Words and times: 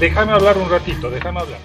déjame 0.00 0.32
hablar 0.32 0.56
un 0.56 0.70
ratito, 0.70 1.10
déjame 1.10 1.40
hablar. 1.40 1.60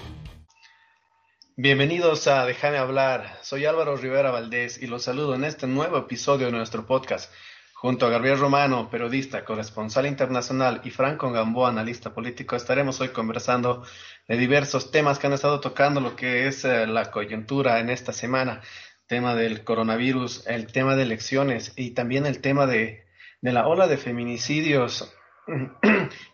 Bienvenidos 1.56 2.26
a 2.26 2.44
Déjame 2.44 2.76
hablar. 2.76 3.38
Soy 3.40 3.64
Álvaro 3.64 3.96
Rivera 3.96 4.30
Valdés 4.30 4.82
y 4.82 4.86
los 4.86 5.04
saludo 5.04 5.34
en 5.34 5.44
este 5.44 5.66
nuevo 5.66 5.96
episodio 5.96 6.46
de 6.46 6.52
nuestro 6.52 6.86
podcast. 6.86 7.32
Junto 7.72 8.06
a 8.06 8.10
Gabriel 8.10 8.38
Romano, 8.38 8.90
periodista, 8.90 9.42
corresponsal 9.42 10.06
internacional, 10.06 10.82
y 10.84 10.90
Franco 10.90 11.30
Gamboa, 11.32 11.70
analista 11.70 12.12
político, 12.12 12.56
estaremos 12.56 13.00
hoy 13.00 13.08
conversando 13.08 13.86
de 14.28 14.36
diversos 14.36 14.90
temas 14.90 15.18
que 15.18 15.28
han 15.28 15.32
estado 15.32 15.60
tocando 15.60 16.02
lo 16.02 16.14
que 16.14 16.46
es 16.46 16.64
eh, 16.66 16.86
la 16.86 17.10
coyuntura 17.10 17.80
en 17.80 17.88
esta 17.88 18.12
semana. 18.12 18.60
Tema 19.06 19.34
del 19.34 19.64
coronavirus, 19.64 20.46
el 20.46 20.66
tema 20.66 20.94
de 20.94 21.04
elecciones 21.04 21.72
y 21.74 21.92
también 21.92 22.26
el 22.26 22.42
tema 22.42 22.66
de, 22.66 23.06
de 23.40 23.52
la 23.52 23.66
ola 23.66 23.86
de 23.86 23.96
feminicidios 23.96 25.10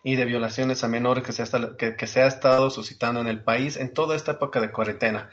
y 0.03 0.15
de 0.15 0.25
violaciones 0.25 0.83
a 0.83 0.87
menores 0.87 1.23
que 1.23 1.31
se, 1.31 1.43
ha, 1.43 1.77
que, 1.77 2.07
se 2.07 2.21
ha 2.21 2.27
estado 2.27 2.69
suscitando 2.69 3.21
en 3.21 3.27
el 3.27 3.43
país 3.43 3.77
en 3.77 3.93
toda 3.93 4.15
esta 4.15 4.33
época 4.33 4.59
de 4.61 4.71
cuarentena. 4.71 5.29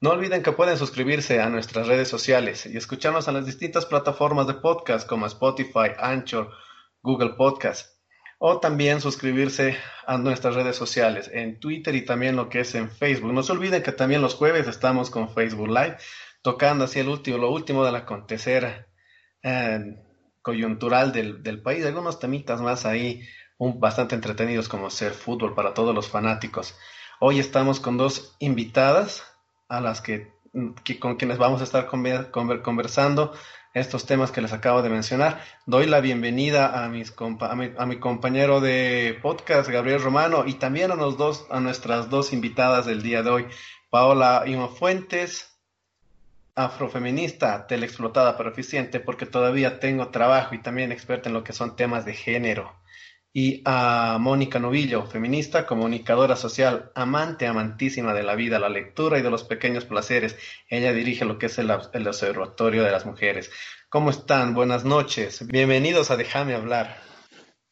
No 0.00 0.10
olviden 0.10 0.42
que 0.42 0.52
pueden 0.52 0.76
suscribirse 0.76 1.40
a 1.40 1.48
nuestras 1.48 1.86
redes 1.86 2.08
sociales 2.08 2.66
y 2.66 2.76
escucharnos 2.76 3.26
en 3.28 3.34
las 3.34 3.46
distintas 3.46 3.86
plataformas 3.86 4.46
de 4.46 4.54
podcast 4.54 5.08
como 5.08 5.26
Spotify, 5.26 5.92
Anchor, 5.98 6.50
Google 7.02 7.34
Podcast. 7.36 7.94
O 8.38 8.60
también 8.60 9.00
suscribirse 9.00 9.78
a 10.06 10.18
nuestras 10.18 10.54
redes 10.54 10.76
sociales 10.76 11.30
en 11.32 11.58
Twitter 11.60 11.94
y 11.94 12.04
también 12.04 12.36
lo 12.36 12.48
que 12.48 12.60
es 12.60 12.74
en 12.74 12.90
Facebook. 12.90 13.32
No 13.32 13.42
se 13.42 13.52
olviden 13.52 13.82
que 13.82 13.92
también 13.92 14.20
los 14.20 14.34
jueves 14.34 14.68
estamos 14.68 15.08
con 15.08 15.32
Facebook 15.32 15.68
Live, 15.68 15.96
tocando 16.42 16.84
así 16.84 17.00
el 17.00 17.08
último, 17.08 17.38
lo 17.38 17.50
último 17.50 17.84
del 17.84 17.96
acontecer 17.96 18.88
eh, 19.42 19.96
coyuntural 20.44 21.10
del, 21.10 21.42
del, 21.42 21.62
país, 21.62 21.86
algunos 21.86 22.18
temitas 22.20 22.60
más 22.60 22.84
ahí 22.84 23.26
un, 23.56 23.80
bastante 23.80 24.14
entretenidos 24.14 24.68
como 24.68 24.90
ser 24.90 25.12
fútbol 25.12 25.54
para 25.54 25.72
todos 25.72 25.94
los 25.94 26.10
fanáticos. 26.10 26.76
Hoy 27.18 27.38
estamos 27.38 27.80
con 27.80 27.96
dos 27.96 28.36
invitadas 28.40 29.24
a 29.70 29.80
las 29.80 30.02
que, 30.02 30.34
con 31.00 31.16
quienes 31.16 31.38
vamos 31.38 31.62
a 31.62 31.64
estar 31.64 31.86
conversando 31.86 33.32
estos 33.72 34.04
temas 34.04 34.32
que 34.32 34.42
les 34.42 34.52
acabo 34.52 34.82
de 34.82 34.90
mencionar. 34.90 35.40
Doy 35.64 35.86
la 35.86 36.00
bienvenida 36.00 36.84
a, 36.84 36.90
mis 36.90 37.14
a, 37.18 37.56
mi, 37.56 37.72
a 37.78 37.86
mi 37.86 37.98
compañero 37.98 38.60
de 38.60 39.18
podcast, 39.22 39.70
Gabriel 39.70 40.02
Romano, 40.02 40.44
y 40.46 40.54
también 40.54 40.92
a, 40.92 40.94
los 40.94 41.16
dos, 41.16 41.46
a 41.50 41.58
nuestras 41.58 42.10
dos 42.10 42.34
invitadas 42.34 42.84
del 42.84 43.02
día 43.02 43.22
de 43.22 43.30
hoy, 43.30 43.46
Paola 43.88 44.42
Imo 44.44 44.68
Fuentes 44.68 45.53
afrofeminista, 46.54 47.66
teleexplotada 47.66 48.36
pero 48.36 48.50
eficiente, 48.50 49.00
porque 49.00 49.26
todavía 49.26 49.80
tengo 49.80 50.08
trabajo 50.08 50.54
y 50.54 50.62
también 50.62 50.92
experta 50.92 51.28
en 51.28 51.34
lo 51.34 51.44
que 51.44 51.52
son 51.52 51.76
temas 51.76 52.04
de 52.04 52.14
género. 52.14 52.72
Y 53.36 53.62
a 53.64 54.16
Mónica 54.20 54.60
Novillo, 54.60 55.06
feminista, 55.06 55.66
comunicadora 55.66 56.36
social, 56.36 56.92
amante, 56.94 57.48
amantísima 57.48 58.14
de 58.14 58.22
la 58.22 58.36
vida, 58.36 58.60
la 58.60 58.68
lectura 58.68 59.18
y 59.18 59.22
de 59.22 59.30
los 59.30 59.42
pequeños 59.42 59.84
placeres. 59.84 60.38
Ella 60.68 60.92
dirige 60.92 61.24
lo 61.24 61.36
que 61.36 61.46
es 61.46 61.58
el, 61.58 61.72
el 61.92 62.06
Observatorio 62.06 62.84
de 62.84 62.92
las 62.92 63.06
Mujeres. 63.06 63.50
¿Cómo 63.88 64.10
están? 64.10 64.54
Buenas 64.54 64.84
noches. 64.84 65.44
Bienvenidos 65.48 66.12
a 66.12 66.16
Déjame 66.16 66.54
hablar. 66.54 66.94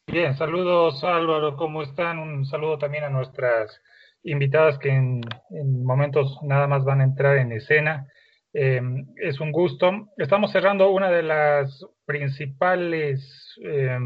Bien, 0.05 0.35
saludos 0.35 1.01
Álvaro, 1.05 1.55
¿cómo 1.55 1.81
están? 1.81 2.19
Un 2.19 2.45
saludo 2.45 2.77
también 2.77 3.05
a 3.05 3.09
nuestras 3.09 3.81
invitadas 4.23 4.77
que 4.77 4.89
en, 4.89 5.21
en 5.49 5.85
momentos 5.85 6.39
nada 6.43 6.67
más 6.67 6.83
van 6.83 6.99
a 6.99 7.05
entrar 7.05 7.37
en 7.37 7.53
escena. 7.53 8.09
Eh, 8.53 8.81
es 9.17 9.39
un 9.39 9.51
gusto. 9.51 10.09
Estamos 10.17 10.51
cerrando 10.51 10.91
una 10.91 11.09
de 11.09 11.23
las 11.23 11.85
principales 12.05 13.59
eh, 13.63 13.97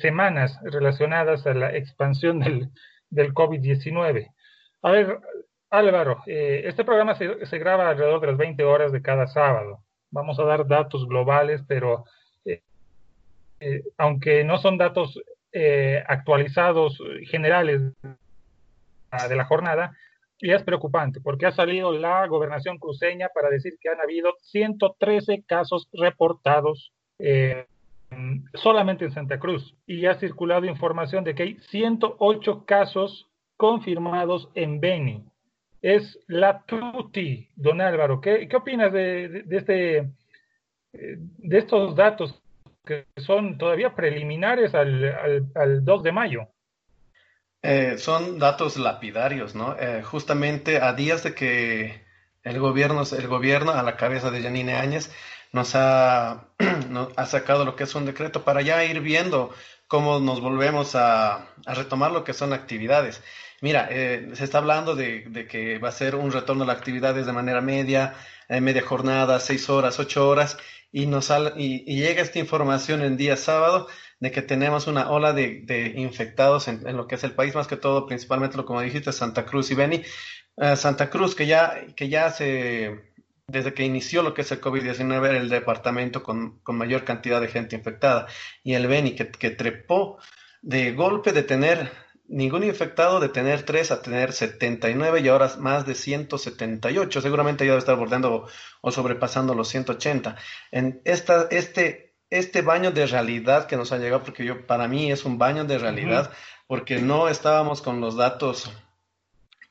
semanas 0.00 0.58
relacionadas 0.62 1.46
a 1.46 1.54
la 1.54 1.76
expansión 1.76 2.40
del, 2.40 2.70
del 3.10 3.32
COVID-19. 3.34 4.30
A 4.82 4.90
ver, 4.90 5.18
Álvaro, 5.70 6.22
eh, 6.26 6.62
este 6.66 6.84
programa 6.84 7.14
se, 7.16 7.46
se, 7.46 7.58
graba 7.58 7.88
alrededor 7.88 8.20
de 8.20 8.28
las 8.28 8.36
20 8.36 8.62
horas 8.64 8.92
de 8.92 9.02
cada 9.02 9.26
sábado. 9.26 9.80
Vamos 10.10 10.38
a 10.38 10.44
dar 10.44 10.66
datos 10.66 11.08
globales, 11.08 11.62
pero 11.66 12.04
eh, 12.44 12.62
eh, 13.60 13.82
aunque 13.98 14.44
no 14.44 14.58
son 14.58 14.78
datos 14.78 15.20
actualizados 16.08 17.00
generales 17.30 17.80
de 18.02 19.36
la 19.36 19.44
jornada, 19.44 19.96
y 20.44 20.52
es 20.52 20.62
preocupante 20.62 21.22
porque 21.22 21.46
ha 21.46 21.52
salido 21.52 21.90
la 21.90 22.26
gobernación 22.26 22.76
cruceña 22.78 23.30
para 23.34 23.48
decir 23.48 23.78
que 23.80 23.88
han 23.88 23.98
habido 23.98 24.34
113 24.42 25.42
casos 25.46 25.88
reportados 25.94 26.92
solamente 28.52 29.06
en 29.06 29.12
Santa 29.12 29.38
Cruz 29.38 29.74
y 29.86 30.04
ha 30.04 30.16
circulado 30.16 30.66
información 30.66 31.24
de 31.24 31.34
que 31.34 31.44
hay 31.44 31.56
108 31.70 32.66
casos 32.66 33.26
confirmados 33.56 34.50
en 34.54 34.80
Beni. 34.80 35.24
Es 35.80 36.20
la 36.26 36.62
tuti, 36.66 37.48
don 37.56 37.80
Álvaro. 37.80 38.20
¿Qué, 38.20 38.46
opinas 38.54 38.92
de, 38.92 39.44
de, 39.46 39.56
este, 39.56 40.10
de 40.92 41.58
estos 41.58 41.96
datos 41.96 42.38
que 42.84 43.06
son 43.16 43.56
todavía 43.56 43.94
preliminares 43.94 44.74
al, 44.74 45.04
al, 45.04 45.46
al 45.54 45.84
2 45.86 46.02
de 46.02 46.12
mayo? 46.12 46.48
Eh, 47.66 47.96
son 47.96 48.38
datos 48.38 48.76
lapidarios, 48.76 49.54
¿no? 49.54 49.74
Eh, 49.80 50.02
justamente 50.02 50.82
a 50.82 50.92
días 50.92 51.22
de 51.22 51.34
que 51.34 52.04
el 52.42 52.60
gobierno, 52.60 53.04
el 53.10 53.26
gobierno 53.26 53.72
a 53.72 53.82
la 53.82 53.96
cabeza 53.96 54.30
de 54.30 54.42
Janine 54.42 54.74
Áñez 54.74 55.10
nos 55.50 55.74
ha, 55.74 56.48
ha 57.16 57.26
sacado 57.26 57.64
lo 57.64 57.74
que 57.74 57.84
es 57.84 57.94
un 57.94 58.04
decreto 58.04 58.44
para 58.44 58.60
ya 58.60 58.84
ir 58.84 59.00
viendo 59.00 59.54
cómo 59.88 60.20
nos 60.20 60.42
volvemos 60.42 60.94
a, 60.94 61.54
a 61.64 61.74
retomar 61.74 62.12
lo 62.12 62.22
que 62.22 62.34
son 62.34 62.52
actividades. 62.52 63.22
Mira, 63.62 63.88
eh, 63.90 64.28
se 64.34 64.44
está 64.44 64.58
hablando 64.58 64.94
de, 64.94 65.24
de, 65.30 65.46
que 65.46 65.78
va 65.78 65.88
a 65.88 65.92
ser 65.92 66.16
un 66.16 66.32
retorno 66.32 66.64
a 66.64 66.66
las 66.66 66.76
actividades 66.76 67.24
de 67.24 67.32
manera 67.32 67.62
media, 67.62 68.14
eh, 68.50 68.60
media 68.60 68.82
jornada, 68.82 69.40
seis 69.40 69.70
horas, 69.70 69.98
ocho 69.98 70.28
horas, 70.28 70.58
y, 70.92 71.06
nos 71.06 71.30
y, 71.56 71.82
y 71.86 71.96
llega 71.96 72.20
esta 72.20 72.38
información 72.38 73.02
en 73.02 73.16
día 73.16 73.38
sábado 73.38 73.88
de 74.24 74.32
que 74.32 74.40
tenemos 74.40 74.86
una 74.86 75.10
ola 75.10 75.34
de, 75.34 75.92
infectados 75.96 76.66
en, 76.68 76.96
lo 76.96 77.06
que 77.06 77.16
es 77.16 77.24
el 77.24 77.32
país, 77.32 77.54
más 77.54 77.66
que 77.66 77.76
todo, 77.76 78.06
principalmente, 78.06 78.56
lo 78.56 78.64
como 78.64 78.80
dijiste, 78.80 79.12
Santa 79.12 79.44
Cruz 79.44 79.70
y 79.70 79.74
Beni. 79.74 80.02
Uh, 80.56 80.76
Santa 80.76 81.10
Cruz, 81.10 81.34
que 81.34 81.46
ya, 81.46 81.84
que 81.94 82.08
ya 82.08 82.30
se, 82.30 83.12
desde 83.46 83.74
que 83.74 83.84
inició 83.84 84.22
lo 84.22 84.32
que 84.32 84.40
es 84.40 84.50
el 84.50 84.62
COVID-19, 84.62 85.28
era 85.28 85.36
el 85.36 85.50
departamento 85.50 86.22
con, 86.22 86.58
con, 86.60 86.78
mayor 86.78 87.04
cantidad 87.04 87.38
de 87.38 87.48
gente 87.48 87.76
infectada. 87.76 88.26
Y 88.62 88.72
el 88.72 88.86
Beni, 88.86 89.14
que, 89.14 89.28
que 89.28 89.50
trepó 89.50 90.18
de 90.62 90.92
golpe 90.92 91.32
de 91.32 91.42
tener 91.42 91.92
ningún 92.26 92.64
infectado 92.64 93.20
de 93.20 93.28
tener 93.28 93.64
3 93.64 93.90
a 93.90 94.00
tener 94.00 94.32
79 94.32 95.20
y 95.20 95.28
ahora 95.28 95.54
más 95.58 95.84
de 95.84 95.94
178. 95.94 97.20
Seguramente 97.20 97.66
ya 97.66 97.72
debe 97.72 97.80
estar 97.80 97.96
bordeando 97.96 98.48
o 98.80 98.90
sobrepasando 98.90 99.54
los 99.54 99.68
180. 99.68 100.36
En 100.70 101.02
esta, 101.04 101.46
este 101.50 102.13
este 102.34 102.62
baño 102.62 102.90
de 102.90 103.06
realidad 103.06 103.66
que 103.66 103.76
nos 103.76 103.92
ha 103.92 103.98
llegado, 103.98 104.24
porque 104.24 104.44
yo 104.44 104.66
para 104.66 104.88
mí 104.88 105.12
es 105.12 105.24
un 105.24 105.38
baño 105.38 105.64
de 105.64 105.78
realidad, 105.78 106.30
uh 106.30 106.32
-huh. 106.32 106.64
porque 106.66 106.98
no 106.98 107.28
estábamos 107.28 107.80
con 107.80 108.00
los 108.00 108.16
datos 108.16 108.72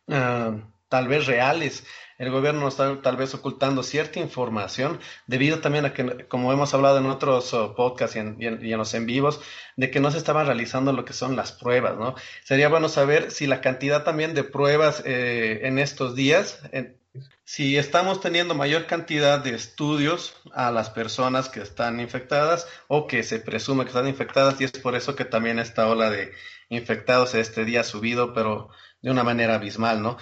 uh, 0.07 0.61
tal 0.87 1.07
vez 1.09 1.27
reales. 1.27 1.85
El 2.17 2.31
gobierno 2.31 2.61
nos 2.61 2.75
está 2.75 3.01
tal 3.01 3.17
vez 3.17 3.33
ocultando 3.33 3.83
cierta 3.83 4.19
información 4.19 4.99
debido 5.27 5.59
también 5.59 5.85
a 5.85 5.93
que, 5.93 6.25
como 6.27 6.53
hemos 6.53 6.73
hablado 6.73 6.99
en 6.99 7.07
otros 7.07 7.51
uh, 7.53 7.75
podcasts 7.75 8.15
y 8.15 8.19
en, 8.19 8.37
y, 8.39 8.45
en, 8.45 8.65
y 8.65 8.71
en, 8.71 8.77
los 8.77 8.93
en 8.93 9.05
vivos, 9.05 9.41
de 9.75 9.91
que 9.91 9.99
no 9.99 10.09
se 10.09 10.19
estaban 10.19 10.45
realizando 10.45 10.93
lo 10.93 11.03
que 11.03 11.13
son 11.13 11.35
las 11.35 11.51
pruebas, 11.51 11.97
¿no? 11.97 12.15
Sería 12.45 12.69
bueno 12.69 12.87
saber 12.87 13.31
si 13.31 13.45
la 13.45 13.59
cantidad 13.59 14.03
también 14.03 14.33
de 14.33 14.43
pruebas 14.45 15.03
eh, 15.05 15.61
en 15.63 15.79
estos 15.79 16.15
días, 16.15 16.61
en, 16.71 16.95
si 17.43 17.77
estamos 17.77 18.21
teniendo 18.21 18.55
mayor 18.55 18.85
cantidad 18.87 19.39
de 19.39 19.53
estudios 19.53 20.35
a 20.53 20.71
las 20.71 20.89
personas 20.89 21.49
que 21.49 21.61
están 21.61 21.99
infectadas 21.99 22.67
o 22.87 23.05
que 23.05 23.23
se 23.23 23.39
presume 23.39 23.83
que 23.83 23.89
están 23.89 24.07
infectadas 24.07 24.59
y 24.59 24.63
es 24.63 24.71
por 24.71 24.95
eso 24.95 25.15
que 25.15 25.25
también 25.25 25.59
esta 25.59 25.87
ola 25.87 26.09
de 26.09 26.31
infectados 26.69 27.35
este 27.35 27.65
día 27.65 27.81
ha 27.81 27.83
subido, 27.83 28.33
pero 28.33 28.69
de 29.01 29.11
una 29.11 29.23
manera 29.23 29.55
abismal, 29.55 30.01
¿no? 30.01 30.17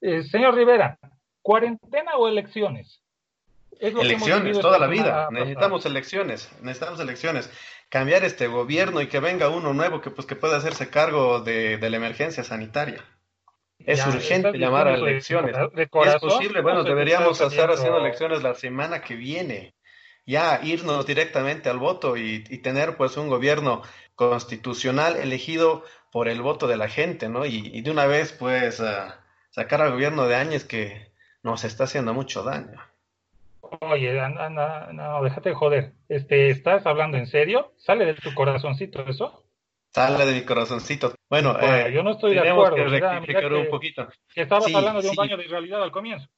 Eh, 0.00 0.22
señor 0.24 0.54
Rivera, 0.54 0.98
¿cuarentena 1.40 2.16
o 2.16 2.28
elecciones? 2.28 3.00
Es 3.78 3.94
elecciones, 3.94 4.58
toda 4.58 4.78
la 4.78 4.86
vida. 4.86 5.28
Necesitamos 5.30 5.84
elecciones, 5.86 6.50
necesitamos 6.62 7.00
elecciones. 7.00 7.50
Cambiar 7.88 8.24
este 8.24 8.46
gobierno 8.46 9.00
y 9.00 9.06
que 9.06 9.20
venga 9.20 9.48
uno 9.48 9.72
nuevo 9.72 10.00
que 10.00 10.10
pues 10.10 10.26
que 10.26 10.34
pueda 10.34 10.56
hacerse 10.56 10.90
cargo 10.90 11.40
de, 11.40 11.76
de 11.76 11.90
la 11.90 11.96
emergencia 11.96 12.42
sanitaria. 12.42 13.04
Es 13.86 14.00
ya, 14.00 14.08
urgente 14.08 14.58
llamar 14.58 14.88
a 14.88 14.94
elecciones. 14.94 15.56
De 15.72 15.88
corazón, 15.88 16.28
es 16.28 16.34
posible, 16.34 16.60
bueno, 16.60 16.82
deberíamos 16.82 17.40
estar 17.40 17.70
haciendo 17.70 17.98
elecciones 18.00 18.42
la 18.42 18.54
semana 18.54 19.00
que 19.00 19.14
viene. 19.14 19.74
Ya 20.26 20.60
irnos 20.64 21.06
directamente 21.06 21.70
al 21.70 21.78
voto 21.78 22.16
y, 22.16 22.44
y, 22.50 22.58
tener 22.58 22.96
pues 22.96 23.16
un 23.16 23.28
gobierno 23.28 23.82
constitucional 24.16 25.16
elegido 25.16 25.84
por 26.10 26.28
el 26.28 26.42
voto 26.42 26.66
de 26.66 26.76
la 26.76 26.88
gente, 26.88 27.28
¿no? 27.28 27.46
Y, 27.46 27.70
y 27.72 27.80
de 27.82 27.90
una 27.92 28.06
vez 28.06 28.32
pues 28.32 28.80
uh, 28.80 29.12
sacar 29.50 29.80
al 29.82 29.92
gobierno 29.92 30.26
de 30.26 30.34
Áñez 30.34 30.64
que 30.64 31.12
nos 31.44 31.62
está 31.62 31.84
haciendo 31.84 32.12
mucho 32.12 32.42
daño. 32.42 32.80
Oye, 33.80 34.20
anda, 34.20 34.46
anda, 34.46 34.92
no, 34.92 35.22
déjate 35.22 35.50
de 35.50 35.54
joder. 35.54 35.92
Este, 36.08 36.50
¿Estás 36.50 36.86
hablando 36.86 37.16
en 37.18 37.26
serio? 37.26 37.72
¿Sale 37.76 38.04
de 38.04 38.14
tu 38.14 38.34
corazoncito 38.34 39.06
eso? 39.06 39.45
Sale 39.92 40.26
de 40.26 40.34
mi 40.34 40.42
corazoncito. 40.42 41.14
Bueno, 41.28 41.58
eh, 41.60 41.90
yo 41.92 42.02
no 42.02 42.12
estoy 42.12 42.34
de 42.34 42.48
acuerdo. 42.48 42.76
Que 42.76 42.84
rectificar 42.84 43.52
un 43.52 43.68
poquito. 43.68 44.08
Que 44.34 44.42
estabas 44.42 44.74
hablando 44.74 45.00
de 45.00 45.08
un 45.08 45.16
baño 45.16 45.36
de 45.36 45.44
realidad 45.44 45.82
al 45.82 45.90
comienzo. 45.90 46.28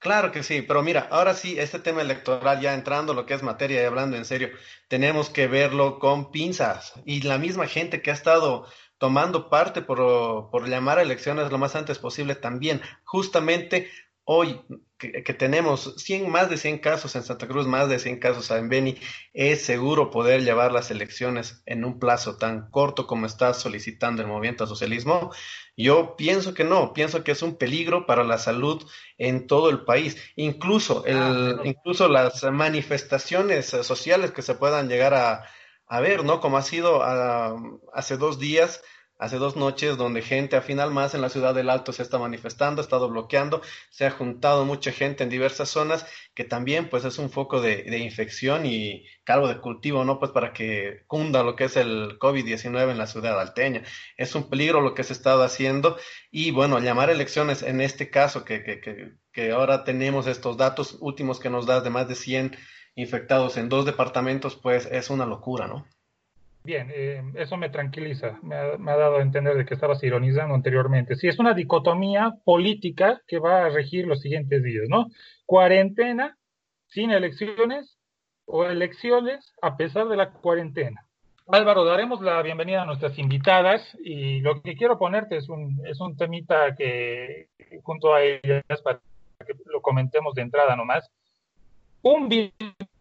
Claro 0.00 0.30
que 0.30 0.44
sí, 0.44 0.62
pero 0.62 0.82
mira, 0.82 1.08
ahora 1.10 1.34
sí, 1.34 1.58
este 1.58 1.80
tema 1.80 2.02
electoral 2.02 2.60
ya 2.60 2.74
entrando 2.74 3.14
lo 3.14 3.26
que 3.26 3.34
es 3.34 3.42
materia 3.42 3.82
y 3.82 3.84
hablando 3.84 4.16
en 4.16 4.24
serio, 4.24 4.50
tenemos 4.86 5.28
que 5.28 5.48
verlo 5.48 5.98
con 5.98 6.30
pinzas. 6.30 6.94
Y 7.04 7.22
la 7.22 7.38
misma 7.38 7.66
gente 7.66 8.00
que 8.00 8.12
ha 8.12 8.14
estado 8.14 8.66
tomando 8.98 9.48
parte 9.48 9.82
por, 9.82 10.50
por 10.50 10.68
llamar 10.68 10.98
a 10.98 11.02
elecciones 11.02 11.50
lo 11.50 11.58
más 11.58 11.74
antes 11.74 11.98
posible 11.98 12.36
también, 12.36 12.80
justamente 13.04 13.90
hoy 14.30 14.60
que, 14.98 15.32
tenemos 15.32 15.94
100, 15.96 16.30
más 16.30 16.50
de 16.50 16.58
100 16.58 16.80
casos 16.80 17.16
en 17.16 17.22
Santa 17.22 17.48
Cruz, 17.48 17.66
más 17.66 17.88
de 17.88 17.98
100 17.98 18.18
casos 18.18 18.50
en 18.50 18.68
Beni, 18.68 18.98
es 19.32 19.64
seguro 19.64 20.10
poder 20.10 20.42
llevar 20.42 20.70
las 20.70 20.90
elecciones 20.90 21.62
en 21.64 21.82
un 21.82 21.98
plazo 21.98 22.36
tan 22.36 22.70
corto 22.70 23.06
como 23.06 23.24
está 23.24 23.54
solicitando 23.54 24.20
el 24.20 24.28
movimiento 24.28 24.64
al 24.64 24.68
socialismo? 24.68 25.32
Yo 25.78 26.14
pienso 26.14 26.52
que 26.52 26.64
no, 26.64 26.92
pienso 26.92 27.24
que 27.24 27.32
es 27.32 27.40
un 27.40 27.56
peligro 27.56 28.04
para 28.04 28.22
la 28.22 28.36
salud 28.36 28.84
en 29.16 29.46
todo 29.46 29.70
el 29.70 29.84
país. 29.84 30.18
Incluso, 30.36 31.06
el, 31.06 31.16
ah, 31.16 31.60
incluso 31.64 32.06
las 32.06 32.44
manifestaciones 32.52 33.64
sociales 33.66 34.32
que 34.32 34.42
se 34.42 34.56
puedan 34.56 34.90
llegar 34.90 35.14
a, 35.14 35.44
a 35.86 36.00
ver, 36.00 36.22
¿no? 36.22 36.40
Como 36.40 36.58
ha 36.58 36.62
sido 36.62 37.02
ah, 37.02 37.56
hace 37.94 38.18
dos 38.18 38.38
días 38.38 38.82
hace 39.18 39.36
dos 39.36 39.56
noches 39.56 39.96
donde 39.96 40.22
gente 40.22 40.56
a 40.56 40.62
final 40.62 40.92
más 40.92 41.14
en 41.14 41.20
la 41.20 41.28
ciudad 41.28 41.54
del 41.54 41.70
Alto 41.70 41.92
se 41.92 42.02
está 42.02 42.18
manifestando, 42.18 42.80
ha 42.80 42.84
estado 42.84 43.08
bloqueando, 43.08 43.60
se 43.90 44.06
ha 44.06 44.10
juntado 44.10 44.64
mucha 44.64 44.92
gente 44.92 45.24
en 45.24 45.30
diversas 45.30 45.68
zonas 45.68 46.06
que 46.34 46.44
también 46.44 46.88
pues 46.88 47.04
es 47.04 47.18
un 47.18 47.30
foco 47.30 47.60
de, 47.60 47.98
infección 47.98 48.64
y 48.64 49.04
calvo 49.24 49.48
de 49.48 49.60
cultivo, 49.60 50.04
¿no? 50.04 50.18
Pues 50.20 50.30
para 50.30 50.52
que 50.52 51.02
cunda 51.06 51.42
lo 51.42 51.56
que 51.56 51.64
es 51.64 51.76
el 51.76 52.18
COVID-19 52.18 52.90
en 52.90 52.98
la 52.98 53.06
ciudad 53.06 53.40
alteña. 53.40 53.82
Es 54.16 54.34
un 54.34 54.48
peligro 54.48 54.80
lo 54.80 54.94
que 54.94 55.02
se 55.02 55.12
ha 55.12 55.16
estado 55.16 55.42
haciendo 55.42 55.98
y 56.30 56.52
bueno, 56.52 56.78
llamar 56.78 57.10
elecciones 57.10 57.62
en 57.62 57.80
este 57.80 58.10
caso 58.10 58.44
que, 58.44 58.62
que, 58.62 58.80
que, 58.80 59.14
que 59.32 59.50
ahora 59.50 59.84
tenemos 59.84 60.26
estos 60.26 60.56
datos 60.56 60.96
últimos 61.00 61.40
que 61.40 61.50
nos 61.50 61.66
das 61.66 61.82
de 61.84 61.90
más 61.90 62.08
de 62.08 62.14
100 62.14 62.56
infectados 62.94 63.56
en 63.56 63.68
dos 63.68 63.84
departamentos, 63.84 64.56
pues 64.56 64.86
es 64.86 65.10
una 65.10 65.26
locura, 65.26 65.66
¿no? 65.66 65.86
Bien, 66.64 66.90
eh, 66.94 67.22
eso 67.36 67.56
me 67.56 67.70
tranquiliza, 67.70 68.38
me 68.42 68.54
ha, 68.56 68.96
dado 68.96 69.16
a 69.16 69.22
entender 69.22 69.56
de 69.56 69.64
que 69.64 69.74
estabas 69.74 70.02
ironizando 70.02 70.54
anteriormente. 70.54 71.16
Sí, 71.16 71.28
es 71.28 71.38
una 71.38 71.54
dicotomía 71.54 72.34
política 72.44 73.22
que 73.26 73.38
va 73.38 73.64
a 73.64 73.68
regir 73.70 74.06
los 74.06 74.20
siguientes 74.20 74.62
días, 74.62 74.86
¿no? 74.88 75.06
Cuarentena 75.46 76.36
sin 76.88 77.10
elecciones 77.10 77.96
o 78.44 78.64
elecciones 78.64 79.54
a 79.62 79.76
pesar 79.76 80.08
de 80.08 80.16
la 80.16 80.30
cuarentena. 80.30 81.08
Álvaro, 81.50 81.84
daremos 81.84 82.20
la 82.20 82.42
bienvenida 82.42 82.82
a 82.82 82.84
nuestras 82.84 83.18
invitadas 83.18 83.80
y 84.04 84.40
lo 84.40 84.60
que 84.60 84.76
quiero 84.76 84.98
ponerte 84.98 85.38
es 85.38 85.48
un, 85.48 85.80
es 85.86 85.98
un 85.98 86.14
temita 86.14 86.76
que 86.76 87.48
junto 87.82 88.12
a 88.12 88.22
ellas, 88.22 88.82
para 88.84 89.00
que 89.46 89.54
lo 89.64 89.80
comentemos 89.80 90.34
de 90.34 90.42
entrada 90.42 90.76
nomás. 90.76 91.10
Un 92.02 92.28
video 92.28 92.52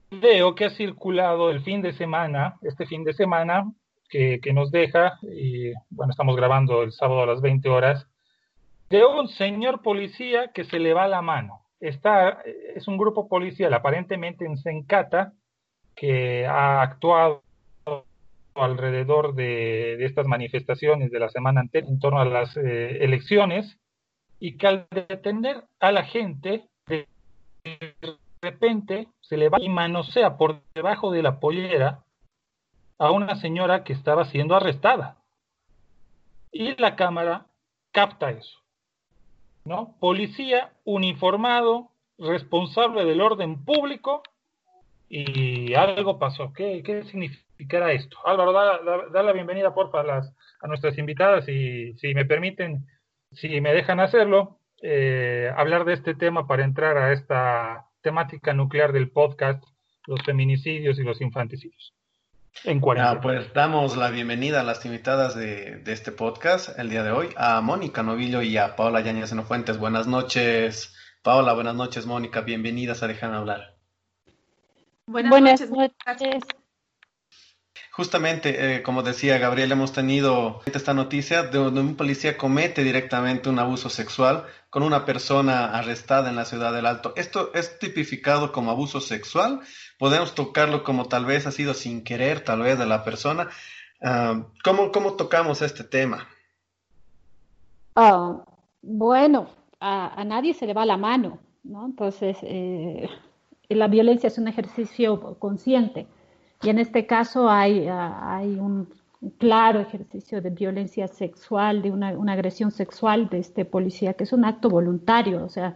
video 0.09 0.56
que 0.56 0.65
ha 0.65 0.69
circulado 0.69 1.50
el 1.50 1.62
fin 1.62 1.81
de 1.81 1.94
semana, 1.94 2.56
este 2.62 2.86
fin 2.86 3.04
de 3.04 3.13
semana, 3.13 3.71
que, 4.09 4.39
nos 4.54 4.71
deja, 4.71 5.19
y 5.24 5.74
bueno, 5.89 6.12
estamos 6.12 6.36
grabando 6.36 6.81
el 6.83 6.92
sábado 6.94 7.24
a 7.24 7.25
las 7.25 7.42
20 7.42 7.68
horas, 7.69 8.07
de 8.89 9.06
un 9.06 9.27
señor 9.27 9.81
policía 9.81 10.51
que 10.54 10.63
se 10.63 10.80
le 10.80 10.94
va 10.94 11.07
la 11.07 11.21
mano. 11.21 11.65
Está, 11.80 12.42
es 12.75 12.88
un 12.88 12.98
grupo 12.98 13.27
policial 13.27 13.74
aparentemente 13.74 14.45
en 14.45 14.57
Sencata 14.57 15.33
que 15.95 16.45
ha 16.45 16.81
actuado 16.81 17.44
alrededor 18.56 19.36
de, 19.36 20.03
estas 20.03 20.25
manifestaciones 20.25 21.12
de 21.12 21.19
la 21.19 21.30
semana 21.30 21.62
anterior 21.62 21.92
en 21.92 22.00
torno 22.00 22.19
a 22.19 22.25
las 22.25 22.56
eh, 22.57 23.03
elecciones 23.03 23.77
y 24.39 24.57
que 24.57 24.68
al 24.68 24.88
detener 24.89 25.63
a 25.80 25.92
la 25.92 26.03
gente 26.03 26.63
de 26.88 27.07
repente 28.51 29.07
se 29.21 29.38
le 29.38 29.49
va 29.49 29.59
y 29.61 29.69
manosea 29.69 30.38
por 30.38 30.61
debajo 30.73 31.11
de 31.11 31.21
la 31.21 31.39
pollera 31.39 32.03
a 32.97 33.11
una 33.11 33.35
señora 33.35 33.83
que 33.83 33.94
estaba 33.94 34.25
siendo 34.25 34.55
arrestada. 34.55 35.17
Y 36.51 36.75
la 36.81 36.95
cámara 36.95 37.47
capta 37.91 38.31
eso. 38.31 38.59
¿No? 39.65 39.95
Policía 39.99 40.71
uniformado, 40.85 41.91
responsable 42.17 43.03
del 43.03 43.21
orden 43.21 43.65
público, 43.65 44.23
y 45.09 45.73
algo 45.73 46.19
pasó. 46.19 46.53
¿Qué, 46.53 46.81
qué 46.83 47.03
significará 47.03 47.91
esto? 47.91 48.17
Álvaro, 48.25 48.51
da, 48.53 49.23
la 49.23 49.31
bienvenida, 49.31 49.73
porfa, 49.73 50.01
a, 50.01 50.03
las, 50.03 50.33
a 50.61 50.67
nuestras 50.67 50.97
invitadas 50.97 51.47
y 51.47 51.93
si 51.97 52.13
me 52.13 52.25
permiten, 52.25 52.85
si 53.31 53.61
me 53.61 53.73
dejan 53.73 54.00
hacerlo, 54.00 54.59
eh, 54.81 55.51
hablar 55.55 55.85
de 55.85 55.93
este 55.93 56.13
tema 56.13 56.47
para 56.47 56.63
entrar 56.63 56.97
a 56.97 57.13
esta 57.13 57.87
temática 58.07 58.54
nuclear 58.54 58.94
del 58.94 59.12
podcast, 59.12 59.62
los 60.06 60.24
feminicidios 60.24 60.98
y 60.98 61.04
los 61.04 61.19
infanticidios. 61.19 61.94
En 62.63 62.80
cuarentena. 62.80 63.18
Ah, 63.18 63.21
pues 63.21 63.54
damos 63.54 63.98
la 63.98 64.09
bienvenida 64.12 64.62
a 64.62 64.63
las 64.63 64.86
invitadas 64.86 65.36
de, 65.36 65.83
este 65.88 66.13
podcast 66.13 66.80
el 66.80 66.89
día 66.89 67.04
de 67.04 67.12
hoy, 67.12 67.27
a 67.36 67.59
Mónica 67.59 68.04
Novillo 68.04 68.42
y 68.42 68.56
a 68.56 68.77
Paola 68.77 69.01
Yañez 69.01 69.36
Fuentes. 69.45 69.77
Buenas 69.77 70.07
noches, 70.07 70.95
Paola, 71.21 71.51
buenas 71.51 71.75
noches, 71.75 72.06
Mónica, 72.06 72.39
bienvenidas 72.39 73.04
a 73.04 73.07
Dejan 73.07 73.33
Hablar. 73.33 73.75
Buenas, 75.06 75.69
noches. 75.69 76.39
Justamente, 77.97 78.75
eh, 78.75 78.83
como 78.83 79.01
decía 79.01 79.39
Gabriel, 79.39 79.71
hemos 79.71 79.91
tenido 79.91 80.61
esta 80.71 80.94
noticia 80.94 81.41
de 81.41 81.57
donde 81.57 81.81
un 81.81 81.95
policía 81.95 82.38
comete 82.38 82.83
directamente 82.83 83.49
un 83.49 83.57
abuso 83.57 83.89
sexual 83.89 84.44
con 84.69 84.83
una 84.83 85.03
persona 85.03 85.75
arrestada 85.75 86.29
en 86.29 86.35
la 86.35 86.45
ciudad 86.45 86.71
del 86.71 86.85
Alto. 86.85 87.13
¿Esto 87.15 87.49
es 87.55 87.79
tipificado 87.79 88.51
como 88.51 88.69
abuso 88.69 89.01
sexual? 89.01 89.61
¿Podemos 89.97 90.35
tocarlo 90.35 90.83
como 90.83 91.07
tal 91.07 91.25
vez 91.25 91.47
ha 91.47 91.51
sido 91.51 91.73
sin 91.73 92.03
querer, 92.03 92.41
tal 92.41 92.61
vez, 92.61 92.77
de 92.77 92.85
la 92.85 93.03
persona? 93.03 93.49
Ah, 94.00 94.43
¿cómo, 94.63 94.91
tocamos 95.15 95.63
este 95.63 95.83
tema? 95.83 96.27
Ah, 97.95 98.43
bueno, 98.83 99.50
a, 99.79 100.23
nadie 100.23 100.53
se 100.53 100.67
le 100.67 100.75
va 100.75 100.85
la 100.85 100.97
mano, 100.97 101.39
¿no? 101.63 101.88
Entonces, 101.88 102.38
eh, 102.43 103.10
la 103.69 103.88
violencia 103.88 104.27
es 104.27 104.38
un 104.38 104.48
ejercicio 104.48 105.39
consciente 105.39 106.05
y 106.61 106.69
en 106.69 106.79
este 106.79 107.05
caso 107.05 107.49
hay, 107.49 107.87
hay 107.89 108.59
un 108.59 108.87
claro 109.37 109.79
ejercicio 109.79 110.41
de 110.41 110.49
violencia 110.49 111.07
sexual, 111.07 111.81
de 111.81 111.91
una, 111.91 112.09
agresión 112.31 112.71
sexual 112.71 113.29
de 113.29 113.39
este 113.39 113.65
policía, 113.65 114.13
que 114.13 114.23
es 114.23 114.33
un 114.33 114.45
acto 114.45 114.69
voluntario. 114.69 115.43
O 115.43 115.49
sea, 115.49 115.75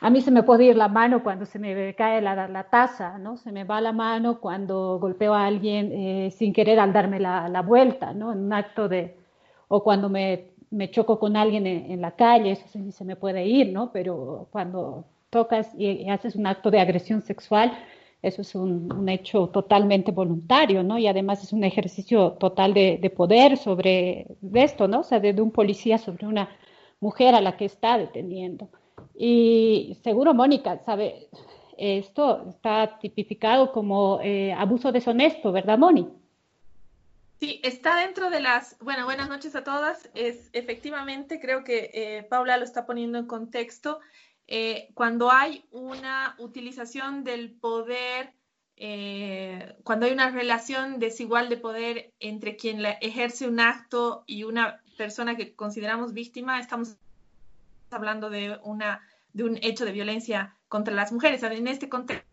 a 0.00 0.10
mí 0.10 0.20
se 0.20 0.30
me 0.30 0.42
puede 0.42 0.64
ir 0.64 0.76
la 0.76 0.88
mano 0.88 1.22
cuando 1.22 1.46
se 1.46 1.58
me 1.58 1.94
cae 1.94 2.20
la, 2.22 2.48
la 2.48 2.64
taza, 2.64 3.18
¿no? 3.18 3.36
Se 3.36 3.52
me 3.52 3.64
va 3.64 3.80
la 3.80 3.92
mano 3.92 4.40
cuando 4.40 4.98
golpeo 4.98 5.34
a 5.34 5.46
alguien 5.46 5.92
eh, 5.92 6.30
sin 6.30 6.52
querer 6.52 6.80
al 6.80 6.92
darme 6.92 7.20
la, 7.20 7.48
la, 7.48 7.62
vuelta, 7.62 8.12
¿no? 8.12 8.32
En 8.32 8.40
un 8.40 8.52
acto 8.52 8.88
de... 8.88 9.16
o 9.68 9.82
cuando 9.82 10.08
me, 10.08 10.52
me 10.70 10.90
choco 10.90 11.18
con 11.18 11.36
alguien 11.36 11.66
en, 11.66 12.00
la 12.00 12.12
calle, 12.12 12.52
eso 12.52 12.66
sí 12.68 12.92
se 12.92 13.04
me 13.04 13.16
puede 13.16 13.46
ir, 13.46 13.72
¿no? 13.72 13.92
Pero 13.92 14.48
cuando 14.50 15.04
tocas 15.30 15.72
y 15.78 16.08
haces 16.10 16.36
un 16.36 16.46
acto 16.46 16.70
de 16.70 16.80
agresión 16.80 17.22
sexual, 17.22 17.72
eso 18.22 18.42
es 18.42 18.54
un, 18.54 19.08
hecho 19.08 19.48
totalmente 19.48 20.12
voluntario, 20.12 20.84
¿no? 20.84 20.96
Y 20.96 21.08
además 21.08 21.42
es 21.42 21.52
un 21.52 21.64
ejercicio 21.64 22.32
total 22.32 22.72
de, 22.72 23.12
poder 23.14 23.56
sobre 23.56 24.28
esto, 24.54 24.86
¿no? 24.86 25.00
O 25.00 25.04
sea, 25.04 25.18
de, 25.18 25.32
un 25.42 25.50
policía 25.50 25.98
sobre 25.98 26.26
una 26.26 26.48
mujer 27.00 27.34
a 27.34 27.40
la 27.40 27.56
que 27.56 27.64
está 27.64 27.98
deteniendo. 27.98 28.68
Y 29.14 29.98
seguro, 30.04 30.34
Mónica, 30.34 30.78
sabe, 30.84 31.28
esto 31.76 32.46
está 32.48 32.98
tipificado 33.00 33.72
como 33.72 34.20
eh, 34.22 34.52
abuso 34.52 34.92
deshonesto, 34.92 35.50
¿verdad, 35.50 35.78
Moni? 35.78 36.08
Sí, 37.40 37.60
está 37.64 37.96
dentro 37.96 38.30
de 38.30 38.38
las, 38.38 38.76
bueno, 38.78 39.04
buenas 39.04 39.28
noches 39.28 39.56
a 39.56 39.64
todas. 39.64 40.08
Es 40.14 40.48
efectivamente, 40.52 41.40
creo 41.40 41.64
que 41.64 41.90
eh, 41.92 42.22
Paula 42.22 42.56
lo 42.56 42.62
está 42.62 42.86
poniendo 42.86 43.18
en 43.18 43.26
contexto. 43.26 43.98
Eh, 44.48 44.90
cuando 44.94 45.30
hay 45.30 45.64
una 45.70 46.34
utilización 46.38 47.24
del 47.24 47.52
poder, 47.52 48.34
eh, 48.76 49.76
cuando 49.84 50.06
hay 50.06 50.12
una 50.12 50.30
relación 50.30 50.98
desigual 50.98 51.48
de 51.48 51.56
poder 51.56 52.12
entre 52.20 52.56
quien 52.56 52.84
ejerce 53.00 53.46
un 53.46 53.60
acto 53.60 54.24
y 54.26 54.44
una 54.44 54.82
persona 54.96 55.36
que 55.36 55.54
consideramos 55.54 56.12
víctima, 56.12 56.60
estamos 56.60 56.96
hablando 57.90 58.30
de, 58.30 58.58
una, 58.64 59.00
de 59.32 59.44
un 59.44 59.58
hecho 59.62 59.84
de 59.84 59.92
violencia 59.92 60.56
contra 60.68 60.94
las 60.94 61.12
mujeres. 61.12 61.42
En 61.42 61.68
este 61.68 61.88
contexto, 61.88 62.26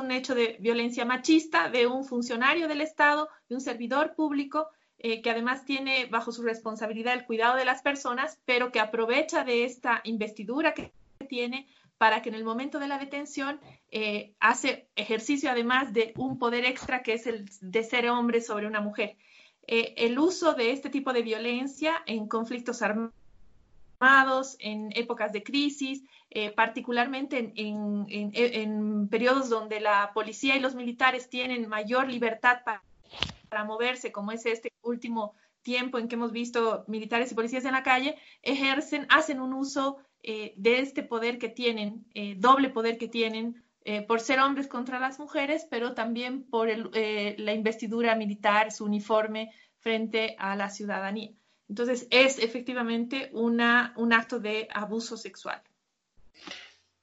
un 0.00 0.10
hecho 0.10 0.34
de 0.34 0.56
violencia 0.60 1.04
machista 1.04 1.68
de 1.68 1.86
un 1.86 2.04
funcionario 2.04 2.68
del 2.68 2.80
Estado, 2.80 3.28
de 3.48 3.54
un 3.56 3.60
servidor 3.60 4.14
público, 4.14 4.68
eh, 4.98 5.20
que 5.20 5.30
además 5.30 5.64
tiene 5.64 6.06
bajo 6.06 6.32
su 6.32 6.42
responsabilidad 6.42 7.14
el 7.14 7.26
cuidado 7.26 7.56
de 7.56 7.66
las 7.66 7.82
personas, 7.82 8.40
pero 8.46 8.72
que 8.72 8.80
aprovecha 8.80 9.44
de 9.44 9.64
esta 9.64 10.00
investidura 10.04 10.72
que 10.72 10.92
tiene 11.26 11.66
para 11.98 12.22
que 12.22 12.28
en 12.28 12.34
el 12.34 12.44
momento 12.44 12.78
de 12.78 12.88
la 12.88 12.98
detención 12.98 13.60
eh, 13.90 14.34
hace 14.40 14.88
ejercicio 14.96 15.50
además 15.50 15.92
de 15.92 16.12
un 16.16 16.38
poder 16.38 16.64
extra 16.64 17.02
que 17.02 17.14
es 17.14 17.26
el 17.26 17.48
de 17.60 17.84
ser 17.84 18.08
hombre 18.08 18.40
sobre 18.40 18.66
una 18.66 18.80
mujer. 18.80 19.16
eh, 19.68 19.94
el 19.96 20.18
uso 20.18 20.54
de 20.54 20.70
este 20.70 20.90
tipo 20.90 21.12
de 21.12 21.22
violencia 21.22 22.02
en 22.06 22.28
conflictos 22.28 22.82
armados, 22.82 24.56
en 24.60 24.90
épocas 24.94 25.32
de 25.32 25.42
crisis, 25.42 26.04
eh, 26.30 26.50
particularmente 26.50 27.52
en, 27.56 29.08
periodos 29.08 29.48
donde 29.48 29.80
la 29.80 30.12
policía 30.12 30.56
y 30.56 30.60
los 30.60 30.74
militares 30.74 31.28
tienen 31.30 31.68
mayor 31.68 32.08
libertad 32.08 32.58
para, 32.64 32.82
para 33.48 33.64
moverse, 33.64 34.12
como 34.12 34.32
es 34.32 34.44
este 34.46 34.72
último 34.82 35.34
tiempo 35.62 35.98
en 35.98 36.06
que 36.08 36.14
hemos 36.14 36.30
visto 36.30 36.84
militares 36.86 37.32
y 37.32 37.34
policías 37.34 37.64
en 37.64 37.72
la 37.72 37.82
calle, 37.82 38.16
ejercen, 38.42 39.06
hacen 39.08 39.40
un 39.40 39.52
uso 39.52 39.98
eh, 40.26 40.52
de 40.56 40.80
este 40.80 41.02
poder 41.04 41.38
que 41.38 41.48
tienen, 41.48 42.04
eh, 42.12 42.34
doble 42.36 42.68
poder 42.68 42.98
que 42.98 43.06
tienen, 43.08 43.64
eh, 43.84 44.02
por 44.02 44.20
ser 44.20 44.40
hombres 44.40 44.66
contra 44.66 44.98
las 44.98 45.20
mujeres, 45.20 45.66
pero 45.70 45.94
también 45.94 46.42
por 46.42 46.68
la 46.68 47.52
investidura 47.52 48.16
militar, 48.16 48.72
su 48.72 48.84
uniforme 48.84 49.52
frente 49.78 50.34
a 50.38 50.56
la 50.56 50.68
ciudadanía. 50.68 51.30
Entonces, 51.68 52.08
es 52.10 52.40
efectivamente 52.40 53.30
una, 53.32 53.94
un 53.96 54.12
acto 54.12 54.40
de 54.40 54.66
abuso 54.74 55.16
sexual. 55.16 55.62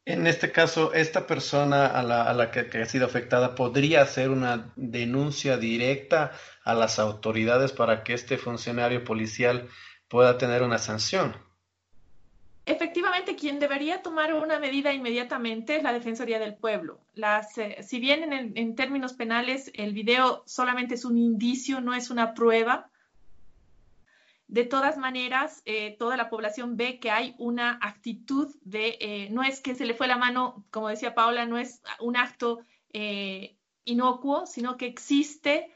En 0.06 0.28
este 0.28 0.52
caso, 0.52 0.94
esta 0.94 1.26
persona 1.26 1.86
a 1.88 2.04
la, 2.04 2.52
que, 2.52 2.82
ha 2.82 2.86
sido 2.86 3.06
afectada 3.06 3.56
podría 3.56 4.02
hacer 4.02 4.32
una 4.32 4.74
denuncia 4.76 5.56
directa 5.56 6.34
a 6.66 6.74
las 6.74 7.00
autoridades 7.00 7.72
para 7.72 8.04
que 8.04 8.14
este 8.14 8.38
funcionario 8.38 9.06
policial 9.06 9.70
pueda 10.10 10.38
tener 10.38 10.62
una 10.62 10.78
sanción. 10.78 11.38
Efectivamente, 12.66 13.36
quien 13.36 13.60
debería 13.60 14.02
tomar 14.02 14.34
una 14.34 14.58
medida 14.58 14.94
inmediatamente 14.94 15.76
es 15.76 15.84
la 15.84 15.92
Defensoría 15.92 16.40
del 16.40 16.56
Pueblo. 16.56 17.02
Las, 17.14 17.58
eh, 17.58 17.84
si 17.84 18.00
bien 18.00 18.32
en, 18.32 18.76
términos 18.76 19.14
penales 19.14 19.70
el 19.76 19.94
video 19.94 20.44
solamente 20.46 20.96
es 20.96 21.04
un 21.04 21.18
indicio, 21.18 21.82
no 21.82 21.94
es 21.94 22.10
una 22.10 22.34
prueba, 22.34 22.90
de 24.48 24.64
todas 24.64 24.98
maneras, 24.98 25.62
eh, 25.66 25.96
toda 26.00 26.16
la 26.16 26.30
población 26.30 26.78
ve 26.78 27.00
que 27.00 27.12
hay 27.12 27.36
una 27.38 27.80
actitud 27.82 28.56
de, 28.62 28.98
eh, 29.02 29.30
no 29.32 29.44
es 29.44 29.60
que 29.60 29.76
se 29.76 29.86
le 29.86 29.94
fue 29.94 30.08
la 30.08 30.18
mano, 30.18 30.64
como 30.70 30.88
decía 30.88 31.16
Paula, 31.16 31.46
no 31.46 31.58
es 31.58 31.82
un 32.00 32.16
acto 32.16 32.60
inocuo, 33.86 34.46
sino 34.46 34.78
que 34.78 34.86
existe, 34.86 35.72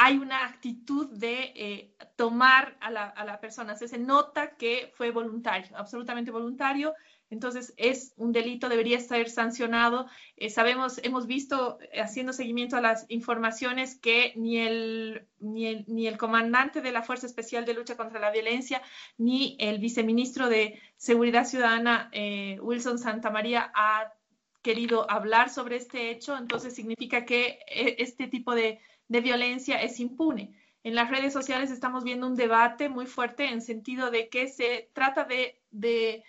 hay 0.00 0.16
una 0.16 0.44
actitud 0.44 1.08
de 1.10 1.94
tomar 2.16 2.76
a 2.80 2.90
la, 2.90 3.04
a 3.04 3.24
la 3.24 3.40
persona, 3.40 3.76
se 3.76 3.98
nota 3.98 4.56
que 4.56 4.92
fue 4.96 5.10
voluntario, 5.10 5.76
absolutamente 5.76 6.30
voluntario, 6.30 6.94
entonces, 7.30 7.74
es 7.76 8.14
un 8.16 8.32
delito, 8.32 8.68
debería 8.68 9.00
ser 9.00 9.28
sancionado. 9.28 10.06
Eh, 10.36 10.48
sabemos, 10.48 10.98
hemos 11.02 11.26
visto, 11.26 11.78
eh, 11.92 12.00
haciendo 12.00 12.32
seguimiento 12.32 12.76
a 12.76 12.80
las 12.80 13.04
informaciones, 13.08 13.96
que 13.98 14.32
ni 14.36 14.58
el, 14.58 15.26
ni 15.38 15.66
el, 15.66 15.84
ni 15.88 16.06
el 16.06 16.16
comandante 16.16 16.80
de 16.80 16.92
la 16.92 17.02
Fuerza 17.02 17.26
Especial 17.26 17.66
de 17.66 17.74
Lucha 17.74 17.96
contra 17.96 18.20
la 18.20 18.30
Violencia, 18.30 18.82
ni 19.18 19.56
el 19.60 19.78
viceministro 19.78 20.48
de 20.48 20.80
Seguridad 20.96 21.44
Ciudadana, 21.44 22.08
eh, 22.12 22.58
Wilson 22.62 22.98
Santamaría, 22.98 23.70
ha 23.74 24.14
querido 24.62 25.10
hablar 25.10 25.50
sobre 25.50 25.76
este 25.76 26.10
hecho. 26.10 26.36
Entonces, 26.36 26.74
significa 26.74 27.26
que 27.26 27.58
este 27.68 28.26
tipo 28.28 28.54
de, 28.54 28.80
de 29.08 29.20
violencia 29.20 29.82
es 29.82 29.98
impune. 30.00 30.54
En 30.84 30.94
las 30.94 31.10
redes 31.10 31.32
sociales 31.32 31.70
estamos 31.70 32.04
viendo 32.04 32.26
un 32.26 32.36
debate 32.36 32.88
muy 32.88 33.06
fuerte 33.06 33.46
en 33.46 33.60
sentido 33.60 34.10
de 34.10 34.28
que 34.28 34.48
se 34.48 34.90
trata 34.94 35.24
de, 35.24 35.60
de 35.70 36.24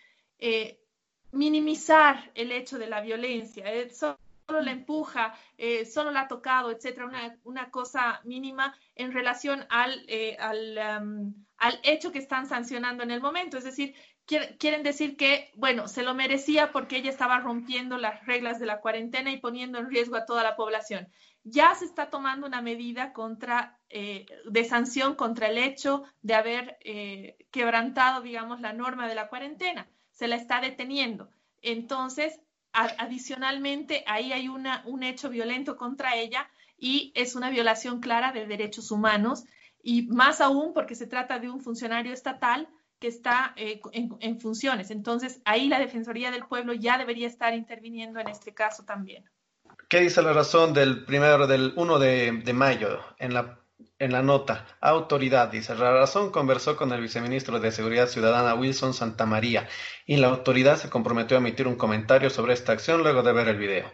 minimizar 1.32 2.32
el 2.36 2.52
hecho 2.52 2.78
de 2.80 2.88
la 2.88 3.02
violencia, 3.02 3.72
eh, 3.72 3.90
solo 3.90 4.18
la 4.62 4.72
empuja, 4.72 5.36
eh, 5.58 5.86
solo 5.86 6.12
la 6.12 6.22
ha 6.22 6.28
tocado, 6.28 6.72
etcétera, 6.72 7.38
una, 7.44 7.70
cosa 7.70 8.22
mínima 8.24 8.76
en 8.96 9.12
relación 9.12 9.66
al, 9.70 10.04
eh, 10.08 10.38
al, 10.40 10.78
al, 11.58 11.80
hecho 11.84 12.12
que 12.12 12.20
están 12.20 12.48
sancionando 12.48 13.04
en 13.04 13.12
el 13.12 13.22
momento. 13.22 13.58
Es 13.58 13.64
decir, 13.64 13.94
quieren 14.26 14.84
decir 14.84 15.18
que, 15.18 15.52
bueno, 15.56 15.88
se 15.88 16.04
lo 16.04 16.16
merecía 16.16 16.72
porque 16.72 16.98
ella 16.98 17.12
estaba 17.12 17.40
rompiendo 17.40 17.98
las 17.98 18.26
reglas 18.26 18.60
de 18.60 18.66
la 18.66 18.82
cuarentena 18.82 19.32
y 19.32 19.38
poniendo 19.38 19.78
en 19.78 19.90
riesgo 19.90 20.16
a 20.16 20.26
toda 20.26 20.44
la 20.44 20.56
población. 20.56 21.08
Ya 21.43 21.74
se 21.75 21.86
está 21.86 22.10
tomando 22.10 22.46
una 22.46 22.62
medida 22.62 23.13
contra, 23.13 23.79
de 23.89 24.65
sanción 24.65 25.15
contra 25.15 25.48
el 25.48 25.58
hecho 25.58 26.03
de 26.22 26.36
haber 26.36 26.77
quebrantado, 27.51 28.22
digamos, 28.22 28.62
la 28.62 28.74
norma 28.74 29.08
de 29.08 29.15
la 29.15 29.29
cuarentena 29.29 29.88
se 30.19 30.27
la 30.27 30.36
está 30.36 30.60
deteniendo. 30.60 31.29
Entonces, 31.62 32.41
adicionalmente, 32.74 34.03
ahí 34.05 34.34
hay 34.34 34.50
una, 34.50 34.84
un 34.86 35.01
hecho 35.03 35.29
violento 35.29 35.77
contra 35.77 36.17
ella 36.17 36.50
y 36.77 37.13
es 37.15 37.36
una 37.36 37.50
violación 37.50 38.01
clara 38.01 38.34
de 38.34 38.46
derechos 38.46 38.91
humanos 38.91 39.46
y 39.81 40.08
más 40.08 40.41
aún 40.41 40.74
porque 40.74 40.96
se 40.96 41.08
trata 41.08 41.39
de 41.39 41.50
un 41.50 41.62
funcionario 41.62 42.12
estatal 42.12 42.67
que 43.00 43.08
está 43.08 43.53
eh, 43.55 43.79
en, 43.93 44.41
funciones. 44.41 44.91
Entonces, 44.91 45.41
ahí 45.46 45.69
la 45.69 45.79
Defensoría 45.79 46.31
del 46.31 46.46
Pueblo 46.46 46.74
ya 46.74 46.98
debería 46.98 47.27
estar 47.27 47.53
interviniendo 47.53 48.19
en 48.19 48.27
este 48.27 48.53
caso 48.53 48.84
también. 48.84 49.24
¿Qué 49.89 50.01
dice 50.01 50.22
la 50.22 50.34
razón 50.34 50.74
del 50.74 51.03
primero, 51.03 51.48
del 51.48 51.74
1 51.75 51.98
de, 51.98 52.53
mayo 52.53 53.00
en 53.17 53.34
la 53.34 53.60
en 53.98 54.12
la 54.12 54.22
nota, 54.22 54.67
autoridad, 54.81 55.50
dice, 55.50 55.74
la 55.74 55.91
razón 55.91 56.31
conversó 56.31 56.77
con 56.77 56.93
el 56.93 57.01
viceministro 57.01 57.60
de 57.60 57.72
Seguridad 57.72 58.08
Ciudadana 58.08 58.53
Wilson 58.53 58.93
Santamaría 58.93 59.67
y 60.05 60.17
la 60.17 60.27
autoridad 60.27 60.77
se 60.77 60.89
comprometió 60.89 61.36
a 61.38 61.39
emitir 61.39 61.67
un 61.67 61.75
comentario 61.75 62.29
sobre 62.29 62.53
esta 62.53 62.72
acción 62.72 63.01
luego 63.01 63.24
de 63.24 63.34
ver 63.34 63.48
el 63.48 63.58
video. 63.58 63.91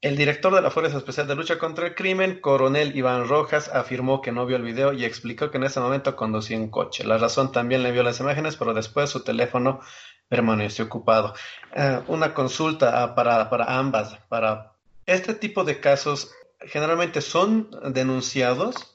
El 0.00 0.16
director 0.16 0.54
de 0.54 0.62
la 0.62 0.70
Fuerza 0.70 0.96
Especial 0.96 1.28
de 1.28 1.34
Lucha 1.34 1.58
contra 1.58 1.86
el 1.86 1.94
Crimen, 1.94 2.40
coronel 2.40 2.96
Iván 2.96 3.28
Rojas, 3.28 3.68
afirmó 3.68 4.22
que 4.22 4.32
no 4.32 4.46
vio 4.46 4.56
el 4.56 4.62
video 4.62 4.94
y 4.94 5.04
explicó 5.04 5.50
que 5.50 5.58
en 5.58 5.64
ese 5.64 5.80
momento 5.80 6.16
conducía 6.16 6.56
un 6.56 6.70
coche. 6.70 7.04
La 7.04 7.18
razón 7.18 7.52
también 7.52 7.82
le 7.82 7.92
vio 7.92 8.02
las 8.02 8.20
imágenes, 8.20 8.56
pero 8.56 8.72
después 8.72 9.10
su 9.10 9.22
teléfono 9.22 9.80
permaneció 10.28 10.86
ocupado. 10.86 11.34
Eh, 11.74 12.00
una 12.08 12.32
consulta 12.32 13.14
para, 13.14 13.50
para 13.50 13.78
ambas, 13.78 14.16
para 14.28 14.73
este 15.06 15.34
tipo 15.34 15.64
de 15.64 15.80
casos, 15.80 16.32
generalmente 16.60 17.20
son 17.20 17.70
denunciados 17.92 18.94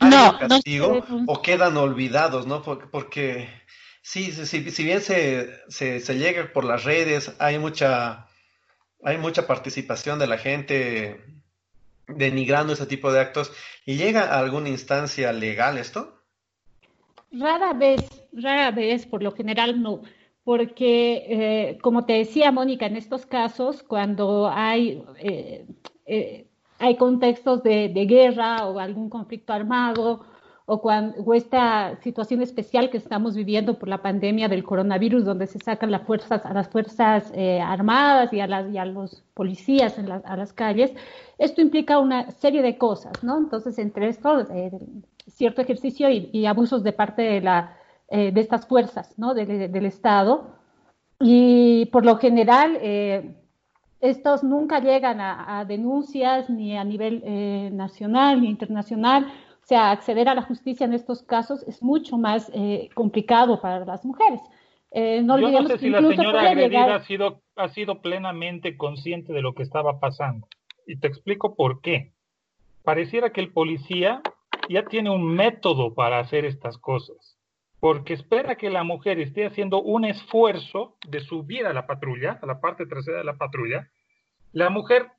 no, 0.00 0.38
castigo 0.38 1.04
o 1.26 1.42
quedan 1.42 1.76
olvidados, 1.76 2.46
¿no? 2.46 2.62
Porque, 2.62 3.48
sí, 4.02 4.32
si 4.32 4.84
bien 4.84 5.00
se, 5.00 5.50
se, 5.68 6.18
llega 6.18 6.52
por 6.52 6.64
las 6.64 6.84
redes, 6.84 7.34
hay 7.38 7.58
mucha, 7.58 8.28
hay 9.02 9.18
mucha 9.18 9.46
participación 9.46 10.18
de 10.18 10.26
la 10.26 10.38
gente 10.38 11.24
denigrando 12.06 12.72
ese 12.72 12.86
tipo 12.86 13.12
de 13.12 13.20
actos 13.20 13.52
y 13.84 13.96
llega 13.96 14.34
a 14.34 14.38
alguna 14.38 14.68
instancia 14.68 15.32
legal 15.32 15.78
esto? 15.78 16.22
Rara 17.30 17.74
vez, 17.74 18.00
rara 18.32 18.70
vez, 18.70 19.04
por 19.04 19.22
lo 19.22 19.32
general 19.32 19.82
no, 19.82 20.02
porque 20.48 21.26
eh, 21.28 21.78
como 21.82 22.06
te 22.06 22.14
decía 22.14 22.50
Mónica, 22.52 22.86
en 22.86 22.96
estos 22.96 23.26
casos, 23.26 23.82
cuando 23.82 24.48
hay 24.48 25.04
eh, 25.18 25.66
eh, 26.06 26.46
hay 26.78 26.96
contextos 26.96 27.62
de, 27.62 27.88
guerra 28.08 28.64
o 28.66 28.78
algún 28.78 29.10
conflicto 29.10 29.52
armado 29.52 30.24
o, 30.64 30.80
cuando, 30.80 31.34
esta 31.34 32.00
situación 32.00 32.40
especial 32.40 32.88
que 32.88 32.96
estamos 32.96 33.36
viviendo 33.36 33.78
por 33.78 33.90
la 33.90 34.00
pandemia 34.00 34.48
del 34.48 34.64
coronavirus, 34.64 35.26
donde 35.26 35.46
se 35.46 35.58
sacan 35.58 35.90
las 35.90 36.04
fuerzas, 36.04 36.46
a 36.46 36.54
las 36.54 36.70
fuerzas 36.70 37.30
eh, 37.34 37.60
armadas 37.60 38.32
y 38.32 38.40
a, 38.40 38.46
las, 38.46 38.72
y 38.72 38.78
a 38.78 38.86
los 38.86 39.22
policías 39.34 39.98
en 39.98 40.10
a 40.10 40.34
las 40.34 40.54
calles, 40.54 40.94
esto 41.36 41.60
implica 41.60 41.98
una 41.98 42.30
serie 42.30 42.62
de 42.62 42.78
cosas, 42.78 43.22
¿no? 43.22 43.36
Entonces, 43.36 43.78
entre 43.78 44.08
esto, 44.08 44.40
eh, 44.50 44.70
cierto 45.26 45.60
ejercicio 45.60 46.08
y, 46.08 46.46
abusos 46.46 46.82
de 46.82 46.94
parte 46.94 47.20
de, 47.20 47.42
la, 47.42 47.76
eh, 48.08 48.32
de 48.32 48.40
estas 48.40 48.66
fuerzas, 48.66 49.14
¿no? 49.18 49.34
del 49.34 49.86
Estado. 49.86 50.54
Y 51.20 51.86
por 51.86 52.04
lo 52.04 52.16
general, 52.16 52.78
estos 54.00 54.44
nunca 54.44 54.80
llegan 54.80 55.20
a, 55.20 55.64
denuncias 55.66 56.48
ni 56.48 56.76
a 56.76 56.84
nivel 56.84 57.22
eh, 57.24 57.70
nacional 57.72 58.40
ni 58.40 58.48
internacional. 58.48 59.26
O 59.62 59.66
sea, 59.66 59.90
acceder 59.90 60.28
a 60.28 60.34
la 60.34 60.42
justicia 60.42 60.86
en 60.86 60.94
estos 60.94 61.22
casos 61.22 61.62
es 61.64 61.82
mucho 61.82 62.16
más 62.16 62.50
eh, 62.54 62.88
complicado 62.94 63.60
para 63.60 63.84
las 63.84 64.04
mujeres. 64.04 64.40
Eh, 64.90 65.20
no 65.22 65.38
Yo 65.38 65.50
no 65.50 65.68
sé 65.68 65.78
si 65.78 65.90
la 65.90 66.00
señora 66.00 66.48
agredida 66.48 66.94
ha, 66.94 67.00
sido, 67.00 67.42
ha 67.56 67.68
sido 67.68 68.00
plenamente 68.00 68.76
consciente 68.76 69.32
de 69.32 69.42
lo 69.42 69.54
que 69.54 69.64
estaba 69.64 69.98
pasando. 69.98 70.46
Y 70.86 70.96
te 70.96 71.08
explico 71.08 71.54
por 71.54 71.80
qué. 71.82 72.12
Pareciera 72.84 73.30
que 73.30 73.40
el 73.40 73.52
policía 73.52 74.22
ya 74.70 74.84
tiene 74.84 75.10
un 75.10 75.34
método 75.34 75.94
para 75.94 76.20
hacer 76.20 76.46
estas 76.46 76.78
cosas, 76.78 77.37
porque 77.80 78.14
espera 78.14 78.56
que 78.56 78.70
la 78.70 78.82
mujer 78.82 79.20
esté 79.20 79.46
haciendo 79.46 79.80
un 79.80 80.04
esfuerzo 80.04 80.96
de 81.06 81.20
subir 81.20 81.66
a 81.66 81.72
la 81.72 81.86
patrulla, 81.86 82.38
a 82.42 82.46
la 82.46 82.60
parte 82.60 82.86
trasera 82.86 83.18
de 83.18 83.24
la 83.24 83.36
patrulla, 83.36 83.88
la 84.52 84.70
mujer, 84.70 85.10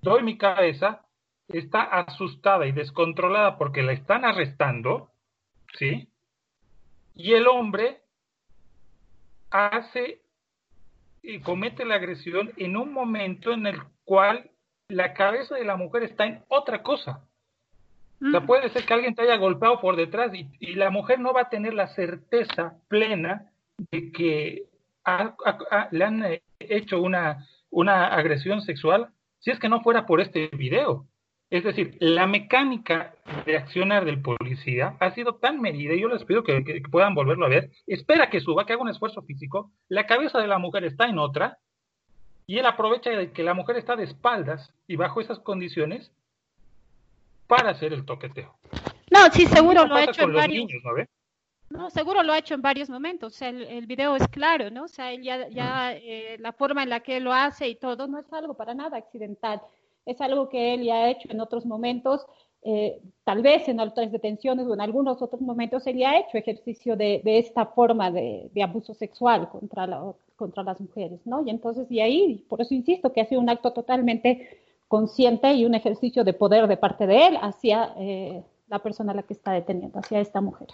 doy 0.00 0.22
mi 0.22 0.38
cabeza, 0.38 1.06
está 1.48 1.82
asustada 1.82 2.66
y 2.66 2.72
descontrolada 2.72 3.58
porque 3.58 3.82
la 3.82 3.92
están 3.92 4.24
arrestando, 4.24 5.10
¿sí? 5.78 6.08
Y 7.14 7.34
el 7.34 7.46
hombre 7.46 8.02
hace 9.50 10.22
y 11.22 11.40
comete 11.40 11.84
la 11.84 11.96
agresión 11.96 12.52
en 12.56 12.76
un 12.76 12.92
momento 12.92 13.52
en 13.52 13.66
el 13.66 13.82
cual 14.04 14.50
la 14.88 15.12
cabeza 15.12 15.56
de 15.56 15.64
la 15.64 15.76
mujer 15.76 16.04
está 16.04 16.26
en 16.26 16.44
otra 16.48 16.82
cosa. 16.82 17.27
O 18.20 18.30
sea, 18.30 18.40
puede 18.44 18.68
ser 18.70 18.84
que 18.84 18.94
alguien 18.94 19.14
te 19.14 19.22
haya 19.22 19.36
golpeado 19.36 19.80
por 19.80 19.94
detrás 19.94 20.32
y, 20.34 20.74
la 20.74 20.90
mujer 20.90 21.20
no 21.20 21.32
va 21.32 21.42
a 21.42 21.48
tener 21.50 21.74
la 21.74 21.88
certeza 21.88 22.74
plena 22.88 23.50
de 23.92 24.10
que 24.12 24.64
le 25.92 26.04
han 26.04 26.24
eh, 26.24 26.42
hecho 26.58 27.00
una, 27.00 27.46
una 27.70 28.06
agresión 28.06 28.60
sexual 28.62 29.08
si 29.38 29.50
es 29.50 29.58
que 29.58 29.68
no 29.68 29.82
fuera 29.82 30.04
por 30.06 30.20
este 30.20 30.48
video. 30.48 31.06
Es 31.50 31.64
decir, 31.64 31.96
la 32.00 32.26
mecánica 32.26 33.14
de 33.46 33.56
accionar 33.56 34.04
del 34.04 34.20
policía 34.20 34.96
ha 35.00 35.12
sido 35.12 35.36
tan 35.36 35.60
medida, 35.60 35.94
y 35.94 36.00
yo 36.00 36.08
les 36.08 36.24
pido 36.24 36.44
que, 36.44 36.82
puedan 36.90 37.14
volverlo 37.14 37.46
a 37.46 37.48
ver, 37.48 37.70
espera 37.86 38.28
que 38.28 38.40
suba, 38.40 38.66
que 38.66 38.74
haga 38.74 38.82
un 38.82 38.90
esfuerzo 38.90 39.22
físico, 39.22 39.70
la 39.88 40.06
cabeza 40.06 40.40
de 40.40 40.46
la 40.46 40.58
mujer 40.58 40.84
está 40.84 41.08
en 41.08 41.18
otra, 41.18 41.58
y 42.46 42.58
él 42.58 42.66
aprovecha 42.66 43.10
de 43.10 43.32
que 43.32 43.42
la 43.42 43.54
mujer 43.54 43.76
está 43.76 43.96
de 43.96 44.04
espaldas 44.04 44.74
y 44.86 44.96
bajo 44.96 45.20
esas 45.20 45.38
condiciones 45.38 46.12
para 47.48 47.70
hacer 47.70 47.92
el 47.92 48.04
toqueteo. 48.04 48.56
No, 49.10 49.30
sí, 49.32 49.46
seguro 49.46 49.86
lo 49.86 49.96
ha 49.96 50.04
hecho 50.04 50.22
en 50.22 50.34
varios. 50.34 50.70
¿no, 51.70 51.90
seguro 51.90 52.22
lo 52.22 52.32
ha 52.32 52.38
hecho 52.38 52.54
en 52.54 52.62
varios 52.62 52.88
momentos. 52.88 53.34
O 53.34 53.36
sea, 53.36 53.48
el, 53.48 53.86
video 53.86 54.14
es 54.14 54.28
claro, 54.28 54.70
¿no? 54.70 54.84
O 54.84 54.88
sea, 54.88 55.12
ya, 55.14 55.48
ya 55.48 55.92
eh, 55.94 56.36
la 56.38 56.52
forma 56.52 56.82
en 56.82 56.90
la 56.90 57.00
que 57.00 57.16
él 57.16 57.24
lo 57.24 57.32
hace 57.32 57.68
y 57.68 57.74
todo 57.74 58.06
no 58.06 58.18
es 58.18 58.32
algo 58.32 58.54
para 58.54 58.74
nada 58.74 58.96
accidental 58.96 59.60
es 60.08 60.20
algo 60.22 60.48
que 60.48 60.74
él 60.74 60.84
ya 60.84 60.94
ha 60.96 61.10
hecho 61.10 61.28
en 61.30 61.40
otros 61.40 61.66
momentos, 61.66 62.26
eh, 62.62 63.00
tal 63.24 63.42
vez 63.42 63.68
en 63.68 63.78
otras 63.78 64.10
detenciones 64.10 64.66
o 64.66 64.72
en 64.72 64.80
algunos 64.80 65.20
otros 65.20 65.42
momentos 65.42 65.86
él 65.86 65.98
ya 65.98 66.12
ha 66.12 66.20
hecho 66.20 66.38
ejercicio 66.38 66.96
de, 66.96 67.20
esta 67.24 67.66
forma 67.66 68.10
de, 68.10 68.50
abuso 68.62 68.94
sexual 68.94 69.50
contra, 69.50 69.86
contra 70.34 70.62
las 70.62 70.80
mujeres, 70.80 71.20
¿no? 71.26 71.46
Y 71.46 71.50
entonces, 71.50 71.90
y 71.90 72.00
ahí, 72.00 72.44
por 72.48 72.62
eso 72.62 72.74
insisto 72.74 73.12
que 73.12 73.20
ha 73.20 73.26
sido 73.26 73.40
un 73.42 73.50
acto 73.50 73.72
totalmente 73.72 74.62
consciente 74.88 75.52
y 75.52 75.64
un 75.64 75.74
ejercicio 75.74 76.24
de 76.24 76.32
poder 76.32 76.66
de 76.66 76.76
parte 76.76 77.06
de 77.06 77.26
él 77.26 77.38
hacia 77.40 77.94
eh, 77.98 78.42
la 78.68 78.80
persona 78.80 79.12
a 79.12 79.16
la 79.16 79.22
que 79.22 79.34
está 79.34 79.52
deteniendo, 79.52 79.98
hacia 79.98 80.20
esta 80.20 80.40
mujer. 80.40 80.68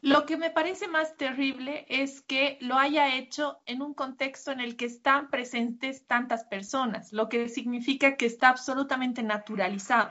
Lo 0.00 0.26
que 0.26 0.36
me 0.36 0.50
parece 0.50 0.88
más 0.88 1.16
terrible 1.16 1.86
es 1.88 2.22
que 2.22 2.58
lo 2.60 2.76
haya 2.76 3.14
hecho 3.14 3.60
en 3.66 3.82
un 3.82 3.94
contexto 3.94 4.50
en 4.50 4.58
el 4.58 4.76
que 4.76 4.86
están 4.86 5.30
presentes 5.30 6.04
tantas 6.08 6.42
personas, 6.42 7.12
lo 7.12 7.28
que 7.28 7.48
significa 7.48 8.16
que 8.16 8.26
está 8.26 8.48
absolutamente 8.48 9.22
naturalizado. 9.22 10.10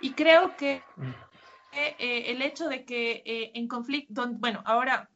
Y 0.00 0.14
creo 0.14 0.56
que 0.56 0.82
mm. 0.96 1.10
eh, 1.72 2.24
el 2.26 2.42
hecho 2.42 2.68
de 2.68 2.84
que 2.84 3.22
eh, 3.24 3.52
en 3.54 3.68
conflicto, 3.68 4.26
bueno, 4.32 4.62
ahora 4.64 5.09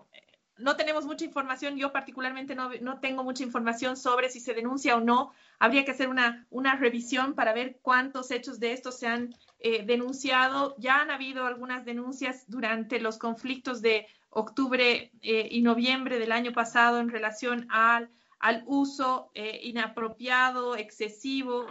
no 0.56 0.76
tenemos 0.76 1.04
mucha 1.04 1.24
información, 1.24 1.76
yo 1.76 1.92
particularmente 1.92 2.54
no, 2.54 2.70
no, 2.80 3.00
tengo 3.00 3.24
mucha 3.24 3.42
información 3.42 3.96
sobre 3.96 4.28
si 4.28 4.38
se 4.38 4.54
denuncia 4.54 4.96
o 4.96 5.00
no. 5.00 5.32
Habría 5.58 5.84
que 5.84 5.90
hacer 5.90 6.08
una, 6.08 6.46
una 6.50 6.76
revisión 6.76 7.34
para 7.34 7.52
ver 7.52 7.78
cuántos 7.82 8.30
hechos 8.30 8.60
de 8.60 8.72
estos 8.72 8.98
se 8.98 9.08
han 9.08 9.34
eh, 9.58 9.84
denunciado. 9.84 10.76
Ya 10.78 11.00
han 11.00 11.10
habido 11.10 11.46
algunas 11.46 11.84
denuncias 11.84 12.44
durante 12.46 13.00
los 13.00 13.18
conflictos 13.18 13.82
de 13.82 14.06
octubre 14.30 15.10
eh, 15.22 15.48
y 15.50 15.62
noviembre 15.62 16.18
del 16.18 16.30
año 16.30 16.52
pasado 16.52 17.00
en 17.00 17.08
relación 17.08 17.66
al, 17.70 18.10
al 18.38 18.62
uso 18.66 19.30
eh, 19.34 19.60
inapropiado, 19.62 20.76
excesivo 20.76 21.66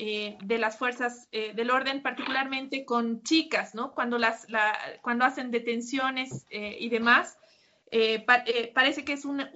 de 0.00 0.58
las 0.58 0.78
fuerzas 0.78 1.28
del 1.32 1.72
orden, 1.72 2.02
particularmente 2.02 2.84
con 2.84 3.20
chicas, 3.24 3.74
¿no? 3.74 3.90
Cuando, 3.90 4.16
las, 4.16 4.46
cuando 5.02 5.24
hacen 5.24 5.50
detenciones 5.50 6.46
y 6.50 6.88
demás. 6.88 7.36
Parece 8.74 9.04
que 9.04 9.14
es 9.14 9.24
una, 9.24 9.50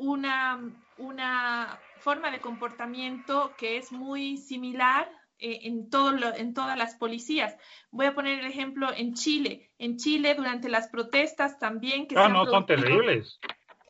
una 0.98 1.80
forma 1.98 2.30
de 2.30 2.40
comportamiento 2.40 3.54
que 3.56 3.76
es 3.76 3.92
muy 3.92 4.36
similar 4.36 5.10
eh, 5.38 5.60
en, 5.62 5.90
todo 5.90 6.12
en 6.36 6.54
todas 6.54 6.76
las 6.76 6.94
policías. 6.94 7.56
Voy 7.90 8.06
a 8.06 8.14
poner 8.14 8.40
el 8.40 8.46
ejemplo 8.46 8.92
en 8.94 9.14
Chile. 9.14 9.70
En 9.78 9.96
Chile, 9.96 10.34
durante 10.34 10.68
las 10.68 10.88
protestas 10.88 11.58
también 11.58 12.06
que... 12.06 12.16
Ah, 12.16 12.28
no, 12.28 12.44
son 12.46 12.64
terribles. 12.64 13.40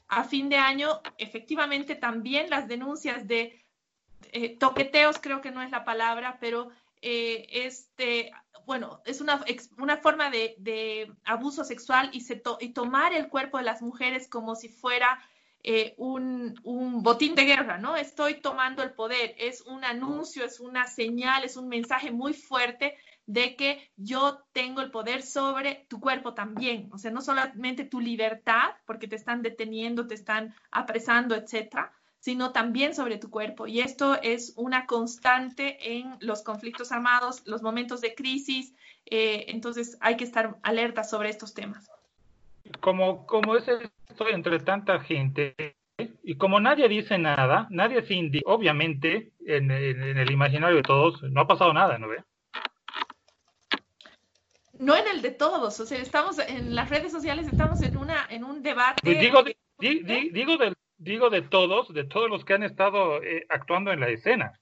A 0.08 0.24
fin 0.24 0.48
de 0.48 0.56
año, 0.56 1.00
efectivamente, 1.18 1.94
también 1.94 2.50
las 2.50 2.68
denuncias 2.68 3.26
de 3.26 3.62
eh, 4.32 4.56
toqueteos, 4.58 5.18
creo 5.18 5.40
que 5.40 5.50
no 5.50 5.62
es 5.62 5.70
la 5.70 5.84
palabra, 5.84 6.38
pero 6.40 6.70
eh, 7.02 7.46
este, 7.50 8.30
bueno, 8.66 9.00
es 9.04 9.20
una, 9.20 9.44
una 9.78 9.96
forma 9.96 10.30
de, 10.30 11.12
abuso 11.24 11.64
sexual 11.64 12.10
y, 12.12 12.20
se 12.20 12.42
y 12.60 12.70
tomar 12.70 13.12
el 13.12 13.28
cuerpo 13.28 13.58
de 13.58 13.64
las 13.64 13.82
mujeres 13.82 14.28
como 14.28 14.54
si 14.54 14.68
fuera 14.68 15.18
eh, 15.64 15.94
un, 15.96 16.54
botín 17.02 17.34
de 17.34 17.44
guerra, 17.44 17.78
¿no? 17.78 17.96
Estoy 17.96 18.40
tomando 18.40 18.82
el 18.82 18.92
poder, 18.92 19.34
es 19.38 19.62
un 19.62 19.84
anuncio, 19.84 20.44
es 20.44 20.60
una 20.60 20.86
señal, 20.86 21.44
es 21.44 21.56
un 21.56 21.68
mensaje 21.68 22.10
muy 22.10 22.34
fuerte 22.34 22.96
de 23.26 23.54
que 23.54 23.92
yo 23.96 24.44
tengo 24.52 24.80
el 24.80 24.90
poder 24.90 25.22
sobre 25.22 25.86
tu 25.88 26.00
cuerpo 26.00 26.34
también, 26.34 26.88
o 26.92 26.98
sea, 26.98 27.12
no 27.12 27.20
solamente 27.20 27.84
tu 27.84 28.00
libertad, 28.00 28.70
porque 28.86 29.06
te 29.06 29.14
están 29.14 29.42
deteniendo, 29.42 30.08
te 30.08 30.14
están 30.14 30.54
apresando, 30.72 31.36
etcétera, 31.36 31.92
sino 32.22 32.52
también 32.52 32.94
sobre 32.94 33.18
tu 33.18 33.28
cuerpo. 33.28 33.66
Y 33.66 33.80
esto 33.80 34.18
es 34.22 34.54
una 34.56 34.86
constante 34.86 35.98
en 35.98 36.16
los 36.20 36.42
conflictos 36.42 36.90
armados, 36.90 37.42
los 37.44 37.62
momentos 37.62 38.00
de 38.00 38.14
crisis, 38.14 38.72
eh, 39.04 39.44
entonces 39.48 39.98
hay 40.00 40.16
que 40.16 40.24
estar 40.24 40.56
alerta 40.62 41.04
sobre 41.04 41.28
estos 41.28 41.52
temas 41.52 41.90
como, 42.80 43.26
como 43.26 43.56
es 43.56 43.66
esto 43.68 44.28
entre 44.28 44.58
tanta 44.60 45.00
gente, 45.00 45.76
y 46.22 46.36
como 46.36 46.60
nadie 46.60 46.88
dice 46.88 47.18
nada, 47.18 47.66
nadie 47.70 48.02
se 48.02 48.14
indica, 48.14 48.50
obviamente, 48.50 49.32
en, 49.46 49.70
el 49.70 50.30
imaginario 50.30 50.76
de 50.76 50.82
todos, 50.82 51.22
no 51.22 51.42
ha 51.42 51.46
pasado 51.46 51.72
nada, 51.72 51.98
¿no 51.98 52.08
ve? 52.08 52.24
No 54.78 54.96
en 54.96 55.06
el 55.06 55.22
de 55.22 55.30
todos, 55.30 55.78
o 55.78 55.86
sea, 55.86 55.98
estamos 55.98 56.38
en 56.38 56.74
las 56.74 56.90
redes 56.90 57.12
sociales, 57.12 57.46
estamos 57.46 57.82
en 57.82 57.96
una 57.96 58.26
en 58.30 58.42
un 58.42 58.62
debate. 58.62 59.00
Pues 59.04 59.20
digo, 59.20 59.42
de, 59.44 59.56
digo, 60.32 60.56
de, 60.56 60.74
digo 61.02 61.30
de 61.30 61.42
todos, 61.42 61.92
de 61.92 62.04
todos 62.04 62.30
los 62.30 62.44
que 62.44 62.54
han 62.54 62.62
estado 62.62 63.22
eh, 63.22 63.44
actuando 63.48 63.92
en 63.92 64.00
la 64.00 64.08
escena. 64.08 64.58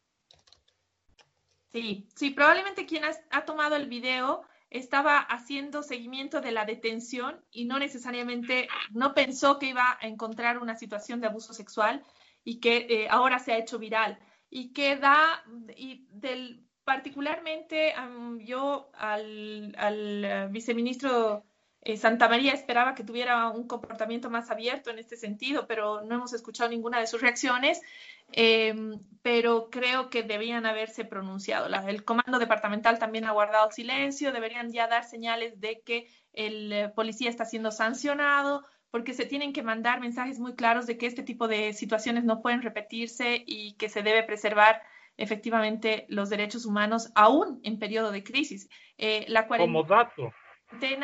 Sí, 1.73 2.09
sí, 2.17 2.31
probablemente 2.31 2.87
quien 2.87 3.05
ha 3.05 3.45
tomado 3.45 3.77
el 3.77 3.89
video 3.89 4.43
estaba 4.71 5.19
haciendo 5.19 5.83
seguimiento 5.83 6.41
de 6.41 6.53
la 6.53 6.65
detención 6.65 7.45
y 7.51 7.65
no 7.65 7.79
necesariamente, 7.79 8.69
no 8.91 9.15
pensó 9.15 9.59
que 9.59 9.67
iba 9.67 9.99
a 10.01 10.07
encontrar 10.07 10.59
una 10.59 10.77
situación 10.77 11.21
de 11.21 11.27
abuso 11.27 11.53
sexual 11.53 12.05
y 12.45 12.61
que 12.61 12.87
eh, 12.89 13.09
ahora 13.11 13.39
se 13.39 13.53
ha 13.53 13.59
hecho 13.59 13.79
viral. 13.79 14.19
Y 14.49 14.73
que 14.73 14.97
da, 14.97 15.45
y 15.77 16.07
del, 16.11 16.65
particularmente 16.85 17.95
yo 18.41 18.91
al, 18.95 19.75
al 19.79 20.25
eh, 20.25 20.49
viceministro 20.51 21.45
eh, 21.83 21.97
Santa 21.97 22.29
María 22.29 22.53
esperaba 22.53 22.95
que 22.95 23.05
tuviera 23.05 23.49
un 23.49 23.67
comportamiento 23.67 24.29
más 24.29 24.51
abierto 24.51 24.91
en 24.91 24.99
este 24.99 25.17
sentido, 25.17 25.67
pero 25.67 26.03
no 26.03 26.17
hemos 26.17 26.33
escuchado 26.35 26.69
ninguna 26.69 27.01
de 27.01 27.07
sus 27.07 27.23
reacciones. 27.23 27.81
Em, 28.33 29.01
pero 29.23 29.71
creo 29.71 30.09
que 30.09 30.23
debían 30.23 30.67
haberse 30.67 31.05
pronunciado. 31.05 31.67
el 31.89 32.05
comando 32.05 32.39
departamental 32.39 32.99
también 32.99 33.25
ha 33.25 33.33
guardado 33.33 33.71
silencio, 33.73 34.33
deberían 34.33 34.73
ya 34.73 34.87
dar 34.87 35.05
señales 35.05 35.61
de 35.61 35.81
que 35.81 36.09
el 36.33 36.73
eh, 36.73 36.89
policía 36.91 37.29
está 37.29 37.45
siendo 37.45 37.73
sancionado, 37.73 38.65
porque 38.91 39.15
se 39.15 39.27
tienen 39.27 39.53
que 39.53 39.63
mandar 39.63 40.01
mensajes 40.01 40.39
muy 40.39 40.55
claros 40.55 40.87
de 40.87 40.97
que 40.97 41.07
este 41.07 41.23
tipo 41.23 41.49
de 41.49 41.73
situaciones 41.73 42.25
no 42.25 42.41
pueden 42.41 42.63
repetirse 42.63 43.43
y 43.47 43.75
que 43.75 43.89
se 43.89 44.03
debe 44.03 44.23
preservar 44.23 44.83
efectivamente 45.17 46.07
los 46.09 46.31
derechos 46.31 46.65
humanos 46.67 47.11
aún 47.15 47.61
en 47.63 47.79
periodo 47.79 48.11
de 48.11 48.23
crisis. 48.23 48.69
Eh, 48.97 49.27
como 49.49 49.83
dato, 49.83 50.33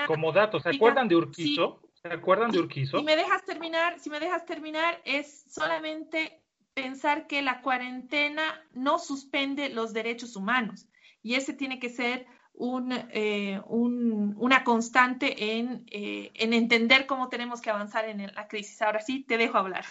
como 0.07 0.33
dato, 0.33 0.61
¿se 0.61 0.71
acuerdan 0.71 1.09
de 1.09 1.17
Urquizo? 1.17 1.81
¿Se 2.03 2.09
acuerdan 2.09 2.51
de 2.51 2.61
Urquizo? 2.61 2.99
Si 2.99 3.05
me 3.05 3.17
dejas 3.17 3.45
terminar, 3.45 3.99
si 3.99 4.11
me 4.11 4.21
dejas 4.21 4.45
terminar, 4.47 5.01
es 5.05 5.45
solamente 5.49 6.41
pensar 6.75 7.27
que 7.27 7.43
la 7.43 7.63
cuarentena 7.63 8.63
no 8.73 8.99
suspende 8.99 9.71
los 9.71 9.93
derechos 9.93 10.37
humanos 10.37 10.87
y 11.23 11.35
ese 11.35 11.55
tiene 11.55 11.79
que 11.79 11.89
ser 11.89 12.27
un, 12.53 12.93
eh, 12.93 13.61
una 13.67 14.65
constante 14.65 15.59
en, 15.59 15.85
eh, 15.91 16.31
en, 16.35 16.53
entender 16.53 17.07
cómo 17.07 17.29
tenemos 17.29 17.61
que 17.61 17.71
avanzar 17.71 18.07
en 18.07 18.27
la 18.35 18.49
crisis. 18.49 18.81
Ahora 18.83 19.01
sí, 19.01 19.25
te 19.25 19.37
dejo 19.37 19.59
hablar. 19.59 19.85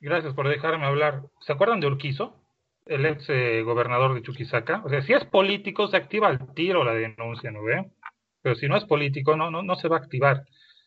Gracias 0.00 0.34
por 0.34 0.48
dejarme 0.48 0.86
hablar. 0.86 1.22
¿Se 1.40 1.52
acuerdan 1.52 1.80
de 1.80 1.88
Urquizo? 1.88 2.36
El 2.86 3.04
ex 3.04 3.28
eh, 3.28 3.62
gobernador 3.62 4.14
de 4.14 4.22
Chuquisaca. 4.22 4.82
O 4.84 4.88
sea, 4.88 5.02
si 5.02 5.12
es 5.12 5.24
político, 5.24 5.88
se 5.88 5.96
activa 5.96 6.28
al 6.28 6.54
tiro 6.54 6.84
la 6.84 6.94
denuncia, 6.94 7.50
¿no 7.50 7.62
ve? 7.62 7.90
Pero 8.48 8.58
si 8.58 8.66
no 8.66 8.78
es 8.78 8.86
político, 8.86 9.36
no, 9.36 9.50
no, 9.50 9.62
no 9.62 9.76
se 9.76 9.88
va 9.88 9.96
a 9.96 10.00
activar. 10.00 10.46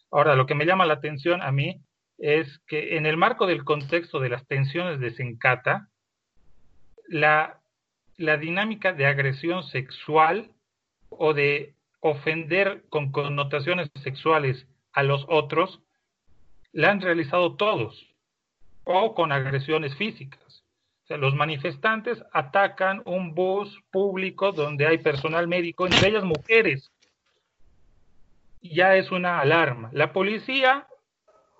Ahora, 0.09 0.35
lo 0.35 0.47
que 0.47 0.55
me 0.55 0.65
llama 0.65 0.87
la 0.87 0.95
atención 0.95 1.43
a 1.43 1.51
mí 1.51 1.79
es 2.17 2.57
que 2.65 2.97
en 2.97 3.05
el 3.05 3.17
marco 3.17 3.45
del 3.45 3.63
contexto 3.63 4.19
de 4.19 4.29
las 4.29 4.47
tensiones 4.47 4.99
de 4.99 5.13
Sencata, 5.13 5.87
la, 7.07 7.61
la 8.17 8.37
dinámica 8.37 8.93
de 8.93 9.05
agresión 9.05 9.61
sexual 9.61 10.49
o 11.09 11.35
de 11.35 11.75
ofender 11.99 12.83
con 12.89 13.11
connotaciones 13.11 13.91
sexuales 14.01 14.65
a 14.91 15.03
los 15.03 15.23
otros, 15.29 15.83
la 16.71 16.89
han 16.89 16.99
realizado 16.99 17.57
todos, 17.57 18.07
o 18.85 19.13
con 19.13 19.31
agresiones 19.31 19.95
físicas. 19.97 20.63
O 21.03 21.05
sea, 21.05 21.17
los 21.17 21.35
manifestantes 21.35 22.23
atacan 22.33 23.03
un 23.05 23.35
bus 23.35 23.83
público 23.91 24.51
donde 24.51 24.87
hay 24.87 24.97
personal 24.97 25.47
médico, 25.47 25.85
entre 25.85 26.09
ellas 26.09 26.23
mujeres, 26.23 26.91
ya 28.61 28.95
es 28.95 29.11
una 29.11 29.39
alarma. 29.39 29.89
La 29.93 30.13
policía 30.13 30.87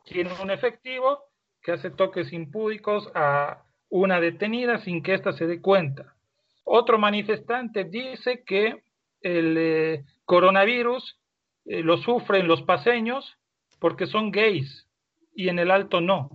tiene 0.05 0.31
un 0.41 0.51
efectivo 0.51 1.19
que 1.61 1.73
hace 1.73 1.91
toques 1.91 2.33
impúdicos 2.33 3.09
a 3.13 3.63
una 3.89 4.19
detenida 4.19 4.79
sin 4.79 5.03
que 5.03 5.13
ésta 5.13 5.33
se 5.33 5.47
dé 5.47 5.61
cuenta. 5.61 6.15
Otro 6.63 6.97
manifestante 6.97 7.83
dice 7.83 8.43
que 8.45 8.83
el 9.21 9.55
eh, 9.57 10.05
coronavirus 10.25 11.19
eh, 11.65 11.83
lo 11.83 11.97
sufren 11.97 12.47
los 12.47 12.63
paseños 12.63 13.37
porque 13.79 14.07
son 14.07 14.31
gays 14.31 14.87
y 15.35 15.49
en 15.49 15.59
el 15.59 15.71
alto 15.71 16.01
no. 16.01 16.29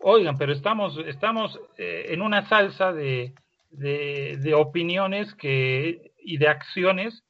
Oigan, 0.00 0.38
pero 0.38 0.52
estamos, 0.52 0.96
estamos 1.06 1.58
eh, 1.76 2.06
en 2.10 2.22
una 2.22 2.48
salsa 2.48 2.92
de, 2.92 3.34
de, 3.70 4.54
opiniones 4.54 5.34
que, 5.34 6.12
y 6.18 6.38
de 6.38 6.48
acciones 6.48 7.24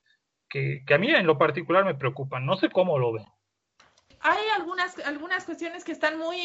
que, 0.49 0.85
que, 0.87 0.95
a 0.95 0.99
mí 0.99 1.11
en 1.11 1.27
lo 1.27 1.39
particular 1.39 1.85
me 1.85 1.95
preocupan. 1.95 2.47
No 2.47 2.57
sé 2.57 2.71
cómo 2.71 2.99
lo 2.99 3.13
ven. 3.13 3.25
Hay 4.21 4.43
algunas, 4.57 4.99
algunas 5.07 5.45
cuestiones 5.45 5.85
que 5.85 5.93
están 5.93 6.19
muy, 6.19 6.41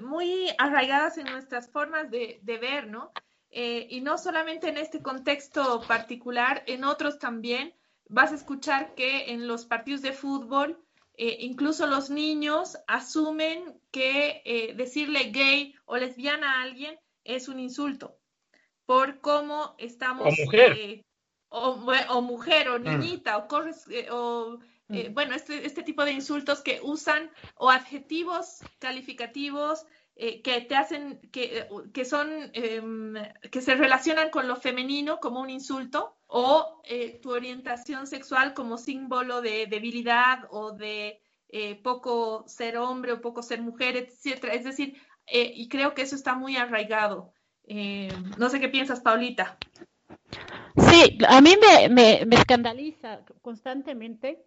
muy 0.00 0.48
arraigadas 0.58 1.18
en 1.18 1.26
nuestras 1.26 1.70
formas 1.70 2.10
de, 2.10 2.38
de 2.42 2.58
ver, 2.58 2.86
¿no? 2.86 3.10
Eh, 3.50 3.86
y 3.90 4.00
no 4.00 4.18
solamente 4.18 4.68
en 4.68 4.76
este 4.76 5.02
contexto 5.02 5.80
particular, 5.86 6.62
en 6.66 6.84
otros 6.84 7.18
también 7.18 7.74
vas 8.08 8.32
a 8.32 8.36
escuchar 8.36 8.94
que 8.94 9.32
en 9.32 9.48
los 9.48 9.64
partidos 9.64 10.02
de 10.02 10.12
fútbol, 10.12 10.78
eh, 11.14 11.38
incluso 11.40 11.86
los 11.86 12.10
niños 12.10 12.78
asumen 12.86 13.80
que 13.90 14.42
eh, 14.44 14.74
decirle 14.74 15.30
gay 15.30 15.74
o 15.86 15.96
lesbiana 15.96 16.58
a 16.58 16.62
alguien 16.62 16.98
es 17.24 17.48
un 17.48 17.58
insulto, 17.58 18.18
por 18.86 19.20
cómo 19.20 19.74
estamos... 19.78 20.26
O 20.26 20.44
mujer. 20.44 21.04
O, 21.50 22.20
mujer, 22.20 22.68
o 22.68 22.78
mm. 22.78 22.82
niñita, 22.82 23.38
o, 23.38 23.48
corres, 23.48 23.86
o 24.10 24.58
mm. 24.88 25.14
bueno, 25.14 25.34
este, 25.34 25.66
este 25.66 25.82
tipo 25.82 26.04
de 26.04 26.12
insultos 26.12 26.60
que 26.60 26.80
usan 26.82 27.30
o 27.56 27.70
adjetivos 27.70 28.60
calificativos 28.78 29.86
eh, 30.20 30.42
que 30.42 30.60
te 30.62 30.74
hacen, 30.74 31.20
que, 31.30 31.58
eh, 31.58 31.68
que 31.94 32.04
son, 32.04 32.50
em, 32.52 33.14
que 33.52 33.60
se 33.60 33.76
relacionan 33.76 34.30
con 34.30 34.48
lo 34.48 34.56
femenino 34.56 35.20
como 35.20 35.40
un 35.40 35.48
insulto 35.48 36.16
o 36.26 36.82
eh, 36.82 37.20
tu 37.22 37.30
orientación 37.30 38.08
sexual 38.08 38.52
como 38.52 38.78
símbolo 38.78 39.40
de 39.40 39.68
debilidad 39.68 40.48
o 40.50 40.72
de 40.72 41.22
poco 41.84 42.44
ser 42.48 42.76
hombre 42.78 43.12
o 43.12 43.20
poco 43.20 43.42
ser 43.42 43.62
mujer, 43.62 43.96
etcétera. 43.96 44.54
Es 44.54 44.64
decir, 44.64 45.00
y 45.30 45.68
creo 45.68 45.94
que 45.94 46.02
eso 46.02 46.16
está 46.16 46.34
muy 46.34 46.56
arraigado. 46.56 47.32
no 48.38 48.50
sé 48.50 48.60
qué 48.60 48.68
piensas, 48.68 49.00
Paulita. 49.00 49.56
Sí, 50.76 51.18
a 51.26 51.40
mí 51.40 51.54
me, 51.60 51.88
me, 52.24 52.36
escandaliza 52.36 53.20
constantemente 53.42 54.44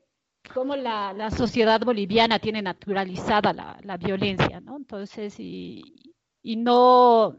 cómo 0.54 0.76
la, 0.76 1.14
la, 1.14 1.30
sociedad 1.30 1.82
boliviana 1.82 2.40
tiene 2.40 2.62
naturalizada 2.62 3.54
la, 3.54 3.78
la 3.84 3.98
violencia, 3.98 4.60
¿no? 4.60 4.78
Entonces, 4.78 5.40
y, 5.40 6.16
y, 6.42 6.56
no, 6.56 7.38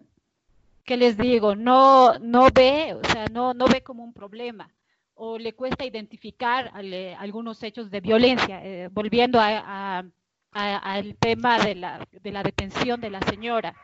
¿qué 0.84 0.96
les 0.96 1.16
digo? 1.16 1.56
No, 1.56 2.18
no 2.18 2.48
ve, 2.54 2.94
o 2.94 3.04
sea, 3.08 3.26
no, 3.26 3.54
no 3.54 3.66
ve 3.66 3.82
como 3.82 4.04
un 4.04 4.12
problema 4.12 4.72
o 5.14 5.38
le 5.38 5.54
cuesta 5.54 5.84
identificar 5.84 6.72
algunos 7.18 7.62
hechos 7.62 7.90
de 7.90 8.00
violencia. 8.00 8.60
Eh, 8.64 8.88
volviendo 8.90 9.38
a, 9.40 10.04
al 10.52 11.16
tema 11.16 11.58
de 11.58 11.74
la, 11.74 12.06
de 12.10 12.32
la 12.32 12.42
detención 12.42 13.00
de 13.00 13.10
la 13.10 13.20
señora. 13.22 13.74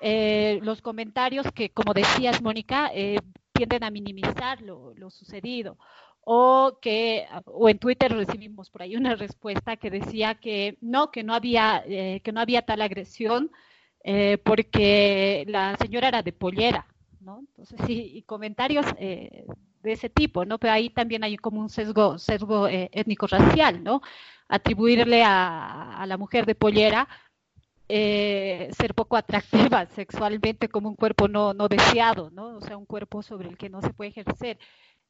Eh, 0.00 0.58
los 0.62 0.82
comentarios 0.82 1.46
que, 1.54 1.70
como 1.70 1.94
decías, 1.94 2.42
Mónica, 2.42 2.90
eh, 2.92 3.18
tienden 3.54 3.84
a 3.84 3.90
minimizar 3.90 4.60
lo, 4.60 4.92
lo, 4.96 5.10
sucedido. 5.10 5.78
O 6.26 6.78
que 6.80 7.26
o 7.46 7.68
en 7.68 7.78
Twitter 7.78 8.10
recibimos 8.12 8.70
por 8.70 8.82
ahí 8.82 8.96
una 8.96 9.14
respuesta 9.14 9.76
que 9.76 9.90
decía 9.90 10.34
que 10.34 10.76
no 10.80 11.10
que 11.10 11.22
no 11.22 11.34
había 11.34 11.84
eh, 11.86 12.20
que 12.24 12.32
no 12.32 12.40
había 12.40 12.62
tal 12.62 12.80
agresión 12.80 13.50
eh, 14.02 14.38
porque 14.42 15.44
la 15.48 15.76
señora 15.76 16.08
era 16.08 16.22
de 16.22 16.32
pollera 16.32 16.86
no 17.20 17.40
entonces 17.40 17.78
sí 17.86 18.10
y 18.14 18.22
comentarios 18.22 18.86
eh, 18.96 19.44
de 19.82 19.92
ese 19.92 20.08
tipo 20.08 20.46
no 20.46 20.58
pero 20.58 20.72
ahí 20.72 20.88
también 20.88 21.24
hay 21.24 21.36
como 21.36 21.60
un 21.60 21.68
sesgo 21.68 22.18
sesgo 22.18 22.68
étnico 22.68 23.26
racial 23.26 23.84
no 23.84 24.00
atribuirle 24.48 25.22
a, 25.24 25.98
a 25.98 26.06
la 26.06 26.16
mujer 26.16 26.46
de 26.46 26.54
pollera 26.54 27.06
ser 27.88 28.94
poco 28.94 29.16
atractiva 29.16 29.86
sexualmente 29.94 30.68
como 30.68 30.88
un 30.88 30.96
cuerpo 30.96 31.28
no, 31.28 31.54
no 31.54 31.68
deseado, 31.68 32.30
¿no? 32.30 32.56
O 32.56 32.60
sea, 32.60 32.76
un 32.76 32.86
cuerpo 32.86 33.22
sobre 33.22 33.48
el 33.48 33.56
que 33.56 33.68
no 33.68 33.80
se 33.82 33.92
puede 33.92 34.10
ejercer 34.10 34.58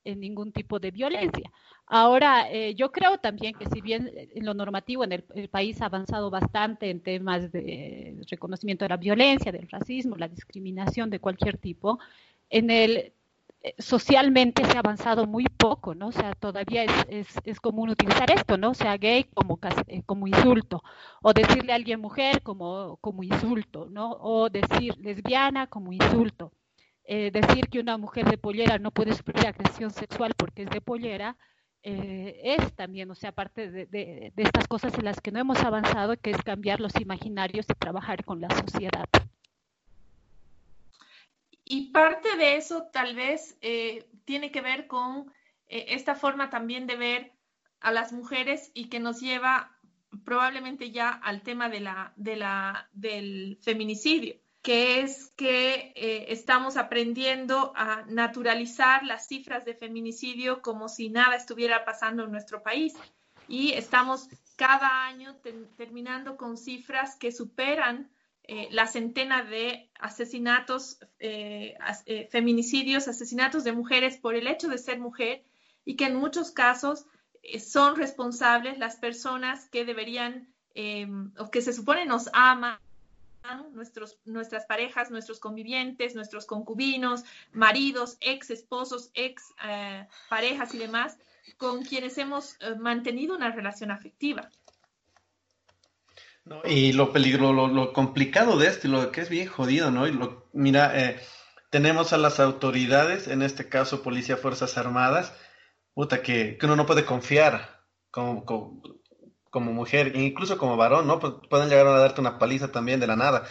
en 0.05 0.21
ningún 0.21 0.53
tipo 0.53 0.79
de 0.79 0.91
violencia. 0.91 1.51
Ahora, 1.87 2.51
eh, 2.51 2.75
yo 2.75 2.93
creo 2.93 3.19
también 3.19 3.55
que 3.55 3.67
si 3.67 3.81
bien 3.81 4.11
en 4.15 4.45
lo 4.45 4.55
normativo 4.55 5.05
en 5.05 5.13
el, 5.13 5.49
país 5.51 5.81
ha 5.83 5.87
avanzado 5.87 6.31
bastante 6.31 6.91
en 6.91 7.01
temas 7.01 7.51
de 7.53 8.17
reconocimiento 8.31 8.85
de 8.85 8.91
la 8.91 8.97
violencia, 8.97 9.53
del 9.53 9.69
racismo, 9.69 10.17
la 10.17 10.29
discriminación 10.29 11.11
de 11.11 11.21
cualquier 11.21 11.59
tipo, 11.59 11.99
en 12.51 12.71
el 12.71 12.97
eh, 12.97 13.13
socialmente 13.79 14.65
se 14.65 14.77
ha 14.77 14.81
avanzado 14.81 15.27
muy 15.27 15.47
poco, 15.47 15.95
¿no? 15.95 16.09
O 16.09 16.13
sea, 16.13 16.35
todavía 16.35 16.85
es, 16.85 17.27
es, 17.45 17.61
común 17.61 17.89
utilizar 17.89 18.31
esto, 18.31 18.59
¿no? 18.59 18.71
O 18.71 18.75
sea, 18.75 18.97
gay 18.99 19.25
como, 19.25 19.59
eh, 19.87 20.03
como 20.05 20.27
insulto, 20.27 20.83
o 21.23 21.33
decirle 21.33 21.73
a 21.73 21.77
alguien 21.77 22.01
mujer 22.01 22.43
como, 22.43 22.99
como 22.99 23.23
insulto, 23.23 23.89
¿no? 23.91 24.13
O 24.21 24.51
decir 24.51 24.95
lesbiana 24.99 25.67
como 25.67 25.93
insulto. 25.93 26.53
Eh, 27.07 27.31
decir 27.31 27.69
que 27.69 27.81
una 27.81 27.99
mujer 27.99 28.27
de 28.31 28.39
pollera 28.39 28.79
no 28.79 28.91
puede 28.91 29.15
sufrir 29.15 29.47
agresión 29.47 29.91
sexual 29.91 30.33
porque 30.37 30.63
es 30.63 30.71
de 30.71 30.81
pollera, 30.81 31.37
eh, 31.83 32.57
es 32.59 32.75
también, 32.75 33.11
o 33.11 33.15
sea, 33.15 33.33
parte 33.33 33.71
de, 33.71 33.87
de, 33.87 34.33
estas 34.37 34.67
cosas 34.69 34.97
en 34.99 35.05
las 35.05 35.21
que 35.21 35.31
no 35.31 35.39
hemos 35.39 35.59
avanzado, 35.63 36.17
que 36.17 36.31
es 36.31 36.43
cambiar 36.43 36.81
los 36.81 36.99
imaginarios 37.01 37.67
y 37.69 37.75
trabajar 37.75 38.25
con 38.25 38.41
la 38.41 38.49
sociedad. 38.51 39.07
Y 41.65 41.93
parte 41.93 42.37
de 42.37 42.57
eso 42.57 42.89
tal 42.93 43.15
vez 43.15 43.57
eh, 43.61 44.07
tiene 44.25 44.51
que 44.51 44.61
ver 44.61 44.87
con 44.87 45.33
esta 45.67 46.15
forma 46.15 46.51
también 46.51 46.87
de 46.87 46.97
ver 46.97 47.33
a 47.81 47.91
las 47.91 48.13
mujeres 48.13 48.71
y 48.75 48.89
que 48.89 49.01
nos 49.01 49.21
lleva 49.21 49.79
probablemente 50.25 50.91
ya 50.91 51.11
al 51.11 51.43
tema 51.43 51.69
de 51.69 51.81
la, 51.81 52.89
del 52.93 53.59
feminicidio 53.63 54.37
que 54.65 55.01
es 55.01 55.31
que 55.37 55.93
eh, 55.95 56.33
estamos 56.33 56.79
aprendiendo 56.79 57.75
a 57.77 58.03
naturalizar 58.09 59.05
las 59.05 59.29
cifras 59.29 59.67
de 59.67 59.75
feminicidio 59.75 60.63
como 60.63 60.89
si 60.89 61.11
nada 61.11 61.37
estuviera 61.37 61.85
pasando 61.85 62.25
en 62.25 62.33
nuestro 62.33 62.63
país. 62.63 62.95
Y 63.47 63.73
estamos 63.73 64.31
cada 64.57 65.05
año 65.05 65.37
terminando 65.77 66.39
con 66.39 66.57
cifras 66.57 67.15
que 67.17 67.31
superan 67.31 68.11
eh, 68.45 68.69
la 68.71 68.87
centena 68.87 69.43
de 69.43 69.91
asesinatos, 69.99 70.99
eh, 71.19 71.77
feminicidios, 72.31 73.09
asesinatos 73.09 73.65
de 73.65 73.73
mujeres 73.73 74.19
por 74.19 74.35
el 74.35 74.47
hecho 74.47 74.69
de 74.69 74.79
ser 74.79 74.99
mujer 74.99 75.43
y 75.85 75.97
que 75.97 76.07
en 76.07 76.17
muchos 76.17 76.51
casos 76.51 77.07
son 77.59 77.97
responsables 77.97 78.79
las 78.79 78.97
personas 78.97 79.69
que 79.69 79.85
deberían 79.85 80.49
o 81.39 81.51
que 81.51 81.63
se 81.63 81.73
supone 81.73 82.05
nos 82.05 82.29
aman 82.33 82.79
nuestros, 83.73 84.19
nuestras 84.25 84.65
parejas, 84.67 85.11
nuestros 85.11 85.39
convivientes, 85.39 86.15
nuestros 86.15 86.47
concubinos, 86.47 87.25
maridos, 87.53 88.17
ex 88.21 88.51
esposos, 88.51 89.11
ex 89.15 89.43
eh, 89.65 90.07
parejas 90.29 90.75
y 90.75 90.79
demás, 90.79 91.19
con 91.59 91.85
quienes 91.85 92.17
hemos 92.19 92.57
eh, 92.61 92.75
mantenido 92.79 93.37
una 93.37 93.51
relación 93.51 93.91
afectiva. 93.91 94.51
Y 96.65 96.93
lo 96.93 97.13
peligro, 97.13 97.53
lo, 97.53 97.93
complicado 97.93 98.59
de 98.59 98.69
esto 98.69 98.87
y 98.87 98.91
lo 98.91 99.11
que 99.11 99.23
es 99.23 99.29
bien 99.29 99.49
jodido, 99.49 99.91
¿no? 99.91 100.07
Y 100.07 100.13
lo, 100.13 100.49
mira, 100.53 100.93
eh, 100.99 101.21
tenemos 101.71 102.13
a 102.13 102.19
las 102.19 102.41
autoridades, 102.41 103.29
en 103.29 103.43
este 103.43 103.69
caso 103.69 104.03
Policía, 104.03 104.37
Fuerzas 104.37 104.77
Armadas, 104.77 105.35
puta, 105.95 106.23
que, 106.23 106.59
que 106.59 106.67
uno 106.67 106.77
no 106.77 106.87
puede 106.87 107.05
confiar 107.05 107.85
como, 108.11 108.45
como 108.45 108.83
como 109.55 109.73
mujer, 109.73 110.17
e 110.17 110.21
incluso 110.21 110.59
como 110.59 110.77
varón, 110.77 111.07
¿no? 111.07 111.21
Pues 111.21 111.35
pueden 111.49 111.69
llegar 111.69 111.87
a 111.87 111.97
darte 111.97 112.21
una 112.21 112.41
paliza 112.41 112.73
también 112.73 112.99
de 112.99 113.07
la 113.07 113.15
nada. 113.15 113.47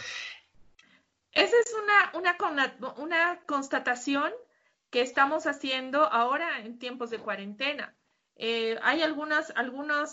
Esa 1.32 1.56
es 1.58 1.74
una, 1.82 2.12
una, 2.12 2.94
una 2.98 3.40
constatación 3.46 4.30
que 4.90 5.00
estamos 5.00 5.46
haciendo 5.46 6.04
ahora 6.04 6.60
en 6.60 6.78
tiempos 6.78 7.08
de 7.08 7.20
cuarentena. 7.20 7.96
Eh, 8.36 8.78
hay 8.82 9.02
algunas, 9.02 9.52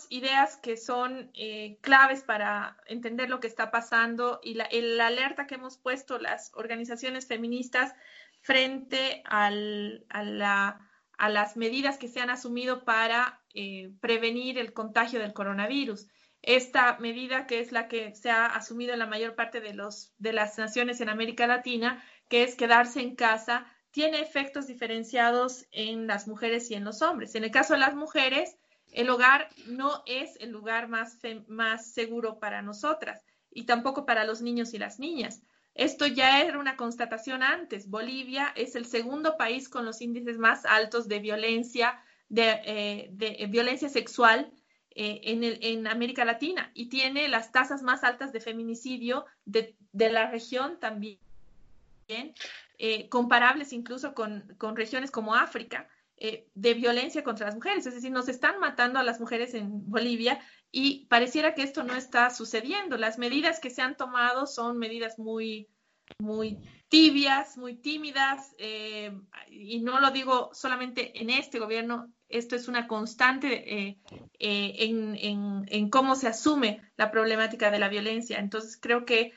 ideas 0.10 0.58
que 0.58 0.78
son 0.78 1.32
eh, 1.34 1.80
claves 1.82 2.24
para 2.24 2.78
entender 2.86 3.30
lo 3.30 3.40
que 3.40 3.48
está 3.48 3.72
pasando 3.72 4.40
y 4.44 4.54
la, 4.54 4.66
alerta 5.06 5.48
que 5.48 5.56
hemos 5.56 5.78
puesto 5.78 6.20
las 6.20 6.52
organizaciones 6.54 7.28
feministas 7.28 7.94
frente 8.42 9.24
a 9.26 9.50
la 9.50 10.88
a 11.22 11.30
las 11.30 11.56
medidas 11.56 12.00
que 12.00 12.08
se 12.08 12.20
han 12.20 12.32
asumido 12.32 12.84
para 12.84 13.44
eh, 13.54 13.92
prevenir 14.02 14.58
el 14.58 14.74
contagio 14.74 15.20
del 15.20 15.34
coronavirus. 15.34 16.08
Esta 16.42 16.98
medida, 16.98 17.46
que 17.46 17.60
es 17.60 17.72
la 17.72 17.88
que 17.88 18.16
se 18.16 18.32
ha 18.32 18.48
asumido 18.48 18.94
en 18.94 18.98
la 18.98 19.06
mayor 19.06 19.36
parte 19.36 19.62
de, 19.62 19.78
de 20.18 20.34
las 20.34 20.58
naciones 20.58 21.00
en 21.00 21.10
América 21.10 21.46
Latina, 21.46 22.04
que 22.28 22.42
es 22.42 22.56
quedarse 22.56 23.02
en 23.02 23.16
casa, 23.16 23.72
tiene 23.92 24.22
efectos 24.22 24.68
diferenciados 24.68 25.66
en 25.72 26.08
las 26.08 26.28
mujeres 26.28 26.72
y 26.72 26.76
en 26.76 26.84
los 26.84 27.02
hombres. 27.02 27.36
En 27.36 27.44
el 27.44 27.52
caso 27.52 27.74
de 27.74 27.80
las 27.80 27.96
mujeres, 27.96 28.58
el 28.92 29.10
hogar 29.10 29.50
no 29.68 30.04
es 30.06 30.36
el 30.40 30.50
lugar 30.52 30.88
más, 30.88 31.18
más 31.48 31.92
seguro 31.92 32.40
para 32.40 32.62
nosotras 32.62 33.24
y 33.52 33.66
tampoco 33.66 34.06
para 34.06 34.24
los 34.24 34.42
niños 34.42 34.74
y 34.74 34.78
las 34.78 35.00
niñas. 35.00 35.42
Esto 35.74 36.06
ya 36.06 36.42
era 36.42 36.60
una 36.60 36.76
constatación 36.76 37.44
antes. 37.44 37.90
Bolivia 37.90 38.52
es 38.56 38.76
el 38.76 38.86
segundo 38.86 39.38
país 39.38 39.70
con 39.70 39.86
los 39.86 40.02
índices 40.02 40.38
más 40.38 40.66
altos 40.66 41.08
de 41.08 41.20
violencia, 41.20 42.02
de, 42.28 42.62
eh, 42.66 43.48
violencia 43.48 43.88
sexual 43.88 44.52
eh, 44.94 45.22
en, 45.24 45.44
en, 45.44 45.88
América 45.88 46.26
Latina 46.26 46.72
y 46.74 46.90
tiene 46.90 47.30
las 47.30 47.54
tasas 47.54 47.82
más 47.82 48.04
altas 48.04 48.34
de 48.34 48.42
feminicidio 48.42 49.26
de, 49.46 49.76
la 49.94 50.30
región 50.30 50.78
también, 50.80 51.20
eh, 52.84 53.10
comparables 53.10 53.74
incluso 53.74 54.16
con, 54.16 54.56
con, 54.58 54.76
regiones 54.76 55.12
como 55.12 55.36
África, 55.36 55.88
de 56.54 56.74
violencia 56.76 57.24
contra 57.24 57.48
las 57.48 57.56
mujeres. 57.56 57.88
Es 57.88 57.96
decir, 57.96 58.12
nos 58.12 58.30
están 58.30 58.60
matando 58.60 59.00
a 59.00 59.04
las 59.04 59.20
mujeres 59.20 59.56
en 59.56 59.90
Bolivia 59.90 60.40
y 60.72 61.06
pareciera 61.08 61.56
que 61.56 61.64
esto 61.64 61.84
no 61.84 61.96
está 61.96 62.30
sucediendo. 62.30 62.98
Las 62.98 63.18
medidas 63.18 63.60
que 63.60 63.72
se 63.72 63.82
han 63.82 63.98
tomado 63.98 64.46
son 64.46 64.78
medidas 64.78 65.18
muy, 65.18 65.68
muy 66.20 66.60
tibias, 66.88 67.58
muy 67.58 67.76
tímidas, 67.76 68.54
eh, 68.58 69.18
y 69.50 69.80
no 69.82 70.00
lo 70.00 70.12
digo 70.12 70.50
solamente 70.54 71.22
en 71.22 71.30
este 71.30 71.60
gobierno, 71.60 72.12
esto 72.28 72.56
es 72.56 72.68
una 72.68 72.88
constante 72.88 73.80
eh, 73.80 74.00
eh, 74.40 74.76
en, 74.80 75.66
en, 75.68 75.90
cómo 75.90 76.16
se 76.16 76.28
asume 76.28 76.82
la 76.98 77.12
problemática 77.12 77.72
de 77.72 77.80
la 77.80 77.90
violencia. 77.90 78.40
Entonces, 78.40 78.78
creo 78.78 79.06
que 79.06 79.34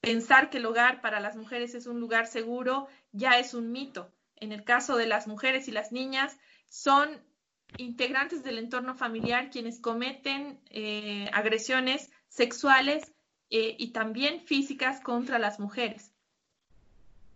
pensar 0.00 0.50
que 0.50 0.58
el 0.58 0.66
hogar 0.66 1.00
para 1.00 1.20
las 1.20 1.36
mujeres 1.36 1.74
es 1.74 1.86
un 1.86 2.00
lugar 2.00 2.26
seguro 2.26 2.88
ya 3.12 3.38
es 3.38 3.54
un 3.54 3.72
mito. 3.72 4.12
En 4.36 4.52
el 4.52 4.64
caso 4.64 4.96
de 4.96 5.06
las 5.06 5.26
mujeres 5.26 5.68
y 5.68 5.72
las 5.72 5.92
niñas, 5.92 6.38
son 6.68 7.08
integrantes 7.76 8.42
del 8.42 8.58
entorno 8.58 8.94
familiar 8.94 9.50
quienes 9.50 9.80
cometen 9.80 10.60
eh, 10.70 11.28
agresiones 11.32 12.10
sexuales 12.28 13.12
eh, 13.50 13.76
y 13.78 13.92
también 13.92 14.40
físicas 14.40 15.00
contra 15.00 15.38
las 15.38 15.58
mujeres. 15.58 16.07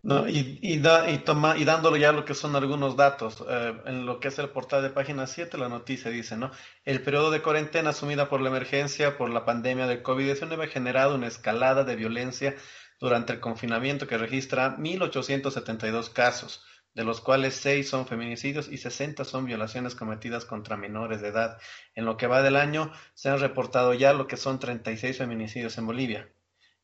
No, 0.04 0.28
y, 0.28 0.58
y, 0.62 0.78
da, 0.80 1.08
y, 1.10 1.18
toma, 1.18 1.56
y 1.56 1.64
dándole 1.64 2.00
ya 2.00 2.10
lo 2.12 2.24
que 2.24 2.34
son 2.34 2.56
algunos 2.56 2.96
datos, 2.96 3.42
eh, 3.48 3.80
en 3.86 4.04
lo 4.04 4.18
que 4.18 4.28
es 4.28 4.38
el 4.40 4.48
portal 4.48 4.82
de 4.82 4.90
página 4.90 5.28
7, 5.28 5.56
la 5.58 5.68
noticia 5.68 6.10
dice, 6.10 6.36
¿no? 6.36 6.50
El 6.84 7.02
periodo 7.02 7.30
de 7.30 7.40
cuarentena 7.40 7.90
asumida 7.90 8.28
por 8.28 8.40
la 8.40 8.48
emergencia 8.48 9.16
por 9.16 9.30
la 9.30 9.44
pandemia 9.44 9.86
del 9.86 10.02
COVID-19 10.02 10.64
ha 10.64 10.66
generado 10.66 11.14
una 11.14 11.28
escalada 11.28 11.84
de 11.84 11.94
violencia 11.94 12.56
durante 12.98 13.32
el 13.32 13.40
confinamiento 13.40 14.08
que 14.08 14.18
registra 14.18 14.76
1.872 14.76 16.12
casos 16.12 16.64
de 16.94 17.04
los 17.04 17.20
cuales 17.20 17.54
seis 17.54 17.88
son 17.88 18.06
feminicidios 18.06 18.68
y 18.68 18.78
60 18.78 19.24
son 19.24 19.46
violaciones 19.46 19.94
cometidas 19.94 20.44
contra 20.44 20.76
menores 20.76 21.22
de 21.22 21.28
edad. 21.28 21.58
En 21.94 22.04
lo 22.04 22.16
que 22.16 22.26
va 22.26 22.42
del 22.42 22.56
año 22.56 22.92
se 23.14 23.28
han 23.30 23.40
reportado 23.40 23.94
ya 23.94 24.12
lo 24.12 24.26
que 24.26 24.36
son 24.36 24.58
36 24.58 25.16
feminicidios 25.16 25.78
en 25.78 25.86
Bolivia. 25.86 26.28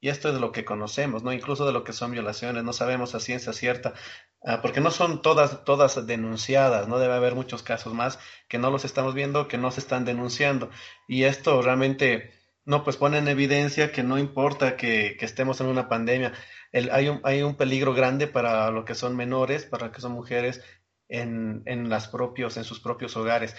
Y 0.00 0.10
esto 0.10 0.28
es 0.28 0.40
lo 0.40 0.52
que 0.52 0.64
conocemos, 0.64 1.24
¿no? 1.24 1.32
Incluso 1.32 1.66
de 1.66 1.72
lo 1.72 1.82
que 1.82 1.92
son 1.92 2.12
violaciones, 2.12 2.62
no 2.62 2.72
sabemos 2.72 3.14
a 3.14 3.20
ciencia 3.20 3.52
cierta, 3.52 3.94
ah, 4.44 4.60
porque 4.62 4.80
no 4.80 4.90
son 4.90 5.22
todas, 5.22 5.64
todas 5.64 6.06
denunciadas, 6.06 6.86
¿no? 6.86 6.98
Debe 6.98 7.14
haber 7.14 7.34
muchos 7.34 7.62
casos 7.62 7.94
más 7.94 8.18
que 8.48 8.58
no 8.58 8.70
los 8.70 8.84
estamos 8.84 9.14
viendo, 9.14 9.48
que 9.48 9.58
no 9.58 9.70
se 9.72 9.80
están 9.80 10.04
denunciando. 10.04 10.70
Y 11.08 11.24
esto 11.24 11.62
realmente, 11.62 12.32
no, 12.64 12.84
pues 12.84 12.96
pone 12.96 13.18
en 13.18 13.28
evidencia 13.28 13.90
que 13.90 14.04
no 14.04 14.18
importa 14.18 14.76
que, 14.76 15.16
que 15.18 15.24
estemos 15.24 15.60
en 15.60 15.66
una 15.66 15.88
pandemia, 15.88 16.32
hay, 16.72 17.08
un, 17.08 17.20
hay 17.24 17.42
un 17.42 17.56
peligro 17.56 17.94
grande 17.94 18.26
para 18.26 18.70
lo 18.70 18.84
que 18.84 18.94
son 18.94 19.16
menores, 19.16 19.64
para 19.64 19.86
lo 19.86 19.92
que 19.92 20.00
son 20.00 20.12
mujeres 20.12 20.62
en, 21.08 21.62
en, 21.66 21.88
las 21.88 22.08
propios, 22.08 22.56
en 22.56 22.64
sus 22.64 22.80
propios 22.80 23.16
hogares. 23.16 23.56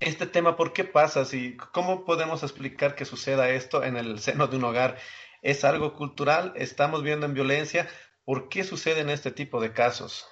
Este 0.00 0.26
tema, 0.26 0.56
¿por 0.56 0.72
qué 0.72 0.84
pasa? 0.84 1.24
Si, 1.24 1.56
¿Cómo 1.56 2.04
podemos 2.04 2.42
explicar 2.42 2.94
que 2.94 3.04
suceda 3.04 3.50
esto 3.50 3.82
en 3.82 3.96
el 3.96 4.18
seno 4.18 4.46
de 4.46 4.56
un 4.56 4.64
hogar? 4.64 4.98
¿Es 5.46 5.64
algo 5.64 5.94
cultural? 5.94 6.52
¿Estamos 6.56 7.04
viendo 7.04 7.24
en 7.24 7.32
violencia? 7.32 7.86
¿Por 8.24 8.48
qué 8.48 8.64
suceden 8.64 9.08
este 9.08 9.30
tipo 9.30 9.60
de 9.60 9.72
casos? 9.72 10.26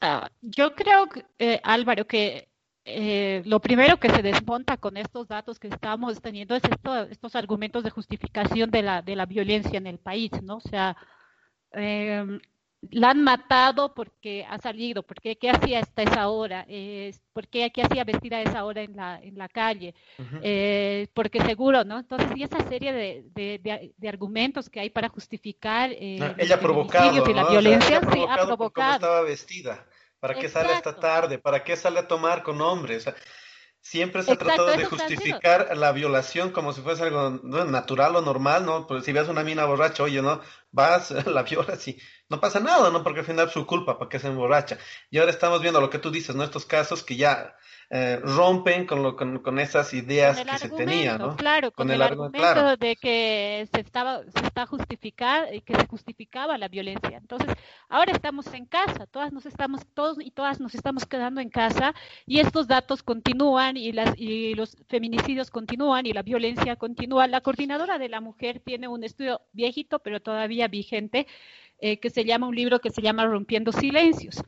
Ah, 0.00 0.28
yo 0.42 0.74
creo, 0.74 1.06
eh, 1.38 1.60
Álvaro, 1.62 2.08
que 2.08 2.48
eh, 2.84 3.40
lo 3.46 3.60
primero 3.60 4.00
que 4.00 4.10
se 4.10 4.20
desmonta 4.20 4.78
con 4.78 4.96
estos 4.96 5.28
datos 5.28 5.60
que 5.60 5.68
estamos 5.68 6.20
teniendo 6.20 6.56
es 6.56 6.64
estos 7.08 7.36
argumentos 7.36 7.84
de 7.84 7.90
justificación 7.90 8.72
de 8.72 8.82
la, 8.82 9.00
de 9.00 9.14
la 9.14 9.26
violencia 9.26 9.78
en 9.78 9.86
el 9.86 9.98
país, 9.98 10.32
¿no? 10.42 10.56
O 10.56 10.68
sea, 10.68 10.96
em, 11.70 12.40
la 12.90 13.10
han 13.10 13.22
matado 13.22 13.94
porque 13.94 14.46
ha 14.48 14.58
salido, 14.58 15.02
porque 15.02 15.36
qué 15.36 15.50
hacía 15.50 15.80
hasta 15.80 16.02
esa 16.02 16.28
hora, 16.28 16.64
eh, 16.68 17.14
porque 17.32 17.70
qué 17.72 17.82
hacía 17.82 18.04
vestida 18.04 18.38
a 18.38 18.42
esa 18.42 18.64
hora 18.64 18.82
en 18.82 18.96
la, 18.96 19.20
en 19.22 19.36
la 19.36 19.48
calle, 19.48 19.94
eh, 20.42 21.08
porque 21.14 21.40
seguro, 21.40 21.84
¿no? 21.84 21.98
Entonces, 21.98 22.28
y 22.36 22.42
esa 22.42 22.66
serie 22.68 22.92
de, 22.92 23.92
de, 23.96 24.08
argumentos 24.08 24.68
que 24.68 24.80
hay 24.80 24.90
para 24.90 25.08
justificar 25.08 25.90
eh, 25.92 26.34
ella 26.38 26.60
provocado, 26.60 27.30
y 27.30 27.34
la 27.34 27.48
violencia, 27.48 28.00
sí, 28.12 28.24
ha 28.28 28.46
provocado. 28.46 28.94
estaba 28.94 29.22
vestida. 29.22 29.86
¿Para 30.20 30.34
qué 30.34 30.48
sale 30.48 30.72
esta 30.72 30.96
tarde? 30.96 31.38
¿Para 31.38 31.62
qué 31.62 31.76
sale 31.76 31.98
a 31.98 32.08
tomar 32.08 32.42
con 32.42 32.60
hombres? 32.60 33.06
Siempre 33.84 34.22
se 34.22 34.32
ha 34.32 34.36
tratado 34.36 34.68
de 34.68 34.86
justificar 34.86 35.76
la 35.76 35.92
violación 35.92 36.52
como 36.52 36.72
si 36.72 36.80
fuese 36.80 37.02
algo 37.02 37.30
natural 37.42 38.16
o 38.16 38.22
normal, 38.22 38.64
¿no? 38.64 38.86
Pues 38.86 39.04
si 39.04 39.12
ves 39.12 39.28
una 39.28 39.44
mina 39.44 39.66
borracha, 39.66 40.02
oye, 40.02 40.22
¿no? 40.22 40.40
Vas, 40.72 41.10
la 41.26 41.42
violas 41.42 41.86
y 41.86 42.00
no 42.30 42.40
pasa 42.40 42.60
nada, 42.60 42.90
¿no? 42.90 43.04
Porque 43.04 43.20
al 43.20 43.26
final 43.26 43.46
es 43.46 43.52
su 43.52 43.66
culpa, 43.66 43.98
¿para 43.98 44.08
qué 44.08 44.18
se 44.18 44.28
emborracha? 44.28 44.78
Y 45.10 45.18
ahora 45.18 45.30
estamos 45.30 45.60
viendo 45.60 45.82
lo 45.82 45.90
que 45.90 45.98
tú 45.98 46.10
dices, 46.10 46.34
¿no? 46.34 46.44
Estos 46.44 46.64
casos 46.64 47.04
que 47.04 47.16
ya 47.16 47.56
eh, 47.90 48.18
rompen 48.22 48.86
con, 48.86 49.02
lo, 49.02 49.16
con, 49.16 49.58
esas 49.58 49.92
ideas 49.94 50.40
que 50.40 50.58
se 50.58 50.68
tenían, 50.70 51.18
¿no? 51.18 51.36
Claro, 51.36 51.70
con, 51.70 51.90
el, 51.90 52.00
argumento 52.00 52.76
de 52.76 52.96
que 52.96 53.68
se 53.72 53.80
estaba, 53.80 54.22
se 54.22 54.46
está 54.46 54.66
justificar, 54.66 55.48
que 55.62 55.74
se 55.74 55.86
justificaba 55.86 56.56
la 56.58 56.68
violencia. 56.68 57.16
Entonces, 57.16 57.54
ahora 57.88 58.12
estamos 58.12 58.52
en 58.54 58.66
casa, 58.66 59.06
todas 59.06 59.32
nos 59.32 59.46
estamos, 59.46 59.82
todos 59.92 60.18
y 60.20 60.30
todas 60.30 60.60
nos 60.60 60.74
estamos 60.74 61.06
quedando 61.06 61.40
en 61.40 61.50
casa 61.50 61.94
y 62.26 62.40
estos 62.40 62.66
datos 62.66 63.02
continúan 63.02 63.76
y 63.76 63.92
las 63.92 64.14
y 64.16 64.54
los 64.54 64.76
feminicidios 64.88 65.50
continúan 65.50 66.06
y 66.06 66.12
la 66.12 66.22
violencia 66.22 66.76
continúa. 66.76 67.26
La 67.26 67.42
coordinadora 67.42 67.98
de 67.98 68.08
la 68.08 68.20
mujer 68.20 68.60
tiene 68.64 68.88
un 68.88 69.04
estudio 69.04 69.42
viejito, 69.52 69.98
pero 69.98 70.20
todavía 70.20 70.68
vigente, 70.68 71.26
eh, 71.78 71.98
que 71.98 72.10
se 72.10 72.24
llama 72.24 72.46
un 72.46 72.54
libro 72.54 72.80
que 72.80 72.90
se 72.90 73.02
llama 73.02 73.26
Rompiendo 73.26 73.72
Silencios 73.72 74.42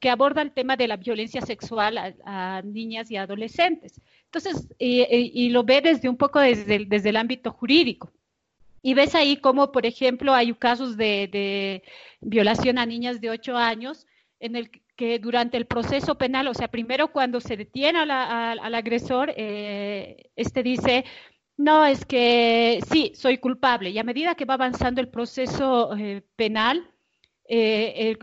que 0.00 0.10
aborda 0.10 0.42
el 0.42 0.52
tema 0.52 0.76
de 0.76 0.88
la 0.88 0.96
violencia 0.96 1.40
sexual 1.40 2.16
a, 2.24 2.62
niñas 2.62 3.10
y 3.10 3.16
adolescentes. 3.16 4.00
Entonces, 4.24 4.68
y 4.78 5.48
lo 5.50 5.64
ve 5.64 5.80
desde 5.80 6.08
un 6.08 6.16
poco 6.16 6.40
desde 6.40 6.76
el, 6.76 6.88
desde 6.88 7.08
el 7.10 7.16
ámbito 7.16 7.50
jurídico. 7.52 8.12
Y 8.82 8.94
ves 8.94 9.14
ahí 9.14 9.36
como, 9.36 9.72
por 9.72 9.86
ejemplo, 9.86 10.34
hay 10.34 10.54
casos 10.54 10.96
de, 10.96 11.82
violación 12.20 12.78
a 12.78 12.86
niñas 12.86 13.20
de 13.20 13.30
8 13.30 13.56
años 13.56 14.06
en 14.40 14.56
el 14.56 14.70
que 14.96 15.18
durante 15.18 15.56
el 15.56 15.66
proceso 15.66 16.16
penal, 16.16 16.48
o 16.48 16.54
sea, 16.54 16.68
primero 16.68 17.08
cuando 17.12 17.40
se 17.40 17.56
detiene 17.56 17.98
al 18.00 18.74
agresor, 18.74 19.32
eh, 19.36 20.30
este 20.36 20.62
dice, 20.62 21.04
no, 21.56 21.84
es 21.84 22.04
que 22.04 22.80
sí, 22.90 23.12
soy 23.14 23.38
culpable. 23.38 23.90
Y 23.90 23.98
a 23.98 24.04
medida 24.04 24.34
que 24.34 24.44
va 24.44 24.54
avanzando 24.54 25.00
el 25.00 25.08
proceso 25.08 25.96
eh, 25.96 26.22
penal, 26.36 26.88
eh, 27.50 28.14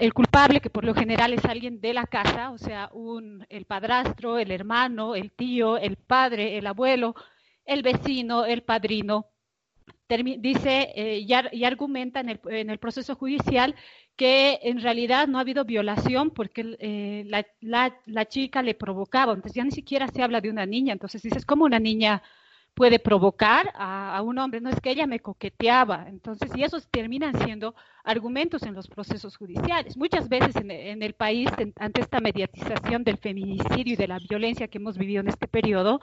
el, 0.00 0.12
culpable, 0.12 0.60
que 0.60 0.68
por 0.68 0.84
lo 0.84 0.94
general 0.94 1.32
es 1.32 1.44
alguien 1.46 1.80
de 1.80 1.94
la 1.94 2.06
casa, 2.06 2.50
o 2.50 2.58
sea, 2.58 2.90
un, 2.92 3.46
el 3.48 3.64
padrastro, 3.64 4.38
el 4.38 4.50
hermano, 4.50 5.14
el 5.14 5.32
tío, 5.32 5.78
el 5.78 5.96
padre, 5.96 6.58
el 6.58 6.66
abuelo, 6.66 7.14
el 7.64 7.82
vecino, 7.82 8.44
el 8.44 8.62
padrino, 8.62 9.30
dice 10.08 10.92
eh, 10.94 11.26
y, 11.52 11.64
argumenta 11.64 12.20
en 12.20 12.28
el, 12.28 12.40
en 12.50 12.68
el, 12.68 12.78
proceso 12.78 13.16
judicial 13.16 13.74
que 14.14 14.60
en 14.62 14.80
realidad 14.80 15.26
no 15.26 15.38
ha 15.38 15.40
habido 15.40 15.64
violación 15.64 16.30
porque 16.30 16.76
eh, 16.78 17.24
la, 17.26 17.46
la, 17.60 17.98
la, 18.04 18.26
chica 18.26 18.62
le 18.62 18.74
provocaba, 18.74 19.32
entonces 19.32 19.54
ya 19.56 19.64
ni 19.64 19.70
siquiera 19.70 20.06
se 20.08 20.22
habla 20.22 20.42
de 20.42 20.50
una 20.50 20.66
niña, 20.66 20.92
entonces 20.92 21.22
dices, 21.22 21.46
¿cómo 21.46 21.64
una 21.64 21.80
niña 21.80 22.22
puede 22.76 22.98
provocar 22.98 23.72
a, 23.74 24.20
un 24.22 24.38
hombre, 24.38 24.60
no 24.60 24.68
es 24.68 24.78
que 24.80 24.90
ella 24.90 25.06
me 25.06 25.20
coqueteaba. 25.20 26.04
Entonces, 26.10 26.50
y 26.54 26.62
esos 26.62 26.86
terminan 26.88 27.34
siendo 27.42 27.74
argumentos 28.04 28.62
en 28.64 28.74
los 28.74 28.86
procesos 28.86 29.34
judiciales. 29.38 29.96
Muchas 29.96 30.28
veces 30.28 30.54
en, 30.56 31.02
el 31.02 31.14
país, 31.14 31.48
ante 31.76 32.02
esta 32.02 32.20
mediatización 32.20 33.02
del 33.02 33.16
feminicidio 33.16 33.94
y 33.94 33.96
de 33.96 34.06
la 34.06 34.18
violencia 34.18 34.68
que 34.68 34.76
hemos 34.76 34.98
vivido 34.98 35.22
en 35.22 35.28
este 35.28 35.48
periodo, 35.48 36.00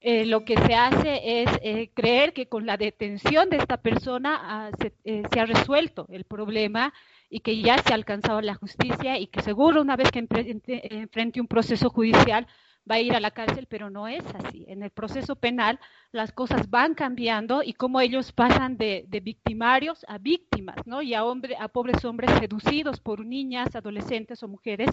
eh, 0.00 0.24
lo 0.24 0.46
que 0.46 0.56
se 0.56 0.74
hace 0.74 1.42
es 1.42 1.50
eh, 1.62 1.90
creer 1.92 2.32
que 2.32 2.48
con 2.48 2.64
la 2.64 2.78
detención 2.78 3.50
de 3.50 3.58
esta 3.58 3.76
persona 3.76 4.40
ah, 4.42 4.70
eh, 5.04 5.22
se, 5.30 5.40
ha 5.40 5.44
resuelto 5.44 6.06
el 6.08 6.24
problema 6.24 6.94
y 7.28 7.40
que 7.40 7.60
ya 7.60 7.76
se 7.82 7.92
ha 7.92 7.96
alcanzado 7.96 8.40
la 8.40 8.54
justicia 8.54 9.18
y 9.18 9.26
que 9.26 9.42
seguro 9.42 9.82
una 9.82 9.96
vez 9.96 10.10
que 10.10 10.26
enfrente 10.26 11.40
un 11.40 11.48
proceso 11.48 11.90
judicial 11.90 12.46
va 12.90 12.96
a 12.96 13.00
ir 13.00 13.14
a 13.14 13.20
la 13.20 13.30
cárcel, 13.30 13.66
pero 13.68 13.90
no 13.90 14.08
es 14.08 14.24
así. 14.34 14.64
En 14.68 14.82
el 14.82 14.90
proceso 14.90 15.36
penal 15.36 15.78
las 16.10 16.32
cosas 16.32 16.68
van 16.68 16.94
cambiando 16.94 17.62
y 17.62 17.74
como 17.74 18.00
ellos 18.00 18.32
pasan 18.32 18.76
de, 18.76 19.06
victimarios 19.22 20.04
a 20.08 20.18
víctimas, 20.18 20.76
¿no? 20.86 21.02
Y 21.02 21.14
a, 21.14 21.24
hombre, 21.24 21.56
a 21.58 21.68
pobres 21.68 22.04
hombres 22.04 22.30
seducidos 22.38 23.00
por 23.00 23.24
niñas, 23.24 23.74
adolescentes 23.74 24.42
o 24.42 24.48
mujeres 24.48 24.90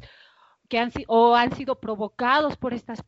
que 0.69 0.77
han, 0.77 0.91
o 1.07 1.35
han 1.35 1.53
sido 1.55 1.79
provocados 1.79 2.55
por 2.57 2.73
estas, 2.73 2.99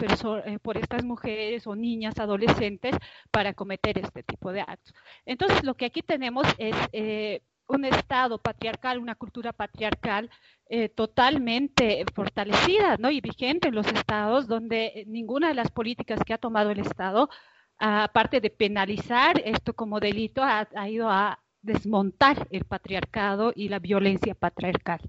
eh, 0.45 0.59
por 0.59 0.77
estas 0.77 1.03
mujeres 1.03 1.67
o 1.67 1.75
niñas, 1.75 2.17
adolescentes, 2.19 2.95
para 3.29 3.53
cometer 3.53 3.99
este 3.99 4.23
tipo 4.23 4.51
de 4.51 4.61
actos. 4.61 4.93
Entonces, 5.25 5.63
lo 5.63 5.75
que 5.75 5.85
aquí 5.85 6.01
tenemos 6.01 6.47
es 6.57 6.75
eh, 6.91 7.43
un 7.67 7.85
Estado 7.85 8.39
patriarcal, 8.39 8.97
una 8.97 9.15
cultura 9.15 9.53
patriarcal 9.53 10.29
eh, 10.71 10.89
totalmente 10.89 12.03
fortalecida 12.15 12.97
¿no? 12.97 13.11
y 13.11 13.21
vigente 13.21 13.67
en 13.67 13.75
los 13.75 13.85
estados, 13.87 14.47
donde 14.47 15.03
ninguna 15.07 15.49
de 15.49 15.55
las 15.55 15.69
políticas 15.69 16.21
que 16.25 16.33
ha 16.33 16.37
tomado 16.37 16.71
el 16.71 16.79
Estado, 16.79 17.29
aparte 17.77 18.41
de 18.41 18.49
penalizar 18.49 19.41
esto 19.45 19.73
como 19.73 19.99
delito, 19.99 20.41
ha 20.43 20.89
ido 20.89 21.09
a 21.09 21.39
desmontar 21.61 22.47
el 22.51 22.65
patriarcado 22.65 23.53
y 23.55 23.69
la 23.69 23.79
violencia 23.79 24.33
patriarcal 24.33 25.01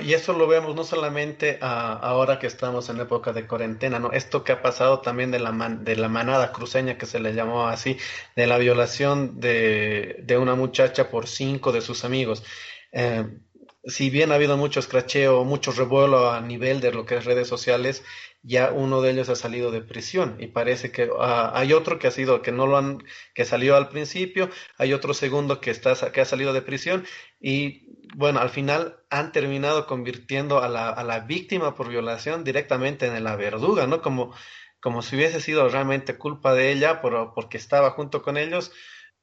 y 0.00 0.14
eso 0.14 0.32
lo 0.32 0.48
vemos 0.48 0.74
no 0.74 0.82
solamente 0.82 1.58
ahora 1.60 2.40
que 2.40 2.48
estamos 2.48 2.88
en 2.88 2.98
época 2.98 3.32
de 3.32 3.46
cuarentena, 3.46 4.00
¿no? 4.00 4.10
Esto 4.10 4.42
que 4.42 4.50
ha 4.50 4.60
pasado 4.60 5.00
también 5.00 5.30
de 5.30 5.38
la, 5.38 5.52
de 5.52 5.94
la 5.94 6.08
manada 6.08 6.50
cruceña, 6.50 6.98
que 6.98 7.06
se 7.06 7.20
le 7.20 7.34
llamó 7.34 7.68
así, 7.68 7.96
de 8.34 8.48
la 8.48 8.58
violación 8.58 9.38
de, 9.38 10.22
de 10.24 10.38
una 10.38 10.56
muchacha 10.56 11.08
por 11.08 11.28
cinco 11.28 11.70
de 11.70 11.82
sus 11.82 12.04
amigos. 12.04 12.42
Eh, 12.90 13.26
si 13.86 14.10
bien 14.10 14.32
ha 14.32 14.34
habido 14.34 14.56
mucho 14.56 14.80
escracheo, 14.80 15.44
mucho 15.44 15.70
revuelo 15.70 16.30
a 16.30 16.40
nivel 16.40 16.80
de 16.80 16.92
lo 16.92 17.06
que 17.06 17.16
es 17.16 17.24
redes 17.24 17.46
sociales, 17.46 18.04
ya 18.42 18.72
uno 18.72 19.00
de 19.00 19.12
ellos 19.12 19.28
ha 19.28 19.36
salido 19.36 19.70
de 19.70 19.80
prisión 19.80 20.36
y 20.40 20.48
parece 20.48 20.90
que 20.90 21.08
ah, 21.20 21.52
hay 21.54 21.72
otro 21.72 21.98
que 21.98 22.08
ha 22.08 22.10
sido 22.10 22.42
que 22.42 22.52
no 22.52 22.66
lo 22.66 22.76
han 22.76 23.04
que 23.34 23.44
salió 23.44 23.76
al 23.76 23.88
principio, 23.88 24.50
hay 24.76 24.92
otro 24.92 25.14
segundo 25.14 25.60
que 25.60 25.70
está 25.70 25.94
que 26.12 26.20
ha 26.20 26.24
salido 26.24 26.52
de 26.52 26.62
prisión 26.62 27.04
y 27.40 27.86
bueno, 28.14 28.40
al 28.40 28.50
final 28.50 28.96
han 29.10 29.32
terminado 29.32 29.86
convirtiendo 29.86 30.62
a 30.62 30.68
la, 30.68 30.88
a 30.90 31.04
la 31.04 31.20
víctima 31.20 31.74
por 31.74 31.88
violación 31.88 32.44
directamente 32.44 33.06
en 33.06 33.24
la 33.24 33.36
verduga, 33.36 33.86
¿no? 33.86 34.02
Como 34.02 34.34
como 34.80 35.02
si 35.02 35.16
hubiese 35.16 35.40
sido 35.40 35.68
realmente 35.68 36.16
culpa 36.16 36.54
de 36.54 36.70
ella 36.70 37.00
por, 37.00 37.34
porque 37.34 37.56
estaba 37.56 37.90
junto 37.92 38.22
con 38.22 38.36
ellos 38.36 38.72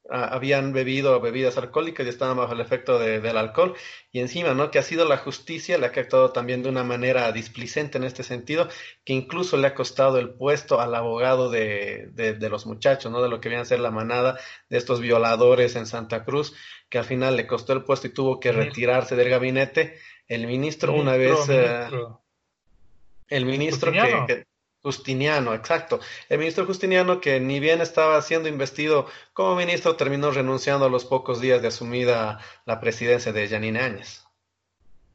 habían 0.10 0.74
bebido 0.74 1.20
bebidas 1.22 1.58
alcohólicas 1.58 2.06
y 2.06 2.10
estaban 2.10 2.36
bajo 2.36 2.54
el 2.54 2.60
efecto 2.60 3.00
del 3.00 3.38
alcohol 3.38 3.74
y 4.12 4.20
encima, 4.20 4.54
¿no? 4.54 4.70
Que 4.70 4.80
ha 4.80 4.84
sido 4.84 5.08
la 5.08 5.18
justicia 5.18 5.78
la 5.78 5.92
que 5.92 6.02
ha 6.02 6.04
actuado 6.04 6.32
también 6.32 6.62
de 6.62 6.70
una 6.70 6.84
manera 6.84 7.32
displicente 7.32 7.98
en 7.98 8.04
este 8.04 8.24
sentido, 8.24 8.68
que 9.06 9.14
incluso 9.14 9.56
le 9.56 9.68
ha 9.68 9.76
costado 9.76 10.20
el 10.20 10.32
puesto 10.32 10.82
al 10.82 10.94
abogado 10.94 11.50
de, 11.50 12.10
de, 12.14 12.50
los 12.50 12.66
muchachos, 12.66 13.12
¿no? 13.12 13.22
De 13.22 13.30
lo 13.30 13.40
que 13.40 13.50
viene 13.50 13.62
a 13.62 13.66
ser 13.66 13.80
la 13.80 13.92
manada 13.92 14.38
de 14.70 14.78
estos 14.78 15.00
violadores 15.00 15.76
en 15.78 15.86
Santa 15.86 16.26
Cruz, 16.26 16.54
que 16.90 16.98
al 16.98 17.06
final 17.06 17.38
le 17.38 17.48
costó 17.48 17.72
el 17.72 17.86
puesto 17.86 18.08
y 18.08 18.14
tuvo 18.14 18.40
que 18.40 18.52
retirarse 18.52 19.16
del 19.16 19.30
gabinete. 19.30 19.98
El 20.28 20.48
ministro, 20.48 20.94
una 20.94 21.16
vez... 21.16 21.38
Eh, 21.50 21.88
el 23.30 23.46
ministro 23.46 23.92
que, 23.92 24.46
Justiniano, 24.84 25.54
exacto. 25.54 26.02
El 26.28 26.40
ministro 26.40 26.66
Justiniano, 26.66 27.22
que 27.22 27.40
ni 27.40 27.62
bien 27.62 27.80
estaba 27.80 28.22
siendo 28.22 28.50
investido 28.50 29.08
como 29.32 29.56
ministro, 29.56 29.96
terminó 29.96 30.30
renunciando 30.30 30.86
a 30.86 30.90
los 30.90 31.06
pocos 31.06 31.40
días 31.40 31.62
de 31.62 31.70
asumida 31.70 32.40
la 32.66 32.82
presidencia 32.82 33.32
de 33.32 33.48
Janine 33.48 33.80
Áñez. 33.80 34.26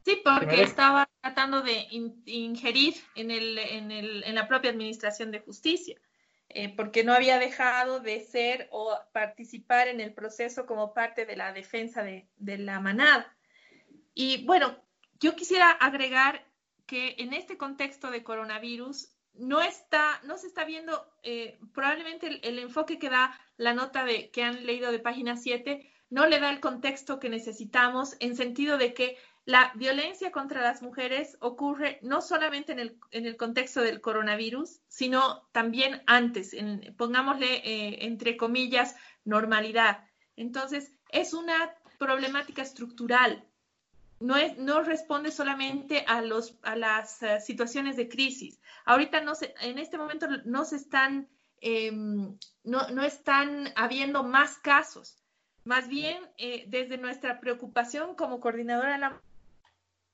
Sí, 0.03 0.19
porque 0.23 0.63
estaba 0.63 1.07
tratando 1.21 1.61
de 1.61 1.87
ingerir 2.25 2.95
en, 3.13 3.29
el, 3.29 3.59
en, 3.59 3.91
el, 3.91 4.23
en, 4.23 4.33
la 4.33 4.47
propia 4.47 4.71
administración 4.71 5.29
de 5.29 5.41
justicia, 5.41 6.01
eh, 6.49 6.73
porque 6.75 7.03
no 7.03 7.13
había 7.13 7.37
dejado 7.37 7.99
de 7.99 8.21
ser 8.21 8.69
o 8.71 8.97
participar 9.11 9.87
en 9.87 9.99
el 9.99 10.13
proceso 10.13 10.65
como 10.65 10.95
parte 10.95 11.27
de 11.27 11.35
la 11.35 11.53
defensa 11.53 12.01
de, 12.01 12.27
de 12.37 12.57
la 12.57 12.79
manada. 12.79 13.37
Y 14.15 14.45
bueno, 14.47 14.75
yo 15.19 15.35
quisiera 15.35 15.69
agregar 15.69 16.43
que 16.87 17.13
en 17.19 17.33
este 17.33 17.55
contexto 17.55 18.09
de 18.09 18.23
coronavirus, 18.23 19.09
no 19.33 19.61
está, 19.61 20.19
no 20.23 20.37
se 20.37 20.47
está 20.47 20.65
viendo, 20.65 21.05
eh, 21.23 21.59
probablemente 21.73 22.39
el, 22.47 22.59
enfoque 22.59 22.99
que 22.99 23.09
da 23.09 23.39
la 23.57 23.73
nota 23.73 24.03
de, 24.03 24.29
que 24.31 24.43
han 24.43 24.65
leído 24.65 24.91
de 24.91 24.99
página 24.99 25.37
7 25.37 25.89
no 26.09 26.25
le 26.25 26.39
da 26.39 26.49
el 26.49 26.59
contexto 26.59 27.19
que 27.19 27.29
necesitamos 27.29 28.15
en 28.19 28.35
sentido 28.35 28.77
de 28.77 28.93
que 28.93 29.17
la 29.45 29.71
violencia 29.75 30.31
contra 30.31 30.61
las 30.61 30.81
mujeres 30.81 31.37
ocurre 31.39 31.99
no 32.01 32.21
solamente 32.21 32.71
en 32.71 32.79
el, 32.79 32.99
en 33.11 33.25
el 33.25 33.37
contexto 33.37 33.81
del 33.81 34.01
coronavirus, 34.01 34.81
sino 34.87 35.47
también 35.51 36.03
antes, 36.05 36.53
en, 36.53 36.93
pongámosle 36.97 37.55
eh, 37.55 38.05
entre 38.05 38.37
comillas, 38.37 38.95
normalidad. 39.23 40.05
Entonces, 40.35 40.91
es 41.09 41.33
una 41.33 41.73
problemática 41.97 42.61
estructural 42.61 43.48
no, 44.19 44.35
es, 44.35 44.57
no 44.57 44.81
responde 44.83 45.31
solamente 45.31 46.03
a, 46.07 46.21
los, 46.21 46.57
a 46.61 46.75
las 46.75 47.23
eh, 47.23 47.39
situaciones 47.39 47.95
de 47.95 48.09
crisis. 48.09 48.59
Ahorita 48.85 49.21
no 49.21 49.35
se, 49.35 49.53
en 49.61 49.79
este 49.79 49.97
momento 49.97 50.27
no 50.45 50.65
se 50.65 50.75
están, 50.75 51.29
em, 51.61 52.37
no, 52.63 52.89
no, 52.89 53.03
están 53.03 53.71
habiendo 53.75 54.23
más 54.23 54.57
casos. 54.57 55.23
Más 55.63 55.87
bien, 55.87 56.17
eh, 56.37 56.65
desde 56.67 56.97
nuestra 56.97 57.39
preocupación 57.39 58.15
como 58.15 58.39
coordinadora 58.39 58.93
de 58.93 58.99
la 58.99 59.21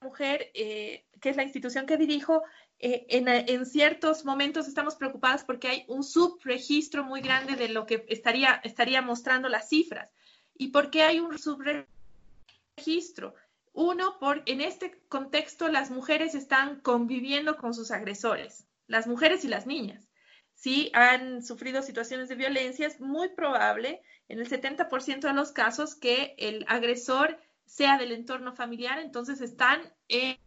mujer, 0.02 0.52
eh, 0.54 1.06
que 1.20 1.30
es 1.30 1.36
la 1.36 1.44
institución 1.44 1.86
que 1.86 1.98
dirijo, 1.98 2.44
en, 2.78 3.30
en, 3.30 3.66
ciertos 3.66 4.26
momentos 4.26 4.68
estamos 4.68 4.96
preocupadas 4.96 5.46
porque 5.46 5.70
hay 5.70 5.86
un 5.88 6.04
subregistro 6.04 7.06
muy 7.06 7.22
grande 7.22 7.56
de 7.56 7.70
lo 7.70 7.86
que 7.86 8.06
estaría, 8.10 8.60
estaría 8.66 9.02
mostrando 9.02 9.48
las 9.48 9.70
cifras. 9.70 10.12
¿Y 10.58 10.68
por 10.68 10.92
qué 10.92 11.04
hay 11.04 11.22
un 11.22 11.40
subregistro? 11.40 13.34
Uno, 13.76 14.18
porque 14.20 14.54
en 14.54 14.62
este 14.62 15.02
contexto 15.10 15.68
las 15.68 15.92
mujeres 15.92 16.34
están 16.34 16.80
conviviendo 16.80 17.58
con 17.58 17.74
sus 17.74 17.92
agresores, 17.92 18.66
las 18.88 19.06
mujeres 19.06 19.44
y 19.44 19.50
las 19.50 19.68
niñas. 19.68 20.08
Si 20.54 20.90
han 20.94 21.44
sufrido 21.44 21.82
situaciones 21.82 22.30
de 22.30 22.36
violencia, 22.36 22.88
es 22.88 23.02
muy 23.02 23.28
probable, 23.36 24.02
en 24.30 24.40
el 24.40 24.50
70% 24.50 25.20
de 25.28 25.34
los 25.34 25.52
casos, 25.52 25.94
que 25.94 26.36
el 26.38 26.64
agresor 26.70 27.38
sea 27.66 27.98
del 27.98 28.14
entorno 28.14 28.56
familiar, 28.56 28.98
entonces 28.98 29.42
están 29.42 29.82
en, 30.08 30.38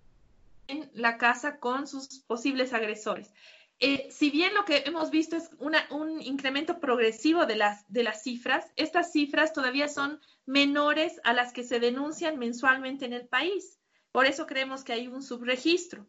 la 0.95 1.19
casa 1.19 1.59
con 1.61 1.87
sus 1.87 2.21
posibles 2.21 2.73
agresores. 2.73 3.33
Eh, 3.81 4.09
si 4.11 4.31
bien 4.31 4.55
lo 4.55 4.65
que 4.65 4.83
hemos 4.87 5.11
visto 5.11 5.37
es 5.37 5.51
un 5.59 6.21
incremento 6.21 6.81
progresivo 6.81 7.47
de 7.47 7.55
las, 7.55 8.23
cifras, 8.23 8.67
estas 8.75 9.13
cifras 9.13 9.53
todavía 9.53 9.89
son 9.89 10.21
menores 10.47 11.21
a 11.23 11.33
las 11.33 11.53
que 11.53 11.63
se 11.63 11.79
denuncian 11.79 12.39
mensualmente 12.39 13.05
en 13.05 13.13
el 13.13 13.29
país. 13.29 13.79
Por 14.11 14.27
eso 14.27 14.47
creemos 14.47 14.83
que 14.83 14.95
hay 14.95 15.07
un 15.07 15.23
subregistro. 15.23 16.07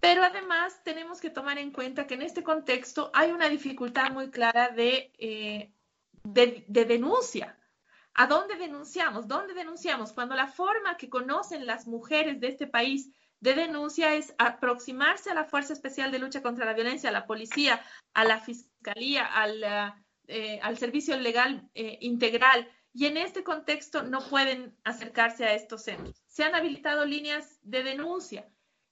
Pero 0.00 0.24
además 0.24 0.82
tenemos 0.84 1.20
que 1.20 1.30
tomar 1.30 1.58
en 1.58 1.72
cuenta 1.72 2.06
que 2.06 2.14
en 2.14 2.22
este 2.22 2.42
contexto 2.42 3.10
hay 3.14 3.30
una 3.30 3.48
dificultad 3.48 4.10
muy 4.10 4.30
clara 4.30 4.70
de, 4.70 5.12
eh, 5.18 5.72
de 6.24 6.84
denuncia. 6.84 7.58
¿A 8.14 8.26
dónde 8.26 8.56
denunciamos? 8.56 9.28
¿Dónde 9.28 9.54
denunciamos? 9.54 10.12
Cuando 10.12 10.34
la 10.34 10.48
forma 10.48 10.96
que 10.96 11.08
conocen 11.08 11.66
las 11.66 11.86
mujeres 11.86 12.40
de 12.40 12.48
este 12.48 12.66
país 12.66 13.12
de 13.40 13.54
denuncia 13.54 14.14
es 14.14 14.34
aproximarse 14.38 15.30
a 15.30 15.34
la 15.34 15.44
Fuerza 15.44 15.72
Especial 15.72 16.10
de 16.10 16.18
Lucha 16.18 16.42
contra 16.42 16.64
la 16.64 16.74
Violencia, 16.74 17.10
a 17.10 17.12
la 17.12 17.26
policía, 17.26 17.80
a 18.14 18.24
la 18.24 18.40
fiscalía, 18.40 19.26
al, 19.26 19.62
eh, 20.26 20.58
al 20.62 20.76
servicio 20.78 21.16
legal 21.18 21.70
eh, 21.74 21.98
integral. 22.00 22.68
Y 22.92 23.06
en 23.06 23.16
este 23.16 23.44
contexto 23.44 24.02
no 24.02 24.18
pueden 24.20 24.76
acercarse 24.82 25.44
a 25.44 25.54
estos 25.54 25.84
centros. 25.84 26.20
Se 26.26 26.42
han 26.42 26.56
habilitado 26.56 27.04
líneas 27.04 27.60
de 27.62 27.84
denuncia, 27.84 28.48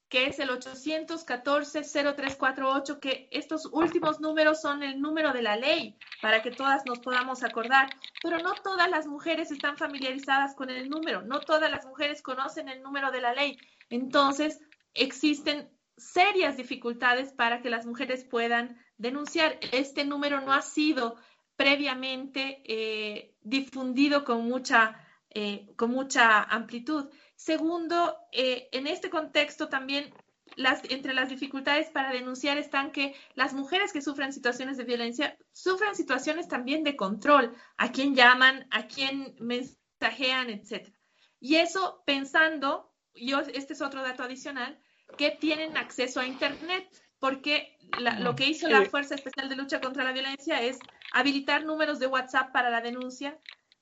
que 0.08 0.26
es 0.26 0.38
el 0.38 0.50
814-0348, 0.50 3.00
que 3.00 3.28
estos 3.32 3.66
últimos 3.72 4.20
números 4.20 4.60
son 4.60 4.84
el 4.84 5.00
número 5.00 5.32
de 5.32 5.42
la 5.42 5.56
ley, 5.56 5.98
para 6.22 6.42
que 6.42 6.52
todas 6.52 6.86
nos 6.86 7.00
podamos 7.00 7.42
acordar. 7.42 7.88
Pero 8.22 8.38
no 8.38 8.54
todas 8.54 8.88
las 8.88 9.08
mujeres 9.08 9.50
están 9.50 9.76
familiarizadas 9.76 10.54
con 10.54 10.70
el 10.70 10.88
número, 10.88 11.22
no 11.22 11.40
todas 11.40 11.68
las 11.68 11.84
mujeres 11.84 12.22
conocen 12.22 12.68
el 12.68 12.80
número 12.82 13.10
de 13.10 13.20
la 13.20 13.34
ley. 13.34 13.58
Entonces, 13.90 14.60
existen 14.94 15.70
serias 15.96 16.56
dificultades 16.56 17.32
para 17.32 17.62
que 17.62 17.70
las 17.70 17.86
mujeres 17.86 18.24
puedan 18.24 18.78
denunciar. 18.98 19.58
Este 19.72 20.04
número 20.04 20.40
no 20.40 20.52
ha 20.52 20.62
sido 20.62 21.16
previamente 21.56 22.62
eh, 22.66 23.34
difundido 23.40 24.24
con 24.24 24.46
mucha, 24.46 25.00
eh, 25.30 25.72
con 25.76 25.90
mucha 25.90 26.42
amplitud. 26.42 27.08
Segundo, 27.34 28.16
eh, 28.32 28.68
en 28.72 28.86
este 28.86 29.10
contexto 29.10 29.68
también 29.68 30.12
las, 30.54 30.82
entre 30.90 31.14
las 31.14 31.28
dificultades 31.28 31.90
para 31.90 32.12
denunciar 32.12 32.58
están 32.58 32.92
que 32.92 33.14
las 33.34 33.52
mujeres 33.52 33.92
que 33.92 34.02
sufren 34.02 34.32
situaciones 34.32 34.76
de 34.76 34.84
violencia 34.84 35.36
sufren 35.52 35.94
situaciones 35.94 36.48
también 36.48 36.84
de 36.84 36.96
control, 36.96 37.54
a 37.76 37.90
quién 37.90 38.14
llaman, 38.14 38.66
a 38.70 38.86
quién 38.86 39.34
mensajean, 39.40 40.50
etc. 40.50 40.92
Y 41.40 41.56
eso 41.56 42.02
pensando 42.06 42.92
yo, 43.16 43.40
este 43.40 43.72
es 43.72 43.82
otro 43.82 44.02
dato 44.02 44.22
adicional, 44.22 44.78
que 45.16 45.30
tienen 45.30 45.76
acceso 45.76 46.20
a 46.20 46.26
Internet, 46.26 46.88
porque 47.18 47.76
lo 48.20 48.34
que 48.36 48.46
hizo 48.46 48.68
la 48.68 48.84
Fuerza 48.84 49.14
Especial 49.14 49.48
de 49.48 49.56
Lucha 49.56 49.80
contra 49.80 50.04
la 50.04 50.12
Violencia 50.12 50.60
es 50.60 50.78
habilitar 51.12 51.64
números 51.64 51.98
de 51.98 52.06
WhatsApp 52.06 52.52
para 52.52 52.70
la 52.70 52.80
denuncia, 52.80 53.38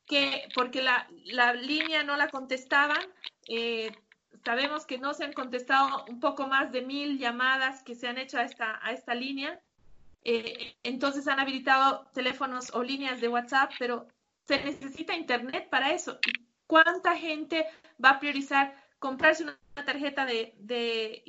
que 0.06 0.48
porque 0.54 0.82
la, 0.82 1.08
línea 1.54 2.02
no 2.04 2.16
la 2.16 2.28
contestaban, 2.28 3.00
eh, 3.48 3.90
sabemos 4.44 4.84
que 4.86 4.98
no 4.98 5.14
se 5.14 5.24
han 5.24 5.32
contestado 5.32 6.04
un 6.08 6.20
poco 6.20 6.46
más 6.46 6.70
de 6.70 6.82
mil 6.82 7.18
llamadas 7.18 7.82
que 7.82 7.94
se 7.94 8.06
han 8.06 8.18
hecho 8.18 8.38
a 8.38 8.44
esta, 8.44 8.78
a 8.82 8.92
esta 8.92 9.14
línea. 9.14 9.60
Eh, 10.22 10.76
entonces 10.82 11.26
han 11.28 11.40
habilitado 11.40 12.06
teléfonos 12.14 12.70
o 12.74 12.82
líneas 12.82 13.20
de 13.20 13.28
WhatsApp, 13.28 13.72
pero 13.78 14.06
se 14.46 14.62
necesita 14.62 15.14
Internet 15.16 15.68
para 15.70 15.92
eso. 15.92 16.18
¿Cuánta 16.66 17.16
gente 17.16 17.66
va 18.02 18.10
a 18.10 18.20
priorizar 18.20 18.74
comprarse 19.04 19.42
una 19.42 19.58
tarjeta 19.84 20.24
de, 20.24 20.54
de, 20.60 21.22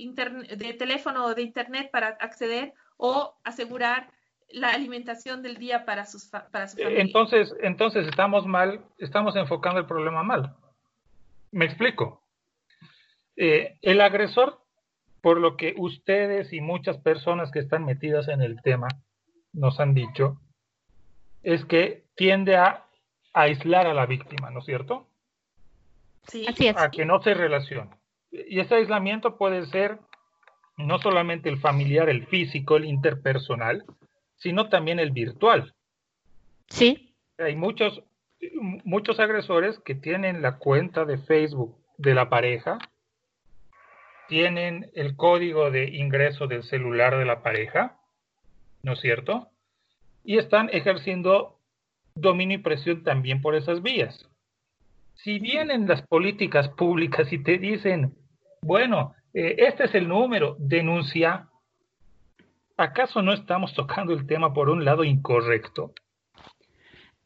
de 0.55 0.73
teléfono 0.75 1.25
o 1.25 1.35
de 1.35 1.41
Internet 1.41 1.89
para 1.91 2.07
acceder 2.07 2.73
o 2.95 3.35
asegurar 3.43 4.09
la 4.49 4.69
alimentación 4.69 5.41
del 5.41 5.57
día 5.57 5.83
para 5.83 6.05
sus 6.05 6.23
para 6.27 6.69
su 6.69 6.77
familia. 6.77 7.01
Entonces, 7.01 7.53
entonces 7.61 8.07
estamos 8.07 8.45
mal, 8.45 8.79
estamos 8.97 9.35
enfocando 9.35 9.81
el 9.81 9.87
problema 9.87 10.23
mal. 10.23 10.55
Me 11.51 11.65
explico. 11.65 12.21
Eh, 13.35 13.77
el 13.81 13.99
agresor, 13.99 14.61
por 15.19 15.41
lo 15.41 15.57
que 15.57 15.75
ustedes 15.77 16.53
y 16.53 16.61
muchas 16.61 16.97
personas 16.99 17.51
que 17.51 17.59
están 17.59 17.83
metidas 17.83 18.29
en 18.29 18.41
el 18.41 18.61
tema 18.61 18.87
nos 19.51 19.81
han 19.81 19.93
dicho, 19.93 20.39
es 21.43 21.65
que 21.65 22.05
tiende 22.15 22.55
a 22.55 22.85
aislar 23.33 23.85
a 23.85 23.93
la 23.93 24.05
víctima, 24.05 24.49
¿no 24.49 24.59
es 24.59 24.65
cierto? 24.65 25.09
Sí, 26.27 26.45
Así 26.47 26.67
es. 26.67 26.77
A 26.77 26.91
que 26.91 27.05
no 27.05 27.21
se 27.21 27.33
relacione. 27.33 27.91
Y 28.31 28.59
ese 28.59 28.75
aislamiento 28.75 29.37
puede 29.37 29.65
ser 29.67 29.99
no 30.77 30.99
solamente 30.99 31.49
el 31.49 31.59
familiar, 31.59 32.09
el 32.09 32.27
físico, 32.27 32.77
el 32.77 32.85
interpersonal, 32.85 33.85
sino 34.35 34.69
también 34.69 34.99
el 34.99 35.11
virtual. 35.11 35.73
Sí. 36.67 37.15
Hay 37.37 37.55
muchos, 37.55 38.03
muchos 38.83 39.19
agresores 39.19 39.79
que 39.79 39.95
tienen 39.95 40.41
la 40.41 40.57
cuenta 40.57 41.05
de 41.05 41.17
Facebook 41.17 41.77
de 41.97 42.13
la 42.13 42.29
pareja, 42.29 42.77
tienen 44.27 44.89
el 44.93 45.15
código 45.15 45.71
de 45.71 45.85
ingreso 45.85 46.47
del 46.47 46.63
celular 46.63 47.17
de 47.17 47.25
la 47.25 47.41
pareja, 47.41 47.97
¿no 48.81 48.93
es 48.93 48.99
cierto? 48.99 49.49
Y 50.23 50.37
están 50.37 50.69
ejerciendo 50.73 51.59
dominio 52.15 52.57
y 52.57 52.61
presión 52.61 53.03
también 53.03 53.41
por 53.41 53.55
esas 53.55 53.81
vías. 53.81 54.27
Si 55.15 55.39
vienen 55.39 55.87
las 55.87 56.01
políticas 56.03 56.69
públicas 56.69 57.31
y 57.31 57.41
te 57.41 57.57
dicen, 57.57 58.13
bueno, 58.61 59.15
eh, 59.33 59.55
este 59.59 59.85
es 59.85 59.95
el 59.95 60.07
número, 60.07 60.55
denuncia, 60.59 61.47
¿acaso 62.77 63.21
no 63.21 63.33
estamos 63.33 63.73
tocando 63.73 64.13
el 64.13 64.27
tema 64.27 64.53
por 64.53 64.69
un 64.69 64.85
lado 64.85 65.03
incorrecto? 65.03 65.93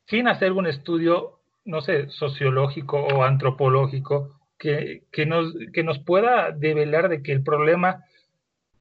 Sin 0.08 0.28
hacer 0.28 0.52
un 0.54 0.68
estudio, 0.68 1.40
no 1.66 1.82
sé, 1.82 2.10
sociológico 2.10 3.00
o 3.00 3.24
antropológico 3.24 4.40
que, 4.58 5.04
que, 5.12 5.26
nos, 5.26 5.54
que 5.74 5.84
nos 5.84 6.00
pueda 6.00 6.52
develar 6.52 7.10
de 7.10 7.22
que 7.22 7.32
el 7.32 7.44
problema 7.44 8.06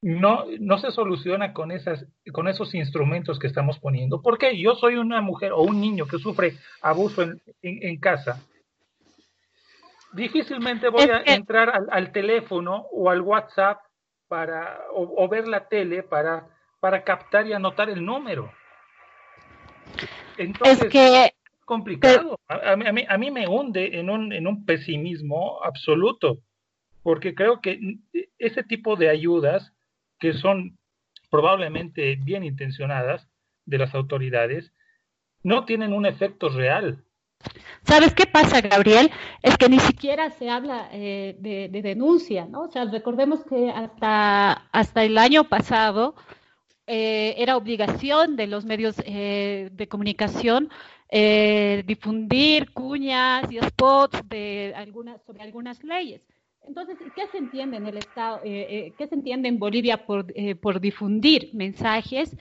no, 0.01 0.45
no 0.61 0.79
se 0.79 0.91
soluciona 0.91 1.53
con, 1.53 1.71
esas, 1.71 2.07
con 2.33 2.47
esos 2.47 2.75
instrumentos 2.75 3.39
que 3.39 3.47
estamos 3.47 3.79
poniendo. 3.79 4.23
¿Por 4.23 4.39
qué? 4.39 4.61
Yo 4.61 4.75
soy 4.75 4.95
una 4.95 5.21
mujer 5.21 5.53
o 5.53 5.63
un 5.63 5.81
niño 5.81 6.07
que 6.07 6.19
sufre 6.19 6.55
abuso 6.83 7.25
en 7.63 7.97
casa. 7.99 8.43
Difícilmente 10.13 10.89
voy 10.89 11.09
a 11.11 11.23
entrar 11.27 11.71
al, 11.71 11.87
al, 11.91 12.13
teléfono 12.13 12.87
o 12.93 13.11
al 13.11 13.21
WhatsApp 13.21 13.81
para, 14.27 14.81
o, 14.93 15.25
o 15.25 15.29
ver 15.29 15.47
la 15.47 15.69
tele 15.69 16.03
para 16.03 16.49
para 16.81 17.05
captar 17.05 17.47
y 17.47 17.53
anotar 17.53 17.91
el 17.91 18.05
número. 18.05 18.53
Entonces, 20.37 20.85
es 20.85 20.91
que 20.91 21.33
complicado. 21.65 22.39
A, 22.49 22.73
a, 22.73 22.77
mí, 22.77 23.05
a, 23.09 23.19
mí, 23.19 23.31
me 23.31 23.49
hunde 23.49 23.99
en 23.99 24.11
un, 24.11 24.33
en 24.33 24.47
un 24.47 24.65
pesimismo 24.65 25.63
absoluto, 25.65 26.39
porque 27.03 27.35
creo 27.35 27.61
que 27.61 27.99
ese 28.39 28.63
tipo 28.63 28.97
de 28.97 29.11
ayudas, 29.11 29.75
que 30.19 30.33
son 30.33 30.79
probablemente 31.31 32.17
bien 32.17 32.45
intencionadas 32.45 33.29
de 33.67 33.79
las 33.79 33.95
autoridades, 33.95 34.73
no 35.43 35.65
tienen 35.65 35.93
un 35.93 36.07
efecto 36.07 36.49
real. 36.49 37.05
¿Sabes 37.85 38.13
qué 38.15 38.27
pasa, 38.27 38.61
Gabriel? 38.61 39.11
Es 39.43 39.57
que 39.57 39.69
ni 39.69 39.79
siquiera 39.79 40.31
se 40.31 40.51
habla 40.51 40.89
eh, 40.93 41.37
de, 41.39 41.69
de, 41.69 41.83
denuncia, 41.83 42.47
¿no? 42.47 42.63
O 42.63 42.71
sea, 42.71 42.85
recordemos 42.85 43.45
que 43.45 43.71
hasta, 43.71 44.69
hasta 44.73 45.05
el 45.05 45.17
año 45.17 45.45
pasado 45.45 46.15
eh, 46.91 47.35
era 47.37 47.59
obligación 47.59 48.35
de 48.37 48.47
los 48.47 48.65
medios 48.65 48.97
eh, 49.05 49.69
de 49.73 49.89
comunicación 49.89 50.71
eh, 51.11 51.83
difundir 51.87 52.73
cuñas 52.73 53.51
y 53.53 53.59
spots 53.59 54.21
de 54.27 54.73
algunas, 54.75 55.23
sobre 55.23 55.43
algunas 55.43 55.85
leyes. 55.85 56.23
Entonces, 56.67 56.97
¿qué 57.15 57.27
se 57.29 57.39
entiende 57.39 57.77
en 57.77 57.87
el 57.87 57.99
Estado, 57.99 58.41
qué 58.43 59.07
se 59.09 59.15
entiende 59.15 59.49
en 59.49 59.59
Bolivia 59.59 60.05
por, 60.05 60.27
por 60.61 60.81
difundir 60.81 61.51
mensajes? 61.55 62.37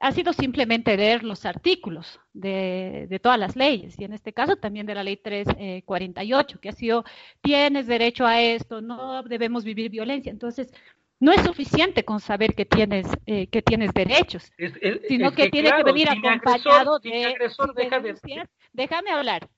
Ha 0.00 0.12
sido 0.12 0.32
simplemente 0.32 0.96
leer 0.96 1.24
los 1.24 1.46
artículos 1.46 2.20
de, 2.32 3.06
de, 3.08 3.18
todas 3.18 3.38
las 3.38 3.56
leyes, 3.56 3.98
y 3.98 4.04
en 4.04 4.12
este 4.12 4.32
caso 4.32 4.56
también 4.56 4.86
de 4.86 4.94
la 4.94 5.04
ley 5.04 5.16
348, 5.16 6.60
que 6.60 6.68
ha 6.68 6.72
sido, 6.72 7.04
tienes 7.40 7.86
derecho 7.86 8.26
a 8.26 8.40
esto, 8.40 8.80
no 8.80 9.22
debemos 9.22 9.64
vivir 9.64 9.90
violencia. 9.90 10.30
Entonces, 10.30 10.72
no 11.20 11.32
es 11.32 11.42
suficiente 11.42 12.04
con 12.04 12.20
saber 12.20 12.54
que 12.54 12.64
tienes 12.66 13.06
eh, 13.26 13.46
que 13.46 13.62
tienes 13.62 13.92
derechos, 13.94 14.52
es, 14.58 14.74
es, 14.80 15.00
sino 15.08 15.28
es 15.28 15.34
que, 15.34 15.44
que, 15.44 15.50
tiene 15.50 15.68
claro, 15.68 15.84
que 15.84 15.92
venir 15.92 16.08
acompañado 16.08 16.96
agresor, 16.96 17.00
de, 17.02 17.24
agresor 17.24 17.74
de 17.74 17.84
deja 17.84 18.00
de-. 18.00 18.48
Déjame 18.72 19.10
hablar. 19.10 19.48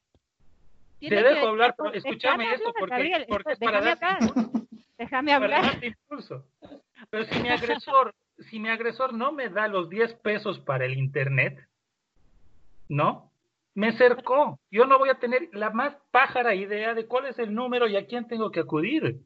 Te 1.01 1.15
dejo 1.15 1.29
que- 1.29 1.47
hablar, 1.47 1.75
pero 1.77 1.93
escúchame 1.93 2.45
hablar, 2.45 2.55
esto, 2.55 2.73
porque, 2.79 2.95
Gabriel, 2.95 3.27
porque 3.29 3.53
es 3.53 3.59
para 3.59 3.81
déjame 3.81 4.01
dar. 4.01 4.51
Déjame 4.99 5.33
hablar. 5.33 5.81
Pero 7.11 7.25
si 7.25 7.39
mi 7.41 7.49
agresor, 7.49 8.15
si 8.39 8.59
mi 8.59 8.69
agresor 8.69 9.15
no 9.15 9.33
me 9.33 9.49
da 9.49 9.69
los 9.69 9.89
10 9.89 10.15
pesos 10.15 10.59
para 10.61 10.85
el 10.85 10.97
internet, 10.97 11.67
¿no? 12.89 13.31
Me 13.75 13.93
cercó. 13.97 14.59
Yo 14.71 14.87
no 14.87 14.99
voy 14.99 15.11
a 15.11 15.19
tener 15.19 15.49
la 15.53 15.71
más 15.71 15.97
pájara 16.11 16.55
idea 16.55 16.95
de 16.95 17.07
cuál 17.07 17.27
es 17.27 17.39
el 17.39 17.55
número 17.55 17.87
y 17.87 17.97
a 17.97 18.07
quién 18.07 18.27
tengo 18.27 18.51
que 18.51 18.61
acudir. 18.61 19.21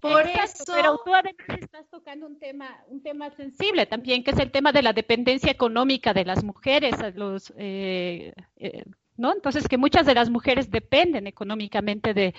Por 0.00 0.22
Exacto, 0.22 0.62
eso, 0.62 0.72
pero 0.74 1.00
tú 1.04 1.14
además 1.14 1.60
estás 1.60 1.88
tocando 1.88 2.26
un 2.26 2.38
tema, 2.38 2.82
un 2.88 3.02
tema 3.02 3.30
sensible 3.36 3.86
también, 3.86 4.24
que 4.24 4.32
es 4.32 4.38
el 4.38 4.50
tema 4.50 4.72
de 4.72 4.82
la 4.82 4.92
dependencia 4.92 5.50
económica 5.50 6.12
de 6.12 6.24
las 6.24 6.42
mujeres, 6.42 6.96
los, 7.14 7.54
eh, 7.56 8.32
eh, 8.56 8.84
¿no? 9.16 9.32
Entonces 9.32 9.68
que 9.68 9.78
muchas 9.78 10.04
de 10.04 10.14
las 10.14 10.28
mujeres 10.28 10.72
dependen 10.72 11.28
económicamente 11.28 12.14
de, 12.14 12.34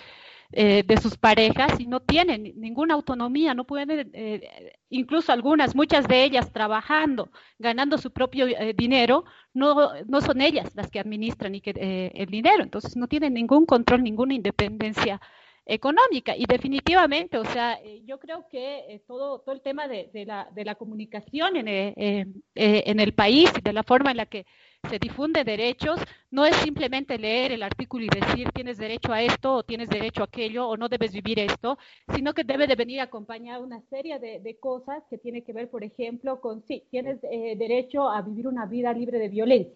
eh, 0.55 0.83
de 0.85 0.97
sus 0.97 1.17
parejas 1.17 1.79
y 1.79 1.87
no 1.87 1.99
tienen 1.99 2.53
ninguna 2.55 2.93
autonomía, 2.93 3.53
no 3.53 3.65
pueden, 3.65 4.11
eh, 4.13 4.73
incluso 4.89 5.31
algunas, 5.31 5.75
muchas 5.75 6.07
de 6.07 6.23
ellas 6.23 6.51
trabajando, 6.51 7.31
ganando 7.59 7.97
su 7.97 8.11
propio 8.11 8.47
eh, 8.47 8.73
dinero, 8.77 9.25
no, 9.53 9.91
no 10.07 10.21
son 10.21 10.41
ellas 10.41 10.71
las 10.75 10.89
que 10.91 10.99
administran 10.99 11.55
y 11.55 11.61
que, 11.61 11.73
eh, 11.75 12.11
el 12.15 12.27
dinero, 12.29 12.63
entonces 12.63 12.95
no 12.95 13.07
tienen 13.07 13.33
ningún 13.33 13.65
control, 13.65 14.03
ninguna 14.03 14.33
independencia 14.33 15.19
económica 15.65 16.35
y 16.35 16.45
definitivamente, 16.45 17.37
o 17.37 17.45
sea, 17.45 17.79
eh, 17.83 18.01
yo 18.05 18.19
creo 18.19 18.47
que 18.49 18.79
eh, 18.89 19.01
todo, 19.07 19.39
todo 19.39 19.55
el 19.55 19.61
tema 19.61 19.87
de, 19.87 20.09
de, 20.13 20.25
la, 20.25 20.49
de 20.53 20.65
la 20.65 20.75
comunicación 20.75 21.55
en, 21.55 21.67
eh, 21.67 21.93
eh, 22.55 22.83
en 22.85 22.99
el 22.99 23.13
país 23.13 23.49
de 23.63 23.73
la 23.73 23.83
forma 23.83 24.11
en 24.11 24.17
la 24.17 24.25
que 24.25 24.45
se 24.89 24.99
difunde 24.99 25.45
derechos 25.45 25.97
no 26.31 26.45
es 26.45 26.57
simplemente 26.57 27.17
leer 27.17 27.53
el 27.53 27.63
artículo 27.63 28.03
y 28.03 28.09
decir 28.09 28.49
tienes 28.51 28.77
derecho 28.77 29.13
a 29.13 29.21
esto 29.21 29.53
o 29.53 29.63
tienes 29.63 29.87
derecho 29.89 30.21
a 30.21 30.25
aquello 30.25 30.67
o 30.67 30.75
no 30.75 30.89
debes 30.89 31.13
vivir 31.13 31.39
esto, 31.39 31.77
sino 32.13 32.33
que 32.33 32.43
debe 32.43 32.67
de 32.67 32.75
venir 32.75 32.99
acompañado 32.99 33.63
una 33.63 33.81
serie 33.89 34.19
de, 34.19 34.57
cosas 34.59 35.01
que 35.09 35.17
tiene 35.17 35.43
que 35.43 35.53
ver, 35.53 35.69
por 35.69 35.85
ejemplo, 35.85 36.41
con 36.41 36.63
sí, 36.67 36.83
tienes 36.91 37.21
derecho 37.21 38.09
a 38.09 38.21
vivir 38.21 38.47
una 38.47 38.65
vida 38.65 38.91
libre 38.93 39.19
de 39.19 39.29
violencia. 39.29 39.73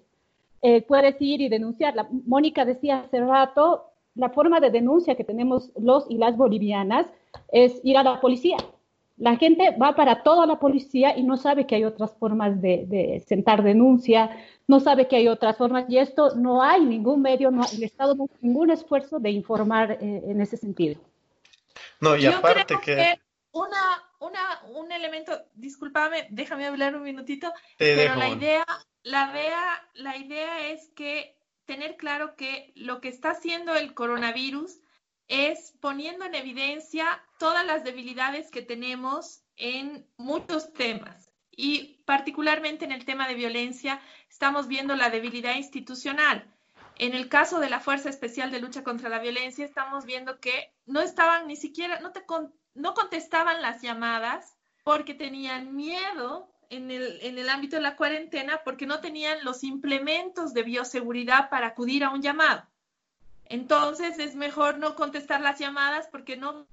Puedes 0.88 1.15
ir 1.21 1.39
y 1.39 1.49
denunciarla. 1.49 2.07
Mónica 2.25 2.65
decía 2.65 2.99
hace 2.99 3.21
rato, 3.21 3.91
la 4.18 4.30
forma 4.30 4.59
de 4.59 4.72
denuncia 4.72 5.15
que 5.15 5.24
tenemos 5.24 5.72
los 5.78 6.05
y 6.09 6.18
las 6.18 6.36
bolivianas 6.36 7.07
es 7.51 7.80
ir 7.84 7.97
a 7.97 8.03
la 8.03 8.20
policía. 8.20 8.57
La 9.18 9.36
gente 9.36 9.76
va 9.82 9.95
para 9.95 10.22
toda 10.22 10.45
la 10.45 10.59
policía 10.59 11.18
y 11.18 11.24
no 11.24 11.38
sabe 11.38 11.65
que 11.65 11.76
hay 11.76 11.86
otras 11.86 12.13
formas 12.18 12.61
de, 12.61 12.86
de 12.88 13.24
sentar 13.26 13.63
denuncia, 13.63 14.30
no 14.68 14.80
sabe 14.80 15.07
que 15.07 15.15
hay 15.15 15.28
otras 15.28 15.57
formas 15.57 15.86
y 15.89 15.97
esto 15.97 16.36
no 16.36 16.61
hay 16.61 16.86
ningún 16.86 17.22
medio, 17.22 17.49
no, 17.49 17.63
el 17.74 17.84
Estado 17.84 18.13
no 18.13 18.26
hace 18.26 18.36
ningún 18.41 18.70
esfuerzo 18.70 19.20
de 19.20 19.32
informar 19.32 19.93
eh, 19.93 20.22
en 20.28 20.41
ese 20.41 20.57
sentido. 20.57 20.99
No, 21.99 22.15
y 22.15 22.24
yo 22.24 22.38
aparte 22.38 22.65
creo 22.65 22.82
que... 22.82 22.95
que 22.95 23.20
una, 23.53 24.03
una, 24.20 24.61
un 24.76 24.91
elemento, 24.91 25.32
discúlpame, 25.55 26.28
déjame 26.30 26.68
hablar 26.68 26.95
un 26.95 27.03
minutito, 27.03 27.51
Te 27.78 27.95
pero 27.95 28.01
dejo, 28.01 28.20
la 28.20 28.30
idea, 28.30 28.65
la 29.03 29.32
idea, 29.32 29.89
la 29.95 30.18
idea 30.18 30.70
es 30.70 30.89
que 30.89 31.36
tener 31.68 31.97
claro 31.97 32.36
que 32.36 32.72
lo 32.76 32.99
que 33.01 33.09
está 33.09 33.32
haciendo 33.32 33.76
el 33.76 33.93
coronavirus 33.93 34.80
es 35.28 35.74
poniendo 35.82 36.26
en 36.26 36.34
evidencia 36.34 37.22
todas 37.38 37.65
las 37.65 37.84
debilidades 37.84 38.49
que 38.49 38.61
tenemos 38.63 39.43
en 39.57 40.07
muchos 40.18 40.74
temas 40.74 41.30
y 41.51 42.01
particularmente 42.05 42.86
en 42.86 42.91
el 42.91 43.03
tema 43.03 43.28
de 43.28 43.34
violencia 43.34 43.99
estamos 44.30 44.68
viendo 44.68 44.95
la 44.95 45.09
debilidad 45.09 45.55
institucional. 45.55 46.49
En 46.99 47.13
el 47.13 47.30
caso 47.30 47.59
de 47.59 47.70
la 47.70 47.80
Fuerza 47.80 48.09
Especial 48.09 48.49
de 48.49 48.59
Lucha 48.59 48.84
contra 48.84 49.09
la 49.09 49.20
Violencia, 49.20 49.65
estamos 49.65 50.05
viendo 50.05 50.39
que 50.39 50.74
no 50.86 51.01
estaban 51.01 51.47
ni 51.47 51.55
siquiera, 51.55 51.99
no, 51.99 52.11
te 52.11 52.24
no 52.74 52.93
contestaban 52.93 53.61
las 53.61 53.82
llamadas 53.82 54.55
porque 54.84 55.13
tenían 55.13 55.76
miedo 55.76 56.49
en 56.70 56.91
el, 56.91 57.20
en 57.22 57.38
el 57.38 57.49
ámbito 57.49 57.76
de 57.76 57.82
la 57.82 57.95
cuarentena 57.95 58.61
porque 58.63 58.86
no 58.86 58.99
tenían 58.99 59.43
los 59.43 59.63
implementos 59.63 60.53
de 60.53 60.63
bioseguridad 60.63 61.49
para 61.49 61.68
acudir 61.68 62.03
a 62.03 62.09
un 62.09 62.22
llamado. 62.22 62.63
Entonces 63.45 64.20
es 64.20 64.36
mejor 64.36 64.78
no 64.78 64.95
contestar 64.95 65.41
las 65.41 65.59
llamadas 65.59 66.07
porque 66.11 66.36
no 66.38 66.68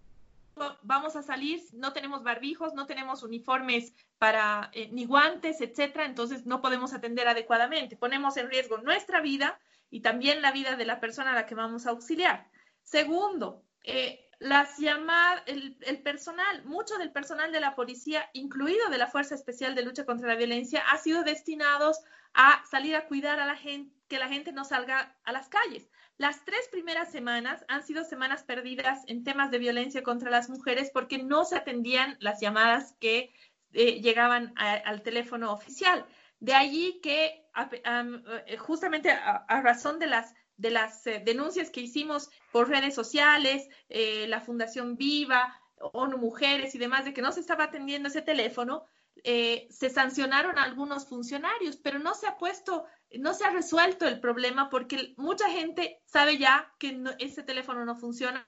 vamos 0.82 1.16
a 1.16 1.22
salir, 1.22 1.62
no 1.72 1.92
tenemos 1.92 2.22
barbijos, 2.22 2.74
no 2.74 2.86
tenemos 2.86 3.22
uniformes 3.22 3.92
para 4.18 4.70
eh, 4.72 4.88
ni 4.92 5.04
guantes, 5.04 5.60
etcétera, 5.60 6.04
entonces 6.04 6.46
no 6.46 6.60
podemos 6.60 6.92
atender 6.92 7.26
adecuadamente. 7.28 7.96
Ponemos 7.96 8.36
en 8.36 8.50
riesgo 8.50 8.78
nuestra 8.78 9.20
vida 9.20 9.58
y 9.90 10.00
también 10.00 10.42
la 10.42 10.52
vida 10.52 10.76
de 10.76 10.84
la 10.84 11.00
persona 11.00 11.32
a 11.32 11.34
la 11.34 11.46
que 11.46 11.54
vamos 11.54 11.86
a 11.86 11.90
auxiliar. 11.90 12.48
Segundo, 12.82 13.62
eh, 13.82 14.23
las 14.44 14.76
llamadas, 14.76 15.42
el, 15.46 16.02
personal, 16.02 16.64
mucho 16.66 16.98
del 16.98 17.10
personal 17.10 17.50
de 17.50 17.60
la 17.60 17.74
policía, 17.74 18.28
incluido 18.34 18.90
de 18.90 18.98
la 18.98 19.06
Fuerza 19.06 19.34
Especial 19.34 19.74
de 19.74 19.82
Lucha 19.82 20.04
contra 20.04 20.28
la 20.28 20.34
Violencia, 20.36 20.84
ha 20.90 20.98
sido 20.98 21.24
destinados 21.24 22.02
a 22.34 22.62
salir 22.70 22.94
a 22.94 23.06
cuidar 23.06 23.40
a 23.40 23.46
la 23.46 23.56
gente, 23.56 23.96
que 24.06 24.18
la 24.18 24.28
gente 24.28 24.52
no 24.52 24.66
salga 24.66 25.16
a 25.24 25.32
las 25.32 25.48
calles. 25.48 25.88
Las 26.18 26.44
tres 26.44 26.68
primeras 26.70 27.10
semanas 27.10 27.64
han 27.68 27.82
sido 27.84 28.04
semanas 28.04 28.42
perdidas 28.42 29.02
en 29.06 29.24
temas 29.24 29.50
de 29.50 29.58
violencia 29.58 30.02
contra 30.02 30.30
las 30.30 30.50
mujeres 30.50 30.90
porque 30.92 31.22
no 31.22 31.46
se 31.46 31.56
atendían 31.56 32.18
las 32.20 32.42
llamadas 32.42 32.94
que 33.00 33.32
eh, 33.72 34.02
llegaban 34.02 34.52
al 34.56 35.02
teléfono 35.02 35.52
oficial. 35.52 36.04
De 36.40 36.52
allí 36.52 37.00
que 37.02 37.48
eh, 37.72 38.56
justamente 38.58 39.10
a 39.10 39.60
razón 39.62 39.98
de 39.98 40.06
las 40.06 40.34
de 40.56 40.70
las 40.70 41.06
eh, 41.06 41.22
denuncias 41.24 41.70
que 41.70 41.80
hicimos 41.80 42.30
por 42.52 42.68
redes 42.68 42.94
sociales, 42.94 43.68
eh, 43.88 44.26
la 44.28 44.40
Fundación 44.40 44.96
Viva, 44.96 45.60
ONU 45.78 46.18
Mujeres 46.18 46.74
y 46.74 46.78
demás, 46.78 47.04
de 47.04 47.12
que 47.12 47.22
no 47.22 47.32
se 47.32 47.40
estaba 47.40 47.64
atendiendo 47.64 48.08
ese 48.08 48.22
teléfono, 48.22 48.84
eh, 49.22 49.66
se 49.70 49.90
sancionaron 49.90 50.58
a 50.58 50.64
algunos 50.64 51.06
funcionarios, 51.06 51.76
pero 51.76 51.98
no 51.98 52.14
se 52.14 52.26
ha 52.26 52.36
puesto, 52.36 52.84
no 53.18 53.32
se 53.32 53.44
ha 53.44 53.50
resuelto 53.50 54.06
el 54.06 54.20
problema 54.20 54.68
porque 54.70 55.14
mucha 55.16 55.48
gente 55.50 56.02
sabe 56.04 56.38
ya 56.38 56.72
que 56.78 57.02
ese 57.18 57.42
teléfono 57.42 57.84
no 57.84 57.96
funciona, 57.96 58.46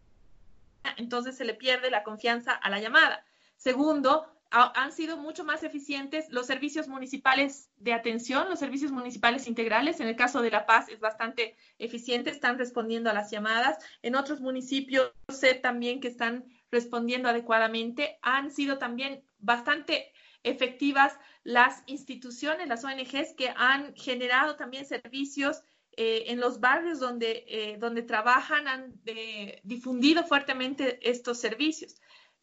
entonces 0.97 1.37
se 1.37 1.45
le 1.45 1.55
pierde 1.55 1.91
la 1.91 2.03
confianza 2.03 2.53
a 2.53 2.71
la 2.71 2.81
llamada. 2.81 3.25
Segundo, 3.57 4.36
han 4.51 4.93
sido 4.93 5.17
mucho 5.17 5.45
más 5.45 5.63
eficientes 5.65 6.27
los 6.31 6.47
servicios 6.47 6.89
municipales 6.89 7.71
de 7.77 7.93
atención, 7.93 8.49
los 8.49 8.59
servicios 8.59 8.93
municipales 8.93 9.47
integrales. 9.47 10.01
En 10.01 10.09
el 10.09 10.17
caso 10.17 10.41
de 10.41 10.51
La 10.51 10.67
Paz 10.67 10.89
es 10.89 11.01
bastante 11.01 11.57
eficiente, 11.79 12.31
están 12.31 12.59
respondiendo 12.59 13.11
a 13.11 13.15
las 13.15 13.31
llamadas. 13.31 13.79
En 14.03 14.15
otros 14.15 14.41
municipios 14.41 15.13
sé 15.29 15.55
también 15.55 16.01
que 16.01 16.09
están 16.09 16.45
respondiendo 16.71 17.29
adecuadamente. 17.29 18.19
Han 18.23 18.51
sido 18.51 18.79
también 18.79 19.23
bastante 19.39 20.13
efectivas 20.43 21.19
las 21.43 21.83
instituciones, 21.87 22.69
las 22.69 22.85
ONGs 22.85 23.35
que 23.37 23.53
han 23.57 23.95
generado 23.95 24.57
también 24.57 24.85
servicios 24.85 25.63
eh, 25.97 26.25
en 26.31 26.41
los 26.41 26.61
barrios 26.61 27.01
donde, 27.01 27.45
eh, 27.49 27.77
donde 27.79 28.03
trabajan, 28.03 28.69
han 28.69 29.01
eh, 29.07 29.61
difundido 29.65 30.25
fuertemente 30.25 30.99
estos 31.09 31.41
servicios. 31.41 31.97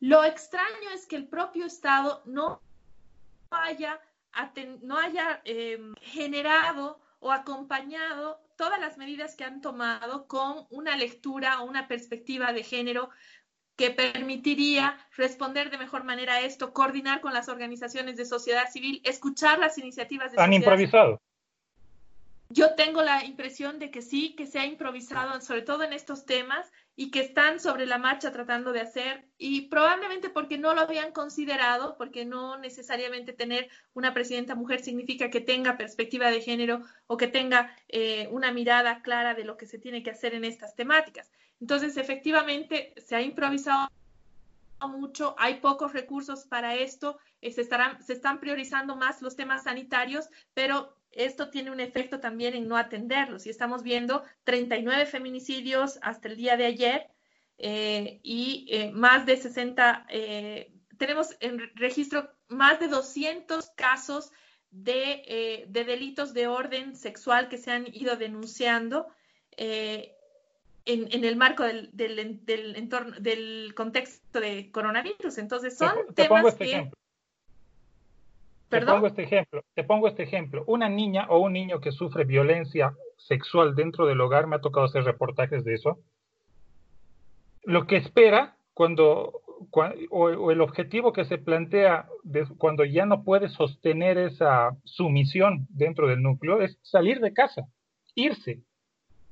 Lo 0.03 0.25
extraño 0.25 0.89
es 0.93 1.07
que 1.07 1.15
el 1.15 1.29
propio 1.29 1.65
Estado 1.65 2.23
no 2.25 2.61
haya, 3.51 4.01
no 4.81 4.97
haya 4.97 5.41
em, 5.45 5.95
generado 6.01 6.99
o 7.21 7.31
acompañado 7.31 8.41
todas 8.57 8.81
las 8.81 8.97
medidas 8.97 9.37
que 9.37 9.45
han 9.45 9.61
tomado 9.61 10.27
con 10.27 10.67
una 10.71 10.97
lectura 10.97 11.61
o 11.61 11.63
una 11.63 11.87
perspectiva 11.87 12.51
de 12.51 12.63
género 12.63 13.11
que 13.77 13.91
permitiría 13.91 14.97
responder 15.15 15.69
de 15.69 15.77
mejor 15.77 16.03
manera 16.03 16.33
a 16.33 16.41
esto, 16.41 16.73
coordinar 16.73 17.21
con 17.21 17.33
las 17.33 17.47
organizaciones 17.47 18.17
de 18.17 18.25
sociedad 18.25 18.69
civil, 18.69 18.99
escuchar 19.05 19.57
las 19.57 19.77
iniciativas 19.77 20.33
de 20.33 20.41
Han 20.41 20.51
improvisado. 20.51 21.21
Yo 22.53 22.75
tengo 22.75 23.01
la 23.01 23.25
impresión 23.25 23.79
de 23.79 23.89
que 23.89 24.03
sí, 24.03 24.35
que 24.35 24.45
se 24.45 24.59
ha 24.59 24.65
improvisado, 24.67 25.41
sobre 25.41 25.63
todo 25.63 25.81
en 25.81 25.91
estos 25.91 26.27
temas, 26.27 26.71
y 26.95 27.09
que 27.09 27.21
están 27.21 27.59
sobre 27.59 27.87
la 27.87 27.97
marcha 27.97 28.31
tratando 28.31 28.71
de 28.71 28.81
hacer 28.81 29.25
y 29.39 29.61
probablemente 29.61 30.29
porque 30.29 30.59
no 30.59 30.75
lo 30.75 30.81
habían 30.81 31.11
considerado, 31.13 31.97
porque 31.97 32.25
no 32.25 32.59
necesariamente 32.59 33.33
tener 33.33 33.69
una 33.95 34.13
presidenta 34.13 34.53
mujer 34.53 34.81
significa 34.81 35.31
que 35.31 35.41
tenga 35.41 35.77
perspectiva 35.77 36.29
de 36.29 36.41
género 36.41 36.83
o 37.07 37.17
que 37.17 37.27
tenga 37.27 37.75
eh, 37.87 38.27
una 38.29 38.51
mirada 38.51 39.01
clara 39.01 39.33
de 39.33 39.45
lo 39.45 39.57
que 39.57 39.65
se 39.65 39.79
tiene 39.79 40.03
que 40.03 40.11
hacer 40.11 40.35
en 40.35 40.45
estas 40.45 40.75
temáticas. 40.75 41.31
Entonces, 41.59 41.97
efectivamente, 41.97 42.93
se 42.97 43.15
ha 43.15 43.21
improvisado 43.21 43.89
mucho, 44.87 45.33
hay 45.39 45.55
pocos 45.55 45.93
recursos 45.93 46.45
para 46.45 46.75
esto, 46.75 47.17
eh, 47.41 47.51
se, 47.51 47.61
estarán, 47.61 48.03
se 48.03 48.13
están 48.13 48.39
priorizando 48.39 48.95
más 48.95 49.23
los 49.23 49.35
temas 49.35 49.63
sanitarios, 49.63 50.29
pero 50.53 50.95
esto 51.15 51.49
tiene 51.49 51.71
un 51.71 51.79
efecto 51.79 52.19
también 52.19 52.55
en 52.55 52.67
no 52.67 52.77
atenderlos. 52.77 53.45
Y 53.45 53.49
estamos 53.49 53.83
viendo 53.83 54.23
39 54.43 55.05
feminicidios 55.05 55.99
hasta 56.01 56.27
el 56.27 56.37
día 56.37 56.57
de 56.57 56.65
ayer 56.65 57.07
eh, 57.57 58.19
y 58.23 58.67
eh, 58.69 58.91
más 58.91 59.25
de 59.25 59.37
60, 59.37 60.07
eh, 60.09 60.73
tenemos 60.97 61.35
en 61.39 61.59
registro 61.75 62.29
más 62.49 62.79
de 62.79 62.87
200 62.87 63.69
casos 63.71 64.31
de, 64.71 65.65
delitos 65.69 66.33
de 66.33 66.47
orden 66.47 66.95
sexual 66.95 67.47
que 67.47 67.57
se 67.57 67.71
han 67.71 67.87
ido 67.93 68.15
denunciando. 68.15 69.07
En, 69.55 71.23
el 71.23 71.35
marco 71.37 71.63
del, 71.63 72.19
entorno, 72.75 73.17
del 73.19 73.73
contexto 73.75 74.39
de 74.39 74.71
coronavirus. 74.71 75.37
Entonces, 75.37 75.77
son 75.77 76.13
temas 76.13 76.45
este 76.47 76.65
que... 76.65 76.91
Te 78.79 78.85
pongo 78.85 79.07
este 79.07 79.23
ejemplo, 79.23 79.63
te 79.73 79.83
pongo 79.83 80.07
este 80.07 80.23
ejemplo. 80.23 80.63
Una 80.67 80.89
niña 80.89 81.27
o 81.29 81.39
un 81.39 81.53
niño 81.53 81.79
que 81.79 81.91
sufre 81.91 82.23
violencia 82.23 82.93
sexual 83.17 83.75
dentro 83.75 84.05
del 84.05 84.21
hogar, 84.21 84.47
me 84.47 84.55
ha 84.55 84.61
tocado 84.61 84.85
hacer 84.85 85.03
reportajes 85.03 85.63
de 85.63 85.75
eso. 85.75 85.99
Lo 87.63 87.87
que 87.87 87.97
espera 87.97 88.57
cuando, 88.73 89.41
o, 90.09 90.51
el 90.51 90.61
objetivo 90.61 91.13
que 91.13 91.25
se 91.25 91.37
plantea 91.37 92.07
cuando 92.57 92.83
ya 92.83 93.05
no 93.05 93.23
puede 93.23 93.49
sostener 93.49 94.17
esa 94.17 94.75
sumisión 94.83 95.67
dentro 95.69 96.07
del 96.07 96.21
núcleo 96.21 96.61
es 96.61 96.77
salir 96.81 97.19
de 97.19 97.33
casa, 97.33 97.67
irse. 98.15 98.61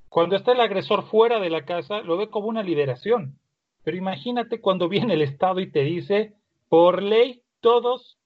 Cuando 0.10 0.36
está 0.36 0.52
el 0.52 0.62
agresor 0.62 1.04
fuera 1.04 1.40
de 1.40 1.50
la 1.50 1.66
casa, 1.66 2.02
lo 2.02 2.18
ve 2.18 2.30
como 2.30 2.48
una 2.48 2.64
liberación. 2.64 3.38
Pero 3.84 3.98
imagínate 3.98 4.62
cuando 4.62 4.90
viene 4.90 5.14
el 5.16 5.22
Estado 5.22 5.60
y 5.60 5.72
te 5.72 5.82
dice, 5.82 6.34
por 6.70 7.02
ley, 7.02 7.42
todos 7.62 8.18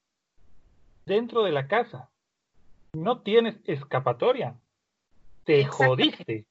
dentro 1.06 1.44
de 1.44 1.52
la 1.52 1.68
casa. 1.68 2.10
No 2.94 3.22
tienes 3.22 3.56
escapatoria. 3.66 4.56
Te 5.44 5.66
jodiste. 5.66 6.46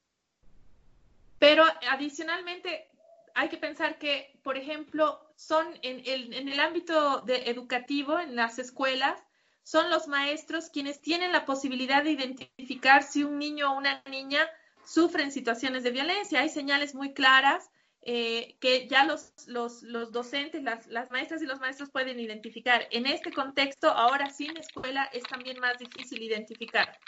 Pero 1.39 1.63
adicionalmente 1.89 2.87
hay 3.33 3.49
que 3.49 3.57
pensar 3.57 3.97
que, 3.97 4.39
por 4.43 4.57
ejemplo, 4.57 5.19
son 5.35 5.67
en 5.81 6.01
el, 6.05 6.33
en 6.33 6.47
el 6.47 6.59
ámbito 6.59 7.21
de 7.21 7.49
educativo, 7.49 8.19
en 8.19 8.35
las 8.35 8.57
escuelas, 8.59 9.21
son 9.63 9.89
los 9.89 10.07
maestros 10.07 10.69
quienes 10.69 11.01
tienen 11.01 11.31
la 11.31 11.45
posibilidad 11.45 12.03
de 12.03 12.11
identificar 12.11 13.03
si 13.03 13.23
un 13.23 13.39
niño 13.39 13.71
o 13.71 13.77
una 13.77 14.03
niña 14.09 14.47
sufren 14.85 15.31
situaciones 15.31 15.83
de 15.83 15.91
violencia. 15.91 16.41
Hay 16.41 16.49
señales 16.49 16.95
muy 16.95 17.13
claras 17.13 17.69
eh, 18.07 18.55
que 18.59 18.87
ya 18.87 19.03
los, 19.03 19.33
los, 19.47 19.81
los 19.81 20.11
docentes, 20.11 20.61
las, 20.61 20.85
las, 20.85 21.09
maestras 21.09 21.41
y 21.41 21.47
los 21.47 21.59
maestros 21.59 21.89
pueden 21.89 22.19
identificar. 22.19 22.87
En 22.91 23.07
este 23.07 23.31
contexto, 23.31 23.89
ahora 23.89 24.29
sin 24.29 24.55
escuela, 24.57 25.05
es 25.11 25.23
también 25.23 25.59
más 25.59 25.79
difícil 25.79 26.21
identificar. 26.21 26.99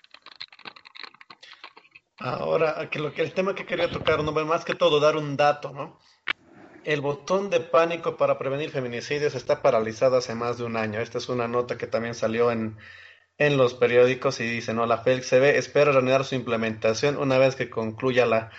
Ahora, 2.18 2.90
que 2.90 2.98
lo 2.98 3.14
que 3.14 3.22
el 3.22 3.32
tema 3.32 3.54
que 3.54 3.68
quería 3.68 3.92
tocar, 3.92 4.24
no 4.24 4.32
más 4.32 4.66
que 4.66 4.74
todo 4.74 5.00
dar 5.00 5.18
un 5.18 5.38
dato, 5.38 5.72
¿no? 5.72 6.00
El 6.84 7.02
botón 7.02 7.52
de 7.52 7.60
pánico 7.60 8.18
para 8.18 8.40
prevenir 8.40 8.72
feminicidios 8.72 9.36
está 9.36 9.62
paralizado 9.62 10.18
hace 10.18 10.34
más 10.34 10.58
de 10.58 10.64
un 10.64 10.78
año. 10.78 11.00
Esta 11.00 11.20
es 11.20 11.30
una 11.30 11.48
nota 11.48 11.78
que 11.78 11.86
también 11.86 12.16
salió 12.16 12.52
en, 12.52 12.76
en 13.38 13.58
los 13.58 13.76
periódicos 13.76 14.40
y 14.40 14.48
dice, 14.50 14.74
no, 14.74 14.88
la 14.88 14.98
FELCB 14.98 15.44
espera 15.58 15.92
reanudar 15.92 16.26
su 16.26 16.34
implementación 16.34 17.18
una 17.18 17.38
vez 17.38 17.56
que 17.56 17.70
concluya 17.70 18.26
la 18.26 18.50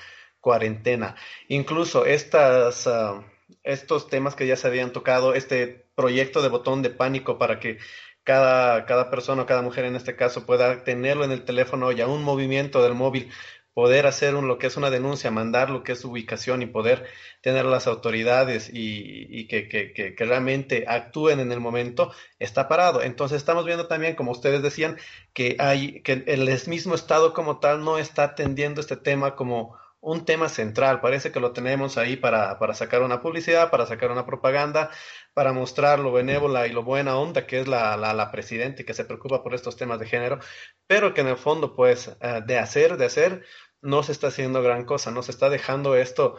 cuarentena. 0.41 1.16
Incluso 1.49 2.07
estas, 2.07 2.86
ah, 2.86 3.24
estos 3.62 4.09
temas 4.09 4.34
que 4.34 4.47
ya 4.47 4.57
se 4.57 4.66
habían 4.66 4.93
tocado, 4.93 5.34
este 5.34 5.86
proyecto 5.95 6.43
de 6.43 6.49
botón 6.49 6.82
de 6.82 6.91
pánico 6.91 7.39
para 7.39 7.61
que 7.61 7.78
cada, 8.22 8.84
cada 8.86 9.11
persona 9.11 9.43
o 9.43 9.47
cada 9.47 9.62
mujer 9.62 9.86
en 9.86 9.97
este 9.97 10.14
caso 10.14 10.45
pueda 10.45 10.84
tenerlo 10.84 11.24
en 11.24 11.32
el 11.32 11.45
teléfono 11.45 11.93
y 11.93 12.01
a 12.01 12.07
un 12.07 12.22
movimiento 12.22 12.82
del 12.82 12.95
móvil 12.95 13.30
poder 13.78 14.09
hacer 14.09 14.32
lo 14.34 14.59
que 14.59 14.66
es 14.66 14.76
una 14.76 14.91
denuncia, 14.91 15.30
mandar 15.30 15.70
lo 15.70 15.84
que 15.84 15.93
es 15.93 16.01
su 16.01 16.11
ubicación 16.11 16.62
y 16.62 16.66
poder 16.66 17.07
tener 17.43 17.64
las 17.64 17.86
autoridades 17.86 18.68
y, 18.72 19.47
que, 19.47 19.68
que, 19.68 20.14
realmente 20.18 20.84
actúen 20.89 21.39
en 21.39 21.53
el 21.53 21.61
momento, 21.61 22.11
está 22.41 22.66
parado. 22.66 23.03
Entonces 23.03 23.36
estamos 23.36 23.64
viendo 23.64 23.86
también, 23.86 24.16
como 24.16 24.32
ustedes 24.32 24.62
decían, 24.62 24.97
que 25.32 25.55
hay, 25.61 26.03
que 26.03 26.24
el 26.26 26.51
mismo 26.66 26.97
Estado 26.97 27.32
como 27.32 27.61
tal 27.61 27.84
no 27.84 27.99
está 27.99 28.24
atendiendo 28.24 28.80
este 28.80 28.97
tema 28.97 29.36
como 29.36 29.76
un 30.01 30.24
tema 30.24 30.49
central. 30.49 31.01
Parece 31.01 31.32
que 31.32 31.40
lo 31.40 31.53
tenemos 31.53 31.99
ahí 31.99 32.16
para, 32.16 32.59
para 32.59 32.74
sacar 32.74 33.03
una 33.03 33.20
publicidad, 33.20 33.70
para 33.70 33.86
sacar 33.86 34.11
una 34.11 34.26
propaganda, 34.26 34.90
para 35.34 35.53
mostrar 35.53 35.99
lo 35.99 36.12
benévola 36.12 36.66
y 36.66 36.72
lo 36.72 36.82
buena 36.82 37.16
onda 37.18 37.46
que 37.46 37.61
es 37.61 37.68
la, 37.68 37.96
la, 37.96 38.12
la 38.14 38.30
presidenta 38.30 38.82
y 38.82 38.84
que 38.84 38.94
se 38.94 39.05
preocupa 39.05 39.42
por 39.42 39.55
estos 39.55 39.76
temas 39.76 39.99
de 39.99 40.07
género, 40.07 40.38
pero 40.86 41.14
que 41.14 41.20
en 41.22 41.28
el 41.28 41.36
fondo, 41.36 41.74
pues, 41.74 42.16
eh, 42.20 42.42
de 42.46 42.59
hacer, 42.59 42.96
de 42.96 43.07
hacer, 43.07 43.44
no 43.80 44.03
se 44.03 44.12
está 44.12 44.28
haciendo 44.28 44.62
gran 44.62 44.84
cosa, 44.84 45.11
no 45.11 45.22
se 45.22 45.30
está 45.30 45.51
dejando 45.51 45.96
esto 45.96 46.36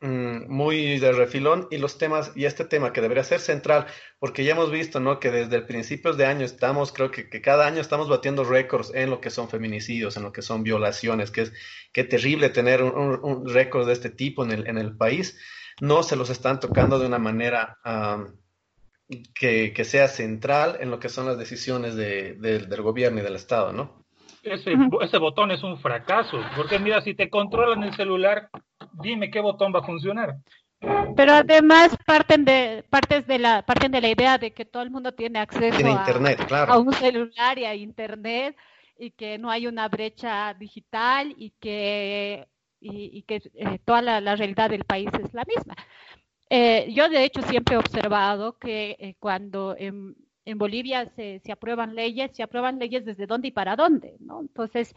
muy 0.00 0.98
de 0.98 1.12
refilón 1.12 1.68
y 1.70 1.78
los 1.78 1.96
temas 1.96 2.32
y 2.34 2.44
este 2.44 2.66
tema 2.66 2.92
que 2.92 3.00
debería 3.00 3.24
ser 3.24 3.40
central 3.40 3.86
porque 4.18 4.44
ya 4.44 4.52
hemos 4.52 4.70
visto 4.70 5.00
no 5.00 5.18
que 5.20 5.30
desde 5.30 5.62
principios 5.62 6.18
de 6.18 6.26
año 6.26 6.44
estamos 6.44 6.92
creo 6.92 7.10
que, 7.10 7.28
cada 7.40 7.66
año 7.66 7.80
estamos 7.80 8.06
batiendo 8.06 8.44
récords 8.44 8.92
en 8.94 9.08
lo 9.08 9.22
que 9.22 9.30
son 9.30 9.48
feminicidios 9.48 10.18
en 10.18 10.24
lo 10.24 10.32
que 10.32 10.42
son 10.42 10.62
violaciones 10.62 11.30
que 11.30 11.42
es 11.42 11.52
que 11.94 12.04
terrible 12.04 12.50
tener 12.50 12.82
un, 12.82 13.48
récord 13.48 13.86
de 13.86 13.94
este 13.94 14.10
tipo 14.10 14.44
en 14.44 14.50
el, 14.50 14.66
en 14.66 14.76
el 14.76 14.94
país 14.96 15.38
no 15.80 16.02
se 16.02 16.16
los 16.16 16.28
están 16.28 16.60
tocando 16.60 16.98
de 16.98 17.06
una 17.06 17.18
manera 17.18 17.78
que, 19.34 19.72
que, 19.72 19.84
sea 19.84 20.08
central 20.08 20.78
en 20.80 20.90
lo 20.90 20.98
que 20.98 21.08
son 21.08 21.26
las 21.26 21.38
decisiones 21.38 21.94
de, 21.94 22.34
del 22.34 22.82
gobierno 22.82 23.20
y 23.20 23.22
del 23.22 23.36
Estado, 23.36 23.72
¿no? 23.72 24.05
Ese, 24.46 24.74
ese 25.00 25.18
botón 25.18 25.50
es 25.50 25.62
un 25.62 25.78
fracaso, 25.78 26.40
porque 26.56 26.78
mira, 26.78 27.00
si 27.02 27.14
te 27.14 27.28
controlan 27.30 27.82
el 27.82 27.94
celular, 27.94 28.48
dime 28.92 29.30
qué 29.30 29.40
botón 29.40 29.72
va 29.74 29.80
a 29.80 29.86
funcionar. 29.86 30.36
Pero 31.16 31.32
además 31.32 31.96
parten 32.04 32.44
de 32.44 32.84
partes 32.90 33.26
de 33.26 33.38
la 33.38 33.62
parten 33.62 33.90
de 33.90 34.00
la 34.00 34.08
idea 34.08 34.38
de 34.38 34.52
que 34.52 34.66
todo 34.66 34.82
el 34.82 34.90
mundo 34.90 35.12
tiene 35.12 35.38
acceso 35.38 35.84
a, 35.84 35.90
internet, 35.90 36.44
claro. 36.46 36.72
a, 36.72 36.78
un 36.78 36.92
celular 36.92 37.58
y 37.58 37.64
a 37.64 37.74
internet 37.74 38.56
y 38.98 39.10
que 39.10 39.38
no 39.38 39.50
hay 39.50 39.66
una 39.66 39.88
brecha 39.88 40.52
digital 40.54 41.34
y 41.36 41.50
que 41.58 42.46
y, 42.78 43.22
que 43.22 43.42
eh, 43.54 43.78
toda 43.84 44.02
la, 44.02 44.36
realidad 44.36 44.70
del 44.70 44.84
país 44.84 45.08
es 45.20 45.32
la 45.34 45.44
misma. 45.44 45.74
Eh, 46.50 46.92
yo 46.92 47.08
de 47.08 47.24
hecho 47.24 47.42
siempre 47.42 47.74
he 47.74 47.78
observado 47.78 48.58
que 48.58 48.96
eh, 49.00 49.14
cuando 49.18 49.74
en, 50.46 50.58
Bolivia 50.58 51.10
se, 51.16 51.40
se, 51.44 51.52
aprueban 51.52 51.94
leyes, 51.94 52.30
se 52.34 52.42
aprueban 52.42 52.78
leyes 52.78 53.04
desde 53.04 53.26
dónde 53.26 53.48
y 53.48 53.52
para 53.52 53.76
dónde, 53.76 54.16
¿no? 54.20 54.40
Entonces, 54.40 54.94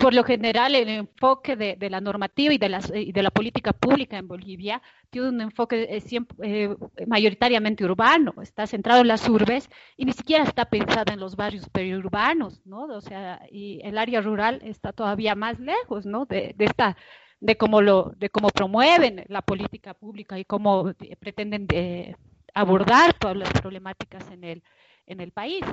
por 0.00 0.14
lo 0.14 0.24
general, 0.24 0.74
el 0.74 0.88
enfoque 0.88 1.56
de, 1.56 1.90
la 1.90 2.00
normativa 2.00 2.54
y 2.54 2.58
de, 2.58 3.22
la 3.22 3.30
política 3.30 3.74
pública 3.74 4.16
en 4.16 4.28
Bolivia 4.28 4.80
tiene 5.10 5.28
un 5.28 5.40
enfoque 5.42 5.86
eh, 5.90 6.00
siempre, 6.00 6.36
eh, 6.42 6.76
mayoritariamente 7.06 7.84
urbano, 7.84 8.32
está 8.42 8.66
centrado 8.66 9.02
en 9.02 9.08
las 9.08 9.28
urbes 9.28 9.68
y 9.98 10.06
ni 10.06 10.12
siquiera 10.12 10.44
está 10.44 10.64
pensada 10.64 11.12
en 11.12 11.20
los 11.20 11.36
barrios 11.36 11.68
periurbanos, 11.68 12.64
¿no? 12.64 12.84
O 12.84 13.00
sea, 13.02 13.42
y 13.52 13.80
el 13.84 13.98
área 13.98 14.22
rural 14.22 14.60
está 14.64 14.92
todavía 14.92 15.34
más 15.34 15.60
lejos, 15.60 16.06
¿no? 16.06 16.24
De, 16.24 16.54
esta 16.58 16.96
de 17.40 17.56
cómo 17.56 17.82
lo 17.82 18.14
de 18.16 18.30
cómo 18.30 18.48
promueven 18.48 19.24
la 19.28 19.42
política 19.42 19.92
pública 19.92 20.38
y 20.38 20.44
cómo 20.46 20.92
pretenden 21.20 21.66
de, 21.66 22.16
abordar 22.54 23.14
todas 23.14 23.36
las 23.36 23.52
problemáticas 23.52 24.30
en 24.30 24.44
el 24.44 24.62
en 25.10 25.20
el 25.20 25.32
país. 25.32 25.64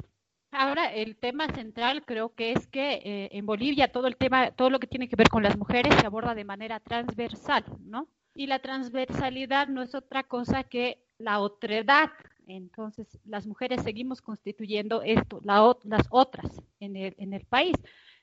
Ahora, 0.51 0.93
el 0.93 1.17
tema 1.17 1.47
central 1.53 2.03
creo 2.05 2.33
que 2.33 2.53
es 2.53 2.67
que 2.67 2.93
eh, 3.03 3.29
en 3.33 3.45
Bolivia 3.45 3.91
todo 3.91 4.07
el 4.07 4.15
tema, 4.15 4.51
todo 4.51 4.69
lo 4.69 4.79
que 4.79 4.87
tiene 4.87 5.09
que 5.09 5.15
ver 5.15 5.29
con 5.29 5.43
las 5.43 5.57
mujeres 5.57 5.93
se 5.99 6.05
aborda 6.05 6.33
de 6.35 6.45
manera 6.45 6.79
transversal, 6.79 7.65
¿no? 7.81 8.07
Y 8.33 8.47
la 8.47 8.59
transversalidad 8.59 9.67
no 9.67 9.81
es 9.81 9.93
otra 9.93 10.23
cosa 10.23 10.63
que 10.63 11.03
la 11.17 11.39
otredad. 11.39 12.09
Entonces, 12.47 13.19
las 13.25 13.45
mujeres 13.45 13.83
seguimos 13.83 14.21
constituyendo 14.21 15.01
esto, 15.01 15.41
las 15.43 16.07
otras 16.11 16.61
en 16.79 16.95
el, 16.95 17.45
país. 17.45 17.75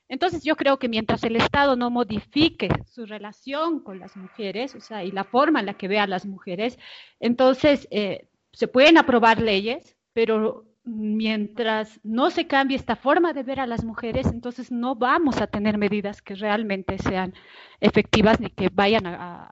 Entonces, 0.09 0.43
yo 0.43 0.55
creo 0.55 0.79
que 0.79 0.89
mientras 0.89 1.23
el 1.23 1.35
Estado 1.35 1.75
no 1.75 1.91
modifique 1.91 2.69
su 2.87 3.05
relación 3.05 3.81
con 3.81 3.99
las 3.99 4.15
mujeres, 4.17 4.73
o 4.73 4.79
sea, 4.79 5.03
y 5.03 5.11
la 5.11 5.25
forma 5.25 5.59
en 5.59 5.67
la 5.67 5.75
que 5.75 5.87
ve 5.87 5.99
a 5.99 6.07
las 6.07 6.25
mujeres, 6.25 6.79
entonces 7.19 7.87
eh, 7.91 8.29
se 8.51 8.67
pueden 8.67 8.97
aprobar 8.97 9.39
leyes, 9.39 9.95
pero 10.13 10.65
mientras 10.85 11.99
no 12.03 12.29
se 12.29 12.47
cambie 12.47 12.77
esta 12.77 12.95
forma 12.95 13.33
de 13.33 13.43
ver 13.43 13.59
a 13.59 13.65
las 13.65 13.83
mujeres, 13.83 14.27
entonces 14.27 14.71
no 14.71 14.95
vamos 14.95 15.41
a 15.41 15.47
tener 15.47 15.77
medidas 15.77 16.21
que 16.21 16.35
realmente 16.35 16.97
sean 16.99 17.33
efectivas 17.81 18.39
ni 18.39 18.49
que 18.49 18.69
vayan 18.71 19.07
a, 19.07 19.51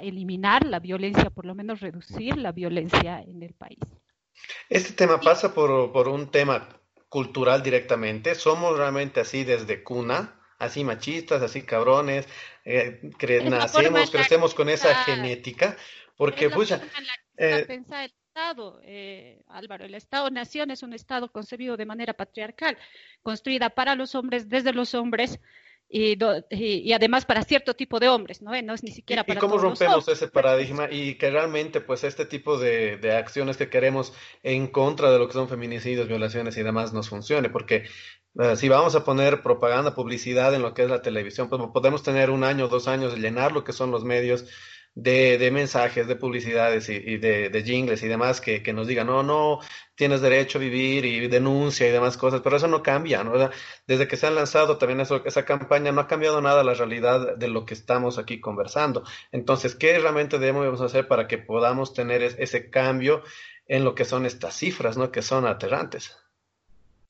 eliminar 0.00 0.64
la 0.64 0.80
violencia, 0.80 1.28
por 1.28 1.44
lo 1.44 1.54
menos 1.54 1.80
reducir 1.80 2.38
la 2.38 2.52
violencia 2.52 3.20
en 3.20 3.42
el 3.42 3.52
país. 3.52 3.78
Este 4.70 4.94
tema 4.94 5.20
pasa 5.20 5.52
por, 5.52 6.08
un 6.08 6.30
tema 6.30 6.68
cultural 7.10 7.62
directamente. 7.62 8.34
Somos 8.34 8.78
realmente 8.78 9.20
así 9.20 9.44
desde 9.44 9.82
cuna, 9.82 10.40
así 10.58 10.84
machistas, 10.84 11.42
así 11.42 11.62
cabrones, 11.62 12.26
eh, 12.64 13.10
nacemos, 13.44 14.10
crecemos 14.10 14.54
con 14.54 14.70
esa 14.70 14.94
genética, 15.04 15.76
porque, 16.16 16.48
pucha, 16.48 16.80
eh, 17.36 17.66
Estado, 18.38 18.80
eh, 18.84 19.42
Álvaro. 19.48 19.84
El 19.84 19.96
Estado-nación 19.96 20.70
es 20.70 20.84
un 20.84 20.92
Estado 20.92 21.28
concebido 21.32 21.76
de 21.76 21.84
manera 21.84 22.14
patriarcal, 22.14 22.78
construida 23.20 23.68
para 23.68 23.96
los 23.96 24.14
hombres, 24.14 24.48
desde 24.48 24.72
los 24.72 24.94
hombres, 24.94 25.40
y, 25.88 26.16
y, 26.50 26.92
además 26.92 27.24
para 27.24 27.42
cierto 27.42 27.74
tipo 27.74 27.98
de 27.98 28.08
hombres, 28.08 28.40
¿no? 28.40 28.52
No 28.62 28.74
es 28.74 28.84
ni 28.84 28.92
siquiera 28.92 29.24
para 29.24 29.38
¿Y 29.38 29.40
cómo 29.40 29.58
rompemos 29.58 30.06
ese 30.06 30.28
paradigma 30.28 30.86
y 30.88 31.16
que 31.16 31.30
realmente 31.30 31.80
pues 31.80 32.04
este 32.04 32.26
tipo 32.26 32.58
de, 32.58 32.98
de, 32.98 33.16
acciones 33.16 33.56
que 33.56 33.70
queremos 33.70 34.12
en 34.44 34.68
contra 34.68 35.10
de 35.10 35.18
lo 35.18 35.26
que 35.26 35.32
son 35.32 35.48
feminicidios, 35.48 36.06
violaciones 36.06 36.56
y 36.58 36.62
demás 36.62 36.92
nos 36.92 37.08
funcione? 37.08 37.50
Porque 37.50 37.86
eh, 38.38 38.54
si 38.54 38.68
vamos 38.68 38.94
a 38.94 39.02
poner 39.02 39.42
propaganda, 39.42 39.96
publicidad 39.96 40.54
en 40.54 40.62
lo 40.62 40.74
que 40.74 40.84
es 40.84 40.90
la 40.90 41.02
televisión, 41.02 41.48
pues 41.48 41.60
podemos 41.72 42.04
tener 42.04 42.30
un 42.30 42.44
año, 42.44 42.68
dos 42.68 42.86
años 42.86 43.14
de 43.14 43.20
llenar 43.20 43.50
lo 43.50 43.64
que 43.64 43.72
son 43.72 43.90
los 43.90 44.04
medios 44.04 44.44
de, 45.00 45.38
de 45.38 45.52
mensajes, 45.52 46.08
de 46.08 46.16
publicidades 46.16 46.88
y, 46.88 47.18
de, 47.18 47.50
de, 47.50 47.62
jingles 47.62 48.02
y 48.02 48.08
demás 48.08 48.40
que, 48.40 48.64
que, 48.64 48.72
nos 48.72 48.88
digan, 48.88 49.06
no, 49.06 49.22
no, 49.22 49.60
tienes 49.94 50.20
derecho 50.20 50.58
a 50.58 50.60
vivir 50.60 51.04
y 51.04 51.28
denuncia 51.28 51.86
y 51.86 51.92
demás 51.92 52.16
cosas, 52.16 52.40
pero 52.42 52.56
eso 52.56 52.66
no 52.66 52.82
cambia, 52.82 53.22
¿no? 53.22 53.32
Desde 53.86 54.08
que 54.08 54.16
se 54.16 54.26
han 54.26 54.34
lanzado 54.34 54.76
también 54.76 55.00
eso, 55.00 55.24
esa 55.24 55.44
campaña 55.44 55.92
no 55.92 56.00
ha 56.00 56.08
cambiado 56.08 56.40
nada 56.40 56.64
la 56.64 56.74
realidad 56.74 57.36
de 57.36 57.46
lo 57.46 57.64
que 57.64 57.74
estamos 57.74 58.18
aquí 58.18 58.40
conversando. 58.40 59.04
Entonces, 59.30 59.76
¿qué 59.76 59.96
realmente 60.00 60.40
debemos 60.40 60.80
hacer 60.80 61.06
para 61.06 61.28
que 61.28 61.38
podamos 61.38 61.94
tener 61.94 62.22
ese 62.22 62.68
cambio 62.68 63.22
en 63.66 63.84
lo 63.84 63.94
que 63.94 64.04
son 64.04 64.26
estas 64.26 64.56
cifras, 64.56 64.96
¿no? 64.96 65.12
Que 65.12 65.22
son 65.22 65.46
aterrantes. 65.46 66.16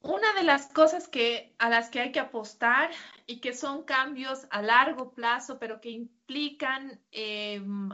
Una 0.00 0.32
de 0.34 0.44
las 0.44 0.66
cosas 0.72 1.08
que, 1.08 1.54
a 1.58 1.68
las 1.68 1.90
que 1.90 2.00
hay 2.00 2.12
que 2.12 2.20
apostar 2.20 2.90
y 3.26 3.40
que 3.40 3.52
son 3.52 3.82
cambios 3.82 4.46
a 4.50 4.62
largo 4.62 5.12
plazo, 5.12 5.58
pero 5.58 5.80
que 5.80 5.90
implican 5.90 7.00
em, 7.10 7.90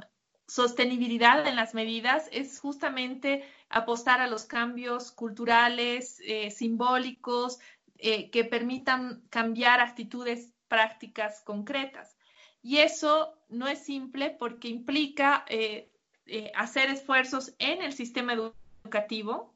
sostenibilidad 0.47 1.47
en 1.47 1.57
las 1.57 1.73
medidas, 1.73 2.29
es 2.31 2.61
justamente 2.61 3.45
apostar 3.71 4.21
a 4.21 4.27
los 4.27 4.45
cambios 4.45 5.13
culturales, 5.13 6.21
eh, 6.25 6.51
simbólicos, 6.51 7.59
eh, 7.97 8.31
que 8.31 8.45
permitan 8.45 9.23
cambiar 9.31 9.81
actitudes 9.81 10.53
prácticas 10.69 11.41
concretas. 11.43 12.19
Y 12.63 12.79
eso 12.79 13.35
no 13.49 13.67
es 13.67 13.83
simple 13.85 14.31
porque 14.39 14.69
implica 14.69 15.45
eh, 15.49 15.91
hacer 16.55 16.91
esfuerzos 16.91 17.55
en 17.59 17.83
el 17.83 17.93
sistema 17.95 18.35
educativo, 18.35 19.54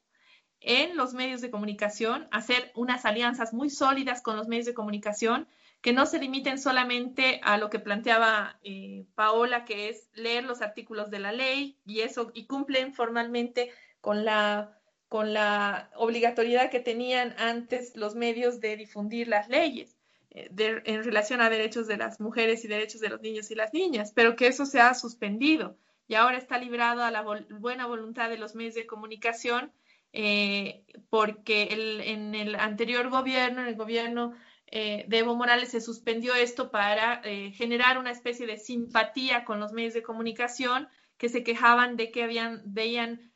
en 0.60 0.96
los 0.96 1.14
medios 1.14 1.40
de 1.40 1.50
comunicación, 1.50 2.28
hacer 2.30 2.72
unas 2.74 3.04
alianzas 3.04 3.52
muy 3.52 3.70
sólidas 3.70 4.22
con 4.22 4.36
los 4.36 4.48
medios 4.48 4.66
de 4.66 4.74
comunicación 4.74 5.46
que 5.80 5.92
no 5.92 6.06
se 6.06 6.18
limiten 6.18 6.58
solamente 6.58 7.40
a 7.44 7.56
lo 7.56 7.70
que 7.70 7.78
planteaba 7.78 8.58
eh, 8.64 9.06
Paola, 9.14 9.64
que 9.64 9.88
es 9.88 10.08
leer 10.14 10.44
los 10.44 10.60
artículos 10.60 11.10
de 11.10 11.20
la 11.20 11.32
ley 11.32 11.78
y 11.86 12.00
eso 12.00 12.30
y 12.34 12.46
cumplen 12.46 12.94
formalmente 12.94 13.70
con 14.00 14.24
la 14.24 14.74
con 15.08 15.32
la 15.32 15.90
obligatoriedad 15.94 16.70
que 16.70 16.80
tenían 16.80 17.34
antes 17.38 17.96
los 17.96 18.14
medios 18.14 18.60
de 18.60 18.76
difundir 18.76 19.26
las 19.26 19.48
leyes 19.48 19.96
eh, 20.32 20.50
en 20.84 21.02
relación 21.02 21.40
a 21.40 21.48
derechos 21.48 21.86
de 21.86 21.96
las 21.96 22.20
mujeres 22.20 22.64
y 22.64 22.68
derechos 22.68 23.00
de 23.00 23.08
los 23.08 23.22
niños 23.22 23.50
y 23.50 23.54
las 23.54 23.72
niñas, 23.72 24.12
pero 24.14 24.36
que 24.36 24.48
eso 24.48 24.66
se 24.66 24.80
ha 24.80 24.92
suspendido 24.92 25.78
y 26.08 26.14
ahora 26.14 26.36
está 26.38 26.58
librado 26.58 27.04
a 27.04 27.10
la 27.10 27.22
buena 27.22 27.86
voluntad 27.86 28.28
de 28.28 28.38
los 28.38 28.54
medios 28.54 28.74
de 28.74 28.86
comunicación 28.86 29.72
eh, 30.12 30.84
porque 31.10 31.64
el, 31.64 32.00
en 32.00 32.34
el 32.34 32.54
anterior 32.54 33.08
gobierno, 33.10 33.62
en 33.62 33.68
el 33.68 33.76
gobierno 33.76 34.34
eh, 34.66 35.04
de 35.08 35.18
Evo 35.18 35.34
Morales, 35.34 35.70
se 35.70 35.80
suspendió 35.80 36.34
esto 36.34 36.70
para 36.70 37.20
eh, 37.24 37.52
generar 37.52 37.98
una 37.98 38.10
especie 38.10 38.46
de 38.46 38.58
simpatía 38.58 39.44
con 39.44 39.60
los 39.60 39.72
medios 39.72 39.94
de 39.94 40.02
comunicación 40.02 40.88
que 41.16 41.28
se 41.28 41.42
quejaban 41.42 41.96
de 41.96 42.10
que 42.10 42.22
habían, 42.22 42.62
veían 42.64 43.32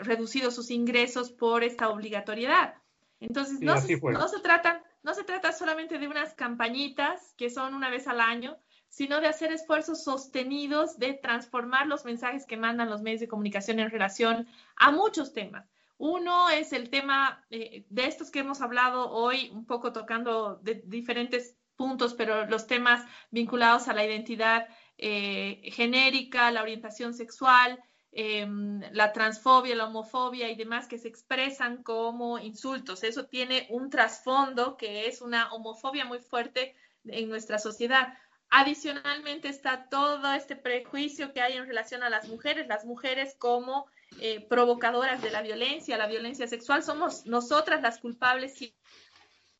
reducido 0.00 0.52
sus 0.52 0.70
ingresos 0.70 1.32
por 1.32 1.64
esta 1.64 1.88
obligatoriedad. 1.88 2.74
Entonces, 3.18 3.60
no, 3.60 3.76
se, 3.80 3.96
no 3.96 4.28
se 4.28 4.38
tratan 4.38 4.80
no 5.06 5.14
se 5.14 5.22
trata 5.22 5.52
solamente 5.52 6.00
de 6.00 6.08
unas 6.08 6.34
campañitas 6.34 7.32
que 7.36 7.48
son 7.48 7.74
una 7.74 7.90
vez 7.90 8.08
al 8.08 8.20
año, 8.20 8.58
sino 8.88 9.20
de 9.20 9.28
hacer 9.28 9.52
esfuerzos 9.52 10.02
sostenidos 10.02 10.98
de 10.98 11.14
transformar 11.14 11.86
los 11.86 12.04
mensajes 12.04 12.44
que 12.44 12.56
mandan 12.56 12.90
los 12.90 13.02
medios 13.02 13.20
de 13.20 13.28
comunicación 13.28 13.78
en 13.78 13.92
relación 13.92 14.48
a 14.74 14.90
muchos 14.90 15.32
temas. 15.32 15.64
Uno 15.98 16.50
es 16.50 16.72
el 16.72 16.90
tema 16.90 17.44
eh, 17.50 17.86
de 17.88 18.06
estos 18.06 18.30
que 18.30 18.40
hemos 18.40 18.60
hablado 18.60 19.10
hoy, 19.10 19.50
un 19.50 19.64
poco 19.64 19.92
tocando 19.92 20.56
de 20.56 20.82
diferentes 20.86 21.56
puntos, 21.76 22.14
pero 22.14 22.46
los 22.46 22.66
temas 22.66 23.04
vinculados 23.30 23.88
a 23.88 23.94
la 23.94 24.04
identidad 24.04 24.68
eh, 24.98 25.60
genérica, 25.72 26.50
la 26.50 26.62
orientación 26.62 27.14
sexual, 27.14 27.82
em, 28.12 28.80
la 28.92 29.12
transfobia, 29.12 29.76
la 29.76 29.86
homofobia 29.86 30.50
y 30.50 30.56
demás 30.56 30.86
que 30.86 30.98
se 30.98 31.08
expresan 31.08 31.82
como 31.82 32.38
insultos. 32.38 33.02
Eso 33.02 33.26
tiene 33.26 33.66
un 33.70 33.90
trasfondo 33.90 34.76
que 34.76 35.06
es 35.06 35.20
una 35.22 35.52
homofobia 35.52 36.04
muy 36.04 36.18
fuerte 36.18 36.74
en 37.04 37.28
nuestra 37.28 37.58
sociedad. 37.58 38.14
Adicionalmente 38.50 39.48
está 39.48 39.88
todo 39.88 40.32
este 40.32 40.56
prejuicio 40.56 41.32
que 41.32 41.40
hay 41.40 41.54
en 41.54 41.66
relación 41.66 42.02
a 42.02 42.10
las 42.10 42.28
mujeres, 42.28 42.68
las 42.68 42.84
mujeres 42.84 43.34
como 43.38 43.86
eh, 44.20 44.46
provocadoras 44.48 45.20
de 45.22 45.30
la 45.30 45.42
violencia, 45.42 45.98
la 45.98 46.06
violencia 46.06 46.46
sexual, 46.46 46.82
somos 46.82 47.26
nosotras 47.26 47.82
las 47.82 47.98
culpables 47.98 48.56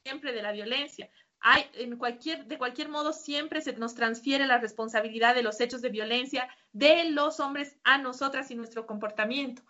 siempre 0.02 0.32
de 0.32 0.42
la 0.42 0.52
violencia. 0.52 1.10
Hay, 1.40 1.68
en 1.74 1.96
cualquier, 1.96 2.46
de 2.46 2.58
cualquier 2.58 2.88
modo, 2.88 3.12
siempre 3.12 3.60
se 3.60 3.74
nos 3.74 3.94
transfiere 3.94 4.46
la 4.46 4.58
responsabilidad 4.58 5.34
de 5.34 5.42
los 5.42 5.60
hechos 5.60 5.82
de 5.82 5.90
violencia 5.90 6.48
de 6.72 7.10
los 7.10 7.40
hombres 7.40 7.76
a 7.84 7.98
nosotras 7.98 8.50
y 8.50 8.54
nuestro 8.54 8.86
comportamiento. 8.86 9.62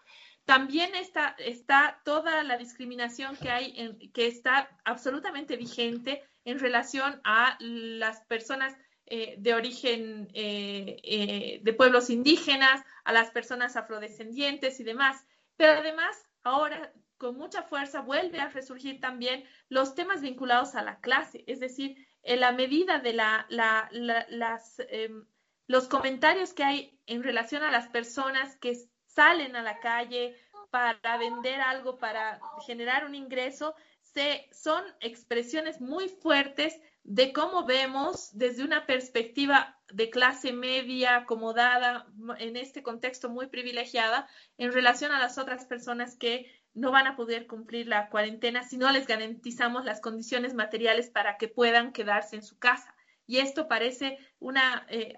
También 0.45 0.95
está, 0.95 1.35
está 1.39 2.01
toda 2.05 2.45
la 2.45 2.57
discriminación 2.57 3.37
que 3.37 3.51
hay, 3.51 3.73
en, 3.77 4.13
que 4.13 4.29
está 4.29 4.71
absolutamente 4.85 5.57
vigente 5.57 6.23
en 6.45 6.61
relación 6.61 7.21
a 7.25 7.57
las 7.59 8.21
personas 8.27 8.77
eh, 9.07 9.37
de 9.39 9.55
origen 9.55 10.29
eh, 10.35 10.97
eh, 11.05 11.61
de 11.63 11.73
pueblos 11.73 12.11
indígenas, 12.11 12.85
a 13.05 13.13
las 13.13 13.31
personas 13.31 13.77
afrodescendientes 13.77 14.81
y 14.81 14.85
demás. 14.85 15.25
Pero 15.57 15.79
además, 15.79 16.29
ahora 16.43 16.93
con 17.17 17.37
mucha 17.37 17.63
fuerza 17.63 18.01
vuelve 18.01 18.41
a 18.41 18.49
resurgir 18.49 19.01
también 19.01 19.45
los 19.69 19.95
temas 19.95 20.23
vinculados 20.23 20.75
a 20.75 20.83
la 20.83 21.01
clase, 21.01 21.45
es 21.47 21.61
decir, 21.61 21.97
en 22.23 22.41
la 22.41 22.51
medida 22.51 22.99
de 22.99 23.13
la, 23.13 23.47
las, 23.49 24.83
em, 24.89 25.25
los 25.69 25.87
comentarios 25.87 26.53
que 26.53 26.65
hay 26.65 27.01
en 27.07 27.23
relación 27.23 27.63
a 27.63 27.71
las 27.71 27.87
personas 27.89 28.57
que 28.57 28.77
salen 29.07 29.55
a 29.55 29.63
la 29.63 29.79
calle 29.79 30.37
para 30.71 31.17
vender 31.17 31.61
algo, 31.61 31.97
para 31.97 32.41
generar 32.67 33.07
un 33.07 33.15
ingreso, 33.15 33.77
se, 34.01 34.49
son 34.51 34.85
expresiones 35.01 35.81
muy 35.81 36.09
fuertes 36.09 36.79
de 37.07 37.33
cómo 37.33 37.65
vemos 37.65 38.31
desde 38.37 38.65
una 38.65 38.85
perspectiva 38.85 39.79
de 39.93 40.11
clase 40.11 40.53
media, 40.53 41.19
acomodada, 41.19 42.09
en 42.39 42.57
este 42.57 42.83
contexto 42.83 43.29
muy 43.29 43.47
privilegiada, 43.47 44.29
en 44.59 44.73
relación 44.73 45.13
a 45.13 45.21
las 45.21 45.39
otras 45.39 45.67
personas 45.67 46.17
que 46.17 46.51
no 46.75 46.91
van 46.91 47.07
a 47.07 47.15
poder 47.15 47.47
cumplir 47.47 47.87
la 47.87 48.09
cuarentena 48.09 48.65
si 48.65 48.77
no 48.77 48.91
les 48.91 49.07
garantizamos 49.07 49.85
las 49.85 50.01
condiciones 50.01 50.55
materiales 50.55 51.09
para 51.09 51.37
que 51.37 51.47
puedan 51.47 51.93
quedarse 51.93 52.35
en 52.35 52.43
su 52.43 52.59
casa. 52.59 52.93
Y 53.25 53.39
esto 53.39 53.69
parece 53.69 54.19
una, 54.41 54.85
eh, 54.89 55.15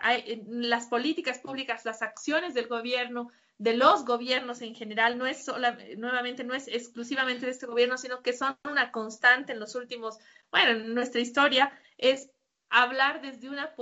las 0.46 0.88
políticas 0.88 1.38
públicas, 1.38 1.86
las 1.86 2.02
acciones 2.02 2.52
del 2.52 2.68
gobierno, 2.68 3.30
de 3.58 3.76
los 3.76 4.04
gobiernos 4.04 4.62
en 4.62 4.74
general, 4.74 5.18
no 5.18 5.26
es 5.26 5.44
sola, 5.44 5.76
nuevamente, 5.96 6.44
no 6.44 6.54
es 6.54 6.68
exclusivamente 6.68 7.46
de 7.46 7.52
este 7.52 7.66
gobierno, 7.66 7.98
sino 7.98 8.22
que 8.22 8.32
son 8.32 8.56
una 8.64 8.92
constante 8.92 9.52
en 9.52 9.60
los 9.60 9.74
últimos, 9.74 10.18
bueno, 10.50 10.70
en 10.70 10.94
nuestra 10.94 11.20
historia, 11.20 11.72
es 11.98 12.30
hablar 12.70 13.20
desde 13.20 13.48
una 13.48 13.74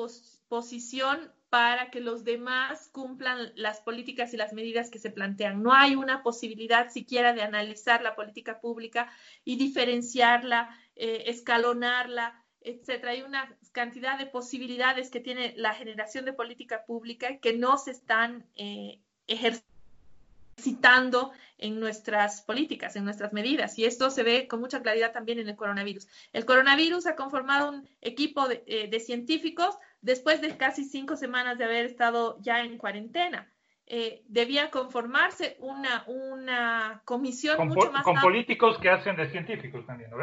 posición 0.48 1.32
para 1.50 1.90
que 1.90 2.00
los 2.00 2.24
demás 2.24 2.88
cumplan 2.88 3.52
las 3.54 3.80
políticas 3.80 4.32
y 4.32 4.36
las 4.36 4.52
medidas 4.52 4.90
que 4.90 4.98
se 4.98 5.10
plantean. 5.10 5.62
No 5.62 5.72
hay 5.72 5.94
una 5.94 6.22
posibilidad 6.22 6.88
siquiera 6.90 7.32
de 7.32 7.42
analizar 7.42 8.02
la 8.02 8.16
política 8.16 8.60
pública 8.60 9.10
y 9.44 9.56
diferenciarla, 9.56 10.76
eh, 10.96 11.24
escalonarla, 11.26 12.42
etcétera. 12.60 13.12
Hay 13.12 13.22
una 13.22 13.56
cantidad 13.72 14.18
de 14.18 14.26
posibilidades 14.26 15.10
que 15.10 15.20
tiene 15.20 15.54
la 15.56 15.72
generación 15.74 16.24
de 16.24 16.32
política 16.32 16.84
pública 16.84 17.38
que 17.38 17.56
no 17.56 17.78
se 17.78 17.92
están 17.92 18.44
eh, 18.56 19.00
ejercitando 19.26 21.32
en 21.58 21.80
nuestras 21.80 22.42
políticas, 22.42 22.96
en 22.96 23.04
nuestras 23.04 23.32
medidas. 23.32 23.78
Y 23.78 23.84
esto 23.84 24.10
se 24.10 24.22
ve 24.22 24.48
con 24.48 24.60
mucha 24.60 24.82
claridad 24.82 25.12
también 25.12 25.38
en 25.38 25.48
el 25.48 25.56
coronavirus. 25.56 26.06
El 26.32 26.44
coronavirus 26.44 27.06
ha 27.06 27.16
conformado 27.16 27.70
un 27.70 27.88
equipo 28.00 28.48
de, 28.48 28.62
eh, 28.66 29.00
científicos 29.00 29.78
después 30.02 30.40
de 30.40 30.56
casi 30.56 30.84
cinco 30.84 31.16
semanas 31.16 31.58
de 31.58 31.64
haber 31.64 31.86
estado 31.86 32.38
ya 32.40 32.60
en 32.60 32.78
cuarentena. 32.78 33.50
Eh, 33.86 34.22
debía 34.26 34.70
conformarse 34.70 35.56
una, 35.60 36.04
una 36.08 37.02
comisión 37.04 37.68
mucho 37.68 37.92
más... 37.92 38.02
Con 38.02 38.16
políticos 38.16 38.78
que 38.78 38.90
hacen 38.90 39.16
de 39.16 39.30
científicos 39.30 39.86
también, 39.86 40.10
¿no 40.10 40.16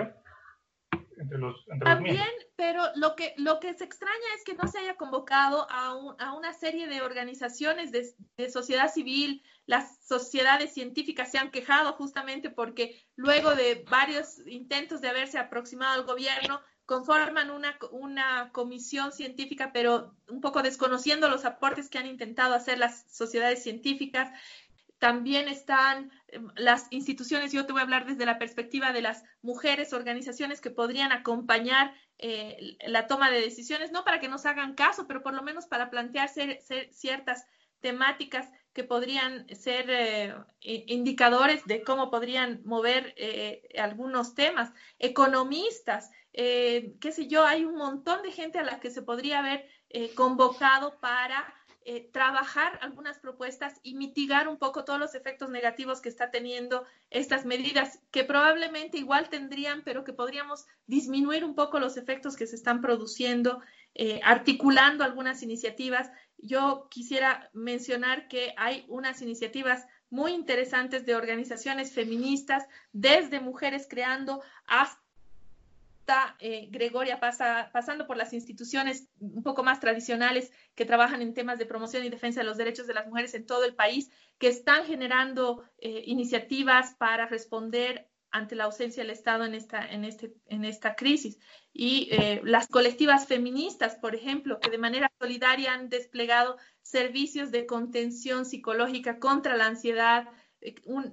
También, 1.84 2.28
pero 2.56 2.84
lo 2.96 3.16
que, 3.16 3.34
lo 3.38 3.60
que 3.60 3.74
se 3.74 3.84
extraña 3.84 4.16
es 4.38 4.44
que 4.44 4.56
no 4.56 4.68
se 4.68 4.80
haya 4.80 4.96
convocado 4.96 5.68
a, 5.70 5.96
a 6.20 6.34
una 6.34 6.54
serie 6.54 6.88
de 6.88 7.02
organizaciones 7.02 7.92
de, 7.92 8.08
de, 8.38 8.50
sociedad 8.50 8.92
civil, 8.92 9.44
las 9.66 10.04
sociedades 10.06 10.74
científicas 10.74 11.32
se 11.32 11.38
han 11.38 11.52
quejado 11.52 11.94
justamente 11.94 12.50
porque 12.50 13.02
luego 13.16 13.56
de 13.56 13.86
varios 13.90 14.46
intentos 14.48 15.02
de 15.02 15.10
haberse 15.10 15.38
aproximado 15.38 15.94
al 15.94 16.06
gobierno, 16.06 16.62
conforman 16.86 17.50
una, 17.50 17.78
una 17.92 18.52
comisión 18.52 19.12
científica, 19.12 19.72
pero 19.74 20.16
un 20.30 20.42
poco 20.42 20.62
desconociendo 20.62 21.30
los 21.30 21.46
aportes 21.46 21.90
que 21.90 21.98
han 21.98 22.08
intentado 22.08 22.54
hacer 22.54 22.78
las 22.78 23.06
sociedades 23.10 23.64
científicas. 23.64 24.32
También 25.04 25.50
están 25.50 26.14
em, 26.30 26.48
las 26.56 26.88
instituciones, 26.90 27.52
yo 27.52 27.66
te 27.66 27.74
voy 27.74 27.82
a 27.82 27.84
hablar 27.84 28.06
desde 28.06 28.26
la 28.26 28.40
perspectiva 28.40 28.94
de 28.94 29.02
las 29.02 29.26
mujeres, 29.42 29.92
organizaciones 29.92 30.62
que 30.62 30.70
podrían 30.70 31.12
acompañar 31.12 31.94
eh, 32.20 32.78
la 32.88 33.06
toma 33.06 33.30
de 33.30 33.42
decisiones, 33.42 33.92
no 33.92 34.06
para 34.06 34.22
que 34.22 34.30
nos 34.30 34.46
hagan 34.46 34.76
caso, 34.76 35.06
pero 35.06 35.22
por 35.22 35.34
lo 35.34 35.44
menos 35.44 35.66
para 35.68 35.90
plantear 35.90 36.30
ciertas 36.92 37.46
temáticas 37.82 38.50
que 38.72 38.86
podrían 38.86 39.46
ser 39.54 39.90
eh, 39.90 40.36
indicadores 40.62 41.66
de 41.66 41.84
cómo 41.84 42.10
podrían 42.10 42.62
mover 42.64 43.14
eh, 43.18 43.68
algunos 43.78 44.36
temas. 44.36 44.72
Economistas, 45.00 46.12
qué 46.32 47.12
sé 47.12 47.28
yo, 47.28 47.44
hay 47.44 47.66
un 47.66 47.76
montón 47.76 48.22
de 48.24 48.32
gente 48.32 48.58
a 48.58 48.64
la 48.64 48.80
que 48.80 48.90
se 48.90 49.02
podría 49.02 49.40
haber 49.40 49.68
convocado 50.16 50.98
para 51.02 51.54
eh, 51.86 52.10
trabajar 52.12 52.80
algunas 52.82 53.20
propuestas 53.20 53.80
y 53.84 53.96
mitigar 53.96 54.48
un 54.48 54.58
poco 54.58 54.86
todos 54.86 55.00
los 55.00 55.16
efectos 55.16 55.50
negativos 55.50 56.02
que 56.02 56.10
está 56.10 56.32
teniendo 56.32 56.86
estas 57.10 57.46
medidas, 57.46 58.00
que 58.12 58.24
probablemente 58.24 58.98
igual 58.98 59.30
tendrían, 59.30 59.84
pero 59.84 60.04
que 60.04 60.14
podríamos 60.14 60.66
disminuir 60.88 61.44
un 61.44 61.56
poco 61.56 61.80
los 61.80 61.98
efectos 61.98 62.36
que 62.36 62.48
se 62.48 62.56
están 62.56 62.82
produciendo, 62.82 63.62
eh, 63.96 64.22
articulando 64.24 65.04
algunas 65.04 65.44
iniciativas. 65.44 66.10
Yo 66.38 66.88
quisiera 66.90 67.50
mencionar 67.54 68.28
que 68.28 68.54
hay 68.58 68.86
unas 68.88 69.22
iniciativas 69.22 69.86
muy 70.10 70.32
interesantes 70.32 71.06
de 71.06 71.16
organizaciones 71.16 71.92
feministas, 71.92 72.66
desde 72.92 73.40
Mujeres 73.40 73.88
Creando 73.90 74.42
hasta 74.68 75.03
eh, 76.40 76.68
Gregoria 76.70 77.20
pasa, 77.20 77.70
pasando 77.72 78.08
por 78.08 78.18
las 78.18 78.34
instituciones 78.34 79.10
un 79.20 79.44
poco 79.44 79.64
más 79.64 79.80
tradicionales 79.80 80.52
que 80.76 80.86
trabajan 80.86 81.22
en 81.22 81.34
temas 81.34 81.60
de 81.60 81.66
promoción 81.66 82.04
y 82.04 82.10
defensa 82.10 82.42
de 82.42 82.46
los 82.46 82.58
derechos 82.58 82.88
de 82.88 82.94
las 82.94 83.08
mujeres 83.08 83.34
en 83.34 83.46
todo 83.46 83.64
el 83.66 83.76
país, 83.76 84.10
que 84.38 84.48
están 84.48 84.86
generando 84.86 85.64
eh, 85.80 86.04
iniciativas 86.06 86.96
para 86.96 87.28
responder 87.28 88.10
ante 88.34 88.56
la 88.56 88.64
ausencia 88.64 89.04
del 89.04 89.12
Estado 89.12 89.46
en 89.46 89.54
esta, 89.54 89.88
en 89.88 90.04
este, 90.04 90.34
en 90.48 90.66
esta 90.66 90.96
crisis. 90.96 91.40
Y 91.72 92.10
eh, 92.12 92.42
las 92.44 92.68
colectivas 92.68 93.28
feministas, 93.28 93.96
por 93.96 94.16
ejemplo, 94.16 94.60
que 94.60 94.72
de 94.72 94.80
manera 94.80 95.12
solidaria 95.20 95.74
han 95.74 95.88
desplegado 95.88 96.58
servicios 96.82 97.52
de 97.52 97.68
contención 97.68 98.46
psicológica 98.46 99.20
contra 99.20 99.56
la 99.56 99.68
ansiedad, 99.68 100.28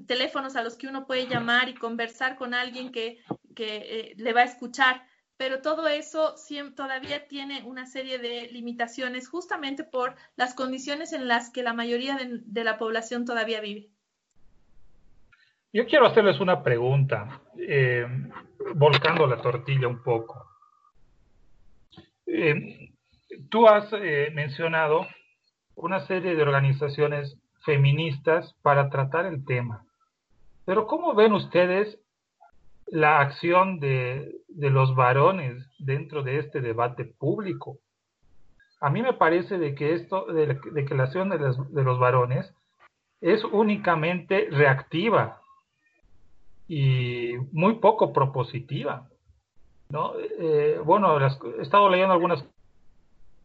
teléfonos 0.06 0.56
a 0.56 0.62
los 0.62 0.76
que 0.76 0.86
uno 0.86 1.06
puede 1.06 1.26
llamar 1.26 1.68
y 1.68 1.74
conversar 1.74 2.36
con 2.36 2.54
alguien 2.54 2.92
que, 2.92 3.18
que 3.54 3.76
eh, 3.76 4.14
le 4.16 4.32
va 4.32 4.42
a 4.42 4.44
escuchar. 4.44 5.02
Pero 5.36 5.62
todo 5.62 5.88
eso 5.88 6.34
todavía 6.76 7.26
tiene 7.26 7.62
una 7.64 7.86
serie 7.86 8.18
de 8.18 8.48
limitaciones 8.52 9.28
justamente 9.28 9.84
por 9.84 10.14
las 10.36 10.54
condiciones 10.54 11.14
en 11.14 11.28
las 11.28 11.50
que 11.50 11.62
la 11.62 11.72
mayoría 11.72 12.16
de, 12.16 12.64
la 12.64 12.76
población 12.76 13.24
todavía 13.24 13.60
vive. 13.60 13.88
Yo 15.72 15.86
quiero 15.86 16.06
hacerles 16.06 16.40
una 16.40 16.62
pregunta, 16.62 17.40
eh, 17.56 18.06
volcando 18.74 19.26
la 19.26 19.40
tortilla 19.40 19.88
un 19.88 20.02
poco. 20.02 20.46
Eh, 22.26 22.92
tú 23.48 23.66
has 23.66 23.90
mencionado 24.34 25.06
una 25.74 26.00
serie 26.06 26.34
de 26.34 26.42
organizaciones 26.42 27.39
feministas 27.64 28.54
para 28.62 28.90
tratar 28.90 29.26
el 29.26 29.44
tema. 29.44 29.84
Pero 30.64 30.86
¿cómo 30.86 31.14
ven 31.14 31.32
ustedes 31.32 31.98
la 32.90 33.20
acción 33.20 33.78
de, 33.78 34.42
los 34.48 34.94
varones 34.94 35.64
dentro 35.78 36.22
de 36.22 36.38
este 36.38 36.60
debate 36.60 37.04
público. 37.04 37.78
A 38.80 38.90
mí 38.90 39.02
me 39.02 39.12
parece 39.12 39.58
de 39.58 39.74
que 39.74 39.94
esto, 39.94 40.26
de, 40.26 40.58
que 40.86 40.94
la 40.94 41.04
acción 41.04 41.28
de 41.28 41.38
los, 41.82 41.98
varones 41.98 42.52
es 43.20 43.44
únicamente 43.44 44.48
reactiva 44.50 45.40
y 46.66 47.34
muy 47.52 47.74
poco 47.74 48.12
propositiva. 48.12 49.08
¿no? 49.90 50.12
Eh, 50.18 50.80
bueno, 50.84 51.18
he 51.18 51.62
estado 51.62 51.88
leyendo 51.88 52.14
algunas 52.14 52.44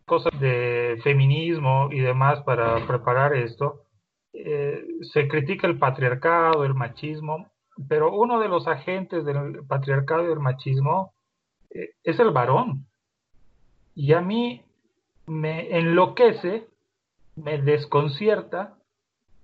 cosas 0.06 0.40
de 0.40 1.00
feminismo 1.04 1.90
y 1.92 2.00
demás 2.00 2.42
para 2.44 2.86
preparar 2.88 3.34
esto. 3.36 3.82
Eh, 4.48 4.86
se 5.02 5.28
critica 5.28 5.66
el 5.66 5.80
patriarcado, 5.80 6.66
el 6.66 6.76
machismo, 6.76 7.52
pero 7.90 8.14
uno 8.16 8.40
de 8.40 8.48
los 8.48 8.68
agentes 8.68 9.26
del 9.26 9.66
patriarcado 9.66 10.24
y 10.24 10.28
del 10.28 10.40
machismo 10.40 11.16
eh, 11.72 11.96
es 12.04 12.20
el 12.20 12.30
varón. 12.30 12.86
Y 13.96 14.14
a 14.14 14.22
mí 14.22 14.64
me 15.26 15.76
enloquece, 15.76 16.68
me 17.36 17.60
desconcierta 17.60 18.78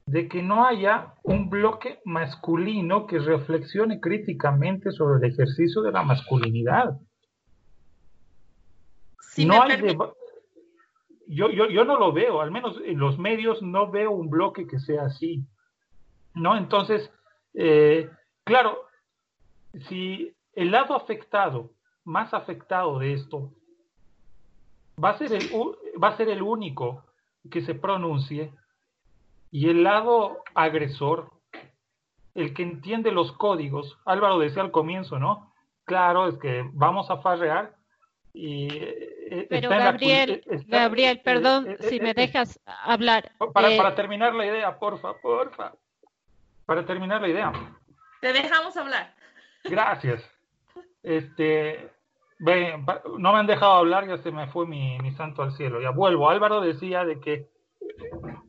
de 0.05 0.27
que 0.27 0.43
no 0.43 0.65
haya 0.65 1.15
un 1.23 1.49
bloque 1.49 1.99
masculino 2.05 3.07
que 3.07 3.17
reflexione 3.17 3.99
críticamente 3.99 4.91
sobre 4.91 5.25
el 5.25 5.33
ejercicio 5.33 5.81
de 5.81 5.93
la 5.93 6.03
masculinidad. 6.03 6.99
no 9.45 9.63
hay 9.63 9.81
yo, 11.33 11.49
yo, 11.49 11.69
yo 11.69 11.85
no 11.85 11.97
lo 11.97 12.11
veo, 12.11 12.41
al 12.41 12.51
menos 12.51 12.79
en 12.85 12.99
los 12.99 13.17
medios 13.17 13.61
no 13.61 13.89
veo 13.89 14.11
un 14.11 14.29
bloque 14.29 14.67
que 14.67 14.79
sea 14.79 15.03
así. 15.03 15.43
¿No? 16.33 16.55
Entonces, 16.57 17.11
eh, 17.53 18.09
Claro, 18.43 18.87
si 19.87 20.35
el 20.53 20.71
lado 20.71 20.95
afectado, 20.95 21.71
más 22.03 22.33
afectado 22.33 22.99
de 22.99 23.13
esto, 23.13 23.53
va 25.01 25.11
a 25.11 25.17
ser 25.17 25.33
el, 25.33 25.49
va 26.03 26.09
a 26.09 26.17
ser 26.17 26.29
el 26.29 26.41
único 26.41 27.05
que 27.49 27.61
se 27.61 27.75
pronuncie, 27.75 28.53
y 29.51 29.69
el 29.69 29.83
lado 29.83 30.43
agresor, 30.55 31.31
el 32.33 32.53
que 32.53 32.63
entiende 32.63 33.11
los 33.11 33.31
códigos, 33.33 33.99
Álvaro 34.05 34.39
decía 34.39 34.63
al 34.63 34.71
comienzo, 34.71 35.19
¿no? 35.19 35.51
Claro, 35.85 36.27
es 36.27 36.37
que 36.37 36.69
vamos 36.73 37.09
a 37.11 37.17
farrear 37.17 37.75
y... 38.33 38.67
Eh, 38.73 39.47
Pero 39.49 39.69
Gabriel, 39.69 40.43
Gabriel, 40.67 41.21
perdón 41.23 41.69
eh, 41.69 41.77
si 41.79 41.99
me 41.99 42.11
eh, 42.11 42.13
dejas 42.13 42.59
hablar. 42.65 43.31
Para, 43.53 43.75
para 43.77 43.95
terminar 43.95 44.33
la 44.33 44.45
idea, 44.45 44.77
porfa, 44.77 45.13
porfa. 45.21 45.73
Para 46.65 46.85
terminar 46.85 47.21
la 47.21 47.29
idea. 47.29 47.51
Te 48.19 48.33
dejamos 48.33 48.75
hablar. 48.77 49.13
Gracias. 49.63 50.23
Este, 51.03 51.91
no 52.39 53.33
me 53.33 53.39
han 53.39 53.47
dejado 53.47 53.73
hablar, 53.73 54.07
ya 54.07 54.17
se 54.17 54.31
me 54.31 54.47
fue 54.47 54.65
mi, 54.65 55.11
santo 55.11 55.43
al 55.43 55.53
cielo. 55.53 55.81
Ya 55.81 55.91
vuelvo. 55.91 56.29
Álvaro 56.29 56.61
decía 56.61 57.05
de 57.05 57.19
que 57.19 57.47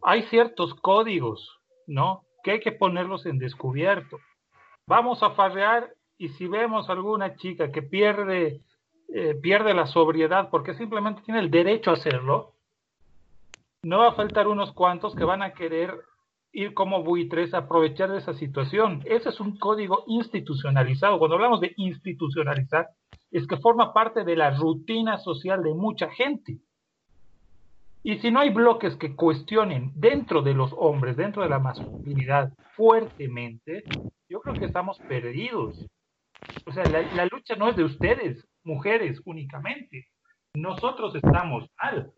hay 0.03 0.23
ciertos 0.25 0.75
códigos, 0.75 1.61
¿no? 1.87 2.25
Que 2.43 2.53
hay 2.53 2.61
que 2.61 2.73
ponerlos 2.73 3.27
en 3.27 3.39
descubierto. 3.39 4.19
Vamos 4.87 5.23
a 5.23 5.31
farrear 5.31 5.93
y 6.17 6.31
si 6.31 6.47
vemos 6.47 6.89
alguna 6.89 7.37
chica 7.37 7.71
que 7.71 7.83
pierde, 7.83 8.61
eh, 9.09 9.35
pierde 9.35 9.75
la 9.75 9.87
sobriedad 9.87 10.49
porque 10.51 10.75
simplemente 10.75 11.23
tiene 11.23 11.41
el 11.41 11.51
derecho 11.51 11.91
a 11.91 11.95
hacerlo, 11.95 12.55
no 13.83 13.99
va 13.99 14.09
a 14.09 14.15
faltar 14.15 14.47
unos 14.47 14.73
cuantos 14.73 15.15
que 15.15 15.25
van 15.25 15.43
a 15.43 15.55
querer 15.55 16.01
ir 16.53 16.75
como 16.75 17.03
buitres 17.03 17.55
a 17.55 17.59
aprovechar 17.59 18.11
de 18.11 18.19
esa 18.19 18.35
situación. 18.35 19.03
Ese 19.07 19.31
es 19.31 19.41
un 19.41 19.59
código 19.59 20.05
institucionalizado. 20.07 21.19
Cuando 21.19 21.37
hablamos 21.37 21.61
de 21.61 21.73
institucionalizar, 21.77 22.91
es 23.31 23.47
que 23.47 23.57
forma 23.57 23.93
parte 23.93 24.25
de 24.25 24.37
la 24.37 24.51
rutina 24.51 25.19
social 25.19 25.63
de 25.63 25.75
mucha 25.75 26.11
gente. 26.11 26.59
Y 28.05 28.19
si 28.19 28.31
no 28.31 28.41
hay 28.41 28.51
bloques 28.51 28.97
que 28.97 29.17
cuestionen 29.17 29.93
dentro 29.95 30.43
de 30.43 30.55
los 30.55 30.73
hombres, 30.77 31.17
dentro 31.17 31.43
de 31.43 31.49
la 31.49 31.59
masculinidad 31.59 32.53
fuertemente, 32.77 33.85
yo 34.29 34.41
creo 34.41 34.55
que 34.55 34.67
estamos 34.67 34.99
perdidos. 35.09 35.87
O 36.67 36.73
sea, 36.73 36.85
la, 36.85 37.03
la 37.15 37.27
lucha 37.27 37.55
no 37.57 37.69
es 37.69 37.77
de 37.77 37.85
ustedes, 37.85 38.45
mujeres 38.65 39.21
únicamente. 39.25 40.09
Nosotros 40.55 41.15
estamos 41.15 41.69
mal. 41.83 42.13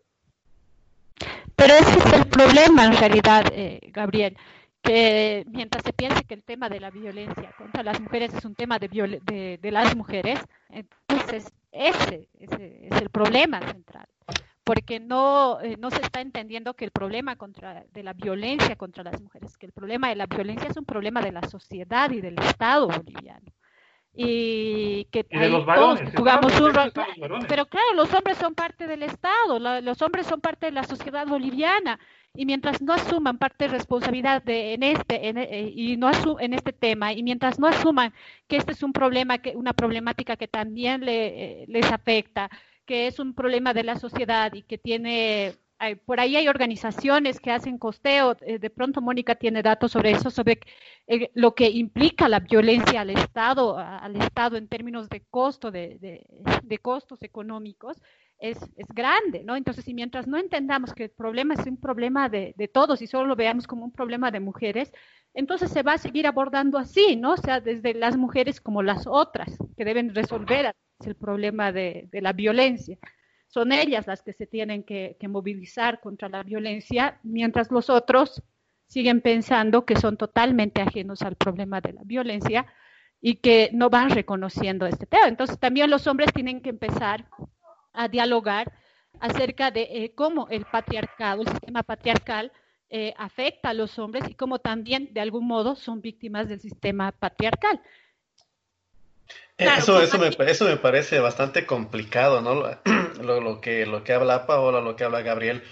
Pero 1.55 1.73
ese 1.73 1.99
es 1.99 2.13
el 2.13 2.25
problema 2.27 2.85
en 2.85 2.97
realidad, 2.97 3.45
eh, 3.53 3.79
Gabriel, 3.91 4.37
que 4.81 5.45
mientras 5.47 5.83
se 5.83 5.93
piensa 5.93 6.21
que 6.23 6.33
el 6.33 6.43
tema 6.43 6.69
de 6.69 6.79
la 6.79 6.91
violencia 6.91 7.51
contra 7.57 7.81
las 7.81 7.99
mujeres 7.99 8.33
es 8.33 8.45
un 8.45 8.55
tema 8.55 8.77
de, 8.77 9.59
de, 9.61 9.71
las 9.71 9.95
mujeres, 9.95 10.39
entonces 10.69 11.51
ese, 11.71 12.27
ese, 12.37 12.87
es 12.87 13.01
el 13.01 13.09
problema 13.09 13.61
central 13.61 14.07
porque 14.65 14.99
no, 14.99 15.61
eh, 15.61 15.77
no 15.77 15.91
se 15.91 16.01
está 16.01 16.21
entendiendo 16.21 16.73
que 16.73 16.85
el 16.85 16.91
problema 16.91 17.35
contra, 17.35 17.85
de 17.93 18.01
la 18.01 18.13
violencia 18.13 18.75
contra 18.75 19.03
las 19.03 19.21
mujeres, 19.21 19.57
que 19.57 19.67
el 19.67 19.71
problema 19.71 20.09
de 20.09 20.15
la 20.15 20.25
violencia 20.25 20.67
es 20.67 20.75
un 20.75 20.85
problema 20.85 21.21
de 21.21 21.31
la 21.31 21.43
sociedad 21.43 22.09
y 22.09 22.19
del 22.19 22.39
Estado 22.39 22.87
boliviano 22.87 23.53
y 24.15 25.05
que 25.11 25.25
jugamos 26.15 26.59
un 26.59 26.73
rol. 26.73 26.91
Pero 27.47 27.65
claro, 27.65 27.93
los 27.95 28.13
hombres 28.13 28.37
son 28.37 28.55
parte 28.55 28.87
del 28.87 29.03
Estado, 29.03 29.59
los 29.81 30.01
hombres 30.01 30.25
son 30.25 30.41
parte 30.41 30.67
de 30.67 30.71
la 30.71 30.83
sociedad 30.83 31.27
boliviana 31.27 31.99
y 32.33 32.45
mientras 32.45 32.81
no 32.81 32.93
asuman 32.93 33.37
parte 33.37 33.65
de 33.65 33.71
responsabilidad 33.71 34.43
de, 34.43 34.73
en 34.73 34.83
este 34.83 35.29
eh, 35.29 35.71
y 35.73 35.97
no 35.97 36.11
en 36.39 36.53
este 36.53 36.73
tema 36.73 37.13
y 37.13 37.23
mientras 37.23 37.59
no 37.59 37.67
asuman 37.67 38.13
que 38.47 38.57
este 38.57 38.73
es 38.73 38.83
un 38.83 38.93
problema 38.93 39.37
que 39.37 39.55
una 39.55 39.73
problemática 39.73 40.35
que 40.35 40.47
también 40.47 41.05
le, 41.05 41.61
eh, 41.61 41.65
les 41.67 41.91
afecta, 41.91 42.49
que 42.85 43.07
es 43.07 43.19
un 43.19 43.33
problema 43.33 43.73
de 43.73 43.83
la 43.83 43.95
sociedad 43.97 44.53
y 44.53 44.63
que 44.63 44.77
tiene 44.77 45.55
por 46.05 46.19
ahí 46.19 46.35
hay 46.35 46.47
organizaciones 46.47 47.39
que 47.39 47.51
hacen 47.51 47.77
costeo, 47.77 48.35
eh, 48.41 48.59
de 48.59 48.69
pronto 48.69 49.01
Mónica 49.01 49.35
tiene 49.35 49.61
datos 49.61 49.91
sobre 49.91 50.11
eso, 50.11 50.31
sobre 50.31 50.59
eh, 51.07 51.29
lo 51.33 51.53
que 51.53 51.69
implica 51.69 52.27
la 52.27 52.39
violencia 52.39 53.01
al 53.01 53.11
Estado, 53.11 53.77
al 53.77 54.15
Estado 54.15 54.57
en 54.57 54.67
términos 54.67 55.09
de 55.09 55.21
costo, 55.29 55.71
de, 55.71 56.25
costos 56.81 57.21
económicos, 57.21 58.01
es, 58.37 58.57
grande, 58.93 59.43
¿no? 59.43 59.55
Entonces, 59.55 59.87
y 59.87 59.93
mientras 59.93 60.27
no 60.27 60.37
entendamos 60.37 60.93
que 60.93 61.05
el 61.05 61.11
problema 61.11 61.53
es 61.53 61.65
un 61.65 61.79
problema 61.79 62.29
de, 62.29 62.53
todos 62.73 63.01
y 63.01 63.07
solo 63.07 63.27
lo 63.27 63.35
veamos 63.35 63.67
como 63.67 63.85
un 63.85 63.91
problema 63.91 64.31
de 64.31 64.39
mujeres, 64.39 64.91
entonces 65.33 65.71
se 65.71 65.83
va 65.83 65.93
a 65.93 65.97
seguir 65.97 66.27
abordando 66.27 66.77
así, 66.77 67.15
¿no? 67.15 67.33
O 67.33 67.37
sea, 67.37 67.59
desde 67.59 67.93
las 67.93 68.17
mujeres 68.17 68.59
como 68.61 68.81
las 68.83 69.05
otras, 69.07 69.57
que 69.77 69.85
deben 69.85 70.15
resolver 70.15 70.73
el 71.05 71.15
problema 71.15 71.71
de 71.71 72.09
la 72.13 72.33
violencia 72.33 72.97
son 73.55 73.71
ellas 73.71 74.05
las 74.05 74.21
que 74.21 74.33
se 74.33 74.47
tienen 74.47 74.83
que, 74.83 75.15
movilizar 75.29 76.01
contra 76.01 76.27
la 76.27 76.43
violencia, 76.43 77.21
mientras 77.23 77.71
los 77.71 77.89
otros 77.89 78.43
siguen 78.85 79.21
pensando 79.21 79.85
que 79.85 79.95
son 79.95 80.17
totalmente 80.17 80.81
ajenos 80.81 81.21
al 81.21 81.37
problema 81.37 81.79
de 81.79 81.93
la 81.93 82.01
violencia 82.03 82.65
y 83.21 83.35
que 83.35 83.69
no 83.71 83.89
van 83.89 84.09
reconociendo 84.09 84.85
este 84.85 85.05
tema. 85.05 85.29
Entonces 85.29 85.57
también 85.57 85.89
los 85.89 86.05
hombres 86.05 86.33
tienen 86.33 86.59
que 86.59 86.71
empezar 86.71 87.29
a 87.93 88.09
dialogar 88.09 88.73
acerca 89.21 89.71
de 89.71 89.83
eh, 89.83 90.11
cómo 90.13 90.49
el 90.49 90.65
patriarcado, 90.65 91.43
el 91.43 91.47
sistema 91.47 91.81
patriarcal, 91.81 92.51
eh, 92.89 93.13
afecta 93.17 93.69
a 93.69 93.73
los 93.73 93.97
hombres 93.99 94.25
y 94.29 94.35
cómo 94.35 94.59
también 94.59 95.13
de 95.13 95.21
algún 95.21 95.47
modo 95.47 95.75
son 95.77 96.01
víctimas 96.01 96.49
del 96.49 96.59
sistema 96.59 97.13
patriarcal. 97.13 97.81
Eh, 99.57 99.69
eso, 99.77 100.01
eso, 100.01 100.17
me, 100.17 100.29
eso 100.47 100.65
me 100.65 100.77
parece 100.77 101.19
bastante 101.19 101.65
complicado, 101.65 102.41
¿no? 102.41 102.55
Lo, 102.55 103.41
lo, 103.41 103.61
que, 103.61 103.85
lo 103.85 104.03
que 104.03 104.13
habla 104.13 104.45
Paola, 104.45 104.81
lo 104.81 104.95
que 104.95 105.05
habla 105.05 105.21
Gabriel. 105.21 105.63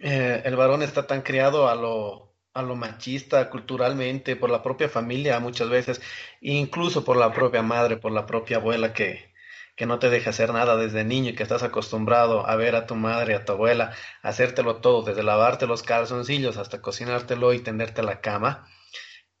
Eh, 0.00 0.42
el 0.44 0.56
varón 0.56 0.82
está 0.82 1.06
tan 1.06 1.22
criado 1.22 1.68
a 1.68 1.74
lo, 1.74 2.34
a 2.52 2.62
lo 2.62 2.76
machista 2.76 3.50
culturalmente, 3.50 4.36
por 4.36 4.50
la 4.50 4.62
propia 4.62 4.88
familia 4.88 5.40
muchas 5.40 5.68
veces, 5.68 6.00
incluso 6.40 7.04
por 7.04 7.16
la 7.16 7.32
propia 7.32 7.62
madre, 7.62 7.96
por 7.96 8.12
la 8.12 8.26
propia 8.26 8.58
abuela 8.58 8.92
que, 8.92 9.32
que 9.76 9.86
no 9.86 9.98
te 9.98 10.10
deja 10.10 10.30
hacer 10.30 10.52
nada 10.52 10.76
desde 10.76 11.04
niño 11.04 11.30
y 11.30 11.34
que 11.34 11.42
estás 11.42 11.62
acostumbrado 11.62 12.46
a 12.46 12.54
ver 12.56 12.76
a 12.76 12.86
tu 12.86 12.94
madre, 12.94 13.34
a 13.34 13.44
tu 13.44 13.52
abuela, 13.52 13.92
hacértelo 14.22 14.76
todo, 14.76 15.02
desde 15.02 15.22
lavarte 15.22 15.66
los 15.66 15.82
calzoncillos 15.82 16.56
hasta 16.56 16.80
cocinártelo 16.80 17.52
y 17.52 17.60
tenderte 17.60 18.02
la 18.02 18.20
cama, 18.20 18.68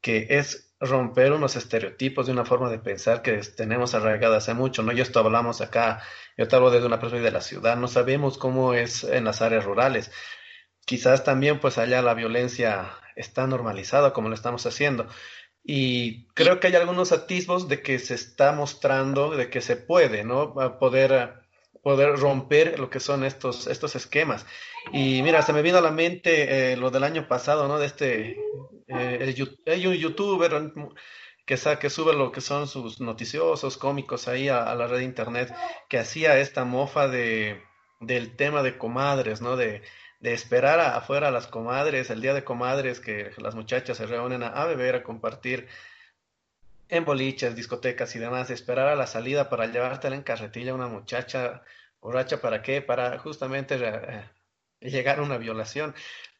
que 0.00 0.26
es 0.30 0.63
romper 0.84 1.32
unos 1.32 1.56
estereotipos 1.56 2.26
de 2.26 2.32
una 2.32 2.44
forma 2.44 2.70
de 2.70 2.78
pensar 2.78 3.22
que 3.22 3.38
tenemos 3.38 3.94
arraigada 3.94 4.38
hace 4.38 4.54
mucho, 4.54 4.82
¿no? 4.82 4.92
Yo 4.92 5.02
esto 5.02 5.20
hablamos 5.20 5.60
acá, 5.60 6.02
yo 6.36 6.48
te 6.48 6.56
hablo 6.56 6.70
desde 6.70 6.86
una 6.86 6.98
perspectiva 7.00 7.30
de 7.30 7.32
la 7.32 7.40
ciudad, 7.40 7.76
no 7.76 7.88
sabemos 7.88 8.38
cómo 8.38 8.74
es 8.74 9.04
en 9.04 9.24
las 9.24 9.42
áreas 9.42 9.64
rurales. 9.64 10.10
Quizás 10.86 11.24
también 11.24 11.60
pues 11.60 11.78
allá 11.78 12.02
la 12.02 12.14
violencia 12.14 12.92
está 13.16 13.46
normalizada 13.46 14.12
como 14.12 14.28
lo 14.28 14.34
estamos 14.34 14.66
haciendo. 14.66 15.06
Y 15.64 16.26
creo 16.34 16.60
que 16.60 16.66
hay 16.66 16.76
algunos 16.76 17.12
atisbos 17.12 17.68
de 17.68 17.80
que 17.80 17.98
se 17.98 18.14
está 18.14 18.52
mostrando, 18.52 19.30
de 19.34 19.48
que 19.48 19.62
se 19.62 19.76
puede, 19.76 20.22
¿no? 20.22 20.54
Poder, 20.78 21.34
poder 21.82 22.16
romper 22.16 22.78
lo 22.78 22.90
que 22.90 23.00
son 23.00 23.24
estos, 23.24 23.66
estos 23.66 23.96
esquemas. 23.96 24.44
Y 24.92 25.22
mira, 25.22 25.40
se 25.42 25.54
me 25.54 25.62
vino 25.62 25.78
a 25.78 25.80
la 25.80 25.90
mente 25.90 26.72
eh, 26.72 26.76
lo 26.76 26.90
del 26.90 27.04
año 27.04 27.28
pasado, 27.28 27.66
¿no? 27.66 27.78
De 27.78 27.86
este, 27.86 28.36
eh, 28.88 29.34
hay 29.66 29.86
un 29.86 29.94
youtuber 29.94 30.72
que, 31.46 31.56
que 31.80 31.90
sube 31.90 32.14
lo 32.14 32.32
que 32.32 32.40
son 32.40 32.68
sus 32.68 33.00
noticiosos 33.00 33.76
cómicos 33.76 34.28
ahí 34.28 34.48
a, 34.48 34.74
la 34.74 34.86
red 34.86 34.98
de 34.98 35.04
internet, 35.04 35.54
que 35.88 35.98
hacía 35.98 36.38
esta 36.38 36.64
mofa 36.64 37.08
de, 37.08 37.62
del 38.00 38.36
tema 38.36 38.62
de 38.62 38.78
comadres, 38.78 39.40
¿no? 39.40 39.56
De, 39.56 39.82
esperar 40.20 40.80
afuera 40.80 41.28
a 41.28 41.30
las 41.30 41.46
comadres, 41.46 42.08
el 42.08 42.22
día 42.22 42.32
de 42.32 42.44
comadres, 42.44 42.98
que 42.98 43.32
las 43.36 43.54
muchachas 43.54 43.98
se 43.98 44.06
reúnen 44.06 44.42
a, 44.42 44.64
beber, 44.64 44.94
a 44.94 45.02
compartir 45.02 45.68
en 46.88 47.04
boliches, 47.04 47.54
discotecas 47.54 48.16
y 48.16 48.18
demás, 48.18 48.48
esperar 48.48 48.88
a 48.88 48.96
la 48.96 49.06
salida 49.06 49.50
para 49.50 49.66
llevártela 49.66 50.16
en 50.16 50.22
carretilla 50.22 50.72
a 50.72 50.76
una 50.76 50.88
muchacha 50.88 51.62
borracha, 52.00 52.40
¿para 52.40 52.62
qué? 52.62 52.80
Para 52.80 53.18
justamente 53.18 53.76
eh, 53.78 54.24
llegar 54.80 55.18
a 55.18 55.22
una 55.22 55.36
violación. 55.36 55.94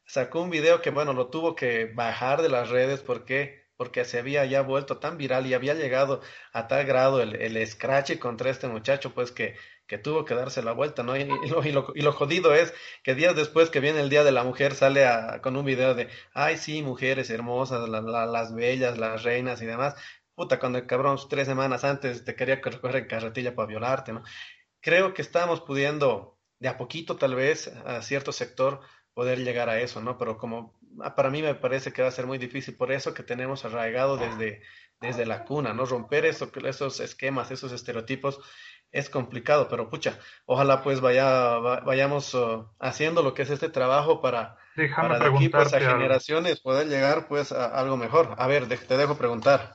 Sacó 0.07 0.43
un 0.43 0.51
video 0.51 0.83
que, 0.83 0.91
bueno, 0.91 1.13
lo 1.13 1.29
tuvo 1.29 1.55
que 1.55 1.87
bajar 1.87 2.43
de 2.43 2.49
las 2.49 2.71
redes 2.71 3.01
porque 3.01 3.65
porque 3.77 4.05
se 4.05 4.19
había 4.19 4.45
ya 4.45 4.63
vuelto 4.63 4.99
tan 4.99 5.19
viral 5.19 5.47
y 5.47 5.55
había 5.55 5.75
llegado 5.75 6.21
a 6.53 6.69
tal 6.69 6.87
grado 6.87 7.21
el, 7.21 7.35
el 7.35 7.67
scratch 7.67 8.19
contra 8.19 8.51
este 8.51 8.69
muchacho, 8.69 9.13
pues 9.15 9.33
que, 9.33 9.57
que 9.87 9.99
tuvo 9.99 10.25
que 10.25 10.35
darse 10.35 10.63
la 10.63 10.73
vuelta, 10.73 11.03
¿no? 11.03 11.17
Y, 11.17 11.25
lo, 11.25 11.65
y, 11.65 11.73
lo, 11.73 11.93
y, 11.95 12.03
lo, 12.03 12.13
jodido 12.13 12.55
es 12.55 12.73
que 13.03 13.15
días 13.15 13.35
después 13.37 13.71
que 13.71 13.81
viene 13.81 14.01
el 14.01 14.11
Día 14.11 14.25
de 14.25 14.33
la 14.33 14.45
Mujer 14.45 14.75
sale 14.75 15.05
a, 15.07 15.41
con 15.43 15.57
un 15.57 15.65
video 15.65 15.95
de, 15.95 16.09
ay, 16.33 16.57
sí, 16.57 16.83
mujeres 16.83 17.31
hermosas, 17.31 17.89
las 17.89 18.55
bellas, 18.55 18.99
las 18.99 19.23
reinas 19.23 19.61
y 19.63 19.67
demás. 19.67 19.97
Puta, 20.35 20.59
cuando 20.59 20.79
el 20.79 20.87
cabrón 20.87 21.19
tres 21.29 21.47
semanas 21.47 21.85
antes 21.85 22.25
te 22.25 22.35
quería 22.35 22.57
recoger 22.57 22.97
en 22.97 23.07
carretilla 23.07 23.55
para 23.55 23.69
violarte, 23.69 24.13
¿no? 24.13 24.23
Creo 24.81 25.15
que 25.15 25.23
estamos 25.23 25.61
pudiendo, 25.61 26.39
de 26.59 26.69
a 26.69 26.77
poquito 26.77 27.17
tal 27.17 27.35
vez, 27.35 27.69
a 27.69 28.03
cierto 28.03 28.33
sector, 28.33 28.81
poder 29.15 29.39
llegar 29.39 29.69
a 29.69 29.81
eso, 29.81 30.01
¿no? 30.01 30.19
Pero 30.19 30.37
como 30.37 30.75
Ah, 31.03 31.15
para 31.15 31.31
mí 31.31 31.43
me 31.43 31.55
parece 31.55 31.93
que 31.93 32.03
va 32.03 32.09
a 32.09 32.13
ser 32.13 32.27
muy 32.27 32.39
difícil, 32.39 32.77
por 32.77 32.93
eso 32.93 33.15
que 33.15 33.23
tenemos 33.23 33.65
arraigado 33.65 34.17
desde, 34.17 34.63
desde 35.01 35.27
la 35.27 35.45
cuna, 35.45 35.73
¿no? 35.73 35.87
Romper 35.87 36.25
eso, 36.25 36.51
esos 36.65 37.01
esquemas, 37.01 37.51
esos 37.51 37.73
estereotipos 37.73 38.41
es 38.93 39.11
complicado, 39.11 39.67
pero 39.69 39.91
pucha, 39.91 40.19
ojalá 40.47 40.83
pues 40.83 41.01
vaya, 41.01 41.59
vayamos 41.59 42.33
uh, 42.35 42.69
haciendo 42.79 43.23
lo 43.23 43.35
que 43.35 43.43
es 43.43 43.51
este 43.51 43.69
trabajo 43.69 44.21
para, 44.21 44.57
para 44.95 45.19
de 45.19 45.27
aquí 45.27 45.49
pues 45.49 45.75
a 45.75 45.81
generaciones 45.81 46.61
poder 46.61 46.87
llegar 46.87 47.27
pues 47.27 47.51
a 47.51 47.67
algo 47.67 47.97
mejor. 47.97 48.35
A 48.39 48.47
ver, 48.47 48.69
te 48.69 48.97
dejo 48.97 49.19
preguntar. 49.19 49.75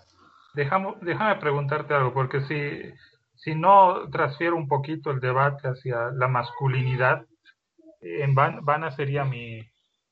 Déjame, 0.53 0.95
déjame 1.01 1.35
preguntarte 1.35 1.93
algo, 1.93 2.13
porque 2.13 2.41
si, 2.45 2.93
si 3.35 3.55
no 3.55 4.09
transfiero 4.09 4.55
un 4.55 4.69
poquito 4.69 5.11
el 5.11 5.19
debate 5.19 5.67
hacia 5.67 6.11
la 6.11 6.29
masculinidad, 6.29 7.25
en 8.01 8.35
van, 8.35 8.63
vana 8.65 8.91
sería 8.91 9.25
mi, 9.25 9.61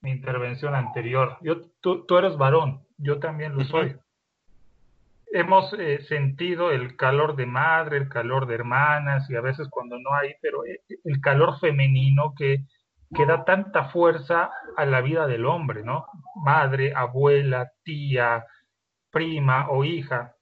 mi 0.01 0.11
intervención 0.11 0.75
anterior. 0.75 1.38
Yo, 1.41 1.61
tú, 1.81 2.05
tú 2.05 2.17
eres 2.17 2.38
varón, 2.38 2.85
yo 2.97 3.19
también 3.19 3.55
lo 3.55 3.63
soy. 3.65 3.95
Hemos 5.33 5.73
eh, 5.73 6.01
sentido 6.07 6.71
el 6.71 6.95
calor 6.95 7.35
de 7.35 7.45
madre, 7.45 7.97
el 7.97 8.09
calor 8.09 8.47
de 8.47 8.55
hermanas 8.55 9.29
y 9.29 9.35
a 9.35 9.41
veces 9.41 9.67
cuando 9.69 9.99
no 9.99 10.13
hay, 10.13 10.33
pero 10.41 10.65
eh, 10.65 10.81
el 11.03 11.19
calor 11.19 11.59
femenino 11.59 12.33
que, 12.38 12.63
que 13.13 13.25
da 13.25 13.43
tanta 13.43 13.89
fuerza 13.89 14.51
a 14.77 14.85
la 14.85 15.01
vida 15.01 15.27
del 15.27 15.45
hombre, 15.45 15.83
¿no? 15.83 16.05
Madre, 16.43 16.93
abuela, 16.95 17.71
tía, 17.83 18.45
prima 19.11 19.69
o 19.69 19.83
hija. 19.83 20.33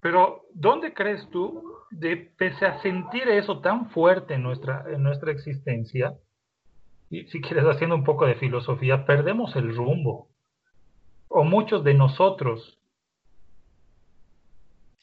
Pero, 0.00 0.44
¿dónde 0.54 0.94
crees 0.94 1.28
tú, 1.30 1.69
de, 1.90 2.16
pese 2.16 2.66
a 2.66 2.80
sentir 2.80 3.28
eso 3.28 3.60
tan 3.60 3.90
fuerte 3.90 4.34
en 4.34 4.42
nuestra, 4.42 4.84
en 4.88 5.02
nuestra 5.02 5.32
existencia, 5.32 6.14
y 7.10 7.24
si 7.26 7.40
quieres 7.40 7.64
haciendo 7.64 7.96
un 7.96 8.04
poco 8.04 8.26
de 8.26 8.36
filosofía, 8.36 9.04
perdemos 9.04 9.56
el 9.56 9.74
rumbo. 9.74 10.28
O 11.28 11.44
muchos 11.44 11.84
de 11.84 11.94
nosotros 11.94 12.78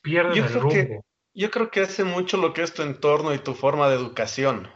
pierden 0.01 0.43
el 0.43 0.53
rumbo. 0.53 1.03
yo 1.33 1.51
creo 1.51 1.69
que 1.69 1.81
hace 1.81 2.03
mucho 2.05 2.37
lo 2.37 2.53
que 2.53 2.63
es 2.63 2.73
tu 2.73 2.81
entorno 2.81 3.33
y 3.33 3.39
tu 3.39 3.53
forma 3.53 3.89
de 3.89 3.95
educación. 3.95 4.69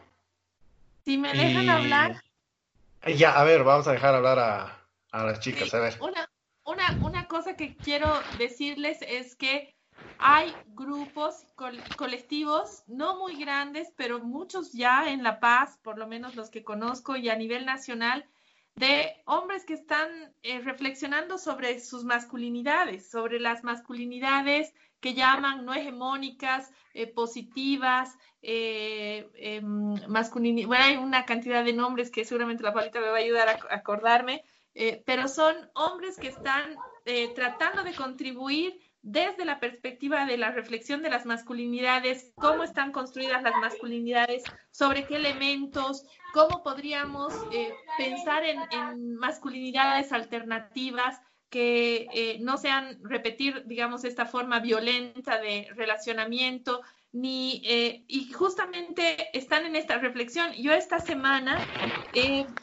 Si 1.05 1.18
me 1.18 1.34
dejan 1.34 1.70
hablar. 1.70 2.22
Ya, 3.16 3.39
a 3.39 3.43
ver, 3.43 3.64
vamos 3.64 3.88
a 3.88 3.93
dejar 3.93 4.14
hablar 4.14 4.39
a, 4.39 4.86
a 5.12 5.26
las 5.26 5.39
chicas, 5.39 5.74
a 5.74 5.80
ver. 5.80 5.97
Una, 6.01 6.30
una, 6.66 7.05
una 7.05 7.28
cosa 7.28 7.55
que 7.55 7.76
quiero 7.76 8.14
decirles 8.38 8.99
es 9.01 9.36
que 9.36 9.74
hay 10.22 10.53
grupos 10.76 11.47
colectivos, 11.97 12.84
no 12.88 13.17
muy 13.17 13.38
grandes, 13.38 13.91
pero 13.97 14.19
muchos 14.19 14.72
ya 14.72 15.09
en 15.09 15.24
La 15.24 15.39
Paz, 15.39 15.80
por 15.82 15.97
lo 15.97 16.07
menos 16.07 16.36
los 16.36 16.51
que 16.51 16.63
conozco 16.63 17.15
y 17.15 17.28
a 17.30 17.36
nivel 17.36 17.65
nacional, 17.65 18.26
de 18.76 19.11
hombres 19.26 19.65
que 19.65 19.74
están 19.74 20.07
eh, 20.43 20.59
reflexionando 20.59 21.39
sobre 21.39 21.80
sus 21.80 22.03
masculinidades, 22.03 23.09
sobre 23.09 23.39
las 23.39 23.63
masculinidades 23.63 24.74
que 24.99 25.15
llaman 25.15 25.65
no 25.65 25.74
hegemónicas, 25.74 26.72
eh, 26.93 27.07
positivas, 27.07 28.15
eh, 28.43 29.28
em, 29.36 29.95
bueno, 30.67 30.84
hay 30.84 30.97
una 30.97 31.26
cantidad 31.26 31.65
de 31.65 31.74
nombres 31.74 32.11
que 32.11 32.26
seguramente 32.26 32.63
la 32.63 32.74
Paulita 32.74 33.01
me 33.01 33.07
va 33.07 33.15
a 33.15 33.22
ayudar 33.22 33.49
a 33.49 33.76
acordarme, 33.76 34.43
pero 35.05 35.28
son 35.28 35.53
hombres 35.74 36.17
que 36.17 36.30
están 36.30 36.78
tratando 37.36 37.84
de 37.84 37.93
contribuir 37.93 38.80
desde 39.04 39.45
la 39.45 39.60
perspectiva 39.60 40.26
de 40.26 40.38
la 40.38 40.52
reflexión 40.52 41.02
de 41.02 41.10
las 41.10 41.26
masculinidades, 41.26 42.32
cómo 42.36 42.64
están 42.64 42.91
construidas 42.91 43.41
las 43.41 43.56
masculinidades, 43.56 44.43
sobre 44.70 45.06
qué 45.06 45.16
elementos, 45.16 46.06
cómo 46.34 46.62
podríamos 46.64 47.34
eh, 47.52 47.74
pensar 47.97 48.43
en, 48.43 49.16
masculinidades 49.16 50.12
alternativas 50.12 51.20
que 51.49 52.08
eh, 52.14 52.38
no 52.41 52.58
sean 52.58 52.99
repetir, 53.04 53.66
digamos, 53.66 54.06
esta 54.06 54.26
forma 54.26 54.60
violenta 54.60 55.39
de 55.39 55.68
relacionamiento, 55.76 56.82
ni, 57.12 57.62
eh, 57.66 58.06
y 58.08 58.32
justamente 58.32 59.38
están 59.38 59.66
en 59.66 59.76
esta 59.76 59.97
reflexión. 59.97 60.54
Yo 60.54 60.72
esta 60.72 60.99
semana, 60.99 61.60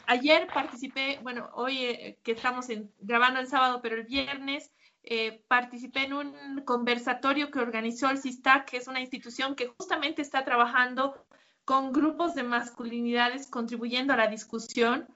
ayer 0.07 0.47
participé, 0.51 1.19
bueno, 1.21 1.49
hoy 1.53 2.17
que 2.23 2.31
estamos 2.31 2.65
grabando 2.99 3.41
el 3.41 3.47
sábado, 3.47 3.79
pero 3.83 3.95
el 3.95 4.05
viernes, 4.05 4.71
eh, 5.03 5.43
participé 5.47 6.03
en 6.03 6.13
un 6.13 6.61
conversatorio 6.65 7.51
que 7.51 7.59
organizó 7.59 8.09
el 8.09 8.19
CISTAC, 8.19 8.69
que 8.69 8.77
es 8.77 8.87
una 8.87 9.01
institución 9.01 9.55
que 9.55 9.67
justamente 9.67 10.21
está 10.21 10.43
trabajando 10.43 11.25
con 11.65 11.93
grupos 11.93 12.35
de 12.35 12.43
masculinidades 12.43 13.47
contribuyendo 13.47 14.13
a 14.13 14.17
la 14.17 14.27
discusión, 14.27 15.07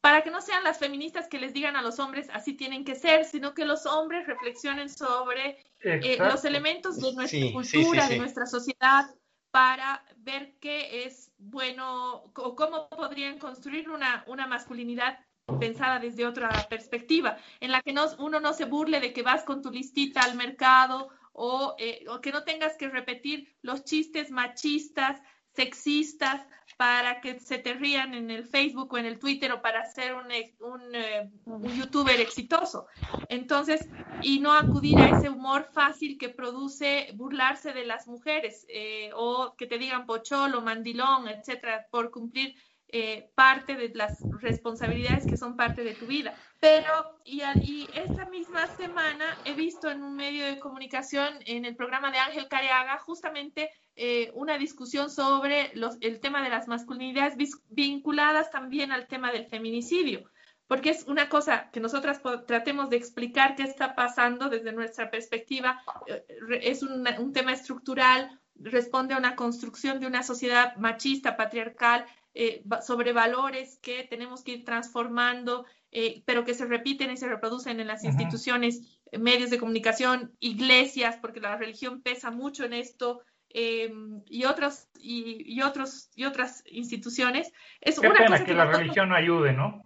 para 0.00 0.22
que 0.22 0.30
no 0.30 0.40
sean 0.40 0.64
las 0.64 0.78
feministas 0.78 1.28
que 1.28 1.38
les 1.38 1.52
digan 1.52 1.76
a 1.76 1.82
los 1.82 1.98
hombres 1.98 2.28
así 2.32 2.54
tienen 2.54 2.84
que 2.84 2.94
ser, 2.94 3.24
sino 3.24 3.52
que 3.54 3.66
los 3.66 3.84
hombres 3.86 4.26
reflexionen 4.26 4.88
sobre 4.88 5.58
eh, 5.82 6.16
los 6.18 6.44
elementos 6.44 6.98
de 7.00 7.12
nuestra 7.12 7.52
cultura, 7.52 8.08
de 8.08 8.18
nuestra 8.18 8.46
sociedad, 8.46 9.14
para 9.50 10.04
ver 10.16 10.54
qué 10.60 11.04
es 11.04 11.32
bueno 11.38 12.24
o 12.34 12.56
cómo 12.56 12.88
podrían 12.88 13.38
construir 13.38 13.90
una, 13.90 14.24
una 14.26 14.46
masculinidad 14.46 15.18
pensada 15.58 15.98
desde 15.98 16.26
otra 16.26 16.68
perspectiva, 16.68 17.36
en 17.60 17.72
la 17.72 17.82
que 17.82 17.92
no, 17.92 18.06
uno 18.18 18.40
no 18.40 18.52
se 18.52 18.64
burle 18.64 19.00
de 19.00 19.12
que 19.12 19.22
vas 19.22 19.44
con 19.44 19.62
tu 19.62 19.70
listita 19.70 20.22
al 20.22 20.36
mercado 20.36 21.08
o, 21.32 21.74
eh, 21.78 22.04
o 22.08 22.20
que 22.20 22.32
no 22.32 22.44
tengas 22.44 22.76
que 22.76 22.88
repetir 22.88 23.56
los 23.62 23.84
chistes 23.84 24.30
machistas, 24.30 25.20
sexistas, 25.54 26.46
para 26.76 27.20
que 27.20 27.38
se 27.38 27.58
te 27.58 27.74
rían 27.74 28.14
en 28.14 28.30
el 28.30 28.46
Facebook 28.46 28.92
o 28.92 28.96
en 28.96 29.04
el 29.04 29.18
Twitter 29.18 29.52
o 29.52 29.60
para 29.60 29.84
ser 29.84 30.14
un, 30.14 30.26
un, 30.60 30.94
eh, 30.94 31.30
un, 31.44 31.62
youtuber 31.74 32.18
exitoso. 32.20 32.86
Entonces, 33.28 33.86
y 34.22 34.40
no 34.40 34.54
acudir 34.54 34.98
a 34.98 35.18
ese 35.18 35.28
humor 35.28 35.68
fácil 35.72 36.16
que 36.16 36.30
produce 36.30 37.10
burlarse 37.14 37.72
de 37.72 37.84
las 37.84 38.06
mujeres 38.06 38.64
eh, 38.68 39.10
o 39.14 39.54
que 39.58 39.66
te 39.66 39.76
digan 39.76 40.06
pocholo, 40.06 40.62
mandilón, 40.62 41.28
etcétera, 41.28 41.86
por 41.90 42.10
cumplir 42.10 42.54
eh, 42.92 43.30
parte 43.34 43.76
de 43.76 43.90
las 43.94 44.18
responsabilidades 44.40 45.26
que 45.26 45.36
son 45.36 45.56
parte 45.56 45.84
de 45.84 45.94
tu 45.94 46.06
vida. 46.06 46.34
Pero, 46.60 47.20
y, 47.24 47.42
y, 47.62 47.88
esta 47.94 48.26
misma 48.26 48.66
semana 48.76 49.38
he 49.44 49.54
visto 49.54 49.90
en 49.90 50.02
un 50.02 50.14
medio 50.14 50.44
de 50.44 50.58
comunicación, 50.58 51.34
en 51.46 51.64
el 51.64 51.76
programa 51.76 52.10
de 52.10 52.18
Ángel 52.18 52.48
Cariaga, 52.48 52.98
justamente 52.98 53.70
eh, 53.96 54.30
una 54.34 54.58
discusión 54.58 55.10
sobre 55.10 55.72
el 56.00 56.20
tema 56.20 56.42
de 56.42 56.50
las 56.50 56.68
masculinidades 56.68 57.34
vinculadas 57.68 58.50
también 58.50 58.92
al 58.92 59.06
tema 59.06 59.32
del 59.32 59.46
feminicidio. 59.46 60.30
Porque 60.66 60.90
es 60.90 61.04
una 61.04 61.28
cosa 61.28 61.70
que 61.70 61.80
nosotras 61.80 62.20
tratemos 62.46 62.90
de 62.90 62.96
explicar 62.96 63.56
qué 63.56 63.64
está 63.64 63.94
pasando 63.94 64.48
desde 64.48 64.72
nuestra 64.72 65.10
perspectiva. 65.10 65.82
Eh, 66.06 66.24
es 66.62 66.82
un 66.82 67.32
tema 67.32 67.52
estructural, 67.52 68.40
responde 68.60 69.14
a 69.14 69.18
una 69.18 69.36
construcción 69.36 70.00
de 70.00 70.06
una 70.06 70.22
sociedad 70.22 70.76
machista, 70.76 71.36
patriarcal, 71.36 72.04
eh, 72.42 72.62
sobre 72.80 73.12
valores 73.12 73.78
que 73.82 74.02
tenemos 74.04 74.42
que 74.42 74.52
ir 74.52 74.64
transformando, 74.64 75.66
eh, 75.92 76.22
pero 76.24 76.42
que 76.42 76.54
se 76.54 76.64
repiten 76.64 77.10
y 77.10 77.18
se 77.18 77.28
reproducen 77.28 77.80
en 77.80 77.86
las 77.86 78.02
instituciones, 78.02 78.98
medios 79.12 79.50
de 79.50 79.58
comunicación, 79.58 80.32
iglesias, 80.40 81.18
porque 81.20 81.38
la 81.38 81.58
religión 81.58 82.00
pesa 82.00 82.30
mucho 82.30 82.64
en 82.64 82.72
esto. 82.72 83.20
Em, 83.50 84.22
y 84.24 84.46
otros 84.46 84.88
y, 84.98 85.60
otros 85.60 86.08
y 86.14 86.24
otras 86.24 86.64
instituciones 86.70 87.52
es 87.82 87.98
una 87.98 88.14
pena 88.14 88.42
que 88.42 88.54
la 88.54 88.64
religión 88.64 89.10
no 89.10 89.16
ayude 89.16 89.52
no 89.52 89.82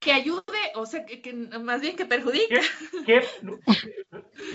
que 0.00 0.12
ayude, 0.12 0.42
o 0.74 0.86
sea, 0.86 1.04
que, 1.04 1.32
más 1.62 1.82
bien 1.82 1.94
que 1.94 2.06
perjudique. 2.06 2.60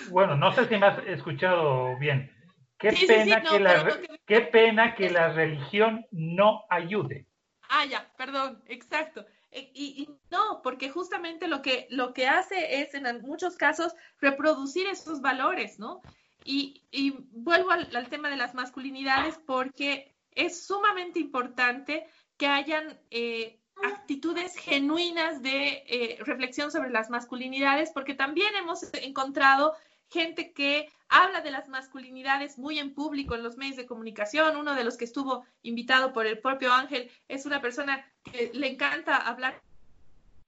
bueno, 0.09 0.35
no 0.35 0.51
sé 0.53 0.67
si 0.67 0.75
me 0.75 0.87
has 0.87 0.97
escuchado 1.05 1.95
bien. 1.99 2.34
Qué, 2.77 2.91
pena, 3.07 3.41
que 3.41 3.59
la, 3.59 3.99
qué 4.25 4.41
pena 4.41 4.95
que 4.95 5.09
la 5.09 5.29
religión 5.29 6.05
no 6.11 6.65
ayude. 6.69 7.25
Ah, 7.69 7.85
ya, 7.85 8.11
perdón, 8.17 8.61
exacto. 8.67 9.25
E, 9.51 9.71
y, 9.73 10.09
no, 10.29 10.61
porque 10.61 10.89
justamente 10.89 11.47
lo 11.47 11.61
que, 11.61 11.87
lo 11.89 12.13
que 12.13 12.27
hace 12.27 12.81
es 12.81 12.93
en 12.93 13.21
muchos 13.21 13.55
casos 13.55 13.93
reproducir 14.19 14.87
esos 14.87 15.21
valores, 15.21 15.79
¿no? 15.79 16.01
Y, 16.43 16.83
vuelvo 17.31 17.71
al, 17.71 18.09
tema 18.09 18.29
de 18.29 18.35
las 18.35 18.53
masculinidades 18.53 19.39
porque 19.47 20.13
es 20.31 20.65
sumamente 20.67 21.19
importante 21.19 22.05
que 22.37 22.47
hayan 22.47 22.99
eh, 23.09 23.59
actitudes 23.83 24.55
genuinas 24.57 25.41
de 25.41 25.83
eh, 25.87 26.17
reflexión 26.21 26.71
sobre 26.71 26.91
las 26.91 27.09
masculinidades, 27.09 27.91
porque 27.91 28.13
también 28.13 28.53
hemos 28.55 28.83
encontrado 28.93 29.73
gente 30.09 30.53
que 30.53 30.89
habla 31.09 31.41
de 31.41 31.51
las 31.51 31.67
masculinidades 31.69 32.57
muy 32.57 32.79
en 32.79 32.93
público 32.93 33.35
en 33.35 33.43
los 33.43 33.57
medios 33.57 33.77
de 33.77 33.85
comunicación. 33.85 34.57
Uno 34.57 34.75
de 34.75 34.83
los 34.83 34.97
que 34.97 35.05
estuvo 35.05 35.45
invitado 35.61 36.13
por 36.13 36.25
el 36.25 36.39
propio 36.39 36.73
Ángel 36.73 37.11
es 37.27 37.45
una 37.45 37.61
persona 37.61 38.05
que 38.23 38.51
le 38.53 38.67
encanta 38.67 39.17
hablar 39.17 39.61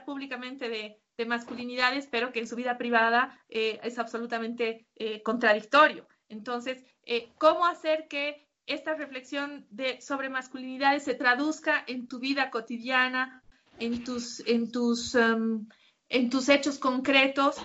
públicamente 0.05 0.69
de, 0.69 0.97
masculinidades, 1.25 2.05
pero 2.05 2.31
que 2.31 2.39
en 2.41 2.47
su 2.47 2.55
vida 2.55 2.77
privada 2.77 3.41
eh, 3.49 3.79
es 3.81 3.97
absolutamente 3.97 4.85
eh, 4.95 5.23
contradictorio. 5.23 6.07
Entonces, 6.29 6.83
eh, 7.05 7.29
¿cómo 7.39 7.65
hacer 7.65 8.07
que 8.07 8.45
esta 8.67 8.93
reflexión 8.93 9.65
sobre 9.99 10.29
masculinidades 10.29 11.05
se 11.05 11.15
traduzca 11.15 11.83
en 11.87 12.07
tu 12.07 12.19
vida 12.19 12.51
cotidiana, 12.51 13.41
en 13.79 14.03
tus, 14.03 14.41
en 14.45 14.71
tus, 14.71 15.15
em, 15.15 15.67
en 16.09 16.29
tus 16.29 16.49
hechos 16.49 16.77
concretos 16.77 17.55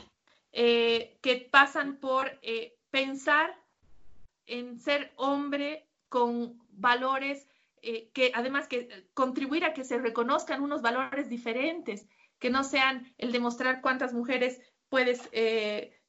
eh, 0.53 1.19
que 1.23 1.49
pasan 1.51 1.97
por 1.97 2.39
eh, 2.43 2.77
pensar 2.91 3.59
en 4.47 4.79
ser 4.79 5.13
hombre 5.17 5.87
con 6.09 6.59
valores 6.71 7.49
eh, 7.81 8.11
que 8.13 8.33
además 8.35 8.69
que 8.69 9.07
contribuir 9.15 9.65
a 9.65 9.73
que 9.73 9.83
se 9.83 9.99
reconozcan 9.99 10.63
unos 10.63 10.83
valores 10.83 11.29
diferentes, 11.29 12.07
que 12.39 12.51
no 12.51 12.65
sean 12.65 13.13
el 13.19 13.33
demostrar 13.33 13.81
cuántas 13.81 14.13
mujeres 14.13 14.61
puedes 14.89 15.29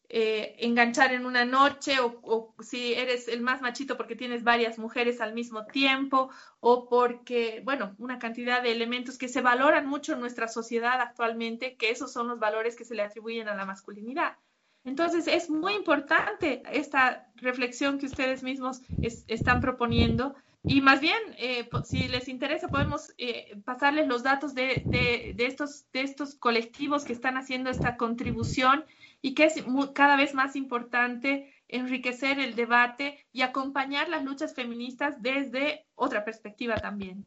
enganchar 0.10 1.14
en 1.14 1.26
una 1.26 1.44
noche 1.44 1.98
o, 2.00 2.54
si 2.62 2.94
eres 2.94 3.28
el 3.28 3.42
más 3.42 3.62
machito 3.62 3.98
porque 3.98 4.16
tienes 4.16 4.44
varias 4.44 4.78
mujeres 4.78 5.22
al 5.22 5.34
mismo 5.34 5.66
tiempo 5.66 6.30
o 6.60 6.88
porque, 6.88 7.62
bueno, 7.66 7.96
una 7.98 8.20
cantidad 8.20 8.62
de 8.62 8.72
elementos 8.72 9.18
que 9.18 9.28
se 9.28 9.42
valoran 9.42 9.88
mucho 9.88 10.14
en 10.14 10.20
nuestra 10.20 10.48
sociedad 10.48 11.02
actualmente, 11.02 11.76
que 11.78 11.90
esos 11.90 12.14
son 12.14 12.28
los 12.28 12.40
valores 12.40 12.76
que 12.76 12.86
se 12.86 12.96
le 12.96 13.02
atribuyen 13.02 13.48
a 13.48 13.56
la 13.56 13.66
masculinidad. 13.66 14.38
Entonces, 14.86 15.28
es 15.28 15.50
muy 15.50 15.74
importante 15.74 16.62
esta 16.72 17.28
reflexión 17.36 18.00
que 18.00 18.06
ustedes 18.06 18.44
mismos 18.44 18.82
están 19.28 19.62
proponiendo. 19.62 20.36
Y 20.66 20.82
más 20.82 21.00
bien, 21.00 21.18
eh, 21.38 21.70
si 21.86 22.08
les 22.08 22.28
interesa, 22.28 22.68
podemos 22.68 23.14
eh, 23.18 23.58
pasarles 23.66 24.08
los 24.08 24.24
datos 24.24 24.54
de, 24.54 25.36
estos, 25.38 25.86
de 25.92 26.02
estos 26.02 26.36
colectivos 26.36 27.06
que 27.06 27.14
están 27.14 27.38
haciendo 27.38 27.70
esta 27.70 27.96
contribución 27.98 28.86
y 29.24 29.34
que 29.34 29.46
es 29.46 29.64
cada 29.94 30.18
vez 30.18 30.36
más 30.36 30.56
importante 30.56 31.56
enriquecer 31.70 32.40
el 32.40 32.56
debate 32.56 33.26
y 33.32 33.42
acompañar 33.42 34.10
las 34.10 34.24
luchas 34.24 34.54
feministas 34.54 35.20
desde 35.24 35.88
otra 35.96 36.26
perspectiva 36.26 36.76
también. 36.76 37.26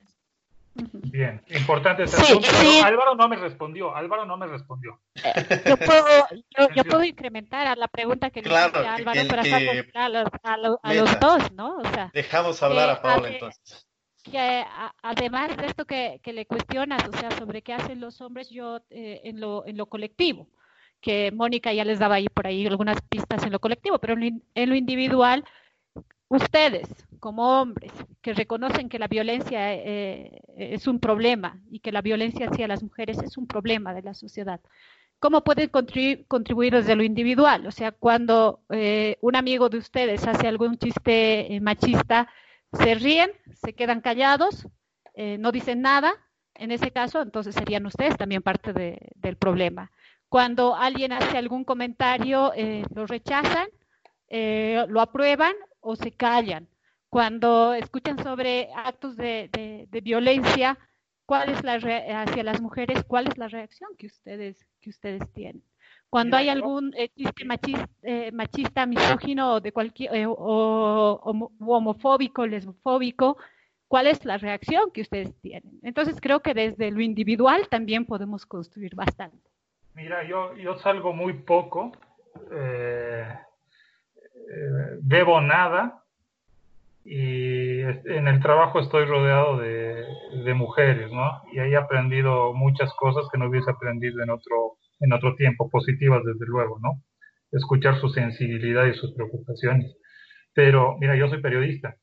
Bien, 0.74 1.42
importante 1.48 2.04
Álvaro 2.84 3.14
no 3.14 3.28
me 3.28 3.36
respondió, 3.36 3.96
Álvaro 3.96 4.26
no 4.26 4.36
me 4.36 4.46
respondió. 4.46 5.00
Eh, 5.14 5.62
yo 5.66 5.76
puedo, 5.78 6.04
yo, 6.74 6.84
puedo 6.84 7.02
incrementar 7.02 7.66
a 7.66 7.74
la 7.74 7.88
pregunta 7.88 8.28
que 8.28 8.42
le 8.42 8.50
hice 8.50 8.58
a 8.58 8.94
Álvaro 8.94 9.20
para 9.26 9.42
a, 9.42 10.08
los, 10.10 10.28
a, 10.82 10.94
los, 10.94 11.18
dos, 11.18 11.52
¿no? 11.52 11.78
O 11.78 11.84
sea, 11.94 12.10
Dejamos 12.12 12.62
hablar 12.62 12.90
a 12.90 13.00
Paula 13.00 13.30
entonces. 13.30 13.88
Que 14.22 14.66
además 15.02 15.56
de 15.56 15.64
esto 15.64 15.86
que, 15.86 16.20
que, 16.22 16.34
le 16.34 16.44
cuestionas, 16.44 17.08
o 17.08 17.16
sea, 17.16 17.30
sobre 17.30 17.62
qué 17.62 17.72
hacen 17.72 17.98
los 17.98 18.20
hombres, 18.20 18.50
yo 18.50 18.82
eh, 18.90 19.22
en, 19.24 19.40
lo, 19.40 19.64
en 19.66 19.78
lo 19.78 19.86
colectivo, 19.86 20.50
que 21.06 21.30
Mónica 21.30 21.72
ya 21.72 21.84
les 21.84 22.00
daba 22.00 22.16
ahí 22.16 22.28
por 22.28 22.48
ahí 22.48 22.66
algunas 22.66 23.00
pistas 23.00 23.44
en 23.44 23.52
lo 23.52 23.60
colectivo, 23.60 24.00
pero 24.00 24.16
en 24.20 24.68
lo 24.68 24.74
individual, 24.74 25.44
ustedes 26.26 26.88
como 27.20 27.60
hombres 27.60 27.92
que 28.20 28.34
reconocen 28.34 28.88
que 28.88 28.98
la 28.98 29.06
violencia 29.06 29.72
eh, 29.72 30.42
es 30.56 30.88
un 30.88 30.98
problema 30.98 31.60
y 31.70 31.78
que 31.78 31.92
la 31.92 32.02
violencia 32.02 32.48
hacia 32.48 32.66
las 32.66 32.82
mujeres 32.82 33.18
es 33.22 33.36
un 33.36 33.46
problema 33.46 33.94
de 33.94 34.02
la 34.02 34.14
sociedad, 34.14 34.60
¿cómo 35.20 35.44
pueden 35.44 35.70
contribuir 36.26 36.72
desde 36.74 36.96
lo 36.96 37.04
individual? 37.04 37.68
O 37.68 37.70
sea, 37.70 37.92
cuando 37.92 38.64
eh, 38.70 39.16
un 39.20 39.36
amigo 39.36 39.68
de 39.68 39.78
ustedes 39.78 40.26
hace 40.26 40.48
algún 40.48 40.76
chiste 40.76 41.54
eh, 41.54 41.60
machista, 41.60 42.26
se 42.72 42.96
ríen, 42.96 43.30
se 43.62 43.74
quedan 43.74 44.00
callados, 44.00 44.66
no 45.38 45.50
dicen 45.52 45.80
nada, 45.82 46.12
en 46.56 46.72
ese 46.72 46.90
caso, 46.90 47.22
entonces 47.22 47.54
serían 47.54 47.86
ustedes 47.86 48.16
también 48.16 48.42
parte 48.42 48.74
del 49.14 49.36
problema. 49.36 49.90
Cuando 50.28 50.74
alguien 50.74 51.12
hace 51.12 51.38
algún 51.38 51.64
comentario, 51.64 52.52
lo 52.94 53.06
rechazan, 53.06 53.68
lo 54.28 55.00
aprueban 55.00 55.54
o 55.80 55.96
se 55.96 56.12
callan. 56.12 56.68
Cuando 57.08 57.74
escuchan 57.74 58.22
sobre 58.22 58.68
actos 58.74 59.16
de, 59.16 59.88
violencia, 60.02 60.78
¿cuál 61.24 61.50
es 61.50 61.62
la 61.62 61.74
hacia 61.74 62.42
las 62.42 62.60
mujeres? 62.60 63.04
¿Cuál 63.04 63.28
es 63.28 63.38
la 63.38 63.48
reacción 63.48 63.90
que 63.96 64.06
ustedes, 64.06 64.66
que 64.80 64.90
ustedes 64.90 65.22
tienen? 65.32 65.62
Cuando 66.10 66.36
hay 66.36 66.48
algún 66.48 66.94
eh, 66.96 67.10
chiste 67.16 67.44
machista, 67.44 67.88
eh, 68.02 68.30
machista, 68.32 68.86
misógino 68.86 69.54
o 69.54 69.60
de 69.60 69.72
cualquier 69.72 70.14
eh, 70.14 70.26
o, 70.26 71.20
homofóbico, 71.60 72.46
lesbofóbico, 72.46 73.36
¿cuál 73.88 74.06
es 74.06 74.24
la 74.24 74.38
reacción 74.38 74.90
que 74.92 75.02
ustedes 75.02 75.34
tienen? 75.40 75.78
Entonces 75.82 76.16
creo 76.20 76.40
que 76.40 76.54
desde 76.54 76.90
lo 76.90 77.00
individual 77.00 77.68
también 77.68 78.06
podemos 78.06 78.46
construir 78.46 78.94
bastante. 78.94 79.50
Mira, 79.96 80.24
yo, 80.24 80.52
salgo 80.82 81.14
muy 81.14 81.32
poco 81.32 81.90
eh, 82.52 83.26
debo 85.00 85.40
nada 85.40 86.02
y 87.02 87.80
en 87.80 88.28
el 88.28 88.40
trabajo 88.42 88.78
estoy 88.78 89.06
rodeado 89.06 89.56
de, 89.56 90.54
mujeres, 90.54 91.10
¿no? 91.10 91.40
Y 91.50 91.60
ahí 91.60 91.72
he 91.72 91.76
aprendido 91.76 92.52
muchas 92.52 92.92
cosas 92.94 93.26
que 93.32 93.38
no 93.38 93.48
hubiese 93.48 93.70
aprendido 93.70 94.22
en 94.22 94.28
otro, 94.28 94.76
en 95.00 95.14
otro 95.14 95.34
tiempo, 95.34 95.70
positivas 95.70 96.22
desde 96.24 96.44
luego, 96.44 96.78
¿no? 96.78 97.02
Escuchar 97.52 97.98
su 97.98 98.10
sensibilidad 98.10 98.84
y 98.84 98.94
sus 98.94 99.14
preocupaciones. 99.14 99.96
Pero, 100.52 100.98
mira, 100.98 101.16
yo 101.16 101.28
soy 101.28 101.40
periodista 101.40 101.96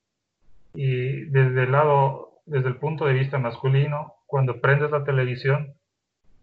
y 0.74 1.26
desde 1.26 1.64
el 1.64 1.72
lado, 1.72 2.42
desde 2.48 2.70
el 2.70 2.78
punto 2.78 3.06
de 3.06 3.14
vista 3.14 3.38
masculino, 3.38 4.14
cuando 4.26 4.62
prendes 4.62 4.90
la 4.90 5.04
televisión 5.04 5.76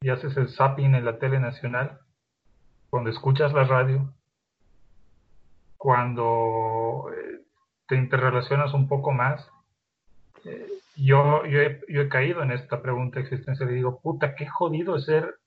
y 0.00 0.08
haces 0.08 0.36
el 0.36 0.48
zapping 0.48 0.94
en 0.94 1.04
la 1.04 1.18
tele 1.18 1.38
nacional, 1.38 2.00
cuando 2.88 3.10
escuchas 3.10 3.52
la 3.52 3.64
radio, 3.64 4.12
cuando 5.76 7.10
eh, 7.12 7.42
te 7.86 7.96
interrelacionas 7.96 8.72
un 8.72 8.88
poco 8.88 9.12
más, 9.12 9.46
eh, 10.44 10.66
yo, 10.96 11.44
yo 11.46 11.60
he, 11.60 12.08
caído 12.08 12.42
en 12.42 12.50
esta 12.50 12.82
pregunta 12.82 13.20
existencial 13.20 13.70
y 13.70 13.76
digo, 13.76 14.00
puta, 14.00 14.34
qué 14.34 14.46
jodido 14.46 14.96
es 14.96 15.04
ser, 15.04 15.38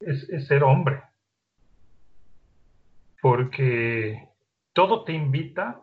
es, 0.00 0.46
ser 0.46 0.62
hombre. 0.62 1.02
Porque 3.20 4.28
todo 4.72 5.04
te 5.04 5.12
invita 5.12 5.80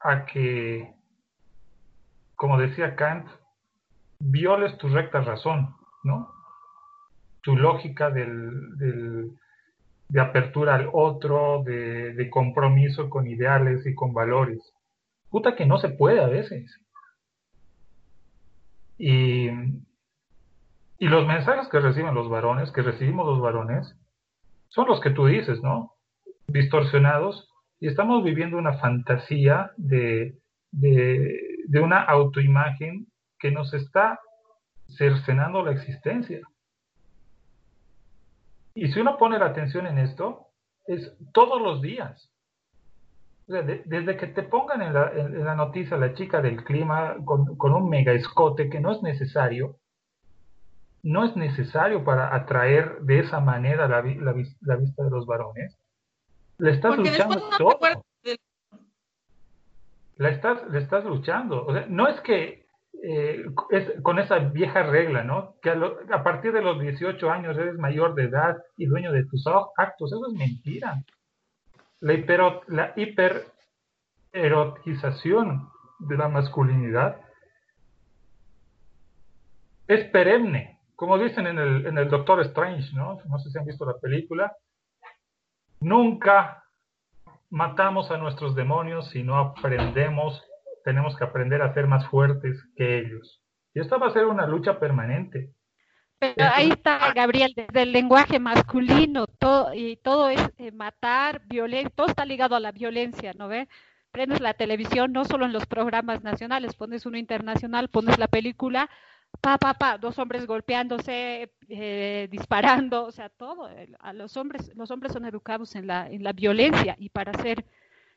a 0.00 0.24
que, 0.26 0.94
como 2.36 2.58
decía 2.58 2.94
Kant, 2.94 3.28
violes 4.18 4.76
tu 4.78 4.88
recta 4.88 5.20
razón, 5.20 5.74
¿no? 6.02 6.33
Tu 7.44 7.56
lógica 7.56 8.10
del, 8.10 9.30
de 10.08 10.20
apertura 10.20 10.74
al 10.74 10.88
otro, 10.92 11.62
de, 11.64 12.28
compromiso 12.30 13.10
con 13.10 13.26
ideales 13.26 13.86
y 13.86 13.94
con 13.94 14.12
valores. 14.12 14.72
Puta 15.30 15.54
que 15.56 15.66
no 15.66 15.78
se 15.78 15.90
puede 15.90 16.20
a 16.20 16.26
veces. 16.26 16.80
Y, 18.98 19.48
y 20.98 21.08
los 21.08 21.26
mensajes 21.26 21.68
que 21.68 21.80
reciben 21.80 22.14
los 22.14 22.30
varones, 22.30 22.70
que 22.72 22.82
recibimos 22.82 23.26
los 23.26 23.40
varones, 23.40 23.96
son 24.68 24.88
los 24.88 25.00
que 25.00 25.10
tú 25.10 25.26
dices, 25.26 25.60
¿no? 25.62 25.92
Distorsionados. 26.46 27.50
Y 27.80 27.88
estamos 27.88 28.24
viviendo 28.24 28.56
una 28.56 28.78
fantasía 28.78 29.72
de, 29.76 30.38
de, 30.70 31.38
de 31.66 31.80
una 31.80 32.00
autoimagen 32.00 33.06
que 33.38 33.50
nos 33.50 33.74
está 33.74 34.20
cercenando 34.96 35.64
la 35.64 35.72
existencia. 35.72 36.40
Y 38.74 38.90
si 38.92 39.00
uno 39.00 39.16
pone 39.16 39.38
la 39.38 39.46
atención 39.46 39.86
en 39.86 39.98
esto, 39.98 40.48
es 40.86 41.16
todos 41.32 41.62
los 41.62 41.80
días. 41.80 42.30
desde 43.46 44.16
que 44.16 44.26
te 44.28 44.42
pongan 44.42 44.82
en 44.82 44.94
la, 44.94 45.54
noticia 45.54 45.96
la 45.96 46.14
chica 46.14 46.40
del 46.40 46.64
clima 46.64 47.16
con, 47.24 47.56
un 47.60 47.88
mega 47.88 48.12
escote 48.12 48.68
que 48.68 48.80
no 48.80 48.92
es 48.92 49.02
necesario, 49.02 49.76
no 51.02 51.24
es 51.24 51.36
necesario 51.36 52.02
para 52.04 52.34
atraer 52.34 53.00
de 53.00 53.20
esa 53.20 53.40
manera 53.40 53.86
la, 53.86 54.02
la, 54.20 54.76
vista 54.76 55.04
de 55.04 55.10
los 55.10 55.26
varones. 55.26 55.76
Le 56.58 56.70
estás 56.72 56.96
luchando 56.96 57.42
todo. 57.58 57.78
La 60.16 60.28
estás, 60.30 60.66
le 60.70 60.78
estás 60.78 61.04
luchando. 61.04 61.66
O 61.66 61.72
sea, 61.72 61.86
no 61.88 62.08
es 62.08 62.20
que 62.22 62.63
eh, 63.06 63.44
es 63.68 64.00
con 64.00 64.18
esa 64.18 64.38
vieja 64.38 64.82
regla, 64.82 65.24
¿no? 65.24 65.56
Que 65.60 65.68
a, 65.68 66.22
partir 66.22 66.54
de 66.54 66.62
los 66.62 66.80
18 66.80 67.30
años 67.30 67.54
eres 67.58 67.76
mayor 67.76 68.14
de 68.14 68.24
edad 68.24 68.56
y 68.78 68.86
dueño 68.86 69.12
de 69.12 69.26
tus 69.26 69.46
actos. 69.76 70.10
Eso 70.10 70.26
es 70.26 70.32
mentira. 70.32 71.04
La, 72.00 72.14
la 72.68 72.94
hipererotización 72.96 75.68
de 75.98 76.16
la 76.16 76.28
masculinidad 76.28 77.20
es 79.86 80.06
perenne, 80.06 80.80
como 80.96 81.18
dicen 81.18 81.46
en 81.46 81.58
el, 81.58 81.86
en 81.86 81.98
el 81.98 82.08
Doctor 82.08 82.40
Strange, 82.40 82.90
¿no? 82.94 83.20
No 83.26 83.38
sé 83.38 83.50
si 83.50 83.58
han 83.58 83.66
visto 83.66 83.84
la 83.84 83.98
película. 83.98 84.56
Nunca 85.80 86.64
matamos 87.50 88.10
a 88.10 88.16
nuestros 88.16 88.54
demonios 88.54 89.10
si 89.10 89.22
no 89.22 89.36
aprendemos, 89.36 90.42
tenemos 90.84 91.16
que 91.16 91.24
aprender 91.24 91.62
a 91.62 91.72
ser 91.74 91.86
más 91.86 92.06
fuertes 92.08 92.62
que 92.76 92.98
ellos. 92.98 93.42
Y 93.74 93.80
esta 93.80 93.96
va 93.96 94.08
a 94.08 94.12
ser 94.12 94.26
una 94.26 94.46
lucha 94.46 94.78
permanente. 94.78 95.50
Pero 96.18 96.34
ahí 96.54 96.70
está, 96.70 97.12
Gabriel, 97.12 97.52
desde 97.56 97.82
el 97.82 97.92
lenguaje 97.92 98.38
masculino, 98.38 99.26
todo, 99.26 99.74
y 99.74 99.96
todo 99.96 100.28
es 100.28 100.40
eh, 100.58 100.70
matar, 100.70 101.42
violencia, 101.46 101.90
todo 101.94 102.06
está 102.06 102.24
ligado 102.24 102.54
a 102.54 102.60
la 102.60 102.72
violencia, 102.72 103.32
¿no 103.36 103.48
ve? 103.48 103.68
Prendes 104.10 104.40
la 104.40 104.54
televisión, 104.54 105.12
no 105.12 105.24
solo 105.24 105.44
en 105.44 105.52
los 105.52 105.66
programas 105.66 106.22
nacionales, 106.22 106.76
pones 106.76 107.04
uno 107.04 107.18
internacional, 107.18 107.88
pones 107.88 108.18
la 108.18 108.28
película, 108.28 108.88
pa, 109.40 109.58
pa, 109.58 109.74
pa, 109.74 109.98
dos 109.98 110.18
hombres 110.18 110.46
golpeándose, 110.46 111.52
eh, 111.68 112.28
disparando, 112.30 113.04
o 113.06 113.10
sea, 113.10 113.28
todo. 113.28 113.68
A 113.98 114.12
los 114.12 114.36
hombres, 114.36 114.70
los 114.76 114.90
hombres 114.92 115.12
son 115.12 115.24
educados 115.24 115.74
en 115.74 115.88
la, 115.88 116.08
en 116.08 116.22
la 116.22 116.32
violencia 116.32 116.94
y 116.98 117.08
para 117.08 117.32
ser 117.42 117.64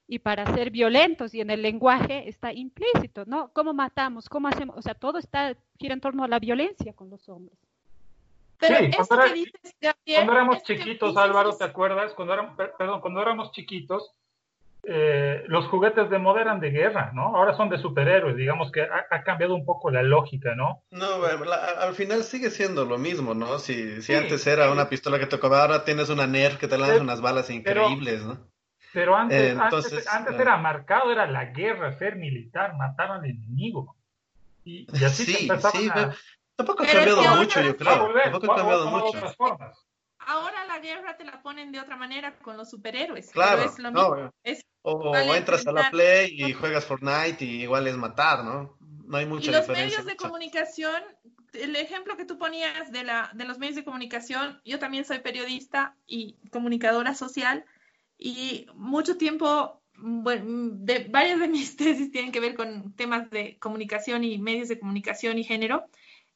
y 0.07 0.19
para 0.19 0.45
ser 0.53 0.71
violentos 0.71 1.33
y 1.33 1.41
en 1.41 1.49
el 1.49 1.61
lenguaje 1.61 2.29
está 2.29 2.53
implícito, 2.53 3.25
¿no? 3.25 3.51
¿Cómo 3.53 3.73
matamos? 3.73 4.29
¿Cómo 4.29 4.47
hacemos? 4.47 4.77
O 4.77 4.81
sea, 4.81 4.95
todo 4.95 5.17
está 5.17 5.55
gira 5.77 5.93
en 5.93 6.01
torno 6.01 6.23
a 6.23 6.27
la 6.27 6.39
violencia 6.39 6.93
con 6.93 7.09
los 7.09 7.27
hombres. 7.27 7.57
Pero 8.59 8.77
sí, 8.77 8.91
cuando, 8.95 9.25
cuando, 10.15 10.31
éramos 10.33 10.63
chiquitos, 10.63 11.15
Álvaro, 11.15 11.55
¿te 11.55 11.65
acuerdas? 11.65 12.13
Cuando 12.13 12.33
éramos, 12.33 12.55
perdón, 12.55 13.01
cuando 13.01 13.21
éramos 13.21 13.51
chiquitos, 13.51 14.11
eh, 14.83 15.43
los 15.47 15.67
juguetes 15.67 16.09
de 16.09 16.17
moda 16.17 16.41
eran 16.41 16.59
de 16.59 16.71
guerra, 16.71 17.11
¿no? 17.13 17.35
Ahora 17.35 17.55
son 17.55 17.69
de 17.69 17.77
superhéroes, 17.77 18.35
digamos 18.35 18.71
que 18.71 18.81
ha, 18.81 19.23
cambiado 19.23 19.53
un 19.53 19.65
poco 19.65 19.91
la 19.91 20.01
lógica, 20.01 20.55
¿no? 20.55 20.81
No, 20.89 21.23
al 21.25 21.93
final 21.93 22.23
sigue 22.23 22.49
siendo 22.49 22.85
lo 22.85 22.97
mismo, 22.97 23.35
¿no? 23.35 23.59
Si, 23.59 24.01
si 24.01 24.15
antes 24.15 24.47
era 24.47 24.71
una 24.71 24.89
pistola 24.89 25.19
que 25.19 25.27
tocaba, 25.27 25.61
ahora 25.61 25.83
tienes 25.83 26.09
una 26.09 26.25
Nerf 26.25 26.57
que 26.57 26.69
te 26.69 26.77
lanza 26.77 27.01
unas 27.01 27.21
balas 27.21 27.49
increíbles, 27.49 28.25
¿no? 28.25 28.39
Pero 28.97 29.15
antes, 29.15 29.57
antes, 29.57 30.07
antes, 30.07 30.39
era 30.39 30.57
marcado, 30.57 31.11
era 31.11 31.27
la 31.27 31.45
guerra, 31.45 31.97
ser 31.97 32.15
militar, 32.15 32.75
matar 32.75 33.11
al 33.11 33.25
enemigo. 33.25 33.95
Y, 34.65 34.87
así 35.05 35.25
sí, 35.25 35.33
sí, 35.33 35.47
tampoco 35.47 36.83
ha 36.83 36.87
cambiado 36.87 37.35
mucho, 37.35 37.61
yo 37.61 37.77
creo. 37.77 38.13
Tampoco 38.23 38.51
ha 38.51 38.55
cambiado 38.55 38.89
mucho. 38.89 39.29
Formas 39.37 39.87
ahora 40.27 40.65
la 40.65 40.79
guerra 40.79 41.17
te 41.17 41.23
la 41.23 41.41
ponen 41.41 41.71
de 41.71 41.79
otra 41.79 41.95
manera 41.95 42.37
con 42.39 42.57
los 42.57 42.69
superhéroes. 42.69 43.31
Claro, 43.31 43.63
es 43.63 43.79
lo 43.79 43.91
mismo. 43.91 44.31
o, 44.83 45.15
entras 45.15 45.65
a 45.65 45.71
la 45.71 45.89
Play 45.89 46.35
y 46.37 46.53
juegas 46.53 46.85
Fortnite 46.85 47.43
y 47.43 47.63
igual 47.63 47.87
es 47.87 47.95
matar, 47.95 48.43
¿no? 48.43 48.77
No 49.05 49.17
hay 49.17 49.25
mucha 49.25 49.49
y 49.49 49.53
los 49.53 49.67
medios 49.69 50.05
de 50.05 50.17
comunicación, 50.17 51.01
el 51.53 51.75
ejemplo 51.77 52.17
que 52.17 52.25
tú 52.25 52.37
ponías 52.37 52.91
de, 52.91 53.05
la, 53.05 53.31
de 53.33 53.45
los 53.45 53.57
medios 53.57 53.77
de 53.77 53.85
comunicación, 53.85 54.61
yo 54.65 54.79
también 54.79 55.05
soy 55.05 55.19
periodista 55.19 55.95
y 56.05 56.35
comunicadora 56.51 57.15
social 57.15 57.65
y 58.17 58.67
mucho 58.73 59.17
tiempo, 59.17 59.81
bueno, 59.95 60.71
de, 60.73 61.07
varias 61.09 61.39
de 61.39 61.47
mis 61.47 61.75
tesis 61.77 62.11
tienen 62.11 62.31
que 62.31 62.39
ver 62.39 62.55
con 62.55 62.93
temas 62.93 63.29
de 63.29 63.57
comunicación 63.59 64.23
y 64.23 64.37
medios 64.37 64.69
de 64.69 64.79
comunicación 64.79 65.37
y 65.37 65.43
género. 65.43 65.85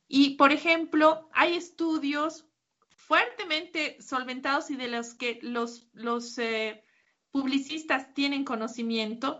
Y, 0.07 0.35
por 0.35 0.51
ejemplo, 0.51 1.29
hay 1.33 1.55
estudios 1.55 2.45
fuertemente 2.89 4.01
solventados 4.01 4.69
y 4.69 4.75
de 4.75 4.87
los 4.87 5.15
que 5.15 5.39
los, 5.41 5.87
los 5.93 6.37
eh, 6.37 6.83
publicistas 7.31 8.13
tienen 8.13 8.43
conocimiento 8.43 9.39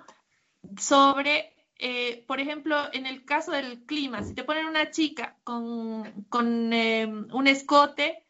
sobre, 0.78 1.54
eh, 1.78 2.24
por 2.28 2.40
ejemplo, 2.40 2.78
en 2.94 3.06
el 3.06 3.26
caso 3.26 3.52
del 3.52 3.86
clima, 3.86 4.24
si 4.24 4.34
te 4.34 4.44
ponen 4.44 4.66
una 4.66 4.92
chica 4.92 5.38
con, 5.44 6.26
con 6.30 6.72
eh, 6.74 7.06
un 7.06 7.48
escote, 7.48 8.26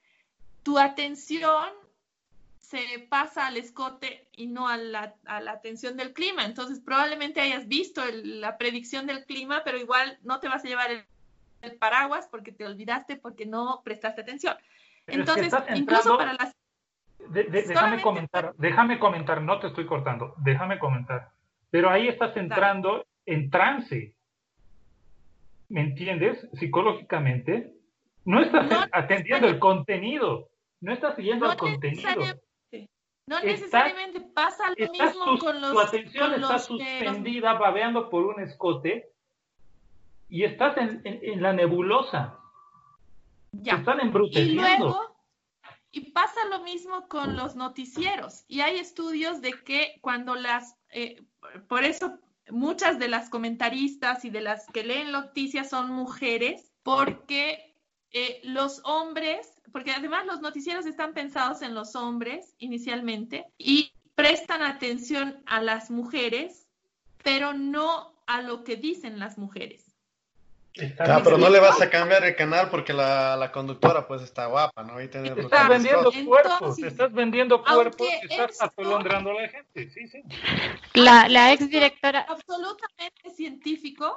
tu 0.63 0.77
atención 0.79 1.80
se 2.71 2.99
pasa 3.09 3.47
al 3.47 3.57
escote 3.57 4.29
y 4.31 4.47
no 4.47 4.69
a 4.69 4.77
la, 4.77 5.13
a 5.25 5.41
la 5.41 5.51
atención 5.51 5.97
del 5.97 6.13
clima. 6.13 6.45
Entonces, 6.45 6.79
probablemente 6.79 7.41
hayas 7.41 7.67
visto 7.67 8.01
la 8.23 8.57
predicción 8.57 9.05
del 9.07 9.25
clima, 9.25 9.61
pero 9.65 9.77
igual 9.77 10.17
no 10.23 10.39
te 10.39 10.47
vas 10.47 10.63
a 10.63 10.67
llevar 10.69 10.89
el 10.91 11.75
paraguas 11.77 12.29
porque 12.31 12.53
te 12.53 12.65
olvidaste, 12.65 13.17
porque 13.17 13.45
no 13.45 13.81
prestaste 13.83 14.21
atención. 14.21 14.55
Entonces, 15.05 15.53
incluso 15.75 16.17
para 16.17 16.33
las... 16.33 16.55
déjame 17.19 18.01
comentar, 18.01 18.53
déjame 18.57 18.99
comentar, 18.99 19.41
no 19.41 19.59
te 19.59 19.67
estoy 19.67 19.85
cortando, 19.85 20.33
déjame 20.37 20.79
comentar. 20.79 21.29
Pero 21.71 21.89
ahí 21.89 22.07
estás 22.07 22.35
entrando 22.37 23.05
en 23.25 23.49
trance. 23.49 24.15
¿Me 25.67 25.81
entiendes? 25.81 26.47
Psicológicamente. 26.53 27.73
No 28.23 28.41
estás 28.41 28.87
atendiendo 28.91 29.47
el 29.47 29.59
contenido. 29.59 30.49
No 30.79 30.93
estás 30.93 31.15
siguiendo 31.15 31.51
el 31.51 31.57
contenido. 31.57 32.23
No 33.27 33.39
necesariamente 33.41 34.19
pasa 34.19 34.63
lo 34.75 34.91
mismo 34.91 35.37
con 35.39 35.61
los. 35.61 35.71
Tu 35.71 35.79
atención 35.79 36.33
está 36.33 36.59
suspendida, 36.59 37.53
babeando 37.53 38.09
por 38.09 38.25
un 38.25 38.41
escote 38.41 39.11
y 40.27 40.43
estás 40.43 40.75
en 40.77 41.41
la 41.41 41.53
nebulosa. 41.53 42.37
Ya. 43.51 43.75
Están 43.75 43.99
Y 44.33 44.51
luego, 44.53 45.11
y 45.91 46.11
pasa 46.11 46.39
lo 46.49 46.61
mismo 46.61 47.07
con 47.07 47.35
los 47.35 47.55
noticieros. 47.55 48.45
Y 48.47 48.61
hay 48.61 48.77
estudios 48.77 49.41
de 49.41 49.51
que 49.63 49.97
cuando 50.01 50.35
las, 50.35 50.77
eh, 50.89 51.21
por 51.67 51.83
eso 51.83 52.17
muchas 52.49 52.97
de 52.97 53.09
las 53.09 53.29
comentaristas 53.29 54.23
y 54.23 54.29
de 54.29 54.41
las 54.41 54.67
que 54.67 54.83
leen 54.83 55.11
noticias 55.11 55.69
son 55.69 55.91
mujeres, 55.91 56.71
porque 56.83 57.75
eh, 58.11 58.39
los 58.43 58.81
hombres, 58.85 59.50
porque 59.71 59.91
además 59.91 60.25
los 60.25 60.41
noticieros 60.41 60.85
están 60.85 61.13
pensados 61.13 61.61
en 61.61 61.73
los 61.73 61.95
hombres 61.95 62.55
inicialmente 62.59 63.45
y 63.57 63.91
prestan 64.15 64.61
atención 64.61 65.41
a 65.45 65.61
las 65.61 65.89
mujeres, 65.89 66.67
pero 67.23 67.53
no 67.53 68.13
a 68.27 68.41
lo 68.41 68.63
que 68.63 68.75
dicen 68.75 69.19
las 69.19 69.37
mujeres. 69.37 69.85
Ah, 70.99 71.19
pero 71.21 71.37
no 71.37 71.49
le 71.49 71.59
vas 71.59 71.81
a 71.81 71.89
cambiar 71.89 72.23
el 72.23 72.35
canal 72.35 72.69
porque 72.69 72.93
la, 72.93 73.35
la 73.35 73.51
conductora 73.51 74.07
pues 74.07 74.21
está 74.21 74.45
guapa, 74.45 74.83
¿no? 74.83 74.95
te 74.95 75.41
estás 75.41 75.67
vendiendo 75.67 76.11
cuerpos, 76.25 76.77
te 76.77 76.87
estás 76.87 77.11
vendiendo 77.11 77.61
cuerpos 77.61 78.07
y 78.07 78.31
estás 78.31 78.61
atolondrando 78.61 79.31
a 79.31 79.41
la 79.41 79.49
gente, 79.49 79.89
sí, 79.89 80.07
sí. 80.07 80.23
La, 80.93 81.27
la 81.27 81.51
ex 81.51 81.69
directora. 81.69 82.25
Absolutamente 82.29 83.31
científico 83.35 84.15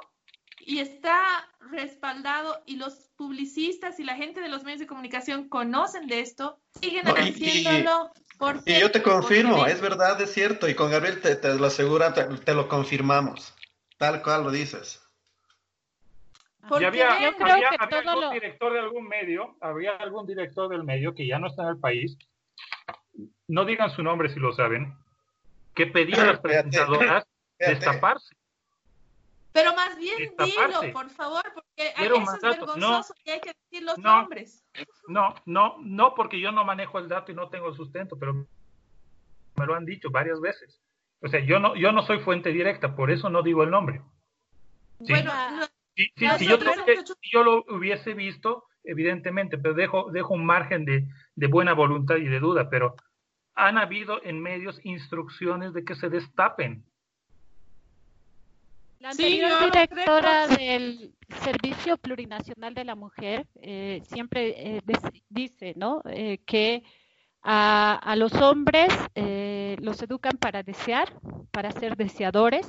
y 0.59 0.79
está 0.79 1.47
respaldado 1.71 2.61
y 2.65 2.77
los 2.77 3.11
publicistas 3.15 3.99
y 3.99 4.03
la 4.03 4.15
gente 4.15 4.41
de 4.41 4.49
los 4.49 4.63
medios 4.63 4.79
de 4.79 4.87
comunicación 4.87 5.49
conocen 5.49 6.07
de 6.07 6.19
esto, 6.19 6.59
siguen 6.81 7.05
haciéndolo. 7.07 8.11
Y, 8.65 8.73
y 8.73 8.79
yo 8.79 8.91
te 8.91 9.01
confirmo, 9.01 9.65
es 9.65 9.81
verdad, 9.81 10.19
es 10.21 10.33
cierto, 10.33 10.67
y 10.67 10.75
con 10.75 10.91
Gabriel 10.91 11.21
te, 11.21 11.35
te 11.35 11.55
lo 11.55 11.65
asegura, 11.65 12.13
te 12.13 12.53
lo 12.53 12.67
confirmamos, 12.67 13.55
tal 13.97 14.21
cual 14.21 14.43
lo 14.43 14.51
dices. 14.51 15.01
Había, 16.69 17.09
algún 17.13 18.33
director 18.33 18.73
de 18.73 18.79
algún 18.79 19.07
medio, 19.07 19.55
había 19.61 19.91
algún 19.97 20.25
director 20.25 20.67
del 20.67 20.83
medio 20.83 21.13
que 21.13 21.27
ya 21.27 21.37
no 21.37 21.47
está 21.47 21.63
en 21.63 21.69
el 21.69 21.77
país, 21.77 22.17
no 23.47 23.65
digan 23.65 23.91
su 23.91 24.01
nombre 24.01 24.29
si 24.29 24.39
lo 24.39 24.51
saben, 24.51 24.97
que 25.75 25.85
pedía 25.85 26.23
a 26.23 26.25
las 26.25 26.39
presentadoras 26.39 27.25
destaparse. 27.59 28.35
Pero 29.55 29.73
más 29.73 29.97
bien 29.97 30.33
dilo, 30.37 30.91
por 30.91 31.09
favor, 31.11 31.41
porque 31.53 31.93
eso 31.97 32.15
es 32.15 32.41
vergonzoso 32.41 33.13
y 33.23 33.29
hay 33.29 33.39
que 33.39 33.53
decir 33.53 33.83
los 33.83 33.97
nombres. 33.97 34.65
No, 35.07 35.33
no, 35.45 35.77
no, 35.79 36.13
porque 36.13 36.41
yo 36.41 36.51
no 36.51 36.65
manejo 36.65 36.99
el 36.99 37.07
dato 37.07 37.31
y 37.31 37.35
no 37.35 37.47
tengo 37.47 37.69
el 37.69 37.75
sustento, 37.75 38.19
pero 38.19 38.45
me 39.55 39.65
lo 39.65 39.73
han 39.73 39.85
dicho 39.85 40.11
varias 40.11 40.41
veces. 40.41 40.81
O 41.21 41.29
sea, 41.29 41.39
yo 41.39 41.61
no, 41.61 41.73
yo 41.77 41.93
no 41.93 42.05
soy 42.05 42.19
fuente 42.19 42.51
directa, 42.51 42.97
por 42.97 43.09
eso 43.11 43.29
no 43.29 43.43
digo 43.43 43.63
el 43.63 43.71
nombre. 43.71 44.01
Bueno, 44.99 45.31
si, 45.95 46.11
yo, 47.31 47.43
lo 47.45 47.63
hubiese 47.69 48.13
visto, 48.13 48.65
evidentemente, 48.83 49.57
pero 49.57 49.73
dejo, 49.73 50.11
dejo 50.11 50.33
un 50.33 50.45
margen 50.45 50.83
de, 50.83 51.07
de, 51.33 51.47
buena 51.47 51.71
voluntad 51.71 52.17
y 52.17 52.25
de 52.25 52.41
duda, 52.41 52.69
pero 52.69 52.97
han 53.53 53.77
habido 53.77 54.21
en 54.21 54.41
medios 54.41 54.83
instrucciones 54.83 55.71
de 55.71 55.85
que 55.85 55.95
se 55.95 56.09
destapen. 56.09 56.83
La 59.05 59.11
anterior 59.11 59.71
directora 59.71 60.47
del 60.47 61.13
Servicio 61.43 61.95
Plurinacional 61.95 62.73
de 62.73 62.85
la 62.85 62.95
Mujer 62.95 63.45
eh, 63.61 64.01
siempre 64.07 64.77
eh, 64.77 64.81
dice, 65.29 65.75
¿no? 65.77 66.01
Eh, 66.05 66.39
que 66.43 66.81
a, 67.43 67.97
a, 67.97 68.15
los 68.15 68.33
hombres 68.33 68.91
los 69.79 70.01
educan 70.01 70.39
para 70.39 70.63
desear, 70.63 71.13
para 71.51 71.69
ser 71.71 71.95
deseadores, 71.95 72.67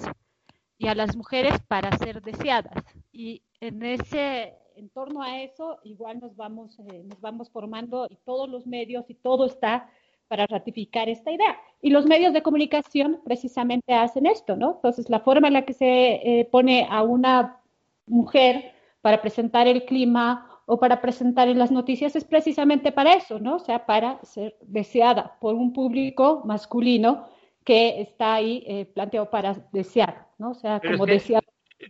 y 0.77 0.89
a 0.89 0.95
las 0.95 1.17
mujeres 1.17 1.55
para 1.69 1.97
ser 1.97 2.21
deseadas. 2.21 2.85
Y 3.13 3.43
en 3.61 3.83
ese, 3.83 4.59
en 4.75 4.91
torno 4.91 5.23
a 5.23 5.41
eso, 5.41 5.79
igual 5.85 6.21
nos 6.21 6.37
vamos, 6.37 6.79
nos 6.79 7.19
vamos 7.23 7.51
formando 7.51 8.09
y 8.11 8.17
todos 8.27 8.47
los 8.47 8.67
medios 8.67 9.09
y 9.09 9.15
todo 9.15 9.47
está 9.47 9.89
para 10.29 10.47
ratificar 10.47 11.09
esta 11.09 11.31
idea. 11.31 11.59
Y 11.83 11.91
los 11.91 12.07
medios 12.07 12.33
de 12.33 12.43
comunicación 12.43 13.21
precisamente 13.25 13.95
hacen 13.95 14.27
esto, 14.27 14.57
¿no? 14.57 14.75
Entonces, 14.77 15.09
la 15.11 15.21
forma 15.21 15.49
en 15.49 15.55
la 15.55 15.65
que 15.65 15.73
se 15.73 15.87
eh, 16.15 16.49
pone 16.51 16.87
a 16.91 17.03
una 17.03 17.61
mujer 18.07 18.73
para 19.01 19.21
presentar 19.21 19.67
el 19.67 19.85
clima 19.85 20.49
o 20.67 20.79
para 20.81 21.01
presentar 21.01 21.49
en 21.49 21.59
las 21.59 21.71
noticias 21.71 22.17
es 22.17 22.25
precisamente 22.25 22.91
para 22.93 23.15
eso, 23.15 23.39
¿no? 23.39 23.57
O 23.57 23.61
sea, 23.61 23.87
para 23.87 24.19
ser 24.25 24.57
deseada 24.63 25.37
por 25.41 25.55
un 25.55 25.73
público 25.73 26.43
masculino 26.45 27.29
que 27.65 28.01
está 28.01 28.35
ahí 28.35 28.65
eh, 28.67 28.85
planteado 28.87 29.31
para 29.31 29.57
desear, 29.73 30.27
¿no? 30.39 30.51
O 30.51 30.55
sea, 30.55 30.81
como 30.81 31.07
desear. 31.07 31.43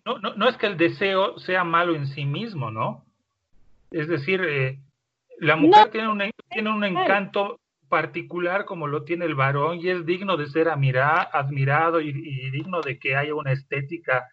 No, 0.04 0.18
no, 0.18 0.34
no, 0.34 0.48
es 0.48 0.56
que 0.56 0.66
el 0.66 0.76
deseo 0.76 1.38
sea 1.38 1.64
malo 1.64 1.94
en 1.94 2.06
sí 2.06 2.24
mismo, 2.24 2.70
¿no? 2.70 3.04
Es 3.90 4.08
decir, 4.08 4.42
eh, 4.42 4.78
la 5.38 5.56
mujer 5.56 5.90
tiene, 5.90 6.08
un, 6.08 6.22
tiene 6.50 6.70
un 6.70 6.84
encanto 6.84 7.60
particular 7.88 8.64
como 8.64 8.86
lo 8.86 9.04
tiene 9.04 9.24
el 9.24 9.34
varón 9.34 9.78
y 9.80 9.88
es 9.88 10.04
digno 10.06 10.36
de 10.36 10.48
ser 10.48 10.68
admirado 10.68 12.00
y, 12.00 12.12
digno 12.50 12.80
de 12.80 12.98
que 12.98 13.16
haya 13.16 13.34
una 13.34 13.52
estética 13.52 14.28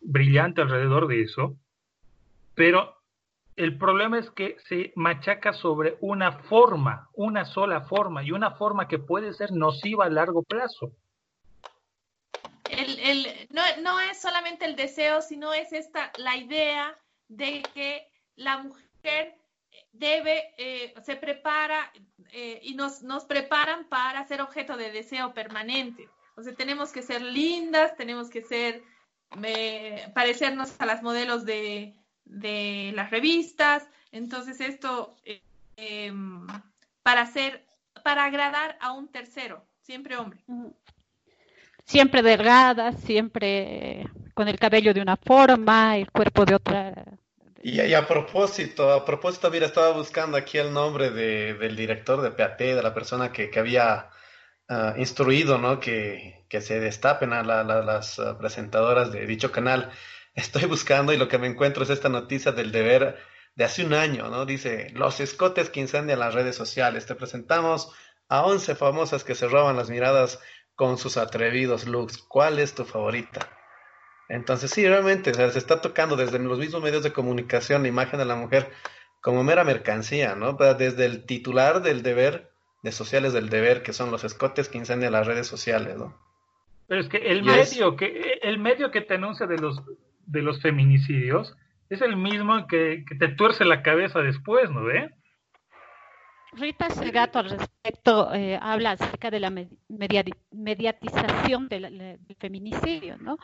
brillante 0.00 0.62
alrededor 0.62 1.06
de 1.06 1.22
eso. 1.22 1.56
Pero 2.54 2.96
el 3.56 3.78
problema 3.78 4.18
es 4.18 4.30
que 4.30 4.56
se 4.68 4.92
machaca 4.96 5.52
sobre 5.52 5.96
una 6.00 6.32
forma, 6.32 7.08
una 7.14 7.44
sola 7.44 7.82
forma 7.82 8.22
y 8.22 8.32
una 8.32 8.52
forma 8.52 8.88
que 8.88 8.98
puede 8.98 9.32
ser 9.32 9.52
nociva 9.52 10.06
a 10.06 10.10
largo 10.10 10.42
plazo. 10.42 10.92
no, 13.50 13.62
no 13.82 14.00
es 14.00 14.20
solamente 14.20 14.64
el 14.64 14.76
deseo, 14.76 15.22
sino 15.22 15.52
es 15.52 15.72
esta 15.72 16.12
la 16.16 16.36
idea 16.36 16.98
de 17.28 17.62
que 17.74 18.06
la 18.36 18.58
mujer 18.58 19.36
debe, 19.94 20.52
eh, 20.58 20.94
se 21.04 21.16
prepara 21.16 21.90
eh, 22.32 22.60
y 22.62 22.74
nos, 22.74 23.02
nos 23.02 23.24
preparan 23.24 23.88
para 23.88 24.26
ser 24.26 24.40
objeto 24.40 24.76
de 24.76 24.90
deseo 24.90 25.32
permanente. 25.32 26.08
O 26.36 26.42
sea, 26.42 26.54
tenemos 26.54 26.92
que 26.92 27.02
ser 27.02 27.22
lindas, 27.22 27.96
tenemos 27.96 28.28
que 28.28 28.42
ser, 28.42 28.82
parecernos 30.14 30.74
a 30.80 30.86
las 30.86 31.02
modelos 31.02 31.44
de, 31.44 31.94
de 32.24 32.92
las 32.94 33.10
revistas. 33.10 33.88
Entonces, 34.10 34.60
esto 34.60 35.16
em, 35.76 36.46
para 37.02 37.26
ser, 37.26 37.64
para 38.02 38.24
agradar 38.24 38.76
a 38.80 38.92
un 38.92 39.08
tercero, 39.08 39.64
siempre 39.80 40.16
hombre. 40.16 40.40
Siempre 41.84 42.22
delgada, 42.22 42.92
siempre 42.92 44.08
con 44.34 44.48
el 44.48 44.58
cabello 44.58 44.92
de 44.92 45.02
una 45.02 45.16
forma, 45.16 45.96
el 45.96 46.10
cuerpo 46.10 46.44
de 46.44 46.56
otra 46.56 47.18
y, 47.64 47.94
a 47.94 48.06
propósito, 48.06 48.92
a 48.92 49.06
propósito, 49.06 49.50
mira, 49.50 49.64
estaba 49.64 49.90
buscando 49.92 50.36
aquí 50.36 50.58
el 50.58 50.74
nombre 50.74 51.10
de, 51.10 51.54
del 51.54 51.76
director 51.76 52.20
de 52.20 52.30
PAT, 52.30 52.58
de 52.58 52.82
la 52.82 52.92
persona 52.92 53.32
que, 53.32 53.48
que 53.48 53.58
había 53.58 54.10
ah, 54.68 54.94
instruido, 54.98 55.56
¿no? 55.56 55.80
Que, 55.80 56.44
que 56.50 56.60
se 56.60 56.78
destapen 56.78 57.32
a 57.32 57.42
las 57.42 58.18
ah, 58.18 58.36
presentadoras 58.38 59.12
de 59.12 59.26
dicho 59.26 59.50
canal. 59.50 59.90
Estoy 60.34 60.66
buscando 60.66 61.14
y 61.14 61.16
lo 61.16 61.28
que 61.28 61.38
me 61.38 61.46
encuentro 61.46 61.84
es 61.84 61.90
esta 61.90 62.10
noticia 62.10 62.52
del 62.52 62.70
deber 62.70 63.16
de 63.54 63.64
hace 63.64 63.82
un 63.82 63.94
año, 63.94 64.28
¿no? 64.28 64.44
Dice, 64.44 64.90
los 64.92 65.20
escotes 65.20 65.70
que 65.70 65.80
incendian 65.80 66.18
las 66.18 66.34
redes 66.34 66.56
sociales. 66.56 67.06
Te 67.06 67.14
presentamos 67.14 67.92
a 68.28 68.44
11 68.44 68.74
famosas 68.74 69.24
que 69.24 69.34
se 69.34 69.48
roban 69.48 69.76
las 69.76 69.88
miradas 69.88 70.38
con 70.74 70.98
sus 70.98 71.16
atrevidos 71.16 71.86
looks. 71.86 72.18
¿Cuál 72.18 72.58
es 72.58 72.74
tu 72.74 72.84
favorita? 72.84 73.48
Entonces 74.28 74.70
sí, 74.70 74.86
realmente 74.86 75.34
se 75.34 75.58
está 75.58 75.80
tocando 75.80 76.16
desde 76.16 76.38
los 76.38 76.58
mismos 76.58 76.82
medios 76.82 77.02
de 77.02 77.12
comunicación 77.12 77.82
la 77.82 77.88
imagen 77.88 78.18
de 78.18 78.24
la 78.24 78.36
mujer 78.36 78.70
como 79.20 79.44
mera 79.44 79.64
mercancía, 79.64 80.34
¿no? 80.34 80.52
Desde 80.52 81.04
el 81.06 81.24
titular 81.24 81.82
del 81.82 82.02
deber, 82.02 82.50
de 82.82 82.92
sociales 82.92 83.32
del 83.32 83.48
deber, 83.48 83.82
que 83.82 83.92
son 83.92 84.10
los 84.10 84.24
escotes 84.24 84.68
que 84.68 84.78
incendian 84.78 85.12
las 85.12 85.26
redes 85.26 85.46
sociales, 85.46 85.96
¿no? 85.96 86.14
Pero 86.86 87.00
es 87.00 87.08
que 87.08 87.16
el 87.16 87.42
medio 87.42 87.96
que 87.96 88.38
el 88.42 88.58
medio 88.58 88.90
que 88.90 89.00
te 89.00 89.14
anuncia 89.14 89.46
de 89.46 89.58
los 89.58 89.82
de 90.26 90.42
los 90.42 90.60
feminicidios 90.60 91.56
es 91.88 92.02
el 92.02 92.16
mismo 92.16 92.66
que, 92.66 93.04
te 93.18 93.28
tuerce 93.28 93.64
la 93.64 93.82
cabeza 93.82 94.20
después, 94.20 94.70
¿no 94.70 94.84
ve? 94.84 95.10
Rita 96.52 96.88
Segato 96.90 97.38
al 97.40 97.50
respecto 97.50 98.32
eh, 98.32 98.58
habla 98.60 98.92
acerca 98.92 99.30
de 99.30 99.40
la 99.40 99.50
mediatización 100.50 101.68
del 101.68 102.18
feminicidio, 102.38 103.16
¿no? 103.18 103.38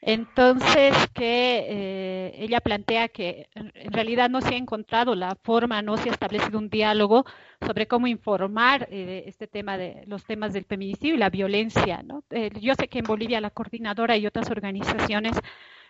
Entonces, 0.00 0.94
que 1.12 1.66
eh, 1.68 2.32
ella 2.38 2.60
plantea 2.60 3.08
que 3.08 3.48
en 3.54 3.92
realidad 3.92 4.30
no 4.30 4.40
se 4.40 4.54
ha 4.54 4.56
encontrado 4.56 5.14
la 5.14 5.36
forma, 5.42 5.82
no 5.82 5.96
se 5.96 6.08
ha 6.08 6.12
establecido 6.12 6.58
un 6.58 6.70
diálogo 6.70 7.24
sobre 7.60 7.88
cómo 7.88 8.06
informar 8.06 8.86
eh, 8.90 9.24
este 9.26 9.48
tema 9.48 9.76
de 9.76 10.04
los 10.06 10.24
temas 10.24 10.52
del 10.52 10.64
feminicidio 10.64 11.16
y 11.16 11.18
la 11.18 11.30
violencia. 11.30 12.02
¿no? 12.04 12.22
Eh, 12.30 12.50
yo 12.60 12.74
sé 12.74 12.88
que 12.88 13.00
en 13.00 13.06
Bolivia 13.06 13.40
la 13.40 13.50
coordinadora 13.50 14.16
y 14.16 14.26
otras 14.26 14.50
organizaciones 14.50 15.36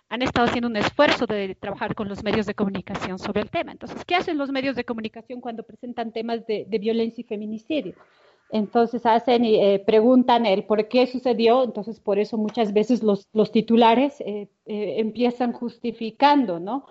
han 0.08 0.22
estado 0.22 0.46
haciendo 0.46 0.68
un 0.68 0.76
esfuerzo 0.76 1.26
de 1.26 1.54
trabajar 1.54 1.94
con 1.94 2.08
los 2.08 2.24
medios 2.24 2.46
de 2.46 2.54
comunicación 2.54 3.18
sobre 3.18 3.42
el 3.42 3.50
tema. 3.50 3.72
Entonces, 3.72 4.02
¿qué 4.06 4.14
hacen 4.14 4.38
los 4.38 4.50
medios 4.50 4.74
de 4.74 4.84
comunicación 4.84 5.42
cuando 5.42 5.64
presentan 5.64 6.12
temas 6.12 6.46
de 6.46 6.78
violencia 6.80 7.20
y 7.20 7.24
feminicidio? 7.24 7.94
Entonces 8.50 9.04
hacen 9.04 9.44
y 9.44 9.56
eh, 9.56 9.78
preguntan 9.78 10.46
el 10.46 10.64
por 10.64 10.88
qué 10.88 11.06
sucedió, 11.06 11.64
entonces 11.64 12.00
por 12.00 12.18
eso 12.18 12.38
muchas 12.38 12.72
veces 12.72 13.02
los, 13.02 13.28
titulares 13.52 14.20
eh, 14.22 14.48
eh, 14.64 14.94
empiezan 14.98 15.52
justificando, 15.52 16.58
¿no? 16.58 16.86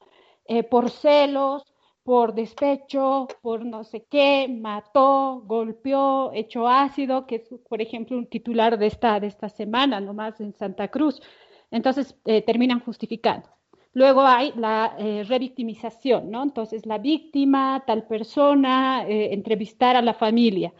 por 0.69 0.89
celos, 0.89 1.65
por 2.03 2.34
despecho, 2.34 3.27
por 3.41 3.65
no 3.65 3.84
sé 3.84 4.05
qué, 4.09 4.47
mató, 4.47 5.41
golpeó, 5.45 6.31
echó 6.31 6.69
ácido, 6.69 7.27
que 7.27 7.35
es, 7.35 7.49
por 7.67 7.81
ejemplo, 7.81 8.17
un 8.17 8.27
titular 8.27 8.79
de 8.79 8.88
esta, 8.88 9.19
de 9.19 9.27
esta 9.27 9.49
semana, 9.49 9.99
nomás 9.99 10.39
en 10.39 10.53
Santa 10.53 10.88
Cruz. 10.88 11.21
Entonces 11.69 12.15
terminan 12.45 12.79
justificando. 12.79 13.49
Luego 13.91 14.21
hay 14.21 14.53
la 14.55 14.95
revictimización, 15.27 16.31
¿no? 16.31 16.43
Entonces 16.43 16.85
la 16.85 16.97
víctima, 16.97 17.84
tal 17.85 18.07
persona, 18.07 19.03
entrevistar 19.05 19.97
a 19.97 20.01
la 20.01 20.13
familia. 20.13 20.71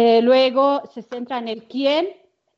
Eh, 0.00 0.22
luego 0.22 0.82
se 0.94 1.02
centra 1.02 1.38
en 1.38 1.48
el 1.48 1.64
quién 1.64 2.06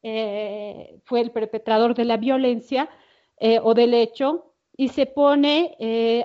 eh, 0.02 1.00
fue 1.04 1.22
el 1.22 1.30
perpetrador 1.30 1.94
de 1.94 2.04
la 2.04 2.18
violencia 2.18 2.90
eh, 3.38 3.58
o 3.62 3.72
del 3.72 3.94
hecho 3.94 4.52
y 4.76 4.88
se 4.88 5.06
pone 5.06 5.74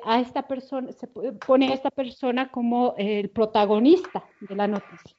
a 0.03 0.19
esta 0.19 0.45
persona, 0.45 0.91
se 0.91 1.07
pone 1.07 1.69
a 1.69 1.73
esta 1.73 1.89
persona 1.89 2.49
como 2.51 2.95
el 2.97 3.29
protagonista 3.29 4.25
de 4.41 4.55
la 4.57 4.67
noticia. 4.67 5.15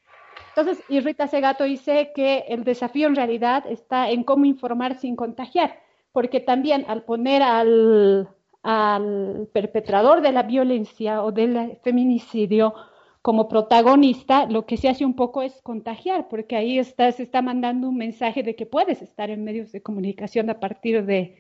Entonces, 0.55 0.85
y 0.91 1.01
Rita 1.01 1.29
Segato 1.29 1.65
dice 1.65 2.13
que 2.15 2.45
el 2.49 2.63
desafío 2.65 3.07
en 3.07 3.17
realidad 3.17 3.65
está 3.67 4.11
en 4.11 4.23
cómo 4.23 4.45
informar 4.45 4.99
sin 4.99 5.17
contagiar, 5.17 5.81
porque 6.13 6.41
también 6.41 6.85
al 6.89 7.05
poner 7.05 7.43
al, 7.43 8.29
al 8.63 9.49
perpetrador 9.51 10.21
de 10.21 10.33
la 10.33 10.43
violencia 10.43 11.23
o 11.23 11.33
del 11.33 11.79
feminicidio 11.83 12.75
como 13.27 13.49
protagonista, 13.49 14.47
lo 14.47 14.67
que 14.67 14.77
se 14.77 14.89
hace 14.89 15.05
un 15.05 15.17
poco 15.17 15.43
es 15.43 15.61
contagiar, 15.63 16.29
porque 16.29 16.55
ahí 16.55 16.79
está, 16.79 17.11
se 17.11 17.25
está 17.25 17.43
mandando 17.43 17.89
un 17.89 17.97
mensaje 17.97 18.45
de 18.45 18.55
que 18.55 18.67
puedes 18.67 19.03
estar 19.03 19.31
en 19.31 19.43
medios 19.43 19.73
de 19.73 19.83
comunicación 19.83 20.49
a 20.49 20.61
partir 20.61 21.05
de, 21.05 21.37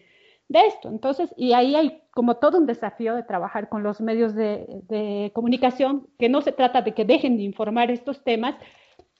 esto. 0.48 0.88
Entonces, 0.88 1.32
y 1.36 1.52
ahí 1.52 1.76
hay 1.76 2.02
como 2.10 2.38
todo 2.38 2.58
un 2.58 2.66
desafío 2.66 3.14
de 3.14 3.22
trabajar 3.22 3.68
con 3.68 3.84
los 3.84 4.00
medios 4.00 4.34
de, 4.34 5.30
comunicación, 5.32 6.08
que 6.18 6.28
no 6.28 6.42
se 6.42 6.50
trata 6.50 6.82
de 6.82 6.92
que 6.92 7.04
dejen 7.04 7.36
de 7.36 7.44
informar 7.44 7.92
estos 7.92 8.24
temas, 8.24 8.56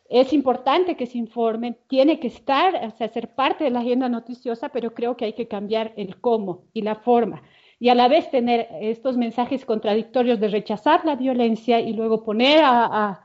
es 0.08 0.32
importante 0.32 0.96
que 0.96 1.06
se 1.06 1.18
informen, 1.18 1.78
tiene 1.86 2.18
que 2.18 2.26
estar, 2.26 2.74
o 2.84 2.90
sea, 2.90 3.06
ser 3.10 3.36
parte 3.36 3.62
de 3.62 3.70
la 3.70 3.78
agenda 3.78 4.08
noticiosa, 4.08 4.70
pero 4.70 4.92
creo 4.92 5.16
que 5.16 5.26
hay 5.26 5.34
que 5.34 5.46
cambiar 5.46 5.92
el 5.96 6.20
cómo 6.20 6.64
y 6.72 6.82
la 6.82 6.96
forma 6.96 7.42
y 7.78 7.88
a 7.90 7.94
la 7.94 8.08
vez 8.08 8.30
tener 8.30 8.68
estos 8.80 9.16
mensajes 9.16 9.64
contradictorios 9.64 10.40
de 10.40 10.48
rechazar 10.48 11.04
la 11.04 11.16
violencia 11.16 11.80
y 11.80 11.92
luego 11.92 12.24
poner 12.24 12.60
a, 12.64 13.22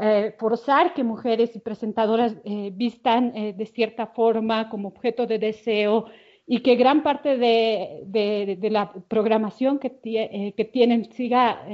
eh, 0.00 0.34
forzar 0.38 0.94
que 0.94 1.02
mujeres 1.02 1.54
y 1.56 1.58
presentadoras 1.58 2.36
eh, 2.44 2.70
vistan 2.72 3.36
eh, 3.36 3.52
de 3.52 3.66
cierta 3.66 4.06
forma 4.06 4.70
como 4.70 4.88
objeto 4.88 5.26
de 5.26 5.38
deseo 5.38 6.06
y 6.46 6.60
que 6.60 6.76
gran 6.76 7.02
parte 7.02 7.36
de, 7.36 8.58
la 8.70 8.92
programación 9.08 9.78
que, 9.78 10.52
que 10.56 10.64
tienen 10.64 11.12
siga 11.12 11.64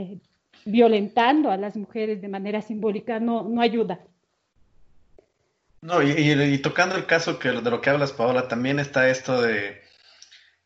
violentando 0.66 1.50
a 1.50 1.56
las 1.56 1.76
mujeres 1.76 2.20
de 2.20 2.28
manera 2.28 2.60
simbólica 2.60 3.18
no, 3.18 3.42
no 3.44 3.62
ayuda. 3.62 4.00
No, 5.80 6.02
y, 6.02 6.10
y, 6.10 6.58
tocando 6.58 6.96
el 6.96 7.06
caso 7.06 7.38
que, 7.38 7.50
de 7.50 7.70
lo 7.70 7.80
que 7.80 7.90
hablas, 7.90 8.12
Paola, 8.12 8.48
también 8.48 8.80
está 8.80 9.08
esto 9.08 9.40
de 9.40 9.80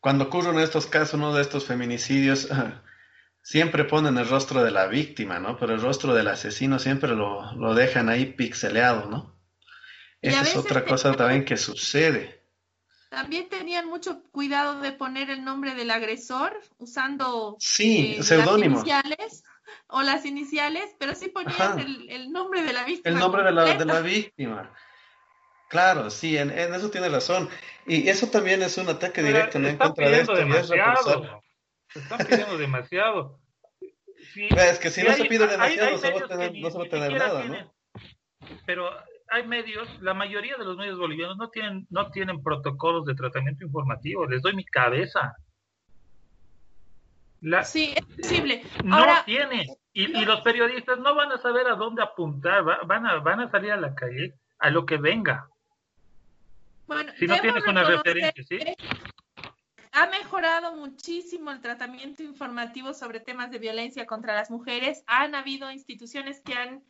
cuando 0.01 0.25
ocurren 0.25 0.59
estos 0.59 0.87
casos, 0.87 1.13
uno 1.13 1.33
de 1.33 1.43
estos 1.43 1.65
feminicidios, 1.65 2.49
siempre 3.41 3.85
ponen 3.85 4.17
el 4.17 4.27
rostro 4.27 4.63
de 4.63 4.71
la 4.71 4.87
víctima, 4.87 5.39
¿no? 5.39 5.57
Pero 5.57 5.73
el 5.73 5.81
rostro 5.81 6.13
del 6.13 6.27
asesino 6.27 6.79
siempre 6.79 7.15
lo, 7.15 7.53
lo 7.53 7.73
dejan 7.75 8.09
ahí 8.09 8.25
pixeleado, 8.25 9.09
¿no? 9.09 9.39
Esa 10.21 10.41
es 10.41 10.55
otra 10.55 10.85
cosa 10.85 11.13
también 11.13 11.45
que 11.45 11.57
sucede. 11.57 12.41
También 13.09 13.49
tenían 13.49 13.87
mucho 13.87 14.23
cuidado 14.31 14.79
de 14.79 14.91
poner 14.91 15.29
el 15.29 15.43
nombre 15.43 15.75
del 15.75 15.91
agresor 15.91 16.59
usando 16.77 17.57
sí, 17.59 18.17
eh, 18.17 19.27
o 19.87 20.01
las 20.01 20.25
iniciales, 20.25 20.95
pero 20.97 21.13
sí 21.15 21.27
ponían 21.27 21.79
el, 21.79 22.31
nombre 22.31 22.63
de 22.63 22.73
la 22.73 22.85
víctima. 22.85 23.13
El 23.13 23.19
nombre 23.19 23.43
de 23.43 23.51
la, 23.51 23.73
de 23.73 23.85
la, 23.85 23.99
víctima. 23.99 24.73
Claro, 25.71 26.09
sí, 26.09 26.37
en, 26.37 26.51
eso 26.51 26.91
tiene 26.91 27.07
razón. 27.07 27.49
Y 27.87 28.09
eso 28.09 28.27
también 28.27 28.61
es 28.61 28.77
un 28.77 28.89
ataque 28.89 29.23
directo 29.23 29.57
en 29.57 29.77
contra 29.77 30.09
de 30.09 30.19
esto. 30.19 30.35
Demasiado. 30.35 31.41
están 31.95 32.27
pidiendo 32.27 32.57
demasiado. 32.57 33.39
es 34.35 34.79
que 34.79 34.89
si, 34.89 35.01
no 35.01 35.13
se 35.13 35.25
pide 35.25 35.47
demasiado, 35.47 35.91
no 35.91 35.97
se 35.97 36.11
va 36.77 36.83
a 36.83 36.89
tener 36.89 37.13
nada, 37.13 37.45
¿no? 37.45 37.73
Pero 38.65 38.91
hay 39.29 39.47
medios, 39.47 39.87
la 40.01 40.13
mayoría 40.13 40.57
de 40.57 40.65
los 40.65 40.75
medios 40.75 40.99
bolivianos 40.99 41.37
no 41.37 41.49
tienen, 41.49 41.87
no 41.89 42.11
tienen 42.11 42.43
protocolos 42.43 43.05
de 43.05 43.15
tratamiento 43.15 43.63
informativo. 43.63 44.25
Les 44.25 44.41
doy 44.41 44.53
mi 44.53 44.65
cabeza. 44.65 45.37
sí, 47.63 47.93
es 47.95 48.05
posible. 48.17 48.61
no 48.83 49.05
tiene. 49.25 49.67
Y, 49.93 50.19
y, 50.19 50.25
los 50.25 50.41
periodistas 50.41 50.99
no 50.99 51.15
van 51.15 51.31
a 51.31 51.37
saber 51.37 51.67
a 51.67 51.75
dónde 51.75 52.03
apuntar. 52.03 52.61
van, 52.85 53.05
a, 53.05 53.19
van 53.19 53.39
a 53.39 53.49
salir 53.49 53.71
a 53.71 53.77
la 53.77 53.95
calle 53.95 54.35
a 54.59 54.69
lo 54.69 54.85
que 54.85 54.97
venga. 54.97 55.47
Bueno, 56.91 57.13
si 57.17 57.25
no 57.25 57.39
tienes 57.39 57.65
una 57.65 57.83
referencia, 57.83 58.43
¿sí? 58.43 58.59
Ha 59.93 60.07
mejorado 60.07 60.75
muchísimo 60.75 61.51
el 61.51 61.61
tratamiento 61.61 62.21
informativo 62.21 62.93
sobre 62.93 63.19
temas 63.19 63.49
de 63.49 63.59
violencia 63.59 64.05
contra 64.05 64.35
las 64.35 64.51
mujeres. 64.51 65.03
Han 65.07 65.33
habido 65.35 65.71
instituciones 65.71 66.41
que 66.41 66.53
han 66.53 66.83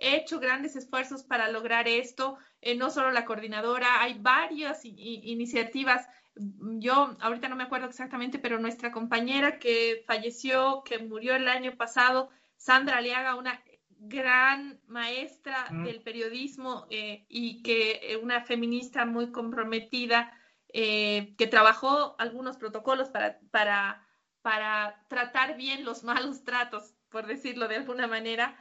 hecho 0.00 0.38
grandes 0.38 0.76
esfuerzos 0.76 1.24
para 1.24 1.50
lograr 1.50 1.88
esto, 1.88 2.38
eh, 2.60 2.76
no 2.76 2.90
solo 2.90 3.10
la 3.10 3.24
coordinadora, 3.24 4.00
hay 4.00 4.18
varias 4.18 4.84
iniciativas. 4.84 6.08
Yo 6.36 7.16
ahorita 7.20 7.48
no 7.48 7.56
me 7.56 7.64
acuerdo 7.64 7.88
exactamente, 7.88 8.38
pero 8.38 8.60
nuestra 8.60 8.92
compañera 8.92 9.58
que 9.58 10.04
falleció, 10.06 10.84
que 10.84 11.00
murió 11.00 11.34
el 11.34 11.48
año 11.48 11.76
pasado, 11.76 12.30
Sandra 12.56 12.98
Aliaga, 12.98 13.34
una 13.34 13.60
gran 13.98 14.80
maestra 14.86 15.66
mm. 15.70 15.84
del 15.84 16.00
periodismo 16.00 16.86
eh, 16.90 17.24
y 17.28 17.62
que 17.62 18.00
eh, 18.02 18.16
una 18.16 18.42
feminista 18.42 19.04
muy 19.04 19.30
comprometida, 19.30 20.32
que 20.70 21.48
trabajó 21.50 22.14
algunos 22.18 22.58
protocolos 22.58 23.08
para, 23.08 23.40
para, 23.50 24.06
para 24.42 25.02
tratar 25.08 25.56
bien 25.56 25.82
los 25.82 26.04
malos 26.04 26.44
tratos, 26.44 26.94
por 27.08 27.26
decirlo 27.26 27.68
de 27.68 27.76
alguna 27.76 28.06
manera, 28.06 28.54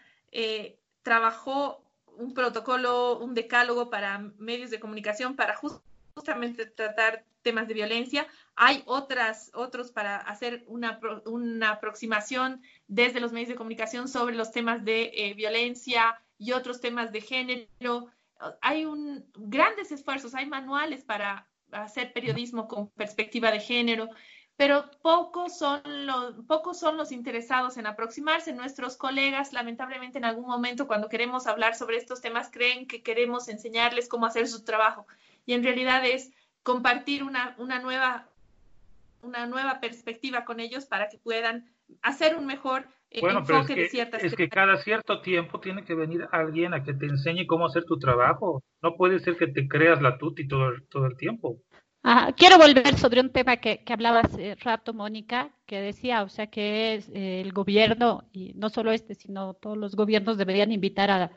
trabajó 1.04 1.84
un 2.18 2.34
protocolo, 2.34 3.20
un 3.20 3.34
decálogo 3.34 3.90
para 3.90 4.20
medios 4.38 4.72
de 4.72 4.80
comunicación 4.80 5.36
para 5.36 5.56
justamente 6.18 6.66
tratar 6.66 7.24
temas 7.44 7.68
de 7.68 7.76
violencia. 7.76 8.26
Hay 8.56 8.82
otras, 8.88 9.52
otros 9.54 9.92
para 9.92 10.18
hacer 10.18 10.64
una, 10.66 11.00
una 11.26 11.70
aproximación 11.70 12.64
desde 12.88 13.20
los 13.20 13.32
medios 13.32 13.50
de 13.50 13.56
comunicación 13.56 14.08
sobre 14.08 14.36
los 14.36 14.52
temas 14.52 14.84
de 14.84 15.12
eh, 15.14 15.36
violencia 15.36 16.20
y 16.40 16.54
otros 16.54 16.82
temas 16.82 17.12
de 17.12 17.22
género. 17.22 18.08
Hay 18.62 18.86
un, 18.86 19.30
grandes 19.36 19.92
esfuerzos, 19.92 20.34
hay 20.34 20.48
manuales 20.48 21.04
para 21.04 21.48
hacer 21.72 22.14
periodismo 22.14 22.68
con 22.68 22.90
perspectiva 22.90 23.52
de 23.52 23.60
género 23.60 24.10
pero 24.58 24.90
pocos 25.04 25.56
son, 25.56 25.82
los, 26.08 26.34
pocos 26.48 26.80
son 26.80 26.98
los 26.98 27.12
interesados 27.12 27.78
en 27.78 27.86
aproximarse. 27.86 28.54
Nuestros 28.54 28.98
colegas, 28.98 29.54
lamentablemente, 29.54 30.18
en 30.18 30.26
algún 30.26 30.48
momento, 30.48 30.88
cuando 30.88 31.10
queremos 31.10 31.46
hablar 31.46 31.76
sobre 31.76 31.98
estos 31.98 32.22
temas, 32.22 32.50
creen 32.52 32.88
que 32.88 33.04
queremos 33.04 33.50
enseñarles 33.50 34.10
cómo 34.10 34.26
hacer 34.26 34.48
su 34.48 34.64
trabajo. 34.64 35.06
Y 35.48 35.54
en 35.54 35.64
realidad 35.64 36.06
es 36.06 36.32
compartir 36.62 37.24
una, 37.24 37.56
una, 37.58 37.80
nueva, 37.80 38.30
una 39.24 39.48
nueva 39.48 39.80
perspectiva 39.80 40.46
con 40.46 40.60
ellos 40.60 40.86
para 40.86 41.10
que 41.10 41.18
puedan 41.18 41.66
hacer 42.02 42.36
un 42.36 42.46
mejor 42.46 42.86
eh, 43.10 43.22
enfoque 43.24 43.74
de 43.74 43.90
ciertas 43.90 44.24
Es 44.24 44.36
que 44.36 44.50
cada 44.50 44.78
cierto 44.78 45.22
tiempo 45.22 45.60
tiene 45.62 45.86
que 45.86 45.96
venir 45.96 46.28
alguien 46.32 46.74
a 46.74 46.84
que 46.84 46.94
te 46.94 47.06
enseñe 47.06 47.48
cómo 47.48 47.66
hacer 47.66 47.86
tu 47.86 47.98
trabajo. 47.98 48.62
No 48.82 48.96
puede 48.98 49.20
ser 49.20 49.38
que 49.38 49.48
te 49.48 49.68
creas 49.68 50.02
la 50.02 50.18
tuti 50.18 50.48
todo, 50.48 50.74
todo 50.90 51.06
el 51.06 51.16
tiempo. 51.16 51.58
Quiero 52.38 52.58
volver 52.58 52.98
sobre 52.98 53.20
un 53.20 53.32
tema 53.32 53.58
que, 53.58 53.84
que 53.84 53.94
hablabas 53.94 54.26
hace 54.26 54.56
rato, 54.56 54.94
Mónica, 54.94 55.50
que 55.66 55.82
decía, 55.82 56.24
o 56.24 56.30
sea, 56.30 56.48
que 56.48 56.96
es, 56.96 57.10
eh, 57.10 57.42
el 57.42 57.52
gobierno, 57.52 58.24
y 58.32 58.54
no 58.54 58.70
solo 58.70 58.92
este, 58.92 59.14
sino 59.16 59.56
todos 59.56 59.78
los 59.78 59.96
gobiernos 59.96 60.38
deberían 60.38 60.72
invitar 60.72 61.12
a, 61.12 61.32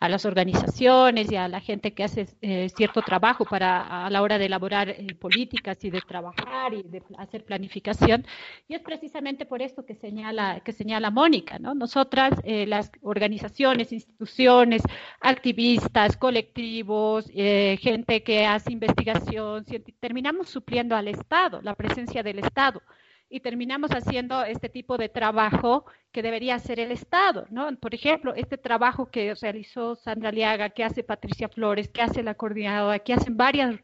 a 0.00 0.08
las 0.08 0.26
organizaciones 0.26 1.30
y 1.32 1.36
a 1.36 1.48
la 1.48 1.60
gente 1.60 1.94
que 1.94 2.04
hace 2.04 2.26
eh, 2.42 2.68
cierto 2.76 3.00
trabajo 3.00 3.44
para 3.44 4.04
a 4.04 4.10
la 4.10 4.22
hora 4.22 4.38
de 4.38 4.46
elaborar 4.46 4.90
eh, 4.90 5.14
políticas 5.18 5.82
y 5.84 5.90
de 5.90 6.00
trabajar 6.02 6.74
y 6.74 6.82
de 6.82 7.02
hacer 7.16 7.44
planificación. 7.44 8.26
Y 8.68 8.74
es 8.74 8.82
precisamente 8.82 9.46
por 9.46 9.62
esto 9.62 9.86
que 9.86 9.94
señala, 9.94 10.60
que 10.60 10.72
señala 10.72 11.10
Mónica, 11.10 11.58
¿no? 11.58 11.74
Nosotras, 11.74 12.34
eh, 12.44 12.66
las 12.66 12.90
organizaciones, 13.02 13.92
instituciones, 13.92 14.82
activistas, 15.20 16.16
colectivos, 16.16 17.26
gente 17.30 18.22
que 18.22 18.44
hace 18.46 18.72
investigación, 18.72 19.64
terminamos 20.00 20.48
supliendo 20.48 20.96
al 20.96 21.08
Estado, 21.08 21.60
la 21.62 21.74
presencia 21.74 22.22
del 22.22 22.40
Estado 22.40 22.82
y 23.28 23.40
terminamos 23.40 23.90
haciendo 23.90 24.44
este 24.44 24.68
tipo 24.68 24.96
de 24.96 25.08
trabajo 25.08 25.86
que 26.12 26.22
debería 26.22 26.54
hacer 26.54 26.78
el 26.80 26.92
Estado, 26.92 27.46
¿no? 27.50 27.74
Por 27.76 27.94
ejemplo, 27.94 28.34
este 28.34 28.58
trabajo 28.58 29.06
que 29.06 29.34
realizó 29.34 29.96
Sandra 29.96 30.30
Liaga, 30.30 30.70
que 30.70 30.84
hace 30.84 31.02
Patricia 31.02 31.48
Flores, 31.48 31.88
que 31.88 32.02
hace 32.02 32.22
la 32.22 32.34
coordinadora, 32.34 32.98
que 32.98 33.14
hacen 33.14 33.36
varias 33.36 33.76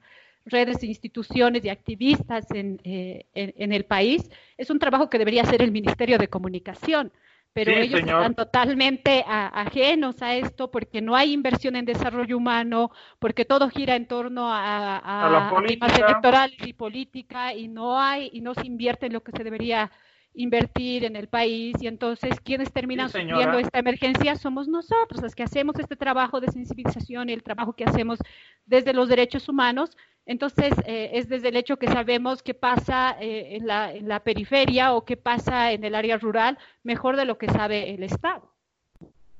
redes 0.44 0.80
de 0.80 0.86
instituciones 0.86 1.64
y 1.64 1.68
activistas 1.68 2.50
en, 2.52 2.80
eh, 2.84 3.26
en 3.34 3.72
el 3.72 3.84
país, 3.84 4.30
es 4.56 4.70
un 4.70 4.78
trabajo 4.78 5.10
que 5.10 5.18
debería 5.18 5.42
hacer 5.42 5.62
el 5.62 5.72
Ministerio 5.72 6.18
de 6.18 6.28
Comunicación 6.28 7.12
pero 7.52 7.72
ellos 7.72 8.00
están 8.00 8.34
totalmente 8.34 9.24
ajenos 9.26 10.22
a 10.22 10.36
esto 10.36 10.70
porque 10.70 11.00
no 11.00 11.16
hay 11.16 11.32
inversión 11.32 11.74
en 11.76 11.84
desarrollo 11.84 12.36
humano, 12.36 12.90
porque 13.18 13.44
todo 13.44 13.68
gira 13.68 13.96
en 13.96 14.06
torno 14.06 14.52
a, 14.52 15.00
a, 15.02 15.52
temas 15.66 15.98
electorales 15.98 16.58
y 16.64 16.72
política 16.72 17.52
y 17.54 17.68
no 17.68 17.98
hay 17.98 18.30
y 18.32 18.40
no 18.40 18.54
se 18.54 18.66
invierte 18.66 19.06
en 19.06 19.14
lo 19.14 19.22
que 19.22 19.32
se 19.32 19.42
debería 19.42 19.90
invertir 20.34 21.04
en 21.04 21.16
el 21.16 21.28
país. 21.28 21.76
Y 21.80 21.86
entonces 21.86 22.40
quienes 22.40 22.72
terminan 22.72 23.10
sufriendo 23.10 23.58
esta 23.58 23.78
emergencia 23.78 24.36
somos 24.36 24.68
nosotros, 24.68 25.20
los 25.20 25.34
que 25.34 25.42
hacemos 25.42 25.76
este 25.78 25.96
trabajo 25.96 26.40
de 26.40 26.48
sensibilización 26.48 27.28
y 27.28 27.32
el 27.32 27.42
trabajo 27.42 27.72
que 27.72 27.84
hacemos 27.84 28.18
desde 28.64 28.92
los 28.92 29.08
derechos 29.08 29.48
humanos, 29.48 29.96
entonces, 30.26 30.72
eh, 30.86 31.10
es 31.14 31.28
desde 31.28 31.48
el 31.48 31.56
hecho 31.56 31.76
que 31.76 31.88
sabemos 31.88 32.42
qué 32.42 32.54
pasa 32.54 33.16
eh, 33.20 33.56
en, 33.56 33.66
la, 33.66 33.92
en, 33.92 34.08
la, 34.08 34.20
periferia 34.20 34.94
o 34.94 35.04
qué 35.04 35.16
pasa 35.16 35.72
en 35.72 35.82
el 35.84 35.94
área 35.94 36.18
rural 36.18 36.58
mejor 36.82 37.16
de 37.16 37.24
lo 37.24 37.38
que 37.38 37.48
sabe 37.48 37.94
el 37.94 38.02
Estado. 38.02 38.54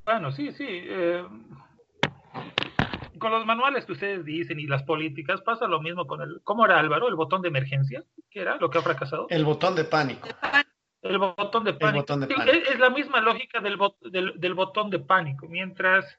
Bueno, 0.05 0.33
sí, 0.33 0.53
sí. 0.53 0.67
Eh, 0.69 1.25
con 3.19 3.31
los 3.31 3.45
manuales 3.45 3.85
que 3.85 3.93
ustedes 3.93 4.25
dicen 4.25 4.59
y 4.59 4.67
las 4.67 4.83
políticas 4.83 5.43
pasa 5.43 5.67
lo 5.67 5.81
mismo 5.81 6.07
con 6.07 6.23
el... 6.23 6.41
¿Cómo 6.43 6.65
era 6.65 6.79
Álvaro? 6.79 7.09
¿El 7.09 7.15
botón 7.15 7.43
de 7.43 7.49
emergencia? 7.49 8.03
¿Qué 8.31 8.41
era 8.41 8.57
lo 8.57 8.71
que 8.71 8.79
ha 8.79 8.83
fracasado? 8.83 9.27
El 9.29 9.45
botón 9.45 9.75
de 9.75 9.85
pánico. 9.85 10.29
El 11.03 11.19
botón 11.19 11.65
de 11.65 11.75
pánico. 11.75 12.17
es, 12.17 12.79
la 12.79 12.91
misma 12.91 13.21
lógica 13.21 13.61
del, 13.61 13.79
del, 14.01 14.33
del 14.41 14.55
botón 14.55 14.91
de 14.91 14.99
pánico. 14.99 15.47
Mientras 15.47 16.19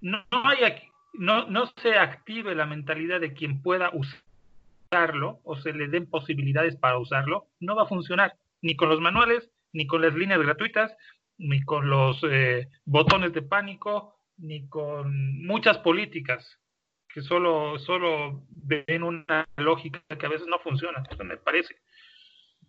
no, 0.00 0.24
no 0.30 0.48
hay 0.48 0.64
aquí 0.64 0.93
no, 1.14 1.46
no 1.48 1.66
se 1.82 1.94
active 1.94 2.54
la 2.54 2.66
mentalidad 2.66 3.20
de 3.20 3.32
quien 3.32 3.62
pueda 3.62 3.90
usarlo 3.92 5.40
o 5.44 5.56
se 5.56 5.72
le 5.72 5.88
den 5.88 6.06
posibilidades 6.06 6.76
para 6.76 6.98
usarlo, 6.98 7.48
no 7.60 7.74
va 7.74 7.84
a 7.84 7.88
funcionar 7.88 8.36
ni 8.62 8.76
con 8.76 8.88
los 8.88 9.00
manuales, 9.00 9.50
ni 9.72 9.86
con 9.86 10.02
las 10.02 10.14
líneas 10.14 10.40
gratuitas, 10.40 10.94
ni 11.38 11.62
con 11.62 11.90
los 11.90 12.20
eh, 12.30 12.68
botones 12.84 13.32
de 13.32 13.42
pánico, 13.42 14.20
ni 14.38 14.68
con 14.68 15.44
muchas 15.44 15.78
políticas 15.78 16.58
que 17.08 17.22
solo, 17.22 17.78
solo 17.78 18.42
ven 18.50 19.04
una 19.04 19.46
lógica 19.56 20.02
que 20.18 20.26
a 20.26 20.28
veces 20.28 20.48
no 20.48 20.58
funciona, 20.58 21.02
me 21.24 21.36
parece. 21.36 21.76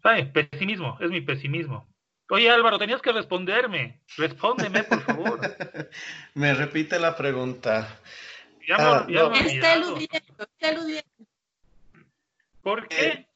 Ay, 0.04 0.32
pesimismo, 0.32 0.98
es 1.02 1.10
mi 1.10 1.22
pesimismo. 1.22 1.88
Oye 2.30 2.50
Álvaro, 2.50 2.78
tenías 2.78 3.02
que 3.02 3.12
responderme. 3.12 4.02
Respóndeme, 4.18 4.84
por 4.84 5.02
favor. 5.02 5.40
me 6.36 6.54
repite 6.54 7.00
la 7.00 7.16
pregunta. 7.16 8.00
Ah, 8.72 9.06
está 9.08 9.76
¿Por 12.62 12.88
qué? 12.88 13.08
Eh. 13.08 13.28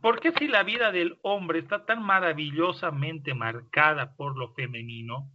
¿Por 0.00 0.20
qué 0.20 0.32
si 0.32 0.48
la 0.48 0.62
vida 0.62 0.92
del 0.92 1.18
hombre 1.22 1.60
está 1.60 1.86
tan 1.86 2.02
maravillosamente 2.02 3.34
marcada 3.34 4.14
por 4.14 4.36
lo 4.36 4.52
femenino, 4.52 5.30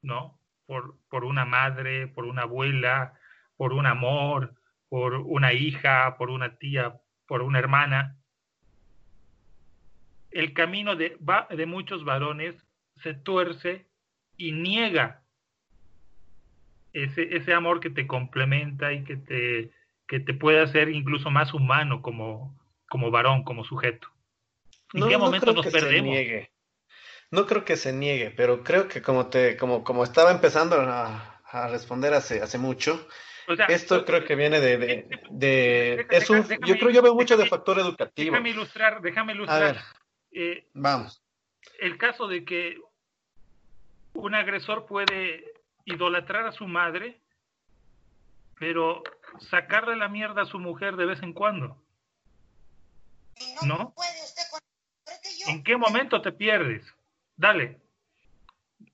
¿no? 0.00 0.38
Por, 0.66 0.96
por 1.08 1.24
una 1.24 1.44
madre, 1.44 2.08
por 2.08 2.24
una 2.24 2.42
abuela, 2.42 3.14
por 3.56 3.72
un 3.74 3.86
amor, 3.86 4.54
por 4.88 5.14
una 5.14 5.52
hija, 5.52 6.16
por 6.16 6.30
una 6.30 6.56
tía, 6.56 6.94
por 7.26 7.42
una 7.42 7.58
hermana. 7.58 8.16
el 10.30 10.54
camino 10.54 10.96
de, 10.96 11.18
de 11.50 11.66
muchos 11.66 12.04
varones 12.04 12.56
se 13.02 13.14
tuerce 13.14 13.86
y 14.36 14.52
niega 14.52 15.21
ese, 16.92 17.36
ese 17.36 17.54
amor 17.54 17.80
que 17.80 17.90
te 17.90 18.06
complementa 18.06 18.92
y 18.92 19.04
que 19.04 19.16
te, 19.16 19.70
que 20.06 20.20
te 20.20 20.34
puede 20.34 20.60
hacer 20.60 20.88
incluso 20.88 21.30
más 21.30 21.54
humano 21.54 22.02
como, 22.02 22.58
como 22.88 23.10
varón, 23.10 23.44
como 23.44 23.64
sujeto. 23.64 24.08
¿En 24.92 25.08
qué 25.08 25.16
momento 25.16 25.52
nos 25.52 25.66
perdemos? 25.66 26.16
No 27.30 27.46
creo 27.46 27.64
que 27.64 27.76
se 27.76 27.94
niegue, 27.94 28.30
pero 28.30 28.62
creo 28.62 28.88
que 28.88 29.00
como 29.00 29.28
te, 29.28 29.56
como, 29.56 29.84
como 29.84 30.04
estaba 30.04 30.30
empezando 30.30 30.76
a, 30.76 31.40
a 31.44 31.68
responder 31.68 32.12
hace, 32.12 32.42
hace 32.42 32.58
mucho, 32.58 33.08
esto 33.68 34.04
creo 34.04 34.24
que 34.24 34.36
viene 34.36 34.60
de, 34.60 35.08
de, 35.30 36.06
es 36.10 36.30
un, 36.30 36.46
yo 36.64 36.76
creo 36.76 36.90
yo 36.90 37.02
veo 37.02 37.14
mucho 37.14 37.36
de 37.36 37.46
factor 37.46 37.78
educativo. 37.78 38.32
Déjame 38.32 38.50
ilustrar, 38.50 39.00
déjame 39.00 39.32
ilustrar. 39.32 39.82
Eh, 40.30 40.66
vamos. 40.74 41.22
El 41.78 41.96
caso 41.96 42.28
de 42.28 42.44
que 42.44 42.78
un 44.14 44.34
agresor 44.34 44.86
puede 44.86 45.51
idolatrar 45.84 46.46
a 46.46 46.52
su 46.52 46.66
madre, 46.66 47.20
pero 48.58 49.02
sacarle 49.50 49.96
la 49.96 50.08
mierda 50.08 50.42
a 50.42 50.46
su 50.46 50.58
mujer 50.58 50.96
de 50.96 51.06
vez 51.06 51.22
en 51.22 51.32
cuando. 51.32 51.82
¿No? 53.66 53.94
¿En 55.46 55.64
qué 55.64 55.76
momento 55.76 56.20
te 56.22 56.32
pierdes? 56.32 56.84
Dale. 57.36 57.80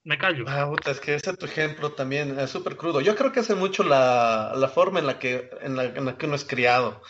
Me 0.04 0.16
callo. 0.16 0.44
Ah, 0.48 0.66
puta, 0.68 0.90
es 0.90 1.00
que 1.00 1.14
ese 1.14 1.36
tu 1.36 1.46
ejemplo 1.46 1.92
también 1.92 2.38
es 2.38 2.50
súper 2.50 2.76
crudo. 2.76 3.00
Yo 3.00 3.14
creo 3.14 3.32
que 3.32 3.40
hace 3.40 3.54
mucho 3.54 3.82
la, 3.82 4.54
la 4.56 4.68
forma 4.68 5.00
en 5.00 5.06
la, 5.06 5.18
que, 5.18 5.50
en, 5.60 5.76
la, 5.76 5.84
en 5.84 6.04
la 6.04 6.16
que 6.16 6.26
uno 6.26 6.34
es 6.34 6.44
criado. 6.44 7.02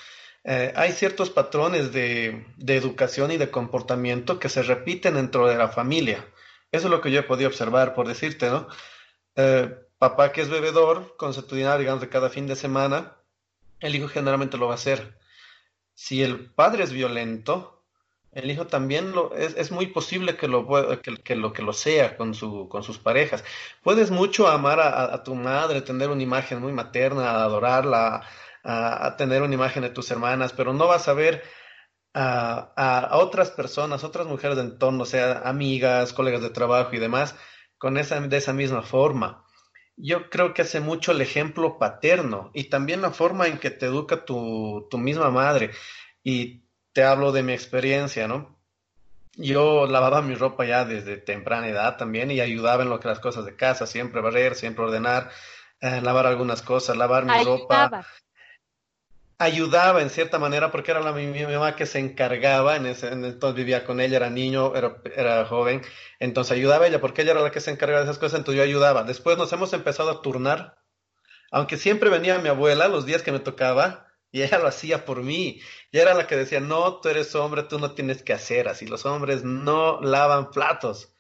Eh, 0.45 0.73
hay 0.75 0.93
ciertos 0.93 1.31
patrones 1.31 1.93
de, 1.93 2.47
de, 2.57 2.77
educación 2.77 3.31
y 3.31 3.37
de 3.37 3.51
comportamiento 3.51 4.39
que 4.39 4.49
se 4.49 4.63
repiten 4.63 5.15
dentro 5.15 5.47
de 5.47 5.57
la 5.57 5.69
familia. 5.69 6.25
Eso 6.73 6.87
es 6.87 6.91
lo 6.91 7.01
que 7.01 7.11
yo 7.11 7.21
he 7.21 7.25
podido 7.25 7.49
observar, 7.49 7.95
por 7.95 8.09
decirte, 8.09 8.49
¿no? 8.49 8.67
Eh, 9.41 9.73
papá 9.99 10.33
que 10.33 10.41
es 10.41 10.51
bebedor, 10.51 11.17
consuetudinario, 11.17 11.79
digamos, 11.79 12.01
de 12.01 12.09
cada 12.09 12.29
fin 12.29 12.49
de 12.49 12.57
semana, 12.57 13.17
el 13.79 13.95
hijo 13.95 14.09
generalmente 14.09 14.59
lo 14.59 14.67
va 14.67 14.73
a 14.73 14.75
hacer. 14.75 15.17
Si 15.95 16.25
el 16.25 16.51
padre 16.51 16.83
es 16.83 16.93
violento, 16.93 17.85
el 18.33 18.51
hijo 18.51 18.67
también 18.67 19.13
lo, 19.13 19.33
es, 19.37 19.57
es 19.57 19.71
muy 19.71 19.87
posible 19.87 20.37
que 20.37 20.49
lo, 20.49 20.67
que, 21.23 21.37
lo, 21.37 21.73
sea 21.73 22.17
con, 22.17 22.35
su, 22.35 22.69
con 22.69 22.83
sus 22.83 22.99
parejas. 22.99 23.45
Puedes 23.85 24.11
mucho 24.11 24.49
amar 24.49 24.81
a, 24.81 25.23
tu 25.23 25.37
madre, 25.37 25.83
tener 25.83 26.11
una 26.11 26.23
imagen 26.23 26.61
muy 26.61 26.73
materna, 26.73 27.31
adorarla, 27.31 28.25
a, 28.65 29.07
a, 29.07 29.17
tener 29.17 29.43
una 29.43 29.55
imagen 29.55 29.85
de 29.85 29.91
tus 29.91 30.11
hermanas, 30.11 30.53
pero 30.53 30.73
no 30.73 30.89
vas 30.89 31.07
a 31.07 31.15
ver 31.15 31.45
a, 32.13 32.73
a, 32.77 33.17
otras 33.19 33.53
personas, 33.53 34.03
otras 34.03 34.27
mujeres 34.27 34.57
de 34.57 34.65
entorno, 34.65 35.05
sea 35.05 35.43
amigas, 35.45 36.13
colegas 36.13 36.43
de 36.43 36.51
trabajo 36.51 36.91
y 36.95 36.99
demás, 36.99 37.37
con 37.79 37.97
esa, 37.99 38.21
de 38.21 38.37
esa 38.37 38.53
misma 38.53 38.83
forma. 38.83 39.45
Yo 39.97 40.31
creo 40.31 40.55
que 40.55 40.63
hace 40.63 40.81
mucho 40.81 41.13
el 41.13 41.21
ejemplo 41.21 41.79
paterno 41.79 42.51
y 42.55 42.65
también 42.65 43.03
la 43.03 43.11
forma 43.11 43.47
en 43.49 43.59
que 43.59 43.71
te 43.71 43.87
educa 43.87 44.25
tu, 44.25 44.87
tu 44.91 44.99
misma 44.99 45.31
madre. 45.31 45.71
Y 46.23 46.63
te 46.93 47.05
hablo 47.05 47.33
de 47.33 47.43
mi 47.43 47.53
experiencia, 47.53 48.29
¿no? 48.29 48.57
Yo 49.37 49.87
lavaba 49.87 50.21
mi 50.23 50.35
ropa 50.35 50.65
ya 50.65 50.85
desde 50.85 51.17
temprana 51.17 51.69
edad 51.69 51.97
también 51.97 52.31
y 52.31 52.41
ayudaba 52.41 52.83
en 52.83 52.91
lo 52.91 53.01
que 53.01 53.09
las 53.09 53.21
cosas 53.21 53.45
de 53.45 53.57
casa, 53.57 53.87
siempre 53.87 54.21
barrer, 54.21 54.55
siempre 54.55 54.85
ordenar, 54.85 55.31
eh, 55.81 56.01
lavar 56.01 56.27
algunas 56.27 56.63
cosas, 56.63 56.97
lavar 56.97 57.25
mi 57.25 57.33
ayudaba. 57.33 57.89
ropa 57.89 58.07
ayudaba 59.39 60.03
en 60.03 60.11
cierta 60.11 60.39
manera 60.39 60.71
porque 60.71 60.91
era 60.91 61.01
la, 61.01 61.13
mi, 61.13 61.27
mi 61.27 61.45
mamá 61.47 61.77
que 61.77 61.87
se 61.87 61.99
encargaba, 62.01 62.77
entonces 62.77 63.55
vivía 63.55 63.85
con 63.85 64.01
ella, 64.01 64.17
era 64.17 64.31
niño, 64.31 64.75
era, 64.75 65.01
era 65.15 65.45
joven, 65.47 65.83
entonces 66.19 66.53
ayudaba 66.57 66.87
ella 66.87 67.01
porque 67.01 67.23
ella 67.23 67.33
era 67.33 67.43
la 67.43 67.51
que 67.53 67.61
se 67.61 67.71
encargaba 67.71 68.01
de 68.01 68.07
esas 68.07 68.19
cosas, 68.19 68.41
entonces 68.41 68.59
yo 68.59 68.65
ayudaba. 68.65 69.05
Después 69.05 69.39
nos 69.39 69.53
hemos 69.53 69.73
empezado 69.73 70.11
a 70.11 70.23
turnar, 70.23 70.79
aunque 71.51 71.77
siempre 71.77 72.11
venía 72.11 72.39
mi 72.39 72.49
abuela 72.49 72.89
los 72.89 73.07
días 73.07 73.23
que 73.23 73.33
me 73.33 73.41
tocaba 73.41 74.09
y 74.31 74.43
ella 74.43 74.59
lo 74.59 74.69
hacía 74.69 75.05
por 75.05 75.23
mí. 75.23 75.61
Y 75.91 75.99
era 75.99 76.15
la 76.15 76.27
que 76.27 76.37
decía, 76.37 76.61
no, 76.61 77.01
tú 77.01 77.09
eres 77.09 77.35
hombre, 77.35 77.63
tú 77.65 77.79
no 77.79 77.93
tienes 77.95 78.23
que 78.23 78.33
hacer 78.33 78.69
así, 78.69 78.87
los 78.87 79.07
hombres 79.07 79.45
no 79.45 80.01
lavan 80.01 80.51
platos. 80.51 81.15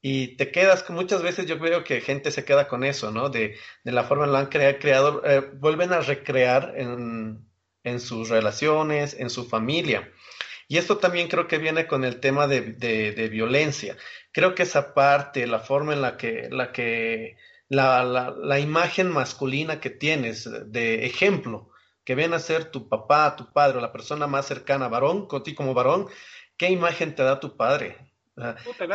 Y 0.00 0.36
te 0.36 0.52
quedas, 0.52 0.88
muchas 0.90 1.22
veces 1.22 1.46
yo 1.46 1.58
creo 1.58 1.82
que 1.82 2.00
gente 2.00 2.30
se 2.30 2.44
queda 2.44 2.68
con 2.68 2.84
eso, 2.84 3.10
¿no? 3.10 3.30
De, 3.30 3.56
de 3.82 3.92
la 3.92 4.04
forma 4.04 4.24
en 4.26 4.32
la 4.32 4.38
han 4.40 4.46
creado, 4.46 5.22
eh, 5.24 5.40
vuelven 5.54 5.92
a 5.92 6.00
recrear 6.00 6.74
en, 6.76 7.44
en, 7.82 8.00
sus 8.00 8.28
relaciones, 8.28 9.14
en 9.18 9.28
su 9.28 9.48
familia. 9.48 10.12
Y 10.68 10.78
esto 10.78 10.98
también 10.98 11.28
creo 11.28 11.48
que 11.48 11.58
viene 11.58 11.86
con 11.86 12.04
el 12.04 12.20
tema 12.20 12.46
de, 12.46 12.60
de, 12.60 13.28
violencia. 13.28 13.96
Creo 14.32 14.54
que 14.54 14.64
esa 14.64 14.94
parte, 14.94 15.46
la 15.46 15.60
forma 15.60 15.94
en 15.94 16.02
la 16.02 16.16
que, 16.16 16.48
la 16.50 16.72
que, 16.72 17.36
la, 17.68 18.04
la, 18.04 18.60
imagen 18.60 19.10
masculina 19.10 19.80
que 19.80 19.90
tienes 19.90 20.48
de 20.70 21.06
ejemplo, 21.06 21.70
que 22.04 22.14
viene 22.14 22.36
a 22.36 22.40
ser 22.40 22.66
tu 22.70 22.88
papá, 22.88 23.34
tu 23.36 23.52
padre, 23.52 23.78
o 23.78 23.80
la 23.80 23.92
persona 23.92 24.26
más 24.26 24.46
cercana, 24.46 24.88
varón, 24.88 25.26
contigo 25.26 25.56
como 25.56 25.74
varón, 25.74 26.06
¿qué 26.56 26.70
imagen 26.70 27.14
te 27.14 27.22
da 27.22 27.40
tu 27.40 27.56
padre? 27.56 28.07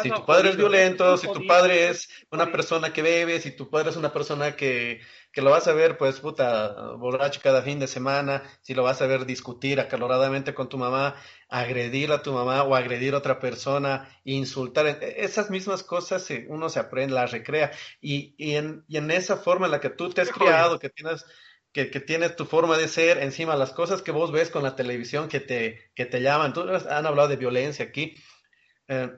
Si 0.02 0.10
tu 0.10 0.26
padre 0.26 0.50
es 0.50 0.58
violento, 0.58 1.18
si 1.18 1.32
tu 1.32 1.46
padre 1.46 1.90
es 1.90 2.10
una 2.32 2.52
persona 2.52 2.94
que 2.94 3.02
bebe, 3.02 3.40
si 3.40 3.52
tu 3.52 3.70
padre 3.70 3.90
es 3.90 3.96
una 3.96 4.14
persona 4.14 4.56
que, 4.56 5.02
que 5.32 5.42
lo 5.42 5.52
vas 5.52 5.68
a 5.68 5.74
ver, 5.74 5.98
pues, 5.98 6.20
puta, 6.20 6.94
borracho 6.98 7.42
cada 7.44 7.62
fin 7.62 7.80
de 7.80 7.88
semana, 7.88 8.44
si 8.62 8.74
lo 8.74 8.84
vas 8.84 9.02
a 9.02 9.08
ver 9.08 9.26
discutir 9.26 9.80
acaloradamente 9.80 10.54
con 10.54 10.70
tu 10.70 10.78
mamá, 10.78 11.16
agredir 11.50 12.12
a 12.12 12.22
tu 12.22 12.34
mamá 12.34 12.64
o 12.64 12.76
agredir 12.76 13.16
a 13.16 13.18
otra 13.18 13.40
persona, 13.40 14.08
insultar, 14.24 14.88
e, 14.88 15.24
esas 15.24 15.50
mismas 15.50 15.84
cosas 15.84 16.28
uno 16.48 16.70
se 16.70 16.80
aprende, 16.80 17.16
las 17.16 17.32
recrea, 17.32 17.72
y, 18.00 18.36
y, 18.38 18.56
en, 18.56 18.86
y 18.88 18.98
en 18.98 19.12
esa 19.12 19.38
forma 19.38 19.66
en 19.66 19.72
la 19.72 19.82
que 19.82 19.90
tú 19.90 20.10
te 20.10 20.22
has 20.22 20.32
criado, 20.32 20.80
que 20.80 20.90
tienes 20.90 21.26
que, 21.74 21.90
que, 21.90 22.00
tienes 22.00 22.36
tu 22.36 22.46
forma 22.46 22.78
de 22.78 22.88
ser, 22.88 23.18
encima 23.18 23.56
las 23.56 23.72
cosas 23.72 24.04
que 24.04 24.12
vos 24.12 24.32
ves 24.32 24.52
con 24.52 24.62
la 24.62 24.76
televisión 24.76 25.28
que 25.28 25.40
te, 25.40 25.92
que 25.96 26.06
te 26.06 26.22
llaman, 26.22 26.54
tú 26.54 26.62
han 26.62 27.06
hablado 27.08 27.28
de 27.28 27.36
violencia 27.36 27.86
aquí, 27.86 28.16
eh, 28.88 29.10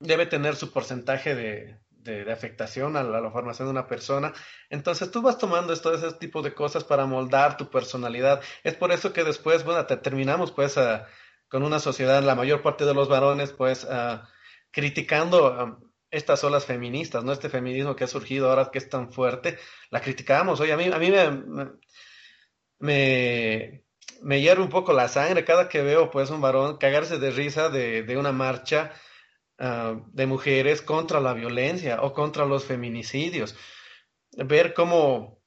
debe 0.00 0.26
tener 0.26 0.56
su 0.56 0.72
porcentaje 0.72 1.34
de, 1.34 1.78
de, 2.02 2.32
afectación 2.32 2.96
a 2.96 3.02
la, 3.02 3.30
formación 3.30 3.68
de 3.68 3.72
una 3.72 3.86
persona. 3.86 4.32
Entonces 4.70 5.10
tú 5.10 5.22
vas 5.22 5.38
tomando 5.38 5.76
todo 5.76 5.94
ese 5.94 6.16
tipo 6.18 6.42
de 6.42 6.54
cosas 6.54 6.84
para 6.84 7.06
moldar 7.06 7.56
tu 7.56 7.70
personalidad. 7.70 8.42
Es 8.64 8.74
por 8.74 8.92
eso 8.92 9.12
que 9.12 9.24
después, 9.24 9.64
bueno, 9.64 9.86
te 9.86 9.96
terminamos 9.96 10.52
pues 10.52 10.76
uh, 10.76 11.00
con 11.48 11.62
una 11.62 11.78
sociedad, 11.78 12.22
la 12.22 12.34
mayor 12.34 12.62
parte 12.62 12.84
de 12.84 12.94
los 12.94 13.08
varones 13.08 13.52
pues 13.52 13.84
uh, 13.84 14.20
criticando 14.70 15.64
um, 15.64 15.90
estas 16.10 16.42
olas 16.42 16.64
feministas, 16.64 17.22
¿no? 17.22 17.32
Este 17.32 17.48
feminismo 17.48 17.94
que 17.94 18.04
ha 18.04 18.08
surgido 18.08 18.48
ahora 18.50 18.70
que 18.72 18.78
es 18.78 18.88
tan 18.88 19.12
fuerte, 19.12 19.58
la 19.90 20.00
criticamos. 20.00 20.58
Oye, 20.60 20.72
a 20.72 20.76
mí, 20.76 20.86
a 20.86 20.98
mí 20.98 21.10
me, 21.10 21.30
me, 21.30 21.70
me, 22.78 23.84
me 24.22 24.40
hierve 24.40 24.62
un 24.62 24.70
poco 24.70 24.92
la 24.92 25.08
sangre 25.08 25.44
cada 25.44 25.68
que 25.68 25.82
veo 25.82 26.10
pues 26.10 26.30
un 26.30 26.40
varón 26.40 26.78
cagarse 26.78 27.18
de 27.18 27.30
risa 27.30 27.68
de, 27.68 28.02
de 28.02 28.16
una 28.16 28.32
marcha 28.32 28.92
uh, 29.60 30.02
de 30.12 30.26
mujeres 30.26 30.82
contra 30.82 31.20
la 31.20 31.34
violencia 31.34 32.02
o 32.02 32.12
contra 32.12 32.46
los 32.46 32.64
feminicidios. 32.64 33.54
Ver 34.32 34.74
cómo, 34.74 35.40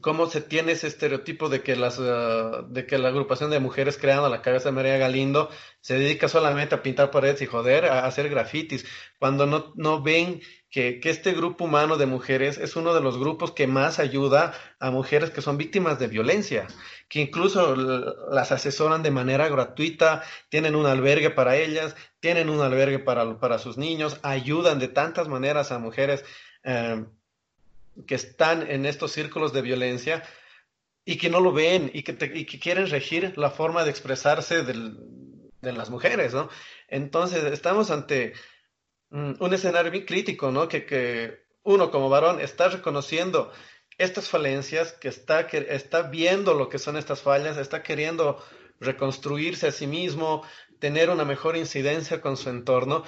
cómo 0.00 0.26
se 0.26 0.40
tiene 0.40 0.72
ese 0.72 0.86
estereotipo 0.86 1.48
de 1.48 1.62
que, 1.62 1.76
las, 1.76 1.98
uh, 1.98 2.66
de 2.68 2.86
que 2.86 2.98
la 2.98 3.08
agrupación 3.08 3.50
de 3.50 3.60
mujeres 3.60 3.98
creando 3.98 4.28
la 4.28 4.42
cabeza 4.42 4.70
de 4.70 4.74
María 4.74 4.98
Galindo 4.98 5.50
se 5.80 5.98
dedica 5.98 6.28
solamente 6.28 6.74
a 6.74 6.82
pintar 6.82 7.10
paredes 7.10 7.42
y 7.42 7.46
joder, 7.46 7.86
a 7.86 8.06
hacer 8.06 8.28
grafitis, 8.28 8.86
cuando 9.18 9.46
no, 9.46 9.72
no 9.76 10.02
ven 10.02 10.40
que, 10.70 11.00
que, 11.00 11.10
este 11.10 11.32
grupo 11.32 11.64
humano 11.64 11.96
de 11.96 12.06
mujeres 12.06 12.56
es 12.56 12.76
uno 12.76 12.94
de 12.94 13.00
los 13.00 13.18
grupos 13.18 13.50
que 13.50 13.66
más 13.66 13.98
ayuda 13.98 14.54
a 14.78 14.92
mujeres 14.92 15.30
que 15.30 15.42
son 15.42 15.58
víctimas 15.58 15.98
de 15.98 16.06
violencia, 16.06 16.68
que 17.08 17.20
incluso 17.20 17.74
las 17.74 18.52
asesoran 18.52 19.02
de 19.02 19.10
manera 19.10 19.48
gratuita, 19.48 20.22
tienen 20.48 20.76
un 20.76 20.86
albergue 20.86 21.30
para 21.30 21.56
ellas, 21.56 21.96
tienen 22.20 22.50
un 22.50 22.60
albergue 22.60 22.98
para, 22.98 23.38
para 23.38 23.58
sus 23.58 23.76
niños, 23.78 24.20
ayudan 24.22 24.78
de 24.78 24.88
tantas 24.88 25.28
maneras 25.28 25.72
a 25.72 25.78
mujeres 25.78 26.24
eh, 26.62 27.04
que 28.06 28.14
están 28.14 28.70
en 28.70 28.86
estos 28.86 29.12
círculos 29.12 29.52
de 29.52 29.62
violencia 29.62 30.22
y 31.04 31.16
que 31.16 31.30
no 31.30 31.40
lo 31.40 31.52
ven 31.52 31.90
y 31.92 32.02
que, 32.02 32.16
y 32.34 32.44
que 32.44 32.58
quieren 32.58 32.88
regir 32.88 33.36
la 33.36 33.50
forma 33.50 33.84
de 33.84 33.90
expresarse 33.90 34.62
de 34.62 35.72
las 35.72 35.90
mujeres, 35.90 36.34
¿no? 36.34 36.48
Entonces, 36.88 37.44
estamos 37.44 37.90
ante 37.90 38.34
un 39.10 39.52
escenario 39.52 39.90
bien 39.90 40.04
crítico, 40.04 40.52
¿no? 40.52 40.68
Que, 40.68 40.86
que 40.86 41.42
uno 41.62 41.90
como 41.90 42.08
varón 42.08 42.40
está 42.40 42.68
reconociendo 42.68 43.50
estas 43.98 44.28
falencias, 44.28 44.92
que 44.92 45.08
está, 45.08 45.46
que 45.46 45.66
está 45.70 46.02
viendo 46.02 46.54
lo 46.54 46.68
que 46.68 46.78
son 46.78 46.96
estas 46.96 47.20
fallas, 47.20 47.56
está 47.58 47.82
queriendo 47.82 48.42
reconstruirse 48.78 49.66
a 49.66 49.72
sí 49.72 49.86
mismo, 49.86 50.42
tener 50.80 51.10
una 51.10 51.24
mejor 51.24 51.56
incidencia 51.56 52.20
con 52.20 52.36
su 52.36 52.50
entorno 52.50 53.04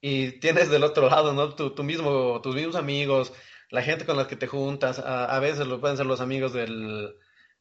y 0.00 0.40
tienes 0.40 0.70
del 0.70 0.84
otro 0.84 1.08
lado, 1.10 1.32
¿no? 1.32 1.54
Tu, 1.54 1.74
tu 1.74 1.84
mismo, 1.84 2.40
tus 2.42 2.54
mismos 2.54 2.76
amigos, 2.76 3.32
la 3.70 3.82
gente 3.82 4.06
con 4.06 4.16
la 4.16 4.28
que 4.28 4.36
te 4.36 4.46
juntas, 4.46 4.98
a, 5.00 5.38
veces 5.40 5.66
lo 5.66 5.80
pueden 5.80 5.96
ser 5.96 6.06
los 6.06 6.20
amigos 6.20 6.52
del, 6.52 7.16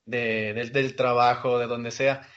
de, 0.05 0.53
del, 0.53 0.71
del, 0.71 0.95
trabajo, 0.95 1.59
de 1.59 1.67
donde 1.67 1.91
sea, 1.91 2.27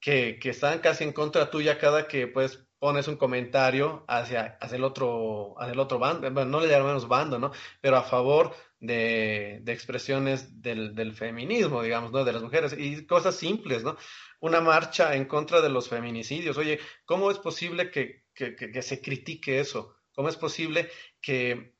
que, 0.00 0.38
que 0.40 0.50
están 0.50 0.80
casi 0.80 1.04
en 1.04 1.12
contra 1.12 1.50
tuya 1.50 1.78
cada 1.78 2.08
que 2.08 2.26
pues 2.28 2.66
pones 2.78 3.08
un 3.08 3.16
comentario 3.16 4.04
hacia, 4.08 4.56
hacia 4.60 4.76
el 4.76 4.84
otro, 4.84 5.60
hacia 5.60 5.72
el 5.72 5.80
otro 5.80 5.98
bando, 5.98 6.30
bueno, 6.30 6.50
no 6.50 6.60
le 6.60 6.68
llamamos 6.68 7.08
bando, 7.08 7.38
¿no? 7.38 7.52
Pero 7.80 7.96
a 7.96 8.02
favor 8.02 8.54
de, 8.80 9.60
de 9.62 9.72
expresiones 9.72 10.62
del, 10.62 10.94
del, 10.94 11.14
feminismo, 11.14 11.82
digamos, 11.82 12.12
¿no? 12.12 12.24
De 12.24 12.32
las 12.32 12.42
mujeres 12.42 12.74
y 12.78 13.04
cosas 13.06 13.34
simples, 13.34 13.82
¿no? 13.82 13.96
Una 14.40 14.60
marcha 14.60 15.16
en 15.16 15.24
contra 15.24 15.60
de 15.60 15.68
los 15.68 15.88
feminicidios. 15.88 16.56
Oye, 16.58 16.78
¿cómo 17.04 17.30
es 17.30 17.38
posible 17.38 17.90
que, 17.90 18.24
que, 18.34 18.54
que, 18.54 18.82
se 18.82 19.00
critique 19.00 19.58
eso? 19.58 19.96
¿Cómo 20.12 20.28
es 20.28 20.36
posible 20.36 20.88
que, 21.20 21.74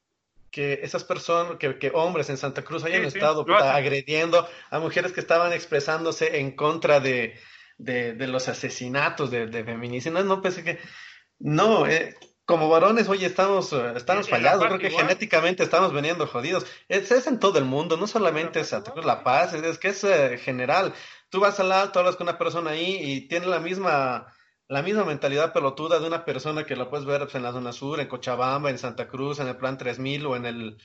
que 0.50 0.80
esas 0.82 1.04
personas, 1.04 1.56
que, 1.58 1.78
que, 1.78 1.92
hombres 1.94 2.30
en 2.30 2.36
Santa 2.36 2.64
Cruz 2.64 2.84
hayan 2.84 3.04
estado 3.04 3.46
agrediendo 3.56 4.48
a 4.70 4.80
mujeres 4.80 5.12
que 5.12 5.20
estaban 5.20 5.52
expresándose 5.52 6.40
en 6.40 6.56
contra 6.56 6.98
de, 6.98 7.38
de, 7.76 8.14
de 8.14 8.26
los 8.26 8.48
asesinatos 8.48 9.30
de, 9.30 9.46
de 9.46 9.64
feminicidios? 9.64 10.24
No, 10.24 10.42
pensé 10.42 10.64
que... 10.64 10.78
No, 11.40 11.86
eh, 11.86 12.16
como 12.48 12.70
varones, 12.70 13.10
oye, 13.10 13.26
estamos, 13.26 13.74
eh, 13.74 13.92
estamos 13.94 14.26
fallados, 14.26 14.64
creo 14.64 14.78
que 14.78 14.88
genéticamente 14.88 15.62
estamos 15.62 15.92
veniendo 15.92 16.26
jodidos. 16.26 16.64
Es, 16.88 17.10
es, 17.10 17.26
en 17.26 17.38
todo 17.38 17.58
el 17.58 17.66
mundo, 17.66 17.98
no 17.98 18.06
solamente 18.06 18.60
es 18.60 18.74
La 19.04 19.22
Paz, 19.22 19.52
es, 19.52 19.76
que 19.76 19.88
es 19.88 20.02
eh, 20.04 20.38
general. 20.38 20.94
Tú 21.28 21.40
vas 21.40 21.60
al 21.60 21.70
alto, 21.72 21.98
hablas 21.98 22.16
con 22.16 22.26
una 22.26 22.38
persona 22.38 22.70
ahí 22.70 22.96
y 23.02 23.28
tiene 23.28 23.48
la 23.48 23.60
misma, 23.60 24.32
la 24.66 24.80
misma 24.80 25.04
mentalidad 25.04 25.52
pelotuda 25.52 26.00
de 26.00 26.06
una 26.06 26.24
persona 26.24 26.64
que 26.64 26.74
la 26.74 26.88
puedes 26.88 27.04
ver 27.04 27.20
pues, 27.20 27.34
en 27.34 27.42
la 27.42 27.52
zona 27.52 27.70
sur, 27.70 28.00
en 28.00 28.08
Cochabamba, 28.08 28.70
en 28.70 28.78
Santa 28.78 29.08
Cruz, 29.08 29.40
en 29.40 29.48
el 29.48 29.58
Plan 29.58 29.76
3000 29.76 30.24
o 30.24 30.34
en 30.34 30.46
el, 30.46 30.78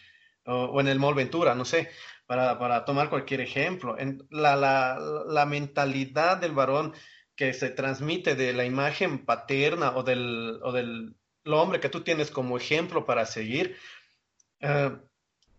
o, 0.45 0.81
en 0.81 0.89
el 0.89 0.99
Mall 0.99 1.15
Ventura, 1.15 1.55
no 1.55 1.63
sé, 1.63 1.89
para, 2.25 2.59
para 2.59 2.83
tomar 2.83 3.09
cualquier 3.09 3.39
ejemplo. 3.39 3.97
En 3.97 4.27
la, 4.31 4.57
la, 4.57 4.99
la 5.27 5.45
mentalidad 5.45 6.35
del 6.35 6.51
varón 6.51 6.93
que 7.37 7.53
se 7.53 7.69
transmite 7.69 8.35
de 8.35 8.51
la 8.51 8.65
imagen 8.65 9.23
paterna 9.23 9.95
o 9.95 10.03
del, 10.03 10.59
o 10.61 10.73
del 10.73 11.15
lo 11.43 11.61
hombre 11.61 11.79
que 11.79 11.89
tú 11.89 12.01
tienes 12.01 12.31
como 12.31 12.57
ejemplo 12.57 13.05
para 13.05 13.25
seguir, 13.25 13.77
uh, 14.61 14.97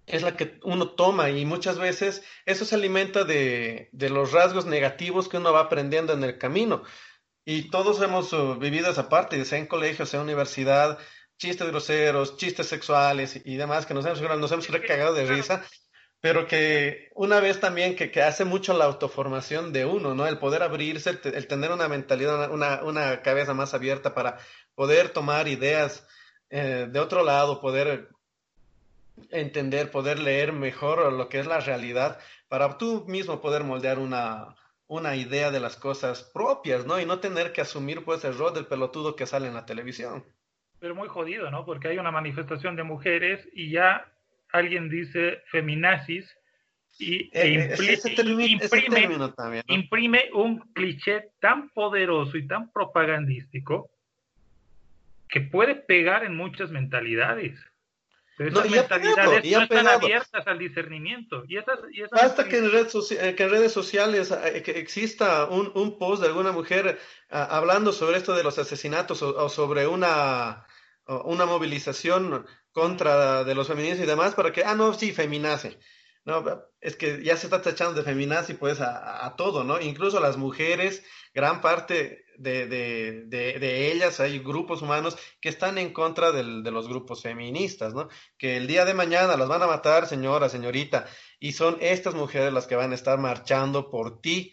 es 0.07 0.23
la 0.23 0.37
que 0.37 0.59
uno 0.63 0.91
toma 0.91 1.31
y 1.31 1.45
muchas 1.47 1.79
veces 1.79 2.23
eso 2.45 2.65
se 2.65 2.75
alimenta 2.75 3.25
de, 3.25 3.89
de, 3.93 4.11
los 4.11 4.33
rasgos 4.33 4.67
negativos 4.67 5.29
que 5.29 5.39
uno 5.39 5.53
va 5.53 5.61
aprendiendo 5.61 6.13
en 6.13 6.25
el 6.25 6.39
camino. 6.39 6.83
Y 7.47 7.71
todos 7.71 8.01
hemos 8.03 8.33
uh, 8.33 8.57
vivido 8.59 8.91
esa 8.91 9.09
parte, 9.09 9.45
sea 9.45 9.59
en 9.59 9.67
colegio, 9.67 10.07
sea 10.07 10.21
en 10.21 10.25
universidad, 10.25 10.99
chistes 11.39 11.69
groseros, 11.69 12.37
chistes 12.37 12.67
sexuales 12.67 13.37
y, 13.37 13.55
y 13.55 13.57
demás, 13.57 13.87
que 13.87 13.95
nos 13.95 14.05
hemos, 14.07 14.21
nos 14.21 14.53
hemos 14.53 14.69
recagado 14.69 15.15
de 15.15 15.27
risa 15.27 15.65
pero 16.25 16.47
que 16.47 17.11
una 17.15 17.39
vez 17.39 17.61
también 17.61 17.97
que, 17.97 18.11
que, 18.11 18.23
hace 18.23 18.47
mucho 18.47 18.73
la 18.73 18.87
autoformación 18.87 19.75
de 19.75 19.85
uno, 19.85 20.15
¿no? 20.15 20.27
El 20.27 20.39
poder 20.39 20.63
abrirse, 20.63 21.11
el, 21.11 21.21
el 21.35 21.47
tener 21.47 21.71
una 21.71 21.87
mentalidad, 21.87 22.51
una, 22.51 22.83
una, 22.83 23.21
cabeza 23.21 23.53
más 23.53 23.75
abierta 23.75 24.15
para 24.15 24.39
poder 24.75 25.11
tomar 25.11 25.49
ideas 25.49 26.07
eh, 26.51 26.89
de 26.91 27.01
otro 27.01 27.25
lado, 27.25 27.61
poder 27.61 28.09
entender, 29.31 29.91
poder 29.91 30.19
leer 30.19 30.53
mejor 30.53 31.13
lo 31.13 31.29
que 31.29 31.39
es 31.39 31.47
la 31.47 31.61
realidad, 31.61 32.19
para 32.49 32.79
tú 32.79 33.05
mismo 33.07 33.41
poder 33.41 33.65
moldear 33.65 33.99
una, 33.99 34.55
una 34.87 35.17
idea 35.17 35.51
de 35.51 35.61
las 35.61 35.77
cosas 35.77 36.23
propias, 36.35 36.87
¿no? 36.87 37.01
Y 37.01 37.07
no 37.07 37.21
tener 37.21 37.53
que 37.53 37.61
asumir 37.61 38.05
pues 38.05 38.25
el 38.25 38.37
rol 38.37 38.55
del 38.55 38.67
pelotudo 38.67 39.17
que 39.17 39.27
sale 39.27 39.49
en 39.49 39.55
la 39.55 39.67
televisión. 39.67 40.25
Pero 40.79 40.95
muy 40.95 41.09
jodido, 41.09 41.51
¿no? 41.51 41.65
Porque 41.65 41.89
hay 41.89 41.99
una 41.99 42.11
manifestación 42.11 42.77
de 42.77 42.83
mujeres 42.83 43.49
y 43.53 43.71
ya 43.71 44.07
alguien 44.53 44.89
dice 44.89 45.43
feminazis 45.51 46.33
y 46.99 47.29
e 47.33 47.49
imprime, 49.67 50.31
un 50.33 50.61
cliché 50.73 51.31
tan 51.41 51.71
poderoso 51.71 52.37
y 52.37 52.47
tan 52.47 52.71
propagandístico 52.71 53.91
que 55.29 55.41
puede 55.41 55.75
pegar 55.75 56.25
en 56.25 56.37
muchas 56.37 56.71
mentalidades. 56.71 57.59
Pero 58.37 58.51
esas 58.51 58.71
mentalidades 58.71 59.45
no 59.53 59.63
están 59.63 59.87
abiertas 59.87 60.47
al 60.47 60.59
discernimiento. 60.59 61.45
Y 61.47 61.57
esas, 61.57 61.79
y 61.93 62.03
esas 62.03 62.21
Basta 62.21 62.49
que 62.49 62.59
en, 62.59 62.65
eh, 62.67 63.35
que 63.37 63.43
en, 63.45 63.51
redes 63.51 63.73
sociales 63.73 64.33
eh, 64.33 64.63
que 64.63 64.73
exista 64.73 65.47
un, 65.47 65.71
un, 65.75 65.99
post 65.99 66.21
de 66.21 66.29
alguna 66.29 66.51
mujer 66.51 66.99
uh, 67.31 67.37
hablando 67.37 67.93
sobre 67.93 68.17
esto 68.17 68.35
de 68.35 68.43
los 68.43 68.59
asesinatos 68.59 69.23
o, 69.23 69.37
o 69.37 69.49
sobre 69.49 69.87
una, 69.87 70.67
una 71.07 71.47
movilización 71.47 72.45
contra 72.73 73.45
de 73.45 73.55
los 73.55 73.69
feministas 73.69 74.01
y 74.01 74.07
demás 74.07 74.35
para 74.35 74.51
que, 74.51 74.65
ah, 74.65 74.75
no, 74.75 74.93
sí, 74.95 75.13
feminace. 75.13 75.79
No, 76.25 76.43
es 76.81 76.97
que 76.97 77.23
ya 77.23 77.37
se 77.37 77.47
está 77.47 77.61
tachando 77.61 77.95
de 77.95 78.03
feminazi 78.03 78.55
pues 78.55 78.81
a, 78.81 79.27
a, 79.27 79.37
todo, 79.37 79.63
¿no? 79.63 79.79
Incluso 79.79 80.21
las 80.21 80.39
mujeres, 80.39 81.05
gran 81.35 81.61
parte 81.61 82.25
de, 82.39 82.67
de, 82.67 83.93
ellas, 83.93 84.21
hay 84.21 84.39
grupos 84.39 84.81
humanos 84.81 85.19
que 85.41 85.51
están 85.51 85.77
en 85.77 85.93
contra 85.93 86.33
del, 86.33 86.63
de 86.63 86.71
los 86.71 86.89
grupos 86.89 87.23
feministas, 87.23 87.93
¿no? 87.93 88.09
Que 88.39 88.57
el 88.57 88.67
día 88.67 88.87
de 88.87 88.95
mañana 88.95 89.37
las 89.37 89.49
van 89.49 89.63
a 89.63 89.67
matar, 89.67 90.07
señora, 90.07 90.49
señorita, 90.49 91.07
y 91.39 91.53
son 91.53 91.77
estas 91.81 92.15
mujeres 92.15 92.55
las 92.55 92.67
que 92.67 92.77
van 92.77 92.93
a 92.93 92.95
estar 92.95 93.19
marchando 93.19 93.91
por 93.91 94.23
ti, 94.23 94.53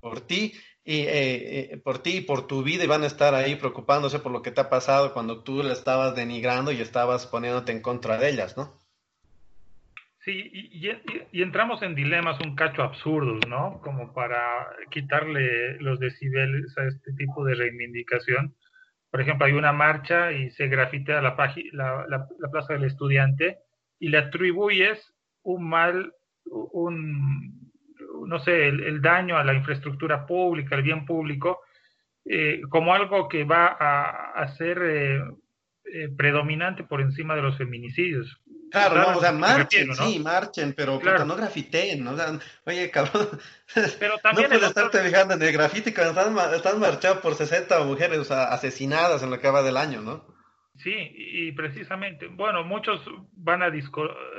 por 0.00 0.20
ti, 0.20 0.52
y 0.84 1.00
eh, 1.00 1.72
eh, 1.72 1.76
por 1.78 1.98
ti 1.98 2.18
y 2.18 2.20
por 2.20 2.46
tu 2.46 2.62
vida 2.62 2.84
y 2.84 2.86
van 2.86 3.02
a 3.02 3.08
estar 3.08 3.34
ahí 3.34 3.56
preocupándose 3.56 4.20
por 4.20 4.30
lo 4.30 4.42
que 4.42 4.52
te 4.52 4.60
ha 4.60 4.70
pasado 4.70 5.12
cuando 5.12 5.42
tú 5.42 5.62
le 5.64 5.72
estabas 5.72 6.14
denigrando 6.14 6.70
y 6.70 6.80
estabas 6.80 7.26
poniéndote 7.26 7.72
en 7.72 7.82
contra 7.82 8.18
de 8.18 8.30
ellas, 8.30 8.56
¿no? 8.56 8.85
Sí, 10.26 10.50
y, 10.52 10.90
y, 11.30 11.42
entramos 11.42 11.82
en 11.82 11.94
dilemas 11.94 12.40
un 12.44 12.56
cacho 12.56 12.82
absurdos, 12.82 13.38
¿no? 13.46 13.80
Como 13.80 14.12
para 14.12 14.72
quitarle 14.90 15.78
los 15.78 16.00
decibeles 16.00 16.76
a 16.76 16.88
este 16.88 17.12
tipo 17.12 17.44
de 17.44 17.54
reivindicación. 17.54 18.52
Por 19.08 19.20
ejemplo, 19.20 19.46
hay 19.46 19.52
una 19.52 19.72
marcha 19.72 20.32
y 20.32 20.50
se 20.50 20.66
grafitea 20.66 21.22
la, 21.22 21.36
la, 21.72 22.06
la, 22.08 22.28
la 22.40 22.50
plaza 22.50 22.72
del 22.72 22.86
estudiante 22.86 23.58
y 24.00 24.08
le 24.08 24.18
atribuyes 24.18 25.14
un 25.44 25.68
mal, 25.68 26.12
un, 26.44 27.70
no 28.26 28.40
sé, 28.40 28.66
el, 28.66 29.00
daño 29.00 29.36
a 29.36 29.44
la 29.44 29.54
infraestructura 29.54 30.26
pública, 30.26 30.74
el 30.74 30.82
bien 30.82 31.06
público, 31.06 31.60
eh, 32.24 32.62
como 32.68 32.92
algo 32.92 33.28
que 33.28 33.44
va 33.44 33.76
a, 33.78 34.32
a 34.32 34.48
ser 34.56 34.82
eh, 34.82 35.22
eh, 35.84 36.08
predominante 36.08 36.82
por 36.82 37.00
encima 37.00 37.36
de 37.36 37.42
los 37.42 37.56
feminicidios. 37.56 38.40
Claro, 38.70 38.96
no, 38.96 39.18
o 39.18 39.20
sea, 39.20 39.32
marchen, 39.32 39.88
refiero, 39.88 39.94
¿no? 39.94 40.06
sí, 40.06 40.18
marchen, 40.18 40.72
pero 40.72 40.98
claro. 40.98 41.24
no 41.24 41.36
grafiteen, 41.36 42.02
¿no? 42.02 42.12
O 42.12 42.16
sea, 42.16 42.38
oye, 42.64 42.90
cabrón, 42.90 43.28
pero 43.98 44.18
también 44.18 44.50
no 44.50 44.56
puedes 44.56 44.70
otro... 44.70 44.86
estarte 44.86 45.08
fijando 45.08 45.34
en 45.34 45.42
el 45.42 45.52
grafiti 45.52 45.92
cuando 45.92 46.20
están, 46.20 46.54
están 46.54 46.80
marchados 46.80 47.18
por 47.18 47.34
60 47.34 47.84
mujeres 47.84 48.18
o 48.18 48.24
sea, 48.24 48.44
asesinadas 48.44 49.22
en 49.22 49.30
lo 49.30 49.38
que 49.38 49.50
va 49.50 49.62
del 49.62 49.76
año, 49.76 50.00
¿no? 50.00 50.24
Sí, 50.76 50.94
y 50.94 51.52
precisamente, 51.52 52.26
bueno, 52.26 52.64
muchos 52.64 53.00
van 53.32 53.62
a, 53.62 53.70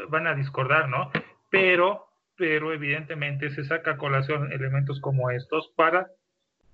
van 0.09 0.27
a 0.27 0.35
discordar, 0.35 0.87
¿no? 0.87 1.11
Pero 1.49 2.07
pero 2.37 2.71
evidentemente 2.71 3.49
se 3.49 3.65
saca 3.65 3.91
a 3.91 3.97
colación 3.97 4.51
elementos 4.53 5.01
como 5.01 5.31
estos 5.31 5.71
para 5.75 6.11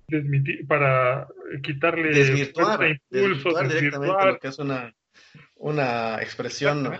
desmitir, 0.07 0.67
para 0.67 1.27
quitarle 1.63 2.09
desvirtuar, 2.09 2.83
impulso, 2.83 3.49
desvirtuar 3.49 3.67
directamente 3.69 4.25
lo 4.25 4.39
que 4.39 4.47
es 4.49 4.59
una, 4.59 4.93
una 5.55 6.21
expresión 6.21 6.91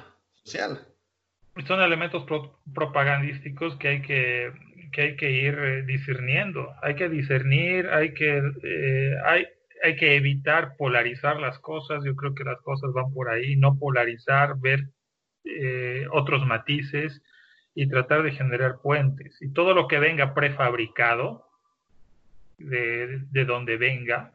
Son 1.68 1.82
elementos 1.82 2.24
pro 2.26 2.60
propagandísticos 2.74 3.76
que 3.78 3.88
hay 3.88 4.02
que, 4.02 4.52
que 4.92 5.02
hay 5.02 5.16
que 5.16 5.32
ir 5.32 5.58
eh, 5.60 5.84
discerniendo. 5.84 6.74
Hay 6.82 6.96
que 6.96 7.10
discernir, 7.10 7.88
hay 7.88 8.14
que, 8.14 8.42
eh, 8.64 9.16
hay, 9.26 9.46
hay 9.84 9.96
que 9.96 10.16
evitar 10.16 10.76
polarizar 10.78 11.40
las 11.40 11.60
cosas. 11.60 12.04
Yo 12.04 12.16
creo 12.16 12.34
que 12.34 12.44
las 12.44 12.60
cosas 12.62 12.92
van 12.94 13.14
por 13.14 13.30
ahí, 13.30 13.56
no 13.56 13.78
polarizar, 13.78 14.60
ver 14.60 14.90
eh, 15.46 16.08
otros 16.12 16.46
matices 16.46 17.22
y 17.76 17.88
tratar 17.88 18.24
de 18.24 18.32
generar 18.32 18.80
puentes. 18.82 19.42
Y 19.42 19.52
todo 19.54 19.74
lo 19.74 19.88
que 19.88 20.00
venga 20.00 20.34
prefabricado, 20.34 21.48
de, 22.58 23.20
de 23.32 23.46
donde 23.46 23.78
venga, 23.78 24.34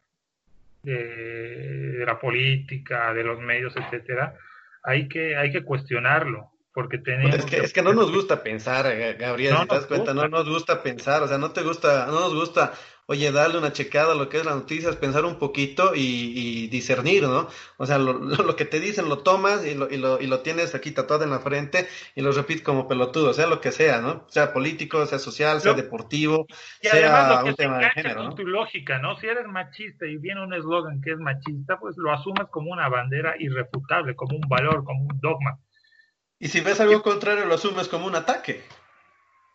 de, 0.82 2.04
la 2.06 2.18
política, 2.18 3.12
de 3.14 3.24
los 3.24 3.40
medios, 3.40 3.76
etcétera, 3.76 4.34
hay 4.82 5.08
que, 5.08 5.36
hay 5.36 5.50
que 5.50 5.64
cuestionarlo. 5.64 6.52
Porque 6.72 6.98
tenemos 6.98 7.34
es, 7.34 7.44
que, 7.44 7.56
es 7.56 7.72
que 7.72 7.82
no 7.82 7.92
nos 7.92 8.12
gusta 8.12 8.42
pensar, 8.42 8.84
Gabriel, 9.18 9.54
no 9.54 9.62
si 9.62 9.68
te 9.68 9.74
das 9.74 9.86
cuenta, 9.86 10.12
gusta. 10.12 10.28
no 10.28 10.28
nos 10.28 10.48
gusta 10.48 10.82
pensar, 10.82 11.22
o 11.24 11.26
sea, 11.28 11.36
no 11.36 11.50
te 11.50 11.62
gusta, 11.62 12.06
no 12.06 12.20
nos 12.20 12.34
gusta 12.34 12.72
oye, 13.10 13.32
darle 13.32 13.56
una 13.56 13.72
checada 13.72 14.12
a 14.12 14.14
lo 14.14 14.28
que 14.28 14.36
es 14.36 14.44
las 14.44 14.54
noticias, 14.54 14.96
pensar 14.96 15.24
un 15.24 15.38
poquito 15.38 15.94
y, 15.94 16.32
y 16.36 16.68
discernir, 16.68 17.22
¿no? 17.22 17.48
O 17.78 17.86
sea, 17.86 17.96
lo, 17.96 18.12
lo, 18.12 18.36
lo, 18.44 18.54
que 18.54 18.66
te 18.66 18.80
dicen 18.80 19.08
lo 19.08 19.20
tomas 19.20 19.64
y 19.64 19.74
lo, 19.74 19.90
y, 19.90 19.96
lo, 19.96 20.20
y 20.20 20.26
lo 20.26 20.40
tienes 20.40 20.74
aquí 20.74 20.90
tatuado 20.90 21.24
en 21.24 21.30
la 21.30 21.38
frente 21.38 21.88
y 22.14 22.20
lo 22.20 22.32
repites 22.32 22.62
como 22.62 22.86
pelotudo, 22.86 23.32
sea 23.32 23.46
lo 23.46 23.62
que 23.62 23.72
sea, 23.72 24.02
¿no? 24.02 24.26
Sea 24.28 24.52
político, 24.52 25.06
sea 25.06 25.18
social, 25.18 25.62
sea 25.62 25.72
deportivo, 25.72 26.46
y 26.82 26.88
sea 26.88 27.42
un 27.44 27.54
tema 27.54 27.78
de 27.78 27.90
género, 27.90 28.16
con 28.16 28.24
¿no? 28.26 28.34
tu 28.34 28.46
lógica, 28.46 28.98
¿no? 28.98 29.16
Si 29.16 29.26
eres 29.26 29.46
machista 29.46 30.04
y 30.04 30.18
viene 30.18 30.44
un 30.44 30.52
eslogan 30.52 31.00
que 31.00 31.12
es 31.12 31.18
machista, 31.18 31.78
pues 31.80 31.96
lo 31.96 32.12
asumes 32.12 32.48
como 32.50 32.70
una 32.70 32.90
bandera 32.90 33.36
irrefutable, 33.38 34.14
como 34.16 34.36
un 34.36 34.46
valor, 34.50 34.84
como 34.84 35.04
un 35.04 35.18
dogma. 35.18 35.58
Y 36.38 36.48
si 36.48 36.60
ves 36.60 36.78
algo 36.78 37.02
contrario, 37.02 37.46
lo 37.46 37.54
asumes 37.54 37.88
como 37.88 38.06
un 38.06 38.16
ataque. 38.16 38.62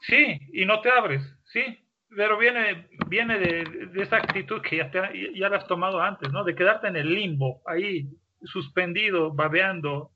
Sí, 0.01 0.39
y 0.51 0.65
no 0.65 0.81
te 0.81 0.89
abres, 0.89 1.21
sí, 1.45 1.82
pero 2.15 2.38
viene, 2.38 2.88
viene 3.07 3.38
de, 3.40 3.90
esa 4.02 4.18
actitud 4.18 4.61
que 4.61 4.77
ya, 4.77 4.91
te, 4.91 5.34
ya 5.35 5.49
la 5.49 5.57
has 5.57 5.68
tomado 5.68 6.02
antes, 6.02 6.31
¿no? 6.31 6.44
De 6.44 6.56
quedarte 6.56 6.88
en 6.88 6.95
el 6.95 7.14
limbo, 7.14 7.61
ahí 7.65 8.07
suspendido, 8.44 9.31
babeando, 9.31 10.11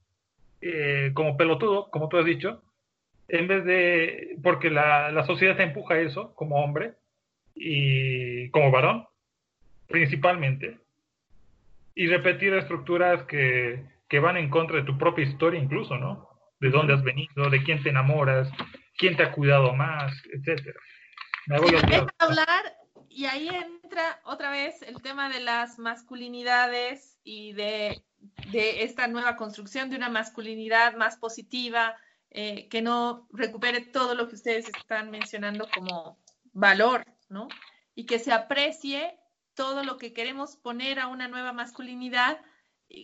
eh, 0.62 1.12
como 1.14 1.38
pelotudo, 1.38 1.90
como 1.90 2.10
tú 2.10 2.18
has 2.18 2.26
dicho, 2.26 2.62
en 3.28 3.48
vez 3.48 3.66
de, 3.66 4.38
porque 4.44 4.70
la, 4.70 5.12
la 5.12 5.26
sociedad 5.26 5.58
te 5.58 5.64
empuja 5.64 5.96
a 5.96 6.00
eso 6.00 6.34
como 6.36 6.64
hombre 6.64 6.94
y 7.56 8.50
como 8.52 8.72
varón, 8.72 9.06
principalmente, 9.88 10.78
y 11.96 12.08
repetir 12.08 12.54
estructuras 12.54 13.24
que, 13.24 13.84
que 14.08 14.20
van 14.20 14.38
en 14.38 14.50
contra 14.50 14.78
de 14.78 14.84
tu 14.84 14.98
propia 14.98 15.26
historia 15.26 15.60
incluso, 15.60 15.98
¿no? 15.98 16.28
De 16.60 16.70
dónde 16.70 16.94
has 16.94 17.04
venido, 17.04 17.50
de 17.50 17.64
quién 17.64 17.84
te 17.84 17.90
enamoras, 17.90 18.50
quién 18.98 19.16
te 19.16 19.24
ha 19.24 19.32
cuidado 19.32 19.74
más, 19.74 20.12
etcétera. 20.34 20.80
Voy 21.50 21.76
a 21.76 22.26
hablar 22.26 22.78
y 23.10 23.26
ahí 23.26 23.48
entra 23.48 24.22
otra 24.26 24.52
vez 24.52 24.82
el 24.82 25.02
tema 25.02 25.30
de 25.30 25.40
las 25.40 25.80
masculinidades 25.80 27.18
y 27.24 27.54
de, 27.54 28.04
de 28.52 28.84
esta 28.84 29.08
nueva 29.08 29.38
construcción 29.38 29.90
de 29.90 29.96
una 29.96 30.10
masculinidad 30.10 30.96
más 30.96 31.18
positiva, 31.18 31.96
eh, 32.30 32.68
que 32.68 32.82
no 32.82 33.28
recupere 33.32 33.82
todo 33.82 34.14
lo 34.14 34.28
que 34.28 34.36
ustedes 34.36 34.68
están 34.68 35.10
mencionando 35.10 35.68
como 35.74 36.20
valor, 36.52 37.06
¿no? 37.30 37.48
Y 37.96 38.06
que 38.06 38.20
se 38.20 38.34
aprecie 38.34 39.18
todo 39.54 39.84
lo 39.84 39.98
que 39.98 40.14
queremos 40.14 40.58
poner 40.58 41.00
a 41.00 41.08
una 41.08 41.28
nueva 41.28 41.54
masculinidad, 41.54 42.40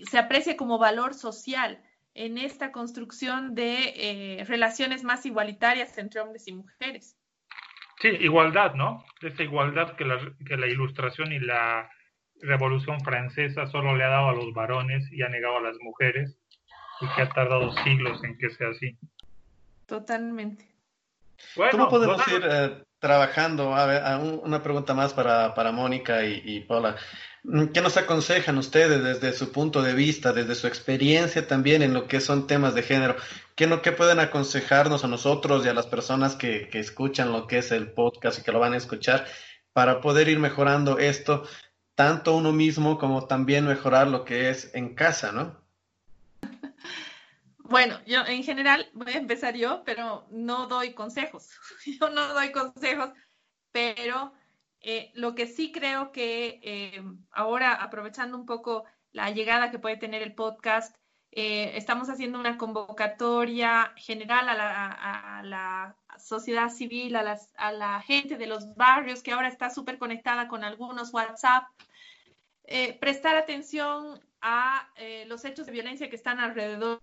se 0.10 0.18
aprecie 0.18 0.56
como 0.56 0.78
valor 0.78 1.14
social 1.14 1.82
en 2.14 2.38
esta 2.38 2.72
construcción 2.72 3.56
de 3.56 3.94
eh, 3.96 4.44
relaciones 4.46 5.04
más 5.04 5.26
igualitarias 5.26 5.98
entre 5.98 6.22
hombres 6.22 6.48
y 6.48 6.54
mujeres. 6.54 7.18
Sí, 8.04 8.10
igualdad, 8.20 8.74
¿no? 8.74 9.06
Esa 9.22 9.44
igualdad 9.44 9.96
que 9.96 10.04
la, 10.04 10.20
que 10.46 10.58
la 10.58 10.68
ilustración 10.68 11.32
y 11.32 11.40
la 11.40 11.90
revolución 12.42 13.00
francesa 13.00 13.66
solo 13.68 13.96
le 13.96 14.04
ha 14.04 14.10
dado 14.10 14.28
a 14.28 14.34
los 14.34 14.54
varones 14.54 15.10
y 15.10 15.22
ha 15.22 15.30
negado 15.30 15.60
a 15.60 15.62
las 15.62 15.78
mujeres 15.80 16.38
y 17.00 17.08
que 17.16 17.22
ha 17.22 17.30
tardado 17.30 17.72
siglos 17.78 18.22
en 18.26 18.38
que 18.38 18.50
sea 18.50 18.72
así. 18.72 18.98
Totalmente. 19.86 20.68
¿Cómo 21.72 21.88
podemos 21.88 22.28
ir 22.28 22.42
eh, 22.44 22.84
trabajando? 23.00 23.74
A 23.74 23.86
ver, 23.86 24.04
una 24.44 24.62
pregunta 24.62 24.94
más 24.94 25.14
para, 25.14 25.54
para 25.54 25.72
Mónica 25.72 26.26
y, 26.26 26.42
y, 26.44 26.60
Paula. 26.60 26.98
Mm, 27.44 27.68
¿Qué 27.68 27.82
nos 27.82 27.98
aconsejan 27.98 28.58
ustedes 28.58 29.04
desde 29.04 29.38
su 29.38 29.52
punto 29.52 29.82
de 29.82 29.94
vista, 29.94 30.34
desde 30.34 30.56
su 30.56 30.68
experiencia 30.68 31.48
también 31.48 31.82
en 31.82 31.94
lo 31.94 32.08
que 32.08 32.22
son 32.22 32.48
temas 32.48 32.74
de 32.76 32.84
género? 32.84 33.16
¿Qué, 33.56 33.68
no, 33.68 33.82
qué 33.82 33.92
pueden 33.92 34.20
aconsejarnos 34.20 35.04
a 35.04 35.08
nosotros 35.08 35.66
y 35.66 35.70
a 35.70 35.74
las 35.74 35.88
personas 35.88 36.36
que, 36.36 36.70
que 36.70 36.80
escuchan 36.80 37.32
lo 37.32 37.48
que 37.48 37.60
es 37.60 37.72
el 37.72 37.92
podcast 37.92 38.40
y 38.40 38.44
que 38.44 38.52
lo 38.52 38.60
van 38.60 38.74
a 38.74 38.78
escuchar 38.78 39.26
para 39.74 40.02
poder 40.02 40.30
ir 40.30 40.40
mejorando 40.40 41.00
esto, 41.00 41.46
tanto 41.96 42.36
uno 42.36 42.52
mismo 42.52 42.98
como 42.98 43.26
también 43.28 43.68
mejorar 43.68 44.08
lo 44.08 44.24
que 44.24 44.50
es 44.50 44.74
en 44.74 44.96
casa, 44.96 45.32
¿no? 45.32 45.62
Bueno, 47.66 47.98
yo 48.06 48.24
en 48.28 48.44
general 48.44 48.90
voy 48.94 49.14
a 49.14 49.18
empezar 49.18 49.56
yo, 49.56 49.84
pero 49.86 50.28
no 50.30 50.68
doy 50.68 50.94
consejos. 50.94 51.50
Yo 52.00 52.10
no 52.10 52.34
doy 52.34 52.52
consejos, 52.52 53.12
pero 53.72 54.34
eh, 54.84 55.12
lo 55.16 55.34
que 55.34 55.48
sí 55.48 55.72
creo 55.72 56.12
que 56.12 56.60
eh, 56.62 57.02
ahora, 57.32 57.74
aprovechando 57.74 58.38
un 58.38 58.46
poco 58.46 58.84
la 59.14 59.32
llegada 59.32 59.72
que 59.72 59.80
puede 59.80 59.96
tener 59.96 60.22
el 60.22 60.36
podcast, 60.36 60.94
eh, 61.32 61.72
estamos 61.78 62.10
haciendo 62.10 62.38
una 62.38 62.58
convocatoria 62.58 63.94
general 63.96 64.50
a 64.50 65.42
la, 65.44 65.96
sociedad 66.20 66.70
civil, 66.70 67.16
a, 67.16 67.40
a, 67.56 67.72
la 67.72 68.02
gente 68.02 68.38
de 68.38 68.46
los 68.46 68.76
barrios 68.76 69.24
que 69.24 69.32
ahora 69.32 69.48
está 69.48 69.70
súper 69.70 69.98
conectada 69.98 70.48
con 70.48 70.64
algunos 70.64 71.14
WhatsApp. 71.14 71.64
prestar 73.00 73.36
atención 73.36 74.22
a 74.42 74.90
los 75.26 75.44
hechos 75.44 75.66
de 75.66 75.72
violencia 75.72 76.10
que 76.10 76.16
están 76.16 76.40
alrededor 76.40 77.02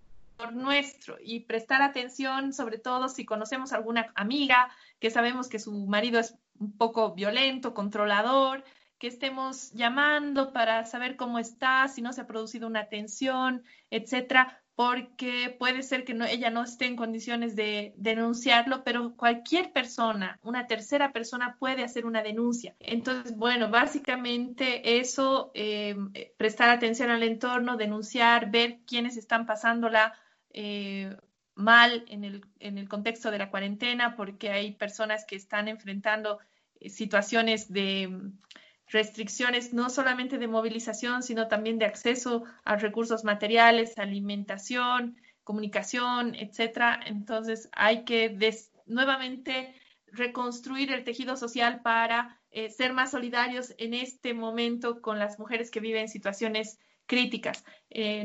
nuestro 0.49 1.17
y 1.21 1.41
prestar 1.41 1.81
atención, 1.81 2.53
sobre 2.53 2.79
todo 2.79 3.09
si 3.09 3.25
conocemos 3.25 3.73
alguna 3.73 4.11
amiga 4.15 4.71
que 5.01 5.09
sabemos 5.09 5.49
que 5.49 5.59
su 5.59 5.73
marido 5.87 6.19
es 6.19 6.37
un 6.59 6.77
poco 6.77 7.13
violento, 7.13 7.73
controlador, 7.73 8.63
que 8.99 9.07
estemos 9.07 9.71
llamando 9.73 10.53
para 10.53 10.85
saber 10.85 11.15
cómo 11.15 11.39
está, 11.39 11.87
si 11.87 12.03
no 12.03 12.13
se 12.13 12.21
ha 12.21 12.27
producido 12.27 12.67
una 12.67 12.87
tensión, 12.87 13.63
etcétera, 13.89 14.61
porque 14.75 15.55
puede 15.57 15.81
ser 15.81 16.05
que 16.05 16.13
no, 16.13 16.25
ella 16.25 16.51
no 16.51 16.63
esté 16.63 16.85
en 16.85 16.95
condiciones 16.95 17.55
de 17.55 17.93
denunciarlo, 17.97 18.83
pero 18.83 19.15
cualquier 19.15 19.73
persona, 19.73 20.39
una 20.43 20.67
tercera 20.67 21.11
persona 21.11 21.57
puede 21.59 21.83
hacer 21.83 22.05
una 22.05 22.21
denuncia. 22.21 22.75
Entonces, 22.79 23.35
bueno, 23.35 23.71
básicamente 23.71 24.99
eso, 24.99 25.49
eh, 25.55 25.95
prestar 26.37 26.69
atención 26.69 27.09
al 27.09 27.23
entorno, 27.23 27.77
denunciar, 27.77 28.51
ver 28.51 28.81
quiénes 28.85 29.17
están 29.17 29.47
pasándola 29.47 30.13
eh, 30.53 31.17
mal 31.55 32.05
en 32.07 32.23
el, 32.23 32.45
en 32.59 32.77
el, 32.77 32.87
contexto 32.87 33.31
de 33.31 33.37
la 33.37 33.49
cuarentena 33.49 34.15
porque 34.15 34.51
hay 34.51 34.73
personas 34.73 35.25
que 35.25 35.35
están 35.35 35.67
enfrentando 35.67 36.39
eh, 36.79 36.89
situaciones 36.89 37.71
de 37.71 38.07
mm, 38.07 38.39
restricciones 38.87 39.73
no 39.73 39.89
solamente 39.89 40.37
de 40.37 40.47
movilización, 40.47 41.23
sino 41.23 41.47
también 41.47 41.77
de 41.77 41.85
acceso 41.85 42.43
a 42.63 42.75
recursos 42.75 43.23
materiales, 43.23 43.97
alimentación, 43.97 45.17
comunicación, 45.43 46.35
etcétera. 46.35 46.99
Entonces 47.05 47.69
hay 47.73 48.03
que 48.03 48.37
nuevamente 48.85 49.75
reconstruir 50.07 50.91
el 50.91 51.03
tejido 51.03 51.37
social 51.37 51.81
para 51.81 52.37
eh, 52.51 52.69
ser 52.69 52.91
más 52.91 53.11
solidarios 53.11 53.73
en 53.77 53.93
este 53.93 54.33
momento 54.33 55.01
con 55.01 55.19
las 55.19 55.39
mujeres 55.39 55.71
que 55.71 55.79
viven 55.79 56.09
situaciones 56.09 56.79
críticas. 57.05 57.65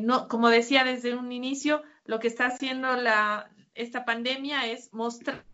no, 0.01 0.28
como 0.28 0.48
decía 0.48 0.85
desde 0.85 1.16
un 1.16 1.32
inicio, 1.32 1.82
lo 2.07 2.19
que 2.19 2.28
está 2.28 2.47
haciendo 2.47 2.97
la, 2.97 3.51
esta 3.74 4.05
pandemia 4.05 4.66
es 4.66 4.93
mostrar 4.93 5.45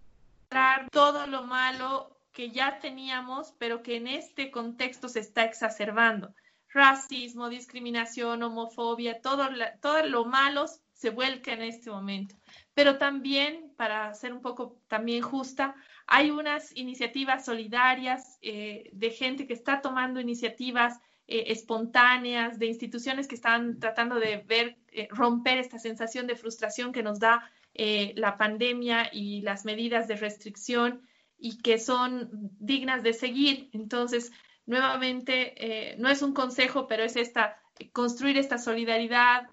todo 0.90 1.26
lo 1.26 1.44
malo 1.44 2.18
que 2.32 2.50
ya 2.50 2.78
teníamos, 2.78 3.54
pero 3.58 3.82
que 3.82 3.96
en 3.96 4.06
este 4.06 4.50
contexto 4.50 5.08
se 5.08 5.20
está 5.20 5.44
exacerbando. 5.44 6.34
Racismo, 6.68 7.48
discriminación, 7.48 8.42
homofobia, 8.42 9.20
todo, 9.20 9.48
todo 9.80 10.06
lo 10.06 10.24
malo 10.24 10.66
se 10.94 11.10
vuelca 11.10 11.52
en 11.52 11.62
este 11.62 11.90
momento. 11.90 12.34
Pero 12.74 12.96
también, 12.96 13.72
para 13.76 14.14
ser 14.14 14.32
un 14.32 14.40
poco 14.40 14.78
también 14.88 15.20
justa, 15.20 15.74
hay 16.06 16.30
unas 16.30 16.74
iniciativas 16.76 17.44
solidarias 17.44 18.38
eh, 18.40 18.88
de 18.92 19.10
gente 19.10 19.46
que 19.46 19.52
está 19.52 19.82
tomando 19.82 20.20
iniciativas 20.20 21.00
eh, 21.34 21.50
espontáneas, 21.50 22.58
de 22.58 22.66
instituciones 22.66 23.26
que 23.26 23.36
están 23.36 23.80
tratando 23.80 24.16
de 24.16 24.44
ver, 24.46 24.76
eh, 24.88 25.08
romper 25.10 25.56
esta 25.56 25.78
sensación 25.78 26.26
de 26.26 26.36
frustración 26.36 26.92
que 26.92 27.02
nos 27.02 27.18
da 27.20 27.50
eh, 27.72 28.12
la 28.16 28.36
pandemia 28.36 29.08
y 29.10 29.40
las 29.40 29.64
medidas 29.64 30.08
de 30.08 30.16
restricción 30.16 31.08
y 31.38 31.56
que 31.62 31.78
son 31.78 32.28
dignas 32.60 33.02
de 33.02 33.14
seguir. 33.14 33.70
Entonces, 33.72 34.30
nuevamente, 34.66 35.96
no 35.98 36.10
es 36.10 36.20
un 36.20 36.34
consejo, 36.34 36.86
pero 36.86 37.02
es 37.02 37.16
esta, 37.16 37.56
construir 37.92 38.36
esta 38.36 38.58
solidaridad, 38.58 39.48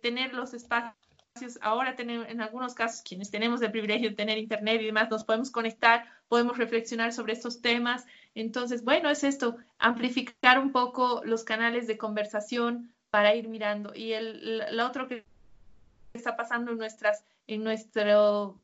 tener 0.00 0.32
los 0.32 0.54
espacios 0.54 0.96
ahora 1.60 1.94
tenemos, 1.94 2.26
en 2.28 2.40
algunos 2.40 2.74
casos, 2.74 3.02
quienes 3.02 3.30
tenemos 3.30 3.62
el 3.62 3.70
privilegio 3.70 4.10
de 4.10 4.16
tener 4.16 4.38
internet 4.38 4.80
y 4.80 4.86
demás, 4.86 5.10
nos 5.10 5.24
podemos 5.24 5.50
conectar, 5.50 6.04
podemos 6.26 6.58
reflexionar 6.58 7.12
sobre 7.12 7.34
estos 7.34 7.60
temas. 7.60 8.04
Entonces, 8.38 8.84
bueno, 8.84 9.10
es 9.10 9.24
esto, 9.24 9.56
amplificar 9.78 10.60
un 10.60 10.70
poco 10.70 11.22
los 11.24 11.42
canales 11.42 11.88
de 11.88 11.98
conversación 11.98 12.94
para 13.10 13.34
ir 13.34 13.48
mirando. 13.48 13.92
Y 13.96 14.12
el, 14.12 14.78
otro 14.80 15.08
que 15.08 15.24
está 16.12 16.36
pasando 16.36 16.70
en, 16.70 16.78
nuestras, 16.78 17.24
en 17.48 17.64
nuestro 17.64 18.60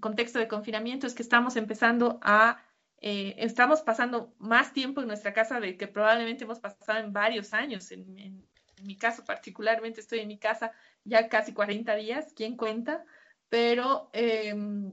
contexto 0.00 0.38
de 0.38 0.48
confinamiento 0.48 1.06
es 1.06 1.14
que 1.14 1.22
estamos 1.22 1.56
empezando 1.56 2.18
a, 2.22 2.64
eh, 3.02 3.34
estamos 3.36 3.82
pasando 3.82 4.32
más 4.38 4.72
tiempo 4.72 5.02
en 5.02 5.08
nuestra 5.08 5.34
casa 5.34 5.60
de 5.60 5.76
que 5.76 5.88
probablemente 5.88 6.44
hemos 6.44 6.60
pasado 6.60 6.98
en 6.98 7.12
varios 7.12 7.52
años. 7.52 7.92
En, 7.92 8.18
en 8.18 8.48
mi 8.82 8.96
caso 8.96 9.26
particularmente 9.26 10.00
estoy 10.00 10.20
en 10.20 10.28
mi 10.28 10.38
casa 10.38 10.72
ya 11.04 11.28
casi 11.28 11.52
40 11.52 11.94
días, 11.96 12.32
¿quién 12.34 12.56
cuenta? 12.56 13.04
Pero, 13.50 14.08
em, 14.14 14.92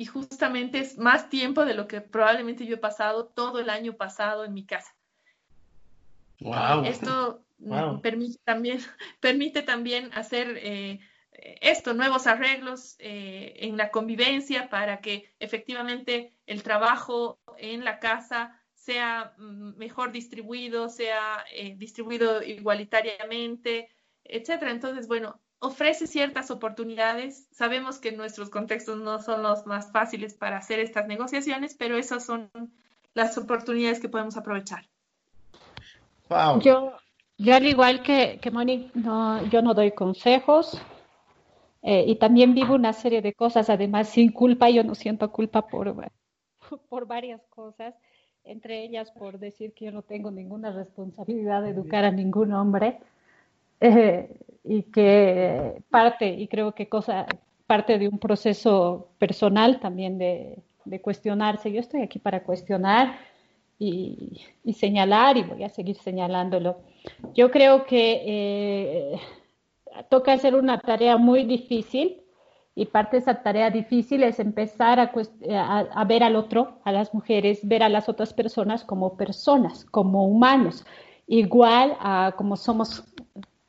y 0.00 0.06
justamente 0.06 0.78
es 0.78 0.96
más 0.96 1.28
tiempo 1.28 1.66
de 1.66 1.74
lo 1.74 1.86
que 1.86 2.00
probablemente 2.00 2.64
yo 2.64 2.76
he 2.76 2.78
pasado 2.78 3.26
todo 3.26 3.58
el 3.58 3.68
año 3.68 3.98
pasado 3.98 4.46
en 4.46 4.54
mi 4.54 4.64
casa. 4.64 4.94
Wow. 6.40 6.86
Esto 6.86 7.44
permite 8.00 8.38
también, 8.42 8.78
permite 9.20 9.60
también 9.60 10.10
hacer 10.14 10.56
eh, 10.56 11.00
esto, 11.60 11.92
nuevos 11.92 12.26
arreglos 12.26 12.96
eh, 12.98 13.52
en 13.56 13.76
la 13.76 13.90
convivencia 13.90 14.70
para 14.70 15.02
que 15.02 15.34
efectivamente 15.38 16.32
el 16.46 16.62
trabajo 16.62 17.38
en 17.58 17.84
la 17.84 17.98
casa 17.98 18.58
sea 18.72 19.34
mm, 19.36 19.76
mejor 19.76 20.12
distribuido, 20.12 20.88
sea 20.88 21.44
eh, 21.52 21.74
distribuido 21.76 22.42
igualitariamente, 22.42 23.90
etcétera. 24.24 24.70
Entonces, 24.70 25.08
bueno, 25.08 25.38
ofrece 25.60 26.06
ciertas 26.06 26.50
oportunidades. 26.50 27.46
Sabemos 27.52 27.98
que 27.98 28.12
nuestros 28.12 28.50
contextos 28.50 28.98
no 28.98 29.20
son 29.20 29.42
los 29.42 29.66
más 29.66 29.92
fáciles 29.92 30.34
para 30.34 30.56
hacer 30.56 30.80
estas 30.80 31.06
negociaciones, 31.06 31.74
pero 31.74 31.96
esas 31.96 32.24
son 32.24 32.50
las 33.14 33.38
oportunidades 33.38 34.00
que 34.00 34.08
podemos 34.08 34.36
aprovechar. 34.36 34.84
Yo, 36.60 36.92
yo 37.38 37.54
al 37.54 37.66
igual 37.66 38.02
que, 38.02 38.38
que 38.40 38.50
Moni, 38.50 38.90
no, 38.94 39.44
yo 39.46 39.62
no 39.62 39.74
doy 39.74 39.92
consejos 39.92 40.80
eh, 41.82 42.04
y 42.06 42.16
también 42.16 42.54
vivo 42.54 42.74
una 42.74 42.92
serie 42.92 43.20
de 43.20 43.34
cosas, 43.34 43.68
además 43.68 44.08
sin 44.08 44.30
culpa, 44.30 44.70
yo 44.70 44.84
no 44.84 44.94
siento 44.94 45.32
culpa 45.32 45.66
por, 45.66 45.92
por 46.88 47.06
varias 47.06 47.44
cosas, 47.48 47.94
entre 48.44 48.84
ellas 48.84 49.10
por 49.10 49.38
decir 49.40 49.74
que 49.74 49.86
yo 49.86 49.92
no 49.92 50.02
tengo 50.02 50.30
ninguna 50.30 50.70
responsabilidad 50.70 51.62
de 51.62 51.70
educar 51.70 52.04
a 52.04 52.12
ningún 52.12 52.52
hombre 52.52 53.00
eh, 53.80 54.36
y 54.64 54.82
que 54.84 55.82
parte, 55.90 56.28
y 56.28 56.48
creo 56.48 56.74
que 56.74 56.88
cosa, 56.88 57.26
parte 57.66 57.98
de 57.98 58.08
un 58.08 58.18
proceso 58.18 59.08
personal 59.18 59.80
también 59.80 60.18
de, 60.18 60.58
de 60.84 61.00
cuestionarse. 61.00 61.72
Yo 61.72 61.80
estoy 61.80 62.02
aquí 62.02 62.18
para 62.18 62.42
cuestionar 62.42 63.18
y, 63.78 64.72
señalar 64.74 65.36
y 65.36 65.42
voy 65.42 65.64
a 65.64 65.68
seguir 65.68 65.96
señalándolo. 65.96 66.82
Yo 67.34 67.50
creo 67.50 67.86
que 67.86 68.22
eh, 68.26 69.20
toca 70.10 70.34
hacer 70.34 70.54
una 70.54 70.78
tarea 70.78 71.16
muy 71.16 71.44
difícil 71.44 72.22
y 72.74 72.86
parte 72.86 73.16
de 73.16 73.22
esa 73.22 73.42
tarea 73.42 73.70
difícil 73.70 74.22
es 74.22 74.38
empezar 74.38 75.00
a, 75.00 75.12
a, 75.92 76.04
ver 76.04 76.22
al 76.22 76.36
otro, 76.36 76.78
a 76.84 76.92
las 76.92 77.12
mujeres, 77.12 77.66
ver 77.66 77.82
a 77.82 77.88
las 77.88 78.08
otras 78.08 78.32
personas 78.32 78.84
como 78.84 79.16
personas, 79.16 79.84
como 79.86 80.26
humanos, 80.26 80.84
igual 81.26 81.96
a 82.00 82.34
como 82.36 82.56
somos, 82.56 83.02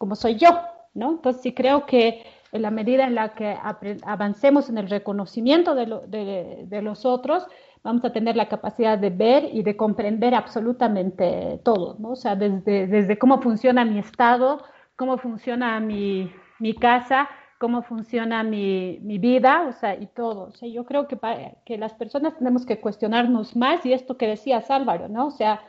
como 0.02 0.16
soy 0.16 0.36
yo, 0.36 0.50
¿no? 0.96 1.12
Entonces 1.12 1.44
sí 1.44 1.54
creo 1.54 1.86
que 1.86 2.24
en 2.52 2.64
la 2.64 2.72
medida 2.72 3.06
en 3.06 3.14
la 3.14 3.36
que 3.36 3.56
avancemos 4.04 4.68
en 4.68 4.80
el 4.80 4.90
reconocimiento 4.90 5.76
de, 5.76 6.82
los 6.82 7.06
otros, 7.06 7.46
vamos 7.84 8.04
a 8.04 8.12
tener 8.12 8.36
la 8.36 8.50
capacidad 8.50 8.98
de 8.98 9.12
ver 9.12 9.50
y 9.54 9.62
de 9.62 9.78
comprender 9.78 10.34
absolutamente 10.34 11.62
todo, 11.64 11.98
¿no? 12.00 12.14
O 12.14 12.16
sea, 12.16 12.36
desde, 12.36 13.20
cómo 13.20 13.44
funciona 13.44 13.86
mi 13.86 14.00
estado, 14.00 14.64
cómo 14.96 15.20
funciona 15.20 15.80
mi, 15.80 16.34
mi 16.58 16.74
casa, 16.74 17.30
cómo 17.60 17.84
funciona 17.84 18.42
mi, 18.42 18.98
mi, 19.04 19.20
vida, 19.20 19.68
o 19.70 19.74
sea, 19.74 19.94
y 19.94 20.08
todo. 20.08 20.46
O 20.46 20.52
sea, 20.52 20.68
yo 20.68 20.84
creo 20.84 21.08
que, 21.08 21.20
que 21.64 21.78
las 21.78 21.94
personas 21.94 22.36
tenemos 22.40 22.66
que 22.66 22.82
cuestionarnos 22.82 23.56
más 23.56 23.86
y 23.86 23.94
esto 23.94 24.18
que 24.18 24.26
decía 24.26 24.64
Álvaro, 24.68 25.10
¿no? 25.10 25.28
O 25.28 25.32
sea, 25.32 25.62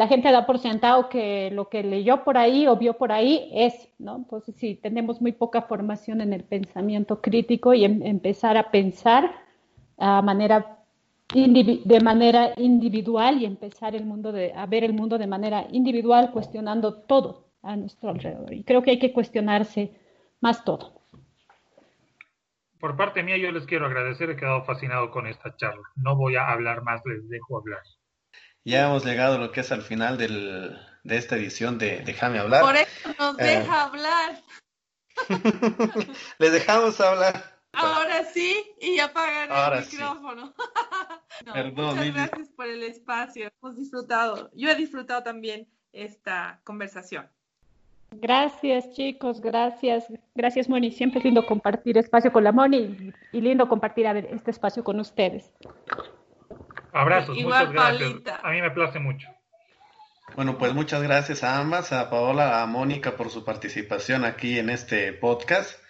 la 0.00 0.08
gente 0.08 0.32
da 0.32 0.46
por 0.46 0.58
sentado 0.58 1.10
que 1.10 1.50
lo 1.50 1.68
que 1.68 1.82
leyó 1.82 2.24
por 2.24 2.38
ahí 2.38 2.66
o 2.66 2.74
vio 2.74 2.94
por 2.94 3.12
ahí 3.12 3.50
es, 3.52 3.74
¿no? 3.98 4.16
Entonces, 4.16 4.54
sí, 4.56 4.74
tenemos 4.74 5.20
muy 5.20 5.32
poca 5.32 5.60
formación 5.60 6.22
en 6.22 6.32
el 6.32 6.42
pensamiento 6.42 7.20
crítico 7.20 7.74
y 7.74 7.84
em, 7.84 8.00
empezar 8.02 8.56
a 8.56 8.70
pensar 8.70 9.30
a 9.98 10.22
manera 10.22 10.78
de 11.34 12.00
manera 12.02 12.54
individual 12.56 13.42
y 13.42 13.44
empezar 13.44 13.94
el 13.94 14.06
mundo 14.06 14.32
de, 14.32 14.54
a 14.54 14.64
ver 14.64 14.84
el 14.84 14.94
mundo 14.94 15.18
de 15.18 15.26
manera 15.26 15.66
individual, 15.70 16.30
cuestionando 16.32 17.02
todo 17.02 17.50
a 17.62 17.76
nuestro 17.76 18.08
alrededor. 18.08 18.54
Y 18.54 18.64
creo 18.64 18.82
que 18.82 18.92
hay 18.92 18.98
que 18.98 19.12
cuestionarse 19.12 19.92
más 20.40 20.64
todo. 20.64 20.94
Por 22.80 22.96
parte 22.96 23.22
mía, 23.22 23.36
yo 23.36 23.52
les 23.52 23.66
quiero 23.66 23.84
agradecer, 23.84 24.30
he 24.30 24.36
quedado 24.36 24.64
fascinado 24.64 25.10
con 25.10 25.26
esta 25.26 25.54
charla. 25.56 25.86
No 25.94 26.16
voy 26.16 26.36
a 26.36 26.48
hablar 26.48 26.82
más, 26.82 27.02
les 27.04 27.28
dejo 27.28 27.58
hablar. 27.58 27.82
Ya 28.64 28.86
hemos 28.86 29.04
llegado 29.04 29.36
a 29.36 29.38
lo 29.38 29.52
que 29.52 29.60
es 29.60 29.72
al 29.72 29.82
final 29.82 30.18
del, 30.18 30.78
de 31.02 31.16
esta 31.16 31.36
edición 31.36 31.78
de 31.78 32.02
Déjame 32.04 32.38
hablar. 32.38 32.62
Por 32.62 32.76
eso 32.76 33.14
nos 33.18 33.38
eh, 33.38 33.44
deja 33.44 33.84
hablar. 33.84 34.42
Les 36.38 36.52
dejamos 36.52 37.00
hablar. 37.00 37.60
Ahora 37.72 38.24
sí, 38.24 38.56
y 38.80 38.98
apagan 38.98 39.50
el 39.74 39.86
micrófono. 39.86 40.54
muchas 41.74 42.14
gracias 42.14 42.48
por 42.48 42.66
el 42.66 42.82
espacio. 42.82 43.50
Hemos 43.62 43.76
disfrutado. 43.76 44.50
Yo 44.54 44.70
he 44.70 44.74
disfrutado 44.74 45.22
también 45.22 45.68
esta 45.92 46.60
conversación. 46.64 47.28
Gracias, 48.12 48.90
chicos, 48.90 49.40
gracias. 49.40 50.06
Gracias, 50.34 50.68
Moni. 50.68 50.90
Siempre 50.90 51.20
es 51.20 51.24
lindo 51.24 51.46
compartir 51.46 51.96
espacio 51.96 52.32
con 52.32 52.42
la 52.42 52.50
Moni 52.50 53.12
y 53.32 53.40
lindo 53.40 53.68
compartir 53.68 54.06
este 54.06 54.50
espacio 54.50 54.82
con 54.82 54.98
ustedes. 54.98 55.52
Abrazos, 56.92 57.36
muchas 57.38 57.72
gracias. 57.72 58.14
A 58.42 58.50
mí 58.50 58.60
me 58.60 58.70
place 58.70 58.98
mucho. 58.98 59.28
Bueno, 60.36 60.58
pues 60.58 60.74
muchas 60.74 61.02
gracias 61.02 61.42
a 61.42 61.58
ambas, 61.58 61.92
a 61.92 62.08
Paola, 62.08 62.62
a 62.62 62.66
Mónica 62.66 63.16
por 63.16 63.30
su 63.30 63.44
participación 63.44 64.24
aquí 64.24 64.58
en 64.58 64.70
este 64.70 65.12
podcast. 65.12 65.80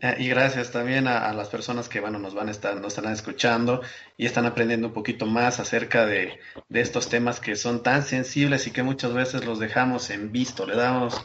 Eh, 0.00 0.16
y 0.18 0.28
gracias 0.28 0.70
también 0.70 1.06
a, 1.06 1.32
las 1.32 1.48
personas 1.48 1.88
que 1.88 2.00
bueno, 2.00 2.18
nos 2.18 2.34
van 2.34 2.48
a 2.48 2.50
estar, 2.50 2.76
nos 2.76 2.96
están 2.96 3.12
escuchando 3.12 3.82
y 4.16 4.26
están 4.26 4.46
aprendiendo 4.46 4.88
un 4.88 4.92
poquito 4.92 5.26
más 5.26 5.60
acerca 5.60 6.06
de, 6.06 6.40
de, 6.68 6.80
estos 6.80 7.08
temas 7.08 7.40
que 7.40 7.56
son 7.56 7.82
tan 7.82 8.02
sensibles 8.02 8.66
y 8.66 8.72
que 8.72 8.82
muchas 8.82 9.12
veces 9.12 9.44
los 9.44 9.58
dejamos 9.58 10.10
en 10.10 10.32
visto, 10.32 10.66
le 10.66 10.76
damos, 10.76 11.24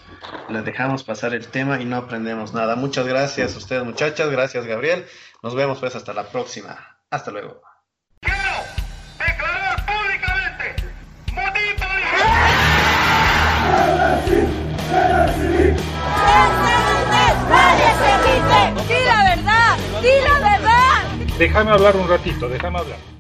les 0.49 0.64
dejamos 0.64 1.03
pasar 1.03 1.34
el 1.34 1.48
tema 1.48 1.81
y 1.81 1.85
no 1.85 1.98
aprendemos 1.98 2.53
nada. 2.53 2.76
Muchas 2.76 3.07
gracias 3.07 3.56
a 3.56 3.57
ustedes 3.57 3.84
muchachas, 3.84 4.30
gracias 4.30 4.65
Gabriel. 4.65 5.06
Nos 5.41 5.56
vemos 5.56 5.80
pues 5.80 5.95
hasta 5.95 6.14
la 6.14 6.30
próxima. 6.30 6.98
Hasta 7.10 7.31
luego. 7.31 7.66
¡Di 18.88 19.06
la 19.06 19.24
verdad! 19.24 19.78
¡Di 20.02 20.10
la 20.24 20.40
verdad! 20.40 21.38
Déjame 21.38 21.72
hablar 21.72 21.96
un 21.96 22.08
ratito, 22.08 22.48
déjame 22.48 22.80
hablar. 22.80 23.16